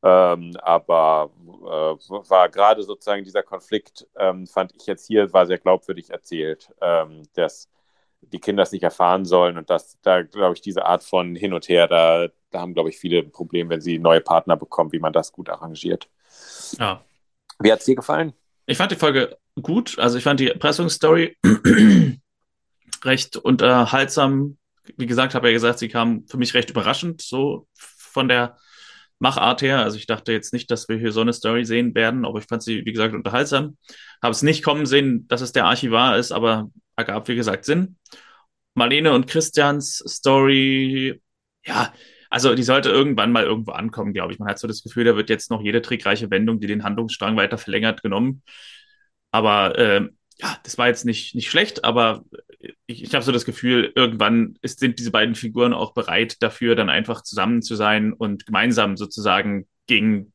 Ähm, 0.03 0.57
aber 0.61 1.31
äh, 1.45 2.29
war 2.29 2.49
gerade 2.49 2.83
sozusagen 2.83 3.25
dieser 3.25 3.43
Konflikt, 3.43 4.07
ähm, 4.17 4.47
fand 4.47 4.75
ich 4.75 4.87
jetzt 4.87 5.07
hier, 5.07 5.33
war 5.33 5.47
sehr 5.47 5.59
glaubwürdig 5.59 6.11
erzählt, 6.11 6.69
ähm, 6.81 7.23
dass 7.35 7.69
die 8.21 8.41
Kinder 8.41 8.65
es 8.65 8.73
nicht 8.73 8.83
erfahren 8.83 9.25
sollen 9.25 9.57
und 9.57 9.71
dass 9.71 10.01
da, 10.03 10.23
glaube 10.23 10.55
ich, 10.55 10.61
diese 10.61 10.85
Art 10.85 11.05
von 11.05 11.37
hin 11.37 11.53
und 11.53 11.69
her, 11.69 11.87
da, 11.87 12.27
da 12.51 12.61
haben, 12.61 12.75
glaube 12.75 12.91
ich, 12.91 12.99
viele 12.99 13.21
ein 13.21 13.31
Problem, 13.31 13.69
wenn 13.71 13.81
sie 13.81 14.01
neue 14.01 14.21
Partner 14.21 14.57
bekommen, 14.57 14.93
wie 14.93 14.99
man 14.99 15.13
das 15.13 15.33
gut 15.33 15.49
arrangiert. 15.49 16.09
Ja. 16.79 17.03
Wie 17.61 17.73
hat 17.73 17.81
es 17.81 17.87
dir 17.87 17.97
gefallen? 17.97 18.35
Ich 18.71 18.77
fand 18.77 18.93
die 18.93 18.97
Folge 18.97 19.39
gut. 19.61 19.99
Also 19.99 20.19
ich 20.19 20.25
fand 20.25 20.41
die 20.41 20.49
Erpressungsstory 20.49 21.39
recht 23.05 23.37
unterhaltsam. 23.39 24.59
Wie 24.99 25.07
gesagt, 25.07 25.35
habe 25.35 25.49
ja 25.49 25.55
gesagt, 25.55 25.79
sie 25.79 25.89
kam 25.89 26.27
für 26.27 26.37
mich 26.37 26.53
recht 26.53 26.69
überraschend, 26.69 27.23
so 27.23 27.67
von 27.75 28.29
der 28.29 28.59
Machart 29.21 29.63
her. 29.63 29.83
Also 29.83 29.97
ich 29.97 30.07
dachte 30.07 30.33
jetzt 30.33 30.53
nicht, 30.53 30.71
dass 30.71 30.87
wir 30.91 30.99
hier 30.99 31.13
so 31.13 31.23
eine 31.23 31.33
Story 31.33 31.65
sehen 31.65 31.95
werden, 31.95 32.27
aber 32.27 32.41
ich 32.41 32.45
fand 32.45 32.63
sie, 32.63 32.85
wie 32.85 32.93
gesagt, 32.93 33.15
unterhaltsam. 33.15 33.79
Habe 34.23 34.33
es 34.33 34.43
nicht 34.43 34.63
kommen 34.63 34.85
sehen, 34.85 35.27
dass 35.29 35.41
es 35.41 35.53
der 35.53 35.65
Archivar 35.65 36.19
ist, 36.19 36.31
aber 36.31 36.71
ergab, 36.95 37.27
wie 37.29 37.37
gesagt, 37.37 37.65
Sinn. 37.65 37.97
Marlene 38.75 39.15
und 39.15 39.27
Christians 39.27 40.05
Story, 40.07 41.23
ja, 41.65 41.95
also 42.31 42.55
die 42.55 42.63
sollte 42.63 42.91
irgendwann 42.91 43.33
mal 43.33 43.45
irgendwo 43.45 43.73
ankommen, 43.73 44.13
glaube 44.13 44.33
ich. 44.33 44.39
Man 44.39 44.49
hat 44.49 44.59
so 44.59 44.69
das 44.69 44.83
Gefühl, 44.83 45.05
da 45.05 45.17
wird 45.17 45.31
jetzt 45.31 45.51
noch 45.51 45.63
jede 45.63 45.83
trickreiche 45.83 46.31
Wendung, 46.31 46.61
die 46.61 46.67
den 46.67 46.85
Handlungsstrang 46.85 47.37
weiter 47.37 47.59
verlängert, 47.59 48.03
genommen. 48.03 48.43
Aber 49.31 49.79
äh, 49.79 50.09
ja, 50.39 50.57
das 50.63 50.79
war 50.79 50.89
jetzt 50.89 51.05
nicht, 51.05 51.35
nicht 51.35 51.51
schlecht, 51.51 51.85
aber 51.85 52.25
ich, 52.87 53.03
ich 53.03 53.15
habe 53.15 53.25
so 53.25 53.33
das 53.33 53.45
Gefühl, 53.45 53.93
irgendwann 53.95 54.57
ist, 54.63 54.81
sind 54.81 54.99
diese 54.99 55.11
beiden 55.11 55.35
Figuren 55.35 55.73
auch 55.73 55.95
bereit 55.95 56.43
dafür, 56.43 56.75
dann 56.75 56.91
einfach 56.91 57.23
zusammen 57.23 57.63
zu 57.63 57.75
sein 57.77 58.13
und 58.13 58.47
gemeinsam 58.47 58.97
sozusagen 58.97 59.67
gegen 59.87 60.33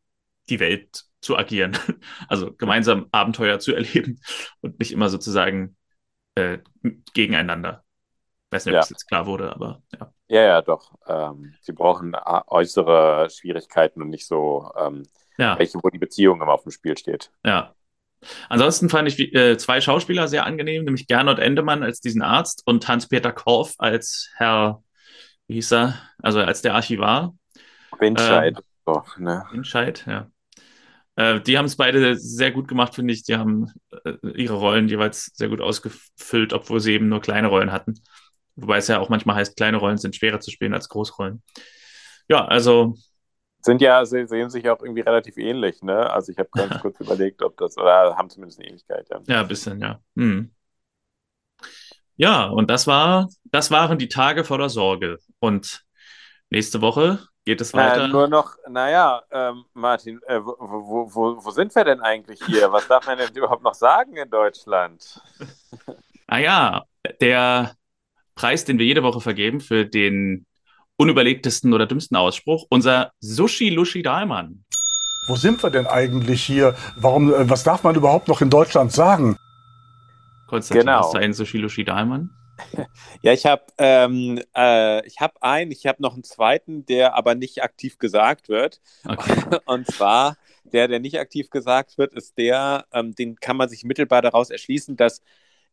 die 0.50 0.60
Welt 0.60 1.04
zu 1.22 1.38
agieren. 1.38 1.78
Also 2.28 2.54
gemeinsam 2.54 3.08
Abenteuer 3.12 3.60
zu 3.60 3.74
erleben 3.74 4.20
und 4.62 4.80
nicht 4.80 4.92
immer 4.92 5.10
sozusagen 5.10 5.76
äh, 6.36 6.60
gegeneinander. 7.14 7.84
Weiß 8.54 8.66
nicht, 8.66 8.74
ob 8.74 8.76
ja. 8.76 8.82
das 8.82 8.90
jetzt 8.90 9.08
klar 9.08 9.26
wurde, 9.26 9.54
aber 9.54 9.82
ja. 10.00 10.14
Ja, 10.28 10.42
ja, 10.42 10.62
doch. 10.62 10.94
Ähm, 11.08 11.54
sie 11.62 11.74
brauchen 11.74 12.16
äußere 12.16 13.30
Schwierigkeiten 13.30 14.02
und 14.02 14.10
nicht 14.10 14.28
so 14.28 14.72
ähm, 14.78 15.04
ja. 15.38 15.58
welche, 15.60 15.80
wo 15.84 15.90
die 15.90 16.00
Beziehung 16.00 16.42
immer 16.42 16.54
auf 16.54 16.64
dem 16.64 16.72
Spiel 16.72 16.98
steht. 16.98 17.32
Ja, 17.46 17.76
Ansonsten 18.50 18.90
fand 18.90 19.08
ich 19.08 19.34
äh, 19.34 19.58
zwei 19.58 19.82
Schauspieler 19.82 20.28
sehr 20.28 20.46
angenehm, 20.46 20.86
nämlich 20.86 21.08
Gernot 21.08 21.40
Endemann 21.40 21.84
als 21.84 22.00
diesen 22.00 22.22
Arzt 22.22 22.64
und 22.66 22.88
Hans-Peter 22.88 23.32
Korff 23.32 23.76
als 23.78 24.30
Herr, 24.36 24.84
wie 25.48 25.56
hieß 25.56 25.74
er, 25.74 26.00
also 26.22 26.40
als 26.40 26.62
der 26.62 26.76
Archivar. 26.76 27.36
Windscheid. 28.00 28.58
Ähm, 28.58 28.64
doch, 28.86 29.18
ne? 29.18 29.46
Windscheid, 29.52 30.06
ja. 30.08 30.28
Äh, 31.16 31.42
die 31.42 31.58
haben 31.58 31.66
es 31.66 31.76
beide 31.76 32.18
sehr 32.18 32.52
gut 32.52 32.68
gemacht, 32.68 32.96
finde 32.96 33.14
ich. 33.14 33.24
Die 33.24 33.36
haben 33.36 33.72
äh, 34.04 34.14
ihre 34.36 34.56
Rollen 34.56 34.88
jeweils 34.88 35.32
sehr 35.36 35.50
gut 35.50 35.62
ausgefüllt, 35.62 36.54
obwohl 36.54 36.80
sie 36.80 36.94
eben 36.94 37.08
nur 37.08 37.22
kleine 37.22 37.48
Rollen 37.48 37.72
hatten. 37.72 38.00
Wobei 38.56 38.78
es 38.78 38.88
ja 38.88 39.00
auch 39.00 39.10
manchmal 39.10 39.38
heißt, 39.38 39.56
kleine 39.56 39.78
Rollen 39.78 39.98
sind 39.98 40.16
schwerer 40.16 40.40
zu 40.40 40.52
spielen 40.52 40.74
als 40.74 40.90
Großrollen. 40.90 41.42
Ja, 42.28 42.46
also 42.46 42.96
sind 43.66 43.82
ja, 43.82 44.06
sie 44.06 44.28
sehen 44.28 44.50
sich 44.50 44.70
auch 44.70 44.82
irgendwie 44.82 45.02
relativ 45.02 45.38
ähnlich, 45.38 45.82
ne? 45.82 46.10
Also 46.10 46.32
ich 46.32 46.38
habe 46.38 46.50
ganz 46.52 46.78
kurz 46.82 47.00
überlegt, 47.00 47.42
ob 47.42 47.56
das, 47.58 47.78
oder 47.78 48.16
haben 48.18 48.30
zumindest 48.30 48.60
eine 48.60 48.68
Ähnlichkeit, 48.68 49.08
ja. 49.10 49.22
Ja, 49.26 49.42
ein 49.42 49.48
bisschen, 49.48 49.80
ja. 49.80 50.00
Hm. 50.18 50.54
Ja, 52.16 52.46
und 52.48 52.70
das 52.70 52.88
war, 52.88 53.30
das 53.46 53.72
waren 53.72 53.98
die 53.98 54.10
Tage 54.10 54.44
voller 54.44 54.70
Sorge. 54.70 55.18
Und 55.40 55.86
nächste 56.50 56.82
Woche 56.82 57.20
geht 57.46 57.62
es 57.62 57.74
weiter. 57.74 58.06
Äh, 58.06 58.08
nur 58.10 58.28
noch, 58.28 58.56
naja, 58.70 59.24
ähm, 59.32 59.66
Martin, 59.74 60.22
äh, 60.28 60.40
wo, 60.44 60.56
wo, 60.60 61.16
wo, 61.16 61.46
wo 61.46 61.52
sind 61.52 61.74
wir 61.74 61.86
denn 61.86 62.02
eigentlich 62.02 62.44
hier? 62.46 62.72
Was 62.72 62.88
darf 62.88 63.08
man 63.08 63.18
denn 63.18 63.30
überhaupt 63.36 63.64
noch 63.64 63.74
sagen 63.74 64.18
in 64.18 64.30
Deutschland? 64.30 65.22
naja, 66.28 66.84
der 67.22 67.76
Preis, 68.36 68.66
den 68.66 68.80
wir 68.80 68.86
jede 68.86 69.04
Woche 69.04 69.22
vergeben 69.22 69.60
für 69.60 69.86
den 69.86 70.46
unüberlegtesten 70.98 71.74
oder 71.74 71.86
dümmsten 71.86 72.18
Ausspruch. 72.18 72.66
Unser 72.70 73.12
Sushi 73.20 73.70
Lushi 73.70 74.04
Dahlmann. 74.04 74.64
Wo 75.28 75.36
sind 75.36 75.64
wir 75.64 75.70
denn 75.70 75.88
eigentlich 75.88 76.44
hier? 76.44 76.76
Warum, 76.96 77.34
äh, 77.34 77.50
was 77.50 77.64
darf 77.64 77.84
man 77.84 77.96
überhaupt 77.96 78.28
noch 78.28 78.42
in 78.42 78.50
Deutschland 78.50 78.92
sagen? 78.92 79.38
Konstantin, 80.48 80.86
genau. 80.86 81.00
hast 81.00 81.14
du 81.14 81.18
einen 81.18 81.34
Sushi 81.34 81.58
Lushi 81.58 81.84
Dahlmann? 81.84 82.30
Ja, 83.24 83.32
ich 83.32 83.46
habe 83.46 83.64
ähm, 83.78 84.42
äh, 84.56 85.06
ich 85.08 85.22
habe 85.22 85.42
einen, 85.42 85.72
ich 85.72 85.88
habe 85.88 86.02
noch 86.02 86.14
einen 86.14 86.26
zweiten, 86.26 86.86
der 86.86 87.16
aber 87.16 87.36
nicht 87.36 87.64
aktiv 87.64 87.98
gesagt 87.98 88.50
wird. 88.50 88.82
Okay. 89.08 89.42
Und 89.66 89.88
zwar 89.88 90.36
der, 90.66 90.88
der 90.88 91.00
nicht 91.00 91.20
aktiv 91.20 91.50
gesagt 91.50 91.98
wird, 91.98 92.14
ist 92.14 92.38
der, 92.38 92.86
ähm, 92.92 93.16
den 93.16 93.36
kann 93.38 93.58
man 93.58 93.70
sich 93.70 93.84
mittelbar 93.84 94.22
daraus 94.22 94.50
erschließen, 94.50 94.98
dass 94.98 95.22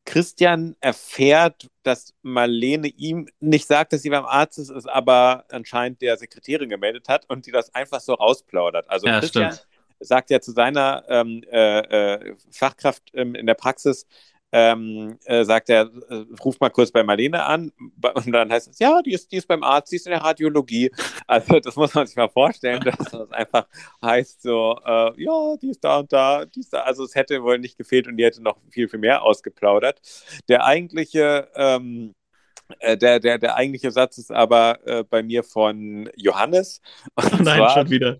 Christian 0.05 0.77
erfährt, 0.81 1.69
dass 1.83 2.15
Marlene 2.23 2.89
ihm 2.89 3.29
nicht 3.39 3.67
sagt, 3.67 3.93
dass 3.93 4.03
sie 4.03 4.11
beim 4.11 4.25
Arzt 4.25 4.59
ist, 4.59 4.71
ist 4.71 4.89
aber 4.89 5.45
anscheinend 5.51 6.03
der 6.03 6.17
Sekretärin 6.17 6.69
gemeldet 6.69 7.09
hat 7.09 7.29
und 7.29 7.47
die 7.47 7.53
das 7.53 7.75
einfach 7.75 8.01
so 8.01 8.15
rausplaudert. 8.15 8.89
Also 8.89 9.07
ja, 9.07 9.21
Christian 9.21 9.53
stimmt. 9.53 9.69
sagt 10.01 10.31
ja 10.31 10.41
zu 10.41 10.53
seiner 10.53 11.05
ähm, 11.09 11.45
äh, 11.51 12.15
äh, 12.15 12.37
Fachkraft 12.51 13.03
ähm, 13.15 13.35
in 13.35 13.47
der 13.47 13.55
Praxis, 13.55 14.07
ähm, 14.53 15.19
äh, 15.25 15.45
sagt 15.45 15.71
er, 15.71 15.91
äh, 16.09 16.25
ruf 16.43 16.59
mal 16.61 16.71
kurz 16.71 16.91
bei 16.91 17.03
Marlene 17.03 17.45
an 17.45 17.73
und 18.15 18.33
dann 18.33 18.51
heißt 18.51 18.69
es, 18.69 18.79
ja, 18.79 19.01
die 19.03 19.13
ist, 19.13 19.31
die 19.31 19.37
ist 19.37 19.49
beim 19.49 19.63
Arzt, 19.63 19.93
die 19.93 19.97
ist 19.97 20.07
in 20.07 20.13
der 20.13 20.23
Radiologie. 20.23 20.91
Also 21.27 21.61
das 21.61 21.77
muss 21.77 21.95
man 21.95 22.09
sich 22.09 22.17
mal 22.17 22.29
vorstellen, 22.29 22.81
dass 22.81 22.97
das 22.97 23.31
einfach 23.31 23.69
heißt 24.03 24.43
so, 24.43 24.77
äh, 24.85 25.23
ja, 25.23 25.57
die 25.63 25.71
ist 25.71 25.85
da 25.85 26.01
und 26.01 26.13
da, 26.13 26.45
die 26.45 26.61
ist 26.61 26.73
da. 26.73 26.81
Also 26.81 27.05
es 27.05 27.15
hätte 27.15 27.41
wohl 27.45 27.59
nicht 27.61 27.79
gefehlt 27.79 28.09
und 28.09 28.17
die 28.17 28.25
hätte 28.25 28.43
noch 28.43 28.57
viel, 28.71 28.89
viel 28.89 28.99
mehr 28.99 29.23
ausgeplaudert. 29.23 30.01
Der 30.49 30.65
eigentliche 30.65 31.49
ähm, 31.55 32.15
äh, 32.79 32.97
der, 32.97 33.21
der, 33.21 33.39
der 33.39 33.57
eigentliche 33.57 33.91
Satz 33.91 34.19
ist 34.19 34.33
aber 34.33 34.79
äh, 34.87 35.05
bei 35.05 35.23
mir 35.23 35.43
von 35.43 36.09
Johannes. 36.17 36.81
Und 37.15 37.41
Nein, 37.43 37.59
zwar, 37.59 37.71
schon 37.71 37.91
wieder. 37.91 38.19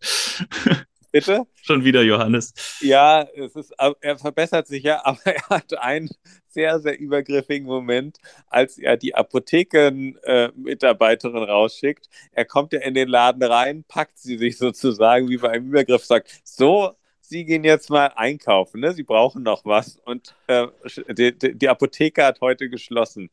Bitte? 1.13 1.47
Schon 1.63 1.85
wieder 1.85 2.03
Johannes. 2.03 2.55
Ja, 2.81 3.27
es 3.35 3.57
ist, 3.57 3.75
er 4.01 4.19
verbessert 4.19 4.69
sich 4.69 4.85
ja, 4.85 5.01
aber 5.05 5.19
er 5.25 5.43
hat 5.49 5.77
einen 5.79 6.09
sehr, 6.49 6.81
sehr 6.81 6.99
übergriffigen 6.99 7.67
Moment, 7.67 8.19
als 8.49 8.79
er 8.79 8.97
die 8.97 9.15
Apotheken-Mitarbeiterin 9.15 11.43
äh, 11.43 11.51
rausschickt. 11.51 12.09
Er 12.33 12.45
kommt 12.45 12.73
ja 12.73 12.81
in 12.81 12.95
den 12.95 13.09
Laden 13.09 13.43
rein, 13.43 13.85
packt 13.87 14.19
sie 14.19 14.39
sich 14.39 14.59
sozusagen 14.59 15.29
wie 15.29 15.37
bei 15.37 15.51
einem 15.51 15.69
Übergriff, 15.69 16.05
sagt, 16.05 16.41
so, 16.45 16.97
Sie 17.31 17.45
gehen 17.45 17.63
jetzt 17.63 17.91
mal 17.91 18.09
einkaufen, 18.17 18.81
ne? 18.81 18.93
Sie 18.93 19.05
brauchen 19.05 19.45
noch 19.45 19.65
was. 19.65 19.99
Und 20.05 20.35
äh, 20.49 20.67
die, 21.09 21.39
die, 21.39 21.69
Apotheke 21.69 22.25
hat 22.25 22.41
heute 22.41 22.69
geschlossen. 22.69 23.31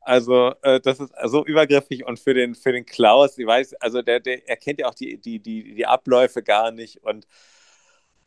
Also, 0.00 0.54
äh, 0.62 0.80
das 0.80 1.00
ist 1.00 1.12
so 1.24 1.44
übergriffig 1.44 2.06
und 2.06 2.20
für 2.20 2.32
den, 2.32 2.54
für 2.54 2.70
den 2.72 2.86
Klaus, 2.86 3.36
ich 3.38 3.46
weiß, 3.46 3.74
also 3.74 4.02
der, 4.02 4.20
der 4.20 4.48
erkennt 4.48 4.78
ja 4.78 4.88
auch 4.88 4.94
die, 4.94 5.18
die, 5.18 5.40
die, 5.40 5.74
die 5.74 5.86
Abläufe 5.86 6.44
gar 6.44 6.70
nicht 6.70 7.02
und 7.02 7.26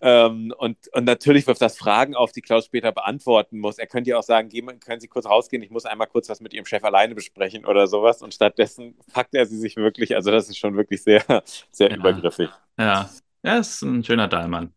ähm, 0.02 0.54
und, 0.58 0.78
und 0.92 1.06
natürlich 1.06 1.48
wirft 1.48 1.62
das 1.62 1.78
Fragen 1.78 2.14
auf, 2.14 2.34
die 2.34 2.42
Klaus 2.42 2.66
später 2.66 2.92
beantworten 2.92 3.60
muss. 3.60 3.78
Er 3.78 3.88
könnte 3.88 4.10
ja 4.10 4.18
auch 4.18 4.24
sagen, 4.24 4.50
gehen, 4.50 4.68
können 4.82 5.00
Sie 5.00 5.08
kurz 5.08 5.26
rausgehen, 5.26 5.64
ich 5.64 5.70
muss 5.70 5.86
einmal 5.86 6.08
kurz 6.08 6.28
was 6.28 6.42
mit 6.42 6.54
Ihrem 6.54 6.66
Chef 6.66 6.84
alleine 6.84 7.16
besprechen 7.16 7.66
oder 7.66 7.88
sowas. 7.88 8.22
Und 8.22 8.34
stattdessen 8.34 8.98
packt 9.14 9.34
er 9.34 9.46
sie 9.46 9.58
sich 9.58 9.78
wirklich, 9.78 10.18
also 10.18 10.32
das 10.32 10.50
ist 10.50 10.58
schon 10.58 10.76
wirklich 10.76 11.02
sehr, 11.02 11.24
sehr 11.72 11.92
ja. 11.92 11.96
übergriffig. 11.96 12.50
Ja, 12.78 13.10
ja, 13.44 13.58
ist 13.60 13.82
ein 13.84 14.04
schöner 14.04 14.28
Dahlmann. 14.28 14.74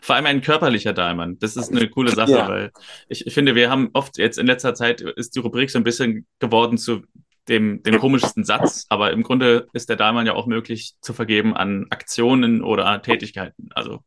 Vor 0.00 0.14
allem 0.14 0.26
ein 0.26 0.40
körperlicher 0.40 0.92
Diamond. 0.92 1.42
Das 1.42 1.56
ist 1.56 1.70
eine 1.70 1.88
coole 1.88 2.12
Sache, 2.12 2.32
ja. 2.32 2.48
weil 2.48 2.70
ich, 3.08 3.26
ich, 3.26 3.34
finde, 3.34 3.54
wir 3.54 3.70
haben 3.70 3.90
oft 3.92 4.18
jetzt 4.18 4.38
in 4.38 4.46
letzter 4.46 4.74
Zeit 4.74 5.00
ist 5.00 5.34
die 5.34 5.40
Rubrik 5.40 5.70
so 5.70 5.78
ein 5.78 5.84
bisschen 5.84 6.26
geworden 6.38 6.78
zu 6.78 7.02
dem, 7.48 7.82
dem 7.82 7.98
komischsten 7.98 8.44
Satz, 8.44 8.86
aber 8.88 9.12
im 9.12 9.22
Grunde 9.22 9.68
ist 9.72 9.88
der 9.88 9.96
Dahlmann 9.96 10.26
ja 10.26 10.34
auch 10.34 10.46
möglich 10.46 10.94
zu 11.00 11.12
vergeben 11.12 11.56
an 11.56 11.86
Aktionen 11.90 12.62
oder 12.62 13.00
Tätigkeiten. 13.02 13.68
Also, 13.74 14.00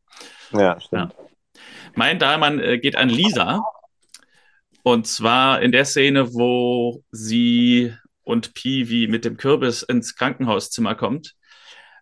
ja, 0.52 0.80
stimmt. 0.80 1.14
Ja. 1.14 1.64
Mein 1.96 2.20
Dahlmann 2.20 2.60
äh, 2.60 2.80
geht 2.80 2.96
an 2.96 3.10
Lisa. 3.10 3.62
Und 4.84 5.08
zwar 5.08 5.62
in 5.62 5.72
der 5.72 5.86
Szene, 5.86 6.34
wo 6.34 7.04
sie 7.12 7.94
und 8.24 8.54
Piwi 8.54 9.08
mit 9.08 9.26
dem 9.26 9.38
Kürbis 9.38 9.84
ins 9.84 10.16
Krankenhauszimmer 10.16 10.96
kommt, 10.96 11.36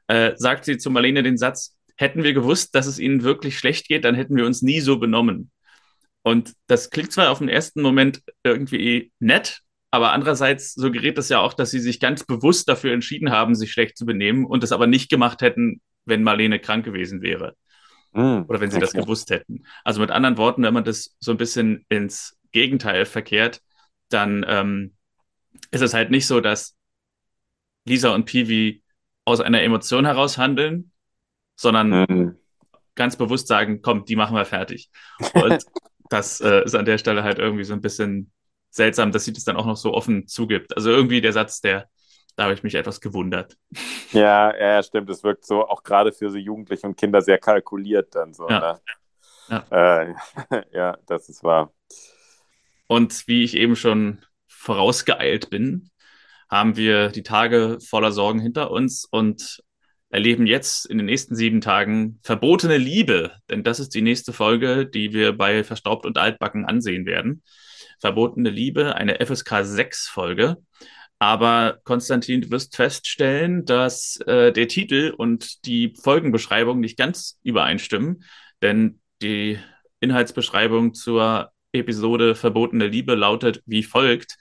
äh, 0.07 0.33
sagt 0.35 0.65
sie 0.65 0.77
zu 0.77 0.89
Marlene 0.89 1.23
den 1.23 1.37
Satz, 1.37 1.76
hätten 1.97 2.23
wir 2.23 2.33
gewusst, 2.33 2.75
dass 2.75 2.85
es 2.85 2.99
ihnen 2.99 3.23
wirklich 3.23 3.57
schlecht 3.57 3.87
geht, 3.87 4.05
dann 4.05 4.15
hätten 4.15 4.35
wir 4.35 4.45
uns 4.45 4.61
nie 4.61 4.79
so 4.79 4.97
benommen. 4.97 5.51
Und 6.21 6.53
das 6.67 6.89
klingt 6.89 7.11
zwar 7.11 7.31
auf 7.31 7.39
den 7.39 7.49
ersten 7.49 7.81
Moment 7.81 8.21
irgendwie 8.43 9.11
nett, 9.19 9.61
aber 9.91 10.11
andererseits 10.11 10.73
suggeriert 10.73 11.17
das 11.17 11.29
ja 11.29 11.39
auch, 11.39 11.53
dass 11.53 11.71
sie 11.71 11.79
sich 11.79 11.99
ganz 11.99 12.25
bewusst 12.25 12.67
dafür 12.69 12.93
entschieden 12.93 13.31
haben, 13.31 13.55
sich 13.55 13.71
schlecht 13.71 13.97
zu 13.97 14.05
benehmen 14.05 14.45
und 14.45 14.63
es 14.63 14.71
aber 14.71 14.87
nicht 14.87 15.09
gemacht 15.09 15.41
hätten, 15.41 15.81
wenn 16.05 16.23
Marlene 16.23 16.59
krank 16.59 16.85
gewesen 16.85 17.21
wäre. 17.21 17.55
Mm, 18.11 18.41
Oder 18.47 18.59
wenn 18.59 18.69
sie 18.69 18.77
okay. 18.77 18.85
das 18.85 18.93
gewusst 18.93 19.29
hätten. 19.29 19.63
Also 19.83 20.01
mit 20.01 20.11
anderen 20.11 20.37
Worten, 20.37 20.63
wenn 20.63 20.73
man 20.73 20.83
das 20.83 21.15
so 21.19 21.31
ein 21.31 21.37
bisschen 21.37 21.85
ins 21.89 22.37
Gegenteil 22.51 23.05
verkehrt, 23.05 23.61
dann 24.09 24.45
ähm, 24.47 24.95
ist 25.71 25.81
es 25.81 25.93
halt 25.93 26.11
nicht 26.11 26.27
so, 26.27 26.41
dass 26.41 26.75
Lisa 27.85 28.13
und 28.13 28.25
Piwi 28.25 28.83
aus 29.25 29.39
einer 29.39 29.61
Emotion 29.61 30.05
heraus 30.05 30.37
handeln, 30.37 30.91
sondern 31.57 31.89
mm. 31.89 32.37
ganz 32.95 33.17
bewusst 33.17 33.47
sagen, 33.47 33.81
komm, 33.81 34.05
die 34.05 34.15
machen 34.15 34.35
wir 34.35 34.45
fertig. 34.45 34.89
Und 35.33 35.65
das 36.09 36.39
äh, 36.39 36.63
ist 36.63 36.75
an 36.75 36.85
der 36.85 36.97
Stelle 36.97 37.23
halt 37.23 37.39
irgendwie 37.39 37.65
so 37.65 37.73
ein 37.73 37.81
bisschen 37.81 38.31
seltsam, 38.69 39.11
dass 39.11 39.25
sie 39.25 39.33
das 39.33 39.43
dann 39.43 39.57
auch 39.57 39.65
noch 39.65 39.75
so 39.75 39.93
offen 39.93 40.27
zugibt. 40.27 40.75
Also 40.77 40.91
irgendwie 40.91 41.19
der 41.19 41.33
Satz, 41.33 41.59
der, 41.59 41.89
da 42.35 42.43
habe 42.43 42.53
ich 42.53 42.63
mich 42.63 42.75
etwas 42.75 43.01
gewundert. 43.01 43.57
Ja, 44.11 44.55
ja, 44.55 44.81
stimmt. 44.83 45.09
Es 45.09 45.23
wirkt 45.23 45.45
so 45.45 45.67
auch 45.67 45.83
gerade 45.83 46.13
für 46.13 46.29
so 46.29 46.37
Jugendliche 46.37 46.87
und 46.87 46.95
Kinder 46.95 47.21
sehr 47.21 47.39
kalkuliert 47.39 48.15
dann 48.15 48.33
so. 48.33 48.47
Ja, 48.47 48.79
ne? 49.49 49.63
ja. 49.71 50.01
Äh, 50.01 50.13
ja 50.71 50.97
das 51.07 51.27
ist 51.27 51.43
wahr. 51.43 51.73
Und 52.85 53.27
wie 53.27 53.43
ich 53.43 53.55
eben 53.55 53.75
schon 53.75 54.21
vorausgeeilt 54.47 55.49
bin, 55.49 55.89
haben 56.49 56.77
wir 56.77 57.09
die 57.09 57.23
Tage 57.23 57.79
voller 57.85 58.11
Sorgen 58.11 58.39
hinter 58.39 58.71
uns 58.71 59.03
und 59.03 59.61
erleben 60.09 60.47
jetzt 60.47 60.85
in 60.85 60.97
den 60.97 61.05
nächsten 61.05 61.35
sieben 61.35 61.61
Tagen 61.61 62.19
verbotene 62.23 62.77
Liebe, 62.77 63.31
denn 63.49 63.63
das 63.63 63.79
ist 63.79 63.93
die 63.93 64.01
nächste 64.01 64.33
Folge, 64.33 64.85
die 64.85 65.11
wir 65.13 65.33
bei 65.33 65.63
Verstaubt 65.63 66.05
und 66.05 66.17
Altbacken 66.17 66.65
ansehen 66.65 67.05
werden. 67.05 67.43
Verbotene 67.99 68.49
Liebe, 68.49 68.95
eine 68.95 69.25
FSK 69.25 69.63
6 69.63 70.07
Folge. 70.07 70.57
Aber 71.19 71.79
Konstantin, 71.83 72.41
du 72.41 72.51
wirst 72.51 72.75
feststellen, 72.75 73.65
dass 73.65 74.17
äh, 74.27 74.51
der 74.53 74.67
Titel 74.67 75.13
und 75.17 75.65
die 75.65 75.93
Folgenbeschreibung 76.01 76.79
nicht 76.79 76.97
ganz 76.97 77.39
übereinstimmen, 77.43 78.23
denn 78.61 79.01
die 79.21 79.57
Inhaltsbeschreibung 79.99 80.93
zur 80.93 81.51
Episode 81.71 82.35
Verbotene 82.35 82.87
Liebe 82.87 83.15
lautet 83.15 83.63
wie 83.65 83.83
folgt. 83.83 84.37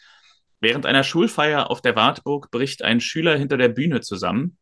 Während 0.61 0.87
einer 0.87 1.03
Schulfeier 1.03 1.71
auf 1.71 1.81
der 1.81 1.97
Wartburg 1.97 2.51
bricht 2.51 2.83
ein 2.83 3.01
Schüler 3.01 3.37
hinter 3.37 3.57
der 3.57 3.69
Bühne 3.69 4.03
zusammen. 4.03 4.59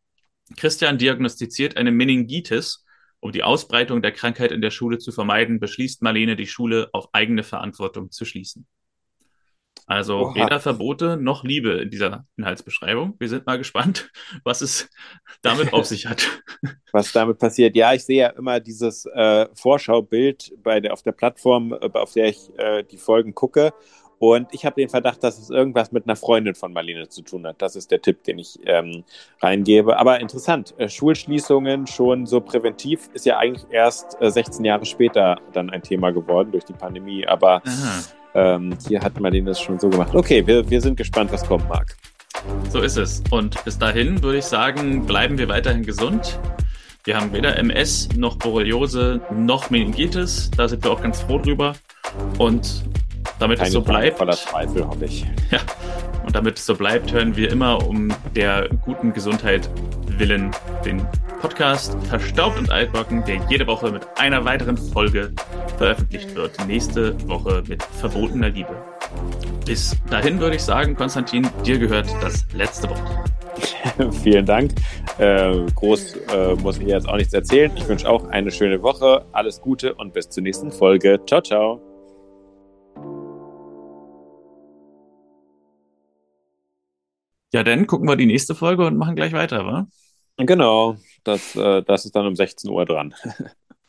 Christian 0.57 0.97
diagnostiziert 0.97 1.77
eine 1.77 1.91
Meningitis. 1.91 2.83
Um 3.21 3.31
die 3.31 3.43
Ausbreitung 3.43 4.03
der 4.03 4.11
Krankheit 4.11 4.51
in 4.51 4.61
der 4.61 4.69
Schule 4.69 4.99
zu 4.99 5.11
vermeiden, 5.11 5.59
beschließt 5.59 6.03
Marlene, 6.03 6.35
die 6.35 6.45
Schule 6.45 6.89
auf 6.93 7.09
eigene 7.11 7.41
Verantwortung 7.41 8.11
zu 8.11 8.23
schließen. 8.23 8.67
Also 9.87 10.27
Oha. 10.27 10.35
weder 10.35 10.59
Verbote 10.59 11.17
noch 11.17 11.43
Liebe 11.43 11.73
in 11.73 11.91
dieser 11.91 12.25
Inhaltsbeschreibung. 12.37 13.15
Wir 13.19 13.29
sind 13.29 13.45
mal 13.45 13.57
gespannt, 13.57 14.09
was 14.43 14.61
es 14.61 14.89
damit 15.43 15.73
auf 15.73 15.85
sich 15.85 16.07
hat. 16.07 16.27
Was 16.91 17.11
damit 17.11 17.39
passiert. 17.39 17.75
Ja, 17.75 17.93
ich 17.93 18.05
sehe 18.05 18.21
ja 18.21 18.29
immer 18.29 18.61
dieses 18.61 19.05
äh, 19.05 19.47
Vorschaubild 19.53 20.53
bei 20.63 20.79
der, 20.79 20.93
auf 20.93 21.03
der 21.03 21.11
Plattform, 21.11 21.73
äh, 21.73 21.89
auf 21.93 22.13
der 22.13 22.29
ich 22.29 22.49
äh, 22.57 22.83
die 22.83 22.97
Folgen 22.97 23.35
gucke. 23.35 23.73
Und 24.19 24.47
ich 24.51 24.65
habe 24.65 24.75
den 24.79 24.89
Verdacht, 24.89 25.23
dass 25.23 25.37
es 25.39 25.49
irgendwas 25.49 25.91
mit 25.91 26.05
einer 26.05 26.15
Freundin 26.15 26.55
von 26.55 26.73
Marlene 26.73 27.09
zu 27.09 27.21
tun 27.21 27.45
hat. 27.45 27.61
Das 27.61 27.75
ist 27.75 27.91
der 27.91 28.01
Tipp, 28.01 28.23
den 28.23 28.39
ich 28.39 28.59
ähm, 28.65 29.03
reingebe. 29.41 29.97
Aber 29.97 30.19
interessant, 30.19 30.73
äh, 30.77 30.87
Schulschließungen 30.87 31.87
schon 31.87 32.25
so 32.25 32.41
präventiv 32.41 33.09
ist 33.13 33.25
ja 33.25 33.37
eigentlich 33.37 33.65
erst 33.71 34.17
äh, 34.21 34.31
16 34.31 34.63
Jahre 34.65 34.85
später 34.85 35.37
dann 35.53 35.69
ein 35.69 35.81
Thema 35.81 36.11
geworden 36.11 36.51
durch 36.51 36.65
die 36.65 36.73
Pandemie. 36.73 37.27
Aber. 37.27 37.61
Ähm, 38.37 38.77
hier 38.85 38.99
hat 38.99 39.17
Marlene 39.17 39.51
es 39.51 39.61
schon 39.61 39.79
so 39.79 39.89
gemacht. 39.89 40.13
Okay, 40.13 40.45
wir, 40.45 40.69
wir 40.69 40.81
sind 40.81 40.97
gespannt, 40.97 41.31
was 41.31 41.47
kommt, 41.47 41.69
Marc. 41.69 41.95
So 42.69 42.81
ist 42.81 42.97
es. 42.97 43.23
Und 43.31 43.63
bis 43.63 43.77
dahin 43.77 44.21
würde 44.21 44.39
ich 44.39 44.45
sagen, 44.45 45.05
bleiben 45.05 45.37
wir 45.37 45.47
weiterhin 45.47 45.83
gesund. 45.83 46.37
Wir 47.05 47.17
haben 47.17 47.31
weder 47.33 47.55
MS 47.57 48.09
noch 48.17 48.35
Borreliose 48.37 49.21
noch 49.31 49.69
Meningitis. 49.69 50.51
Da 50.57 50.67
sind 50.67 50.83
wir 50.83 50.91
auch 50.91 51.01
ganz 51.01 51.21
froh 51.21 51.37
drüber. 51.37 51.75
Und 52.37 52.83
damit 53.39 53.57
Keine 53.57 53.67
es 53.67 53.73
so 53.73 53.81
bleibt. 53.81 54.17
Voller 54.17 54.33
Zweifel, 54.33 54.87
hoffe 54.87 55.05
ich. 55.05 55.25
Ja. 55.51 55.59
Und 56.25 56.35
damit 56.35 56.57
es 56.57 56.65
so 56.65 56.75
bleibt, 56.75 57.11
hören 57.11 57.35
wir 57.35 57.51
immer 57.51 57.85
um 57.85 58.11
der 58.35 58.69
guten 58.83 59.13
Gesundheit 59.13 59.69
willen 60.07 60.51
den 60.85 61.05
Podcast 61.41 61.95
Verstaubt 62.09 62.57
und 62.57 62.71
Altbacken, 62.71 63.23
der 63.25 63.39
jede 63.49 63.67
Woche 63.67 63.91
mit 63.91 64.03
einer 64.17 64.43
weiteren 64.45 64.77
Folge 64.77 65.31
veröffentlicht 65.77 66.33
wird. 66.35 66.65
Nächste 66.65 67.15
Woche 67.27 67.63
mit 67.67 67.83
verbotener 67.83 68.49
Liebe. 68.49 68.75
Bis 69.65 69.95
dahin 70.09 70.39
würde 70.39 70.55
ich 70.55 70.63
sagen, 70.63 70.95
Konstantin, 70.95 71.47
dir 71.65 71.77
gehört 71.77 72.07
das 72.21 72.45
letzte 72.53 72.89
Wort. 72.89 73.01
Vielen 74.23 74.45
Dank. 74.45 74.71
Äh, 75.17 75.65
groß 75.75 76.15
äh, 76.33 76.55
muss 76.55 76.77
ich 76.77 76.87
jetzt 76.87 77.07
auch 77.07 77.17
nichts 77.17 77.33
erzählen. 77.33 77.71
Ich 77.75 77.87
wünsche 77.87 78.09
auch 78.09 78.27
eine 78.29 78.51
schöne 78.51 78.81
Woche, 78.81 79.25
alles 79.31 79.61
Gute 79.61 79.95
und 79.95 80.13
bis 80.13 80.29
zur 80.29 80.43
nächsten 80.43 80.71
Folge. 80.71 81.19
Ciao, 81.25 81.41
ciao. 81.41 81.94
Ja, 87.55 87.63
dann 87.63 87.87
gucken 87.87 88.05
wir 88.09 88.17
die 88.17 88.25
nächste 88.25 88.53
Folge 88.53 88.85
und 88.85 88.97
machen 88.97 89.15
gleich 89.15 89.31
weiter, 89.31 89.65
wa? 89.65 89.87
Genau, 90.35 90.97
das, 91.23 91.55
äh, 91.55 91.83
das 91.83 92.03
ist 92.03 92.13
dann 92.13 92.27
um 92.27 92.35
16 92.35 92.69
Uhr 92.69 92.85
dran. 92.85 93.13